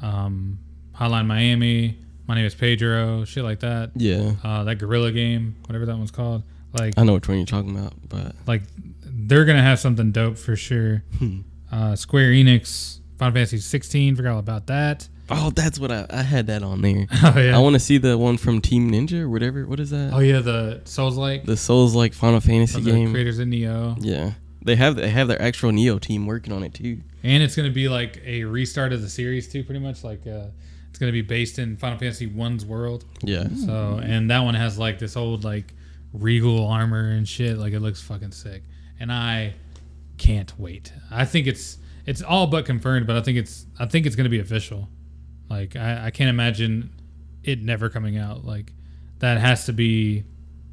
um, 0.03 0.59
Hotline 0.95 1.27
Miami. 1.27 1.99
My 2.27 2.35
name 2.35 2.45
is 2.47 2.55
Pedro, 2.55 3.25
shit 3.25 3.45
like 3.45 3.61
that. 3.61 3.93
Yeah, 3.95 4.33
Uh, 4.43 4.65
that 4.65 4.77
Gorilla 4.77 5.13
game, 5.13 5.57
whatever 5.67 5.87
that 5.87 5.97
one's 5.97 6.11
called. 6.11 6.43
Like, 6.75 6.95
I 6.99 7.05
know 7.05 7.15
which 7.15 7.29
one 7.29 7.37
you're 7.39 7.47
talking 7.47 7.77
about, 7.77 7.93
but 8.09 8.35
like 8.47 8.63
they're 9.05 9.45
gonna 9.45 9.63
have 9.63 9.79
something 9.79 10.13
dope 10.13 10.37
for 10.37 10.57
sure. 10.57 11.03
Hmm. 11.19 11.41
Uh, 11.73 11.97
Square 11.97 12.31
Enix, 12.33 12.99
Final 13.19 13.35
Fantasy 13.35 13.59
16, 13.59 14.17
forgot 14.17 14.33
all 14.35 14.39
about 14.39 14.67
that. 14.69 15.09
oh, 15.31 15.51
that's 15.51 15.79
what 15.79 15.91
I 15.91 16.07
I 16.11 16.23
had 16.23 16.47
that 16.49 16.63
on 16.63 16.83
there. 16.83 17.07
Oh 17.25 17.39
yeah. 17.39 17.57
I 17.57 17.59
want 17.61 17.75
to 17.75 17.81
see 17.81 17.99
the 17.99 18.19
one 18.19 18.37
from 18.37 18.61
Team 18.61 18.91
Ninja 18.91 19.21
or 19.23 19.31
whatever. 19.31 19.67
What 19.67 19.81
is 19.81 19.91
that? 19.91 20.11
oh 20.13 20.19
yeah, 20.19 20.41
the 20.41 20.83
Souls 20.85 21.17
like 21.17 21.45
The 21.45 21.57
Souls 21.57 21.95
like 21.95 22.13
Final 22.13 22.41
Fantasy 22.41 22.81
the 22.81 22.91
game. 22.91 23.11
creators 23.13 23.39
of 23.39 23.49
Nioh, 23.49 23.97
Yeah, 24.01 24.33
they 24.63 24.77
have 24.77 24.97
they 24.97 25.09
have 25.11 25.29
their 25.29 25.41
actual 25.41 25.71
Nioh 25.71 26.01
team 26.01 26.27
working 26.27 26.53
on 26.53 26.63
it 26.63 26.75
too. 26.75 27.01
and 27.23 27.43
it's 27.43 27.57
gonna 27.57 27.71
be 27.71 27.89
like 27.89 28.21
a 28.25 28.45
restart 28.45 28.93
of 28.93 29.01
the 29.03 29.09
series 29.09 29.49
too, 29.51 29.65
pretty 29.65 29.81
much. 29.81 30.05
Like 30.05 30.27
uh, 30.27 30.47
it's 30.91 30.99
gonna 30.99 31.13
be 31.13 31.23
based 31.23 31.59
in 31.59 31.77
Final 31.77 31.99
Fantasy 31.99 32.27
One's 32.27 32.65
world. 32.67 33.05
Yeah, 33.23 33.49
So 33.65 34.01
and 34.03 34.31
that 34.31 34.41
one 34.41 34.55
has 34.55 34.79
like 34.79 34.99
this 34.99 35.17
old 35.17 35.43
like 35.45 35.74
regal 36.15 36.67
armor 36.67 37.11
and 37.11 37.29
shit. 37.29 37.59
Like 37.59 37.73
it 37.75 37.81
looks 37.81 38.01
fucking 38.01 38.33
sick, 38.33 38.63
and 38.99 39.13
I 39.13 39.55
can't 40.17 40.53
wait. 40.59 40.93
I 41.11 41.25
think 41.27 41.47
it's 41.47 41.77
it's 42.07 42.23
all 42.23 42.47
but 42.47 42.65
confirmed, 42.65 43.07
but 43.07 43.17
I 43.17 43.21
think 43.21 43.37
it's 43.37 43.67
I 43.79 43.85
think 43.87 44.07
it's 44.07 44.17
gonna 44.17 44.29
be 44.31 44.41
official. 44.41 44.89
Like 45.51 45.77
I, 45.77 46.07
I 46.07 46.11
can't 46.11 46.31
imagine 46.31 46.91
it 47.43 47.61
never 47.61 47.91
coming 47.91 48.17
out. 48.17 48.45
Like 48.45 48.73
that 49.19 49.39
has 49.39 49.67
to 49.67 49.73
be. 49.73 50.25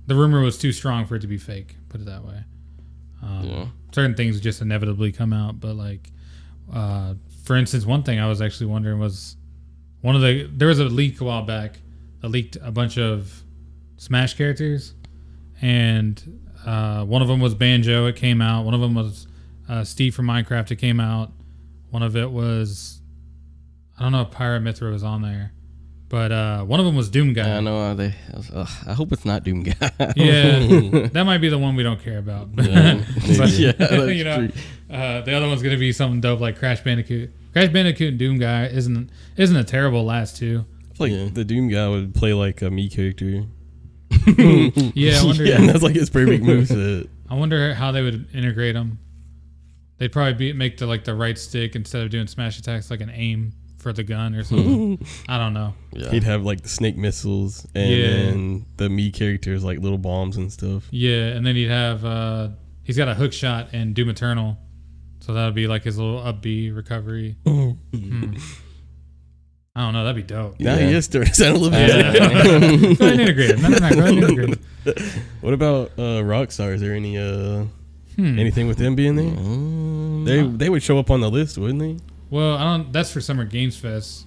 The 0.08 0.16
rumor 0.16 0.42
was 0.42 0.58
too 0.58 0.72
strong 0.72 1.06
for 1.06 1.16
it 1.16 1.22
to 1.22 1.28
be 1.28 1.38
fake. 1.38 1.76
Put 1.90 2.02
it 2.02 2.06
that 2.06 2.24
way. 2.26 2.44
Um, 3.22 3.44
Yeah. 3.46 3.66
Certain 3.94 4.16
things 4.16 4.40
just 4.40 4.62
inevitably 4.62 5.12
come 5.12 5.34
out, 5.34 5.60
but 5.60 5.76
like, 5.76 6.12
uh, 6.74 7.16
for 7.44 7.56
instance, 7.58 7.86
one 7.86 8.04
thing 8.04 8.20
I 8.20 8.28
was 8.28 8.42
actually 8.42 8.68
wondering 8.68 9.00
was 9.00 9.36
one 10.02 10.16
of 10.16 10.22
the 10.22 10.50
there 10.56 10.70
was 10.70 10.80
a 10.80 10.86
leak 10.86 11.20
a 11.22 11.26
while 11.26 11.44
back 11.44 11.80
that 12.22 12.30
leaked 12.30 12.58
a 12.62 12.72
bunch 12.72 12.98
of 12.98 13.44
Smash 13.98 14.34
characters, 14.36 14.94
and 15.62 16.42
uh, 16.66 17.04
one 17.06 17.22
of 17.22 17.28
them 17.28 17.40
was 17.40 17.54
Banjo. 17.56 18.08
It 18.08 18.16
came 18.16 18.42
out. 18.42 18.66
One 18.66 18.74
of 18.74 18.82
them 18.82 18.96
was 18.96 19.28
uh, 19.70 19.84
Steve 19.84 20.14
from 20.16 20.28
Minecraft. 20.28 20.72
It 20.72 20.78
came 20.78 21.00
out. 21.00 21.32
One 21.90 22.04
of 22.04 22.16
it 22.16 22.32
was 22.32 23.02
I 24.00 24.04
don't 24.04 24.12
know 24.12 24.22
if 24.22 24.32
Pyra 24.32 24.62
Mythra 24.62 24.92
was 24.92 25.04
on 25.04 25.22
there, 25.22 25.52
but 26.10 26.32
uh, 26.32 26.64
one 26.64 26.80
of 26.80 26.86
them 26.86 26.96
was 26.96 27.10
Doom 27.10 27.34
Guy. 27.34 27.58
I 27.58 27.60
know 27.60 27.80
uh, 27.80 27.94
they. 27.94 28.08
I, 28.34 28.42
ugh, 28.56 28.70
I 28.88 28.94
hope 28.94 29.12
it's 29.12 29.26
not 29.26 29.44
Doom 29.44 29.64
Guy. 29.64 29.92
Yeah, 30.16 30.60
that 31.14 31.24
might 31.26 31.40
be 31.40 31.50
the 31.50 31.58
one 31.58 31.76
we 31.76 31.84
don't 31.84 32.02
care 32.02 32.18
about. 32.18 32.50
Yeah, 32.58 33.04
But, 33.38 33.50
yeah, 33.52 33.72
that's 33.78 34.14
you 34.14 34.24
know, 34.24 34.48
true. 34.48 34.52
uh, 34.90 35.22
the 35.22 35.34
other 35.34 35.48
one's 35.48 35.62
gonna 35.62 35.78
be 35.78 35.92
something 35.92 36.22
dope 36.22 36.40
like 36.40 36.58
Crash 36.58 36.82
Bandicoot. 36.82 37.32
Crash 37.54 37.70
Bandicoot 37.70 38.10
and 38.10 38.18
Doom 38.20 38.40
Guy 38.40 38.66
isn't 38.68 39.10
isn't 39.38 39.56
a 39.58 39.64
terrible 39.64 40.04
last 40.06 40.38
two. 40.38 40.66
I 40.90 40.94
feel 40.96 41.08
like 41.08 41.12
Yeah. 41.12 41.30
the 41.34 41.44
Doom 41.44 41.68
guy 41.70 41.88
would 41.90 42.16
play 42.16 42.34
like 42.34 42.62
a 42.62 42.66
Mii 42.70 42.92
character. 42.92 43.44
Yeah, 44.96 45.20
I 45.22 45.24
wonder. 45.26 45.46
yeah, 45.46 45.56
and 45.58 45.70
that's 45.70 45.84
like 45.84 45.96
his 45.96 46.10
perfect 46.10 46.44
moveset. 46.44 47.08
I 47.30 47.36
wonder 47.36 47.74
how 47.74 47.92
they 47.92 48.02
would 48.02 48.28
integrate 48.34 48.76
them. 48.76 49.00
They'd 49.98 50.12
probably 50.12 50.34
be, 50.34 50.54
make 50.54 50.78
the 50.78 50.88
like 50.88 51.04
the 51.04 51.14
right 51.16 51.38
stick 51.38 51.76
instead 51.76 52.04
of 52.04 52.10
doing 52.10 52.28
smash 52.28 52.58
attacks, 52.60 52.90
like 52.90 53.02
an 53.02 53.12
aim 53.14 53.54
for 53.78 53.94
the 53.94 54.04
gun 54.04 54.36
or 54.36 54.44
something. 54.44 55.04
I 55.30 55.38
don't 55.38 55.54
know. 55.54 55.74
Yeah. 55.94 56.10
He'd 56.10 56.24
have 56.24 56.44
like 56.44 56.62
the 56.62 56.70
snake 56.70 56.98
missiles, 56.98 57.66
and 57.76 57.90
Yeah. 57.92 58.08
then 58.08 58.66
the 58.78 58.88
Mii 58.90 59.14
characters 59.14 59.64
like 59.64 59.80
little 59.80 59.98
bombs 59.98 60.38
and 60.38 60.52
stuff. 60.52 60.88
Yeah, 60.92 61.28
and 61.30 61.46
then 61.46 61.56
he'd 61.56 61.70
have 61.70 62.04
uh 62.06 62.50
he's 62.84 62.98
got 62.98 63.08
a 63.08 63.14
hook 63.14 63.34
shot 63.34 63.70
and 63.74 63.94
Doom 63.96 64.10
Eternal, 64.10 64.58
so 65.20 65.34
that 65.34 65.46
would 65.46 65.56
be 65.56 65.68
like 65.68 65.84
his 65.84 65.98
little 65.98 66.20
up 66.20 66.42
B 66.42 66.72
recovery. 66.72 67.36
Hmm. 67.46 67.72
I 69.76 69.82
don't 69.86 69.94
know. 69.94 70.04
That'd 70.04 70.16
be 70.28 70.34
dope. 70.34 70.60
Now 70.60 70.76
Yeah. 70.76 70.88
he 70.88 70.94
is 70.96 71.06
starting 71.06 71.32
to 71.34 71.36
sound 71.42 71.56
a 71.56 71.60
little 71.60 71.70
bit. 71.72 71.90
Yeah. 71.90 72.14
go 72.14 72.26
ahead 72.26 73.02
and 73.14 73.22
integrate 73.22 73.50
it. 73.52 73.62
No, 73.62 73.70
no, 73.70 73.78
no, 73.78 73.80
go 73.80 73.86
ahead 73.86 73.98
and 74.14 74.24
integrate 74.24 74.60
it. 74.86 75.14
What 75.42 75.54
about 75.54 75.92
uh, 75.98 76.22
Rockstar? 76.24 76.74
Is 76.74 76.82
there 76.82 76.94
any 76.94 77.18
uh, 77.18 77.66
Hmm. 78.18 78.38
anything 78.38 78.68
with 78.68 78.78
them 78.78 78.96
being 78.96 79.16
there? 79.16 79.28
Um, 79.28 80.26
They 80.26 80.42
they 80.46 80.70
would 80.70 80.84
show 80.84 81.00
up 81.00 81.10
on 81.10 81.22
the 81.22 81.30
list, 81.32 81.58
wouldn't 81.58 81.80
they? 81.80 81.98
Well, 82.30 82.58
I 82.58 82.64
don't. 82.78 82.92
That's 82.92 83.12
for 83.12 83.22
Summer 83.22 83.46
Games 83.46 83.78
Fest. 83.78 84.26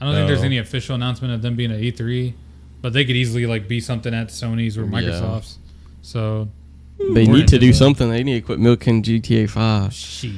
I 0.00 0.06
don't 0.06 0.14
think 0.14 0.28
there's 0.28 0.40
Oh. 0.40 0.44
any 0.46 0.58
official 0.58 0.94
announcement 0.94 1.34
of 1.34 1.42
them 1.42 1.54
being 1.56 1.70
at 1.72 1.80
E3, 1.80 2.32
but 2.80 2.92
they 2.94 3.04
could 3.04 3.16
easily 3.16 3.44
like 3.44 3.68
be 3.68 3.80
something 3.80 4.14
at 4.14 4.28
Sony's 4.28 4.78
or 4.78 4.84
Yeah. 4.84 4.90
Microsoft's. 4.90 5.58
So 6.00 6.48
They 7.12 7.26
More 7.26 7.36
need 7.36 7.48
to 7.48 7.58
do 7.58 7.70
Nintendo. 7.70 7.74
something. 7.74 8.08
They 8.10 8.22
need 8.24 8.34
to 8.34 8.40
quit 8.40 8.58
milking 8.60 9.02
GTA 9.02 9.46
Five. 9.50 9.92
Shit. 9.92 10.30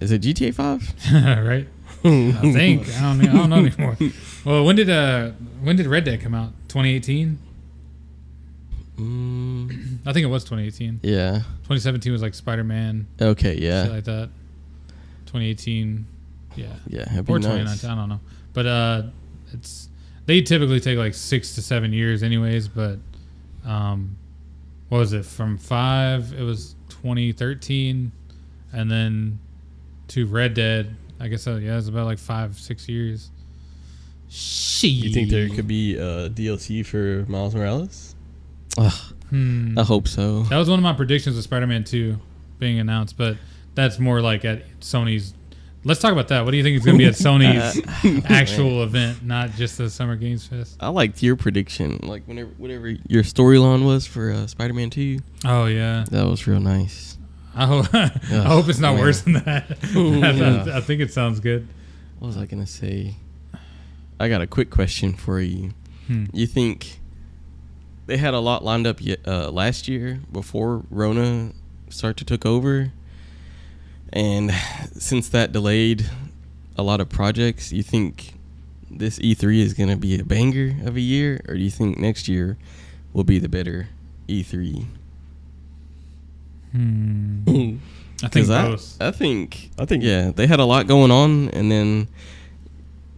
Is 0.00 0.10
it 0.10 0.22
GTA 0.22 0.52
Five? 0.52 0.92
right? 1.12 1.66
I 2.04 2.32
think 2.52 2.88
I 2.96 3.00
don't. 3.00 3.28
I 3.28 3.32
don't 3.32 3.50
know 3.50 3.56
anymore. 3.64 3.96
Well, 4.44 4.64
when 4.64 4.76
did 4.76 4.90
uh 4.90 5.30
when 5.62 5.76
did 5.76 5.86
Red 5.86 6.04
Dead 6.04 6.20
come 6.20 6.34
out? 6.34 6.52
2018. 6.68 7.38
Mm, 8.98 9.98
I 10.06 10.12
think 10.12 10.22
it 10.24 10.28
was 10.28 10.44
2018. 10.44 11.00
yeah. 11.02 11.38
2017 11.64 12.12
was 12.12 12.22
like 12.22 12.32
Spider 12.34 12.62
Man, 12.62 13.06
Okay. 13.20 13.56
Yeah. 13.56 13.84
like 13.88 14.04
that. 14.04 14.28
2018, 15.26 16.06
yeah, 16.54 16.66
Yeah. 16.86 17.02
Or 17.26 17.38
nice. 17.40 17.80
2019. 17.80 17.90
I 17.90 17.94
don't 17.96 18.08
know, 18.08 18.20
but 18.52 18.66
uh, 18.66 19.02
it's 19.52 19.88
they 20.26 20.42
typically 20.42 20.78
take 20.78 20.96
like 20.96 21.14
six 21.14 21.56
to 21.56 21.62
seven 21.62 21.92
years, 21.92 22.22
anyways. 22.22 22.68
But 22.68 22.98
um, 23.66 24.16
what 24.90 24.98
was 24.98 25.12
it 25.12 25.24
from 25.24 25.58
five? 25.58 26.32
It 26.32 26.42
was 26.42 26.76
2013, 26.90 28.12
and 28.72 28.90
then 28.90 29.38
to 30.08 30.26
Red 30.26 30.54
Dead. 30.54 30.94
I 31.24 31.28
guess 31.28 31.46
uh, 31.46 31.54
yeah, 31.56 31.78
it's 31.78 31.88
about 31.88 32.04
like 32.04 32.18
five, 32.18 32.56
six 32.58 32.86
years. 32.88 33.30
She. 34.28 34.88
You 34.88 35.10
think 35.12 35.30
there 35.30 35.48
could 35.48 35.66
be 35.66 35.96
a 35.96 36.28
DLC 36.28 36.84
for 36.84 37.24
Miles 37.30 37.54
Morales? 37.54 38.14
Ugh, 38.76 38.92
Hmm. 39.30 39.78
I 39.78 39.82
hope 39.84 40.06
so. 40.06 40.42
That 40.44 40.58
was 40.58 40.68
one 40.68 40.78
of 40.78 40.82
my 40.82 40.92
predictions 40.92 41.38
of 41.38 41.44
Spider-Man 41.44 41.84
2 41.84 42.18
being 42.58 42.78
announced, 42.78 43.16
but 43.16 43.36
that's 43.74 43.98
more 43.98 44.20
like 44.20 44.44
at 44.44 44.62
Sony's. 44.80 45.32
Let's 45.82 46.00
talk 46.00 46.12
about 46.12 46.28
that. 46.28 46.44
What 46.44 46.50
do 46.50 46.56
you 46.56 46.62
think 46.62 46.76
is 46.78 46.84
going 46.84 46.98
to 46.98 47.02
be 47.02 47.06
at 47.08 47.14
Sony's 47.14 48.24
actual 48.30 48.82
event, 48.82 49.24
not 49.24 49.52
just 49.52 49.78
the 49.78 49.88
Summer 49.88 50.16
Games 50.16 50.46
Fest? 50.46 50.76
I 50.80 50.88
liked 50.88 51.22
your 51.22 51.36
prediction. 51.36 52.00
Like 52.02 52.24
whenever, 52.26 52.50
whatever 52.58 52.88
your 53.08 53.22
storyline 53.22 53.84
was 53.84 54.06
for 54.06 54.30
uh, 54.30 54.46
Spider-Man 54.46 54.90
Two. 54.90 55.20
Oh 55.44 55.66
yeah, 55.66 56.04
that 56.10 56.26
was 56.26 56.46
real 56.46 56.60
nice. 56.60 57.16
I 57.56 57.66
hope 57.66 57.94
I 57.94 58.08
hope 58.46 58.68
it's 58.68 58.80
not 58.80 58.94
man. 58.94 59.04
worse 59.04 59.20
than 59.20 59.34
that. 59.34 59.64
I, 59.94 60.78
I 60.78 60.80
think 60.80 61.00
it 61.00 61.12
sounds 61.12 61.38
good. 61.38 61.68
What 62.18 62.28
was 62.28 62.36
I 62.36 62.46
gonna 62.46 62.66
say? 62.66 63.14
I 64.18 64.28
got 64.28 64.40
a 64.40 64.46
quick 64.46 64.70
question 64.70 65.12
for 65.14 65.40
you. 65.40 65.72
Hmm. 66.06 66.26
You 66.32 66.46
think 66.46 66.98
they 68.06 68.16
had 68.16 68.34
a 68.34 68.40
lot 68.40 68.64
lined 68.64 68.86
up 68.86 69.00
yet, 69.00 69.20
uh, 69.26 69.50
last 69.50 69.88
year 69.88 70.20
before 70.32 70.82
Rona 70.90 71.52
started 71.90 72.16
to 72.18 72.24
took 72.24 72.44
over, 72.44 72.92
and 74.12 74.50
since 74.92 75.28
that 75.28 75.52
delayed 75.52 76.10
a 76.76 76.82
lot 76.82 77.00
of 77.00 77.08
projects, 77.08 77.72
you 77.72 77.82
think 77.82 78.34
this 78.90 79.18
E3 79.20 79.60
is 79.60 79.74
gonna 79.74 79.96
be 79.96 80.18
a 80.18 80.24
banger 80.24 80.74
of 80.84 80.96
a 80.96 81.00
year, 81.00 81.40
or 81.48 81.54
do 81.54 81.60
you 81.60 81.70
think 81.70 81.98
next 81.98 82.26
year 82.26 82.56
will 83.12 83.24
be 83.24 83.38
the 83.38 83.48
better 83.48 83.88
E 84.26 84.42
E3? 84.42 84.86
Hmm. 86.74 87.76
I 88.22 88.28
think 88.28 88.46
'Cause 88.46 88.50
I, 88.50 88.68
both. 88.68 88.96
I 89.00 89.10
think 89.10 89.70
I 89.78 89.84
think 89.84 90.02
yeah, 90.02 90.30
they 90.34 90.46
had 90.46 90.60
a 90.60 90.64
lot 90.64 90.86
going 90.86 91.10
on, 91.10 91.48
and 91.50 91.70
then 91.70 92.08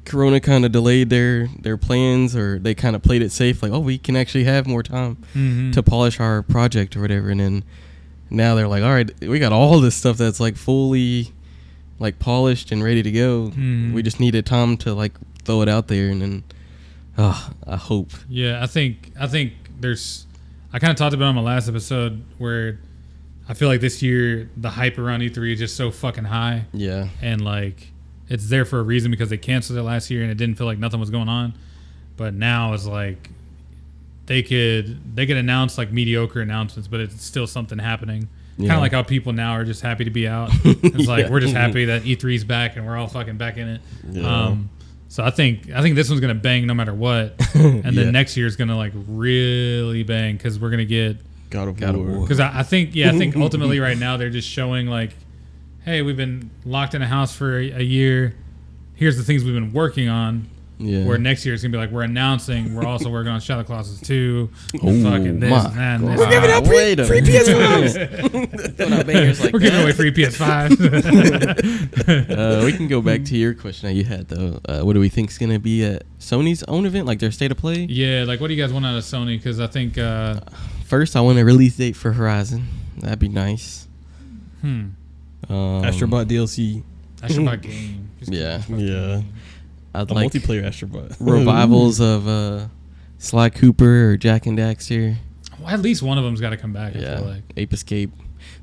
Corona 0.04 0.40
kind 0.40 0.64
of 0.64 0.72
delayed 0.72 1.10
their 1.10 1.48
their 1.60 1.76
plans, 1.76 2.34
or 2.36 2.58
they 2.58 2.74
kind 2.74 2.94
of 2.96 3.02
played 3.02 3.22
it 3.22 3.30
safe, 3.32 3.62
like 3.62 3.72
oh, 3.72 3.78
we 3.80 3.98
can 3.98 4.16
actually 4.16 4.44
have 4.44 4.66
more 4.66 4.82
time 4.82 5.16
Mhm. 5.34 5.72
to 5.72 5.82
polish 5.82 6.20
our 6.20 6.42
project 6.42 6.96
or 6.96 7.00
whatever, 7.00 7.30
and 7.30 7.40
then 7.40 7.64
now 8.30 8.54
they're 8.54 8.68
like, 8.68 8.82
all 8.82 8.92
right, 8.92 9.10
we 9.20 9.38
got 9.38 9.52
all 9.52 9.80
this 9.80 9.94
stuff 9.94 10.16
that's 10.16 10.40
like 10.40 10.56
fully 10.56 11.32
like 11.98 12.18
polished 12.18 12.72
and 12.72 12.82
ready 12.84 13.02
to 13.02 13.10
go. 13.12 13.52
Mhm. 13.56 13.92
We 13.92 14.02
just 14.02 14.20
needed 14.20 14.44
time 14.46 14.76
to 14.78 14.92
like 14.94 15.12
throw 15.44 15.62
it 15.62 15.68
out 15.68 15.88
there, 15.88 16.08
and 16.10 16.20
then 16.22 16.42
oh, 17.18 17.50
I 17.66 17.76
hope 17.76 18.10
Yeah, 18.28 18.62
I 18.62 18.66
think 18.66 19.12
I 19.18 19.26
think 19.26 19.52
there's. 19.80 20.26
I 20.72 20.78
kind 20.78 20.90
of 20.90 20.96
talked 20.96 21.14
about 21.14 21.26
it 21.26 21.28
on 21.28 21.34
my 21.36 21.40
last 21.42 21.68
episode 21.68 22.22
where 22.38 22.78
I 23.48 23.54
feel 23.54 23.68
like 23.68 23.80
this 23.80 24.02
year 24.02 24.50
the 24.56 24.70
hype 24.70 24.98
around 24.98 25.20
E3 25.20 25.52
is 25.52 25.58
just 25.58 25.76
so 25.76 25.90
fucking 25.90 26.24
high. 26.24 26.64
yeah, 26.72 27.08
and 27.22 27.40
like 27.44 27.92
it's 28.28 28.48
there 28.48 28.64
for 28.64 28.80
a 28.80 28.82
reason 28.82 29.10
because 29.10 29.30
they 29.30 29.36
canceled 29.38 29.78
it 29.78 29.82
last 29.82 30.10
year 30.10 30.22
and 30.22 30.30
it 30.32 30.36
didn't 30.36 30.56
feel 30.58 30.66
like 30.66 30.78
nothing 30.78 30.98
was 30.98 31.10
going 31.10 31.28
on 31.28 31.54
but 32.16 32.34
now 32.34 32.72
it's 32.72 32.86
like 32.86 33.30
they 34.26 34.42
could 34.42 35.14
they 35.14 35.26
could 35.26 35.36
announce 35.36 35.78
like 35.78 35.92
mediocre 35.92 36.40
announcements 36.40 36.88
but 36.88 36.98
it's 36.98 37.22
still 37.24 37.46
something 37.46 37.78
happening 37.78 38.26
kind 38.58 38.72
of 38.72 38.80
like 38.80 38.90
how 38.92 39.02
people 39.02 39.32
now 39.32 39.52
are 39.52 39.64
just 39.64 39.80
happy 39.82 40.02
to 40.04 40.10
be 40.10 40.26
out 40.26 40.50
it's 40.64 41.06
like 41.06 41.26
Yeah. 41.26 41.30
we're 41.30 41.38
just 41.40 41.54
happy 41.54 41.84
that 41.84 42.02
e3's 42.02 42.42
back 42.42 42.74
and 42.76 42.84
we're 42.84 42.96
all 42.96 43.06
fucking 43.06 43.36
back 43.36 43.58
in 43.58 43.68
it 43.68 43.80
Yeah. 44.10 44.46
um 44.46 44.70
so 45.08 45.22
i 45.22 45.30
think 45.30 45.70
i 45.70 45.80
think 45.82 45.94
this 45.94 46.08
one's 46.08 46.20
gonna 46.20 46.34
bang 46.34 46.66
no 46.66 46.74
matter 46.74 46.94
what 46.94 47.34
and 47.54 47.84
then 47.84 47.94
Yeah. 47.94 48.10
next 48.10 48.36
year's 48.36 48.56
gonna 48.56 48.76
like 48.76 48.92
really 49.06 50.02
bang 50.02 50.36
because 50.36 50.58
we're 50.58 50.70
gonna 50.70 50.84
get 50.84 51.18
God 51.50 51.68
of 51.68 51.76
God 51.78 51.94
of 51.94 52.00
War. 52.02 52.10
War. 52.10 52.20
because 52.22 52.40
I, 52.40 52.60
I 52.60 52.62
think, 52.62 52.94
yeah, 52.94 53.10
I 53.10 53.18
think 53.18 53.36
ultimately 53.46 53.80
right 53.80 53.98
now 53.98 54.16
they're 54.16 54.30
just 54.30 54.48
showing 54.48 54.86
like, 54.86 55.10
hey, 55.84 56.02
we've 56.02 56.16
been 56.16 56.50
locked 56.64 56.94
in 56.94 57.02
a 57.02 57.06
house 57.06 57.34
for 57.34 57.58
a, 57.58 57.70
a 57.72 57.82
year. 57.82 58.34
Here's 58.94 59.16
the 59.16 59.22
things 59.22 59.44
we've 59.44 59.54
been 59.54 59.72
working 59.72 60.08
on. 60.08 60.48
yeah. 60.78 61.04
Where 61.04 61.16
next 61.18 61.44
year 61.46 61.54
it's 61.54 61.62
gonna 61.62 61.72
be 61.72 61.78
like 61.78 61.90
we're 61.90 62.02
announcing 62.02 62.74
we're 62.74 62.84
also 62.86 63.08
working 63.10 63.30
on 63.32 63.40
Shadow 63.40 63.62
Colossus 63.64 64.00
two, 64.00 64.50
Oh, 64.82 65.02
fucking 65.02 65.40
this 65.40 65.50
my 65.50 65.58
and 65.58 65.72
that. 65.76 65.78
And 65.78 66.06
this. 66.08 66.18
We're 66.18 66.30
giving 66.30 66.50
out 66.50 66.66
free, 66.66 66.96
free 66.96 67.20
PS5s. 67.22 67.96
we're 69.52 69.58
giving 69.60 69.80
away 69.82 69.92
free 69.92 70.12
PS5. 70.12 72.60
uh, 72.60 72.64
we 72.64 72.72
can 72.72 72.88
go 72.88 73.00
back 73.00 73.24
to 73.24 73.36
your 73.36 73.54
question 73.54 73.88
that 73.88 73.94
you 73.94 74.04
had 74.04 74.28
though. 74.28 74.60
Uh, 74.66 74.80
what 74.82 74.94
do 74.94 75.00
we 75.00 75.08
think 75.08 75.30
is 75.30 75.38
gonna 75.38 75.58
be 75.58 75.84
at 75.84 76.04
Sony's 76.18 76.62
own 76.64 76.86
event, 76.86 77.06
like 77.06 77.18
their 77.20 77.30
state 77.32 77.50
of 77.50 77.56
play? 77.58 77.86
yeah, 77.88 78.24
like 78.26 78.40
what 78.40 78.48
do 78.48 78.54
you 78.54 78.62
guys 78.62 78.72
want 78.72 78.86
out 78.86 78.96
of 78.96 79.04
Sony? 79.04 79.36
Because 79.38 79.60
I 79.60 79.66
think, 79.66 79.98
uh, 79.98 80.40
First, 80.86 81.16
I 81.16 81.20
want 81.20 81.38
a 81.38 81.44
release 81.44 81.76
date 81.76 81.96
for 81.96 82.12
Horizon. 82.12 82.68
That'd 82.98 83.18
be 83.18 83.28
nice. 83.28 83.88
hmm, 84.60 84.68
Um, 85.48 85.82
Astrobot 85.82 86.26
DLC. 86.26 86.82
I 87.22 87.28
should 87.28 87.62
game. 87.62 88.10
Just 88.20 88.32
Yeah. 88.32 88.56
a 88.56 88.58
fucking 88.60 88.78
Yeah. 88.80 89.16
game. 89.16 89.24
I'd 89.94 90.10
A 90.10 90.14
like 90.14 90.30
multiplayer 90.32 90.64
Astrobot. 90.64 91.16
revivals 91.20 92.00
of 92.00 92.28
uh, 92.28 92.66
Sly 93.18 93.48
Cooper 93.50 94.10
or 94.10 94.16
Jak 94.16 94.46
and 94.46 94.58
Daxter. 94.58 95.16
Well, 95.58 95.68
at 95.70 95.80
least 95.80 96.02
one 96.02 96.18
of 96.18 96.24
them's 96.24 96.40
got 96.40 96.50
to 96.50 96.56
come 96.56 96.72
back. 96.72 96.94
I 96.94 97.00
Yeah, 97.00 97.16
feel 97.18 97.26
like 97.28 97.42
Ape 97.56 97.72
Escape. 97.72 98.10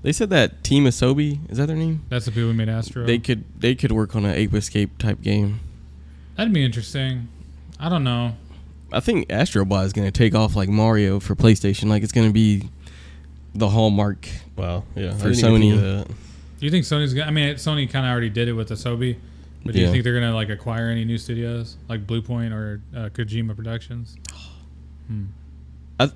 They 0.04 0.12
said 0.12 0.30
that 0.30 0.64
Team 0.64 0.86
Asobi 0.86 1.40
is 1.50 1.58
that 1.58 1.66
their 1.68 1.76
name? 1.76 2.04
that's 2.10 2.26
the 2.26 2.32
people 2.32 2.50
who 2.50 2.54
made 2.54 2.70
Astro. 2.70 3.06
They 3.06 3.18
could 3.20 3.44
they 3.60 3.76
could 3.76 3.92
work 3.92 4.16
on 4.16 4.26
an 4.26 4.34
Ape 4.36 4.54
Escape 4.54 4.98
type 4.98 5.22
game. 5.22 5.60
That'd 6.38 6.54
be 6.54 6.64
interesting. 6.64 7.28
I 7.80 7.90
don't 7.90 8.04
know. 8.04 8.36
I 8.94 9.00
think 9.00 9.28
Astrobot 9.30 9.86
is 9.86 9.94
gonna 9.94 10.12
take 10.12 10.36
off 10.36 10.56
like 10.56 10.70
Mario 10.70 11.20
for 11.20 11.36
PlayStation. 11.36 11.86
Like 11.86 12.04
it's 12.04 12.12
gonna 12.12 12.32
be 12.32 12.70
the 13.56 13.70
hallmark. 13.70 14.28
Wow. 14.56 14.84
Yeah. 14.96 15.14
For 15.16 15.30
I 15.30 15.32
didn't 15.34 15.64
even 15.64 15.80
think 15.80 16.08
Sony. 16.08 16.16
Do 16.60 16.66
you 16.66 16.72
think 16.72 16.86
Sony's 16.86 17.14
gonna? 17.14 17.28
I 17.28 17.32
mean, 17.32 17.56
Sony 17.56 17.90
kind 17.90 18.06
of 18.06 18.12
already 18.12 18.30
did 18.30 18.48
it 18.48 18.54
with 18.54 18.70
Asobi, 18.70 19.18
but 19.66 19.74
do 19.74 19.82
you 19.82 19.90
think 19.92 20.04
they're 20.04 20.14
gonna 20.14 20.34
like 20.34 20.50
acquire 20.50 20.88
any 20.90 21.04
new 21.06 21.18
studios 21.18 21.78
like 21.90 22.08
Bluepoint 22.08 22.52
or 22.54 22.82
uh, 22.96 23.10
Kojima 23.10 23.56
Productions? 23.56 24.16
Hmm. 25.08 25.26
I- 26.00 26.12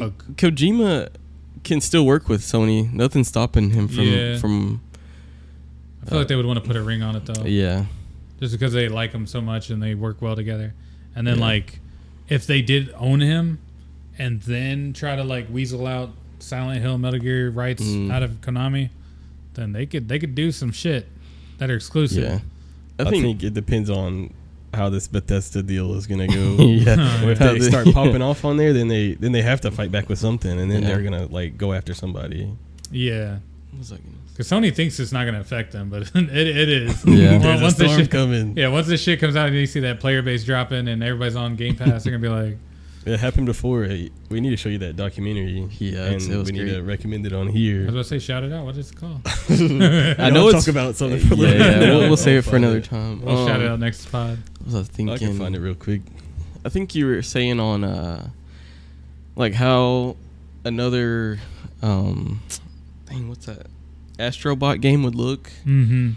Ugh. 0.00 0.14
Kojima 0.36 1.08
can 1.64 1.80
still 1.80 2.06
work 2.06 2.28
with 2.28 2.40
Sony. 2.42 2.92
Nothing's 2.92 3.26
stopping 3.28 3.70
him 3.70 3.88
from 3.88 4.04
Yeah. 4.04 4.38
from 4.38 4.80
I 6.02 6.10
feel 6.10 6.18
like 6.18 6.28
they 6.28 6.36
would 6.36 6.46
want 6.46 6.58
to 6.62 6.64
put 6.66 6.76
a 6.76 6.82
ring 6.82 7.02
on 7.02 7.16
it 7.16 7.26
though, 7.26 7.42
Uh, 7.42 7.46
yeah. 7.46 7.86
just 8.40 8.52
because 8.52 8.72
they 8.72 8.88
like 8.88 9.12
him 9.12 9.26
so 9.26 9.40
much 9.40 9.68
and 9.70 9.82
they 9.82 9.94
work 9.94 10.22
well 10.22 10.36
together. 10.36 10.72
And 11.16 11.26
then 11.26 11.38
Yeah. 11.38 11.44
like, 11.44 11.80
if 12.28 12.46
they 12.46 12.62
did 12.62 12.92
own 12.98 13.20
him, 13.20 13.58
and 14.18 14.40
then 14.42 14.92
try 14.92 15.16
to 15.16 15.24
like 15.24 15.46
weasel 15.50 15.86
out 15.86 16.10
Silent 16.40 16.80
Hill, 16.82 16.98
Metal 16.98 17.18
Gear 17.20 17.50
rights 17.50 17.82
Mm. 17.82 18.12
out 18.12 18.22
of 18.22 18.40
Konami, 18.40 18.90
then 19.54 19.72
they 19.72 19.86
could 19.86 20.08
they 20.08 20.18
could 20.18 20.34
do 20.34 20.52
some 20.52 20.70
shit 20.72 21.06
that 21.58 21.70
are 21.70 21.74
exclusive. 21.76 22.24
Yeah. 22.24 22.38
I 23.00 23.10
think, 23.10 23.42
it 23.44 23.54
depends 23.54 23.90
on 23.90 24.32
how 24.74 24.88
this 24.90 25.06
Bethesda 25.08 25.62
deal 25.62 25.94
is 25.94 26.06
gonna 26.06 26.26
go. 26.26 26.56
yeah. 26.58 27.22
Or 27.24 27.30
if 27.30 27.38
they 27.38 27.58
they- 27.58 27.68
start 27.68 27.86
popping 27.92 28.22
off 28.22 28.44
on 28.44 28.56
there, 28.56 28.72
then 28.72 28.88
they 28.88 29.14
then 29.14 29.32
they 29.32 29.42
have 29.42 29.60
to 29.62 29.70
fight 29.70 29.90
back 29.92 30.08
with 30.08 30.18
something, 30.18 30.50
and 30.60 30.70
then 30.70 30.82
Yeah. 30.82 30.88
they're 30.88 31.02
gonna 31.02 31.26
like 31.26 31.56
go 31.58 31.72
after 31.72 31.94
somebody. 31.94 32.48
yeah. 32.90 33.38
What 33.70 33.78
was 33.80 33.92
I 33.92 33.96
gonna 33.96 34.08
Because 34.38 34.52
Sony 34.52 34.72
thinks 34.72 35.00
it's 35.00 35.10
not 35.10 35.24
going 35.24 35.34
to 35.34 35.40
affect 35.40 35.72
them, 35.72 35.90
but 35.90 36.02
it, 36.14 36.30
it 36.32 36.68
is. 36.68 37.04
Yeah. 37.06 37.38
Well, 37.38 37.60
once 37.60 37.74
this 37.74 37.88
storm 37.88 38.00
shit, 38.02 38.10
coming. 38.10 38.56
yeah, 38.56 38.68
once 38.68 38.86
this 38.86 39.02
shit 39.02 39.18
comes 39.18 39.34
out 39.34 39.48
and 39.48 39.56
you 39.56 39.66
see 39.66 39.80
that 39.80 39.98
player 39.98 40.22
base 40.22 40.44
dropping 40.44 40.86
and 40.86 41.02
everybody's 41.02 41.34
on 41.34 41.56
Game 41.56 41.74
Pass, 41.74 42.04
they're 42.04 42.12
gonna 42.16 42.22
be 42.22 42.28
like, 42.28 42.56
It 43.04 43.18
happened 43.18 43.46
before. 43.46 43.84
Hey, 43.84 44.10
We 44.30 44.40
need 44.40 44.50
to 44.50 44.56
show 44.56 44.68
you 44.68 44.78
that 44.78 44.94
documentary. 44.94 45.66
Yeah, 45.78 46.04
and 46.04 46.22
it 46.22 46.36
was 46.36 46.52
we 46.52 46.58
need 46.58 46.68
to 46.70 46.82
recommend 46.82 47.26
it 47.26 47.32
on 47.32 47.48
here. 47.48 47.78
I 47.78 47.78
here. 47.78 47.84
was 47.86 47.94
about 47.94 48.02
to 48.02 48.08
say, 48.08 48.18
shout 48.20 48.44
it 48.44 48.52
out. 48.52 48.64
What 48.64 48.76
is 48.76 48.90
it 48.92 48.96
called? 48.96 49.20
I 49.24 50.14
I 50.18 50.30
know 50.30 50.34
know 50.42 50.48
it's- 50.50 50.64
talk 50.66 50.70
about 50.70 50.94
something. 50.94 51.18
For 51.18 51.34
a 51.34 51.36
yeah, 51.36 51.46
little 51.48 51.58
yeah, 51.58 51.78
we'll, 51.98 52.00
we'll 52.08 52.16
save 52.16 52.38
it 52.38 52.42
for 52.48 52.56
another 52.56 52.78
it. 52.78 52.84
time. 52.84 53.22
We'll 53.22 53.44
shout 53.46 53.60
it 53.60 53.66
Um, 53.66 53.72
out 53.72 53.80
next 53.80 54.06
pod. 54.12 54.38
What 54.58 54.66
was 54.66 54.74
I 54.76 54.82
thinking? 54.84 55.12
I 55.14 55.18
can 55.18 55.36
find 55.38 55.56
it 55.56 55.60
real 55.60 55.74
quick. 55.74 56.02
I 56.64 56.68
think 56.68 56.94
you 56.94 57.06
were 57.06 57.22
saying 57.22 57.58
on 57.58 57.82
uh 57.82 58.28
like 59.36 59.54
how 59.54 60.16
another 60.64 61.38
um 61.82 62.40
dang 63.08 63.28
what's 63.28 63.46
that 63.46 63.66
Astrobot 64.18 64.80
game 64.80 65.02
would 65.02 65.14
look. 65.14 65.50
Mm-hmm. 65.64 66.12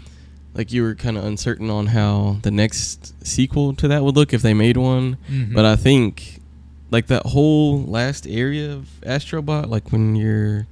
Like 0.54 0.72
you 0.72 0.82
were 0.82 0.94
kind 0.94 1.16
of 1.16 1.24
uncertain 1.24 1.70
on 1.70 1.86
how 1.86 2.36
the 2.42 2.50
next 2.50 3.14
sequel 3.26 3.74
to 3.76 3.88
that 3.88 4.02
would 4.04 4.14
look 4.16 4.32
if 4.34 4.42
they 4.42 4.54
made 4.54 4.76
one. 4.76 5.16
Mm-hmm. 5.30 5.54
But 5.54 5.64
I 5.64 5.76
think 5.76 6.40
like 6.90 7.06
that 7.06 7.24
whole 7.26 7.82
last 7.84 8.26
area 8.26 8.72
of 8.72 8.88
Astrobot, 9.02 9.68
like 9.68 9.92
when 9.92 10.14
you're 10.14 10.66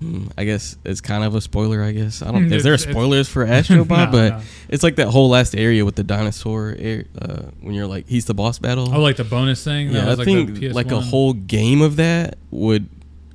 Hmm, 0.00 0.26
I 0.38 0.44
guess 0.44 0.76
it's 0.84 1.00
kind 1.00 1.24
of 1.24 1.34
a 1.34 1.40
spoiler. 1.40 1.82
I 1.82 1.90
guess 1.90 2.22
I 2.22 2.30
don't. 2.30 2.48
Mm, 2.48 2.52
Is 2.52 2.62
there 2.62 2.78
spoilers 2.78 3.28
for 3.28 3.44
Astrobot? 3.46 3.88
No, 3.88 4.06
but 4.12 4.28
no. 4.30 4.40
it's 4.68 4.84
like 4.84 4.96
that 4.96 5.08
whole 5.08 5.28
last 5.28 5.56
area 5.56 5.84
with 5.84 5.96
the 5.96 6.04
dinosaur. 6.04 6.76
Air, 6.78 7.04
uh, 7.20 7.42
when 7.60 7.74
you're 7.74 7.86
like, 7.86 8.06
he's 8.08 8.24
the 8.26 8.34
boss 8.34 8.60
battle. 8.60 8.94
Oh, 8.94 9.00
like 9.00 9.16
the 9.16 9.24
bonus 9.24 9.64
thing. 9.64 9.88
That 9.92 9.94
yeah, 9.94 10.06
I 10.06 10.10
was 10.10 10.18
like 10.18 10.26
think 10.26 10.74
like 10.74 10.92
a 10.92 11.00
whole 11.00 11.32
game 11.32 11.82
of 11.82 11.96
that 11.96 12.38
would. 12.52 12.88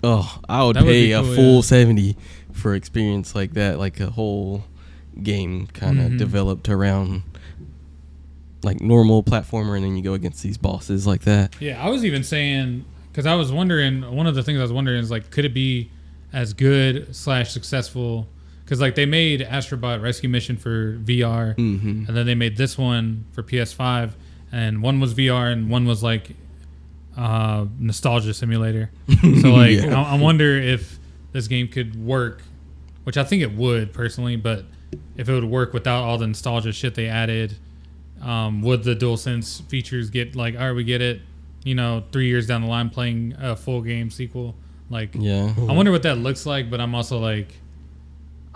Oh, 0.06 0.40
I 0.48 0.64
would 0.64 0.76
That 0.78 0.84
would 0.84 0.90
pay 0.90 1.12
a 1.12 1.24
full 1.24 1.56
yeah. 1.56 1.62
seventy 1.62 2.16
for 2.54 2.76
experience 2.76 3.36
like 3.36 3.54
that. 3.54 3.80
Like 3.80 4.00
a 4.00 4.10
whole 4.12 4.64
game 5.22 5.68
kind 5.68 6.00
of 6.00 6.12
Mhm. 6.14 6.18
developed 6.18 6.70
around 6.70 7.24
like 8.64 8.80
normal 8.82 9.24
platformer, 9.24 9.76
and 9.76 9.84
then 9.86 9.98
you 9.98 10.04
go 10.04 10.14
against 10.14 10.42
these 10.44 10.58
bosses 10.58 11.06
like 11.06 11.22
that. 11.22 11.56
Yeah, 11.60 11.84
I 11.84 11.90
was 11.90 12.06
even 12.06 12.24
saying 12.24 12.86
because 13.12 13.26
I 13.26 13.36
was 13.36 13.52
wondering. 13.52 14.02
One 14.16 14.26
of 14.28 14.36
the 14.36 14.44
things 14.44 14.60
I 14.60 14.62
was 14.62 14.72
wondering 14.74 15.00
is 15.00 15.12
like, 15.12 15.30
could 15.32 15.46
it 15.46 15.54
be 15.54 15.90
as 16.32 16.54
good 16.54 17.14
slash 17.16 17.52
successful? 17.52 18.28
Because 18.64 18.80
like 18.80 18.96
they 18.96 19.06
made 19.06 19.42
Astrobot 19.42 20.02
Rescue 20.02 20.30
Mission 20.30 20.56
for 20.56 20.98
VR, 21.00 21.56
Mm-hmm. 21.58 22.06
and 22.08 22.18
then 22.18 22.26
they 22.26 22.36
made 22.36 22.56
this 22.58 22.78
one 22.78 23.26
for 23.34 23.44
PS5, 23.44 24.12
and 24.52 24.82
one 24.82 25.00
was 25.02 25.14
VR 25.14 25.52
and 25.52 25.70
one 25.70 25.86
was 25.86 26.02
like 26.02 26.36
uh, 27.18 27.66
nostalgia 27.78 28.34
simulator. 28.34 28.90
So 29.42 29.50
like, 29.54 29.72
Yeah. 29.78 30.02
I, 30.02 30.16
I 30.16 30.18
wonder 30.18 30.58
if 30.58 30.98
this 31.34 31.48
game 31.48 31.68
could 31.68 31.96
work, 32.04 32.42
which 33.04 33.18
I 33.18 33.24
think 33.24 33.42
it 33.42 33.54
would 33.54 33.92
personally, 33.94 34.36
but 34.38 34.66
if 35.18 35.28
it 35.28 35.34
would 35.34 35.44
work 35.44 35.74
without 35.74 36.04
all 36.04 36.18
the 36.18 36.28
nostalgia 36.28 36.72
shit 36.72 36.96
they 36.96 37.08
added, 37.08 37.56
um, 38.22 38.62
would 38.62 38.84
the 38.84 38.96
DualSense 38.96 39.64
features 39.64 40.10
get 40.10 40.36
like, 40.36 40.56
all 40.56 40.68
right, 40.68 40.72
we 40.72 40.84
get 40.84 41.02
it, 41.02 41.22
you 41.64 41.76
know, 41.76 42.04
three 42.12 42.28
years 42.28 42.48
down 42.48 42.62
the 42.62 42.68
line 42.68 42.90
playing 42.90 43.36
a 43.40 43.56
full 43.56 43.82
game 43.82 44.10
sequel? 44.10 44.56
Like, 44.90 45.16
Yeah. 45.16 45.54
I 45.68 45.74
wonder 45.74 45.92
what 45.92 46.04
that 46.04 46.18
looks 46.20 46.46
like, 46.46 46.70
but 46.70 46.80
I'm 46.80 46.96
also 46.96 47.20
like, 47.20 47.58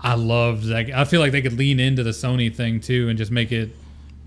I 0.00 0.14
loved 0.14 0.64
like 0.64 0.90
I 0.90 1.04
feel 1.04 1.20
like 1.20 1.32
they 1.32 1.42
could 1.42 1.58
lean 1.58 1.80
into 1.80 2.04
the 2.04 2.10
Sony 2.10 2.54
thing 2.54 2.78
too 2.80 3.08
and 3.08 3.18
just 3.18 3.32
make 3.32 3.50
it 3.50 3.70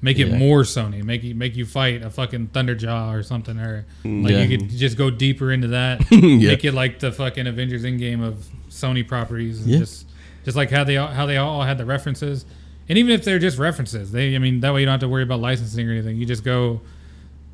make 0.02 0.18
it 0.20 0.28
Yeah. 0.30 0.38
more 0.38 0.64
Sony, 0.64 1.04
make 1.04 1.24
you 1.24 1.36
make 1.36 1.56
you 1.56 1.66
fight 1.66 2.02
a 2.02 2.10
fucking 2.10 2.48
Thunderjaw 2.54 3.14
or 3.14 3.24
something, 3.24 3.58
or 3.60 3.86
like 4.04 4.32
Yeah. 4.34 4.44
you 4.44 4.58
could 4.58 4.70
just 4.70 4.98
go 4.98 5.10
deeper 5.10 5.52
into 5.52 5.68
that, 5.70 6.04
Yeah. 6.12 6.50
make 6.50 6.66
it 6.66 6.74
like 6.74 7.00
the 7.00 7.12
fucking 7.12 7.48
Avengers 7.48 7.84
Endgame 7.84 8.24
of 8.24 8.46
Sony 8.70 9.08
properties, 9.08 9.62
and 9.66 9.78
just 9.80 10.08
just 10.44 10.58
like 10.58 10.72
how 10.72 10.84
they 10.84 10.98
all, 10.98 11.08
how 11.08 11.26
they 11.26 11.38
all 11.38 11.62
had 11.64 11.78
the 11.78 11.86
references, 11.86 12.46
and 12.90 12.98
even 12.98 13.12
if 13.14 13.24
they're 13.24 13.38
just 13.40 13.58
references, 13.60 14.12
they 14.12 14.36
I 14.36 14.40
mean 14.40 14.60
that 14.62 14.74
way 14.74 14.80
you 14.80 14.86
don't 14.86 14.94
have 14.94 15.02
to 15.02 15.08
worry 15.10 15.24
about 15.24 15.40
licensing 15.40 15.88
or 15.88 15.92
anything. 15.92 16.18
You 16.18 16.26
just 16.26 16.44
go 16.44 16.82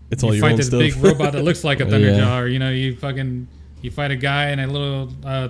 It's 0.09 0.23
you 0.23 0.29
all 0.29 0.35
your 0.35 0.41
fight 0.41 0.51
own 0.51 0.57
this 0.57 0.67
stuff. 0.67 0.79
big 0.79 0.95
robot 0.97 1.33
that 1.33 1.43
looks 1.43 1.63
like 1.65 1.81
a. 1.81 1.85
Thunderjaw, 1.91 2.43
or 2.43 2.47
you 2.47 2.59
know, 2.59 2.69
you 2.71 2.95
fucking 2.95 3.47
you 3.81 3.91
fight 3.91 4.09
a 4.11 4.15
guy 4.15 4.51
in 4.51 4.59
a 4.59 4.67
little 4.67 5.11
uh, 5.25 5.49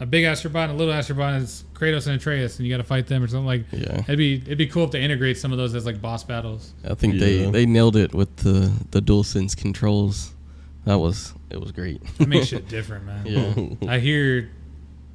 a 0.00 0.06
big 0.06 0.24
astrobot 0.24 0.64
and 0.64 0.72
a 0.72 0.74
little 0.74 0.92
astrobot 0.92 1.34
and 1.34 1.42
it's 1.44 1.64
Kratos 1.74 2.06
and 2.06 2.16
Atreus, 2.16 2.58
and 2.58 2.66
you 2.66 2.72
got 2.72 2.78
to 2.78 2.84
fight 2.84 3.06
them 3.06 3.22
or 3.22 3.26
something 3.28 3.46
like. 3.46 3.64
Yeah. 3.72 4.00
It'd 4.00 4.18
be 4.18 4.34
it'd 4.36 4.58
be 4.58 4.66
cool 4.66 4.84
if 4.84 4.90
they 4.90 5.02
integrate 5.02 5.38
some 5.38 5.52
of 5.52 5.58
those 5.58 5.74
as 5.74 5.86
like 5.86 6.00
boss 6.00 6.24
battles. 6.24 6.74
I 6.84 6.94
think 6.94 7.18
they, 7.18 7.40
Yeah. 7.44 7.50
they 7.50 7.66
nailed 7.66 7.96
it 7.96 8.14
with 8.14 8.36
the 8.36 8.72
the 8.90 9.00
DualSense 9.00 9.56
controls. 9.56 10.32
That 10.84 10.98
was 10.98 11.32
it 11.50 11.60
was 11.60 11.72
great. 11.72 12.00
That 12.18 12.28
makes 12.28 12.46
shit 12.48 12.68
different, 12.68 13.04
man. 13.06 13.26
Yeah. 13.82 13.88
I 13.92 13.98
hear. 13.98 14.50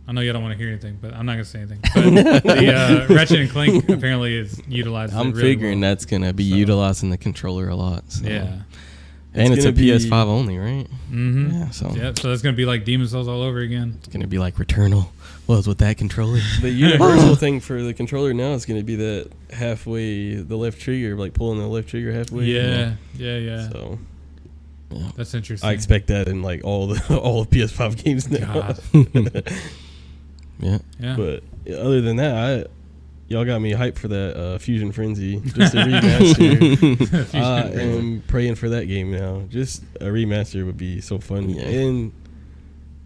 I 0.08 0.14
know 0.14 0.22
you 0.22 0.34
don't 0.34 0.42
want 0.42 0.54
to 0.54 0.58
hear 0.58 0.68
anything, 0.70 0.98
but 1.02 1.14
I'm 1.14 1.26
not 1.26 1.34
gonna 1.34 1.46
say 1.46 1.60
anything. 1.60 1.80
But 1.94 2.44
the 2.44 2.74
uh, 3.08 3.14
Ratchet 3.14 3.40
and 3.40 3.50
Clank 3.50 3.88
apparently 3.88 4.36
is 4.36 4.60
utilized. 4.68 5.14
I'm 5.14 5.28
it 5.28 5.36
really 5.36 5.42
figuring 5.54 5.80
well. 5.80 5.92
that's 5.92 6.06
gonna 6.06 6.34
be 6.34 6.50
So- 6.50 6.56
utilizing 6.56 7.10
the 7.12 7.18
controller 7.18 7.70
a 7.70 7.76
lot. 7.76 8.12
So. 8.12 8.28
Yeah. 8.28 8.62
And 9.34 9.54
It's 9.54 9.58
it's, 9.58 9.66
a 9.66 9.72
gonna 9.72 9.82
be- 9.82 9.88
PS5 9.92 10.26
only, 10.28 10.58
right? 10.58 10.88
Mm-hmm. 11.12 11.52
Yeah, 11.52 11.70
so 11.72 11.92
Yeah. 11.96 12.14
So 12.16 12.30
that's 12.30 12.42
gonna 12.42 12.56
be 12.56 12.66
like 12.66 12.84
Demon 12.86 13.08
Souls 13.08 13.28
all 13.28 13.42
over 13.42 13.60
again. 13.60 13.96
it's 14.00 14.08
gonna 14.10 14.28
be 14.28 14.38
like 14.40 14.56
Returnal 14.56 15.08
was 15.48 15.68
with 15.68 15.80
that 15.80 15.98
controller. 15.98 16.40
The 16.62 16.70
universal 16.70 17.36
thing 17.44 17.60
for 17.60 17.82
the 17.82 17.94
controller 17.94 18.34
now 18.34 18.52
is 18.54 18.66
going 18.66 18.80
to 18.80 18.86
be 18.86 18.96
that 18.96 19.32
halfway, 19.52 20.36
the 20.36 20.56
left 20.56 20.80
trigger, 20.80 21.16
like 21.16 21.34
pulling 21.34 21.60
the 21.60 21.68
left 21.68 21.90
trigger 21.90 22.14
halfway. 22.14 22.46
Yeah. 22.46 22.94
Yeah. 23.18 23.38
Yeah. 23.38 23.70
So 23.70 24.00
That's 25.18 25.34
interesting. 25.34 25.68
I 25.70 25.74
expect 25.74 26.08
that 26.08 26.28
in 26.30 26.42
like 26.42 26.64
all 26.64 26.88
the 26.88 27.18
all 27.22 27.42
of 27.42 27.50
PS5 27.50 28.02
games 28.04 28.30
now. 28.30 28.76
Yeah, 30.60 30.78
Yeah. 31.00 31.16
But 31.18 31.44
other 31.74 32.02
than 32.02 32.18
that, 32.18 32.36
I 32.36 32.66
y'all 33.32 33.46
got 33.46 33.60
me 33.62 33.72
hyped 33.72 33.98
for 33.98 34.10
that 34.10 34.38
uh, 34.38 34.58
Fusion 34.58 34.92
Frenzy, 34.92 35.40
just 35.40 35.74
a 35.74 35.78
remaster. 35.78 37.34
I 37.34 37.70
am 37.82 38.22
praying 38.28 38.56
for 38.56 38.70
that 38.70 38.86
game 38.88 39.12
now. 39.12 39.44
Just 39.50 39.84
a 40.02 40.06
remaster 40.06 40.66
would 40.66 40.78
be 40.78 41.00
so 41.02 41.18
fun, 41.18 41.50
Yeah. 41.50 41.64
and 41.64 42.12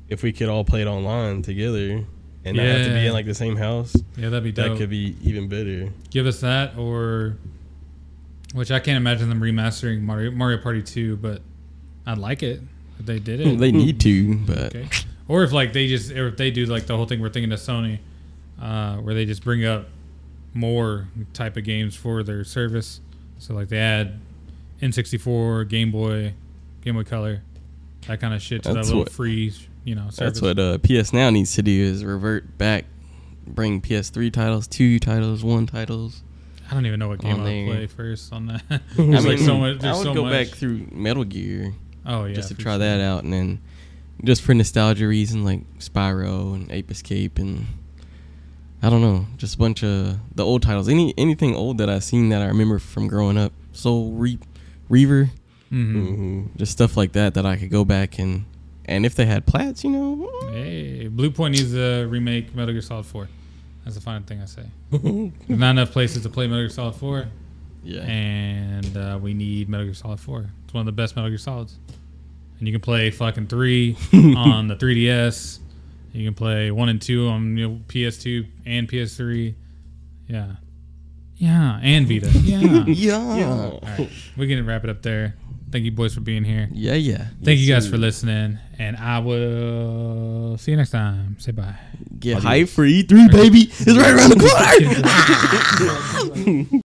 if 0.09 0.23
we 0.23 0.31
could 0.33 0.49
all 0.49 0.63
play 0.63 0.81
it 0.81 0.87
online 0.87 1.41
together 1.43 2.03
and 2.43 2.57
not 2.57 2.65
have 2.65 2.85
to 2.87 2.93
be 2.93 3.05
in 3.07 3.13
like 3.13 3.25
the 3.25 3.33
same 3.35 3.55
house, 3.55 3.95
yeah, 4.17 4.29
that'd 4.29 4.43
be 4.43 4.51
dope. 4.51 4.71
that 4.71 4.77
could 4.77 4.89
be 4.89 5.15
even 5.21 5.47
better. 5.47 5.89
Give 6.09 6.25
us 6.25 6.41
that, 6.41 6.75
or 6.77 7.37
which 8.53 8.71
I 8.71 8.79
can't 8.79 8.97
imagine 8.97 9.29
them 9.29 9.41
remastering 9.41 10.01
Mario 10.01 10.31
Mario 10.31 10.57
Party 10.57 10.81
Two, 10.81 11.17
but 11.17 11.41
I'd 12.07 12.17
like 12.17 12.41
it 12.43 12.61
if 12.99 13.05
they 13.05 13.19
did 13.19 13.41
it. 13.41 13.57
they 13.59 13.71
need 13.71 13.99
to, 14.01 14.35
but 14.39 14.57
okay. 14.75 14.87
Or 15.27 15.43
if 15.43 15.51
like 15.51 15.73
they 15.73 15.87
just, 15.87 16.11
or 16.11 16.27
if 16.29 16.37
they 16.37 16.51
do 16.51 16.65
like 16.65 16.85
the 16.87 16.95
whole 16.95 17.05
thing 17.05 17.19
we're 17.21 17.29
thinking 17.29 17.51
of 17.51 17.59
Sony, 17.59 17.99
uh, 18.61 18.97
where 18.97 19.13
they 19.15 19.25
just 19.25 19.43
bring 19.43 19.65
up 19.65 19.87
more 20.55 21.07
type 21.33 21.57
of 21.57 21.63
games 21.63 21.95
for 21.95 22.23
their 22.23 22.43
service. 22.43 23.01
So 23.37 23.53
like 23.53 23.67
they 23.69 23.77
add 23.77 24.19
N64, 24.81 25.67
Game 25.69 25.91
Boy, 25.91 26.33
Game 26.81 26.95
Boy 26.95 27.03
Color, 27.03 27.41
that 28.07 28.19
kind 28.19 28.33
of 28.33 28.41
shit 28.41 28.63
to 28.63 28.73
That's 28.73 28.87
that 28.87 28.93
little 28.93 29.03
what- 29.03 29.11
free, 29.11 29.53
you 29.83 29.93
know, 29.95 30.09
service. 30.09 30.39
that's 30.39 30.41
what 30.41 30.57
uh, 30.59 30.77
PS 30.79 31.13
Now 31.13 31.29
needs 31.29 31.53
to 31.55 31.61
do 31.61 31.71
is 31.71 32.03
revert 32.03 32.57
back, 32.57 32.85
bring 33.45 33.81
PS3 33.81 34.31
titles, 34.31 34.67
two 34.67 34.99
titles, 34.99 35.43
one 35.43 35.67
titles. 35.67 36.23
I 36.69 36.73
don't 36.73 36.85
even 36.87 36.99
know 36.99 37.09
what 37.09 37.19
game 37.19 37.33
on 37.39 37.41
I 37.41 37.65
would 37.67 37.75
play 37.75 37.87
first 37.87 38.33
on 38.33 38.47
that. 38.47 38.63
I 38.69 38.79
There's 38.95 39.25
like 39.25 39.37
mean, 39.37 39.45
so 39.45 39.57
much. 39.57 39.77
I 39.77 39.81
There's 39.81 39.97
would 39.97 40.03
so 40.05 40.13
go 40.15 40.23
much. 40.23 40.31
back 40.31 40.47
through 40.47 40.87
Metal 40.91 41.23
Gear 41.23 41.73
Oh 42.07 42.25
yeah, 42.25 42.33
just 42.33 42.47
to 42.49 42.55
try 42.55 42.73
sure. 42.73 42.79
that 42.79 43.01
out, 43.01 43.23
and 43.23 43.31
then 43.33 43.61
just 44.23 44.41
for 44.41 44.53
nostalgia 44.53 45.07
reason, 45.07 45.43
like 45.43 45.61
Spyro 45.79 46.53
and 46.55 46.71
Ape 46.71 46.89
Escape, 46.91 47.37
and 47.39 47.65
I 48.85 48.89
don't 48.91 49.01
know, 49.01 49.25
just 49.37 49.55
a 49.55 49.57
bunch 49.57 49.83
of 49.83 50.17
the 50.35 50.45
old 50.45 50.61
titles. 50.61 50.87
Any 50.89 51.13
anything 51.17 51.55
old 51.55 51.79
that 51.79 51.89
I've 51.89 52.03
seen 52.03 52.29
that 52.29 52.41
I 52.41 52.45
remember 52.45 52.77
from 52.79 53.07
growing 53.07 53.37
up. 53.37 53.51
Soul 53.71 54.11
Re- 54.11 54.37
Reaver, 54.89 55.29
Mhm. 55.71 56.15
hmm 56.15 56.41
just 56.57 56.71
stuff 56.71 56.95
like 56.95 57.13
that 57.13 57.33
that 57.33 57.45
I 57.45 57.55
could 57.57 57.69
go 57.71 57.83
back 57.83 58.19
and 58.19 58.45
and 58.85 59.05
if 59.05 59.15
they 59.15 59.25
had 59.25 59.47
plats, 59.47 59.83
you 59.83 59.89
know, 59.89 60.29
Hey, 60.51 61.09
Bluepoint 61.11 61.51
needs 61.51 61.71
to 61.71 62.05
remake 62.07 62.53
Metal 62.55 62.71
Gear 62.73 62.81
Solid 62.83 63.05
4. 63.07 63.27
That's 63.83 63.95
the 63.95 64.01
final 64.01 64.21
thing 64.27 64.41
I 64.41 64.45
say. 64.45 64.63
There's 64.91 65.59
not 65.59 65.71
enough 65.71 65.91
places 65.91 66.21
to 66.23 66.29
play 66.29 66.45
Metal 66.47 66.61
Gear 66.61 66.69
Solid 66.69 66.95
4, 66.95 67.27
yeah, 67.83 68.01
and 68.01 68.95
uh, 68.95 69.17
we 69.21 69.33
need 69.33 69.67
Metal 69.69 69.85
Gear 69.87 69.95
Solid 69.95 70.19
4. 70.19 70.45
It's 70.65 70.73
one 70.73 70.81
of 70.81 70.85
the 70.85 70.91
best 70.91 71.15
Metal 71.15 71.29
Gear 71.31 71.39
Solids. 71.39 71.77
And 72.59 72.67
you 72.67 72.73
can 72.73 72.81
play 72.81 73.09
fucking 73.11 73.47
3 73.47 73.97
on 74.37 74.67
the 74.67 74.75
3DS. 74.75 75.59
You 76.15 76.25
can 76.25 76.33
play 76.33 76.71
1 76.71 76.89
and 76.89 77.01
2 77.01 77.27
on 77.27 77.57
you 77.57 77.67
know, 77.67 77.79
PS2 77.87 78.47
and 78.65 78.87
PS3. 78.89 79.53
Yeah. 80.27 80.55
Yeah, 81.35 81.79
and 81.83 82.07
Vita. 82.07 82.27
Yeah. 82.39 82.85
yeah, 82.87 83.17
All 83.17 83.79
right, 83.83 84.09
we're 84.37 84.47
going 84.47 84.59
to 84.59 84.63
wrap 84.63 84.85
it 84.85 84.89
up 84.89 85.01
there. 85.01 85.35
Thank 85.71 85.83
you, 85.83 85.91
boys, 85.91 86.13
for 86.13 86.21
being 86.21 86.45
here. 86.45 86.69
yeah, 86.71 86.93
yeah. 86.93 87.25
Thank 87.43 87.59
you 87.59 87.65
Yes, 87.65 87.83
guys 87.83 87.85
sir. 87.85 87.91
for 87.91 87.97
listening, 87.97 88.59
and 88.79 88.95
I 88.95 89.19
will 89.19 90.57
see 90.57 90.71
you 90.71 90.77
next 90.77 90.91
time. 90.91 91.35
Say 91.39 91.51
bye. 91.51 91.75
Get 92.17 92.41
hype 92.41 92.69
for 92.69 92.85
E3, 92.85 93.29
baby. 93.31 93.63
It's 93.69 93.85
right 93.97 94.13
around 94.13 94.29
the 94.29 94.39
corner. 94.39 94.55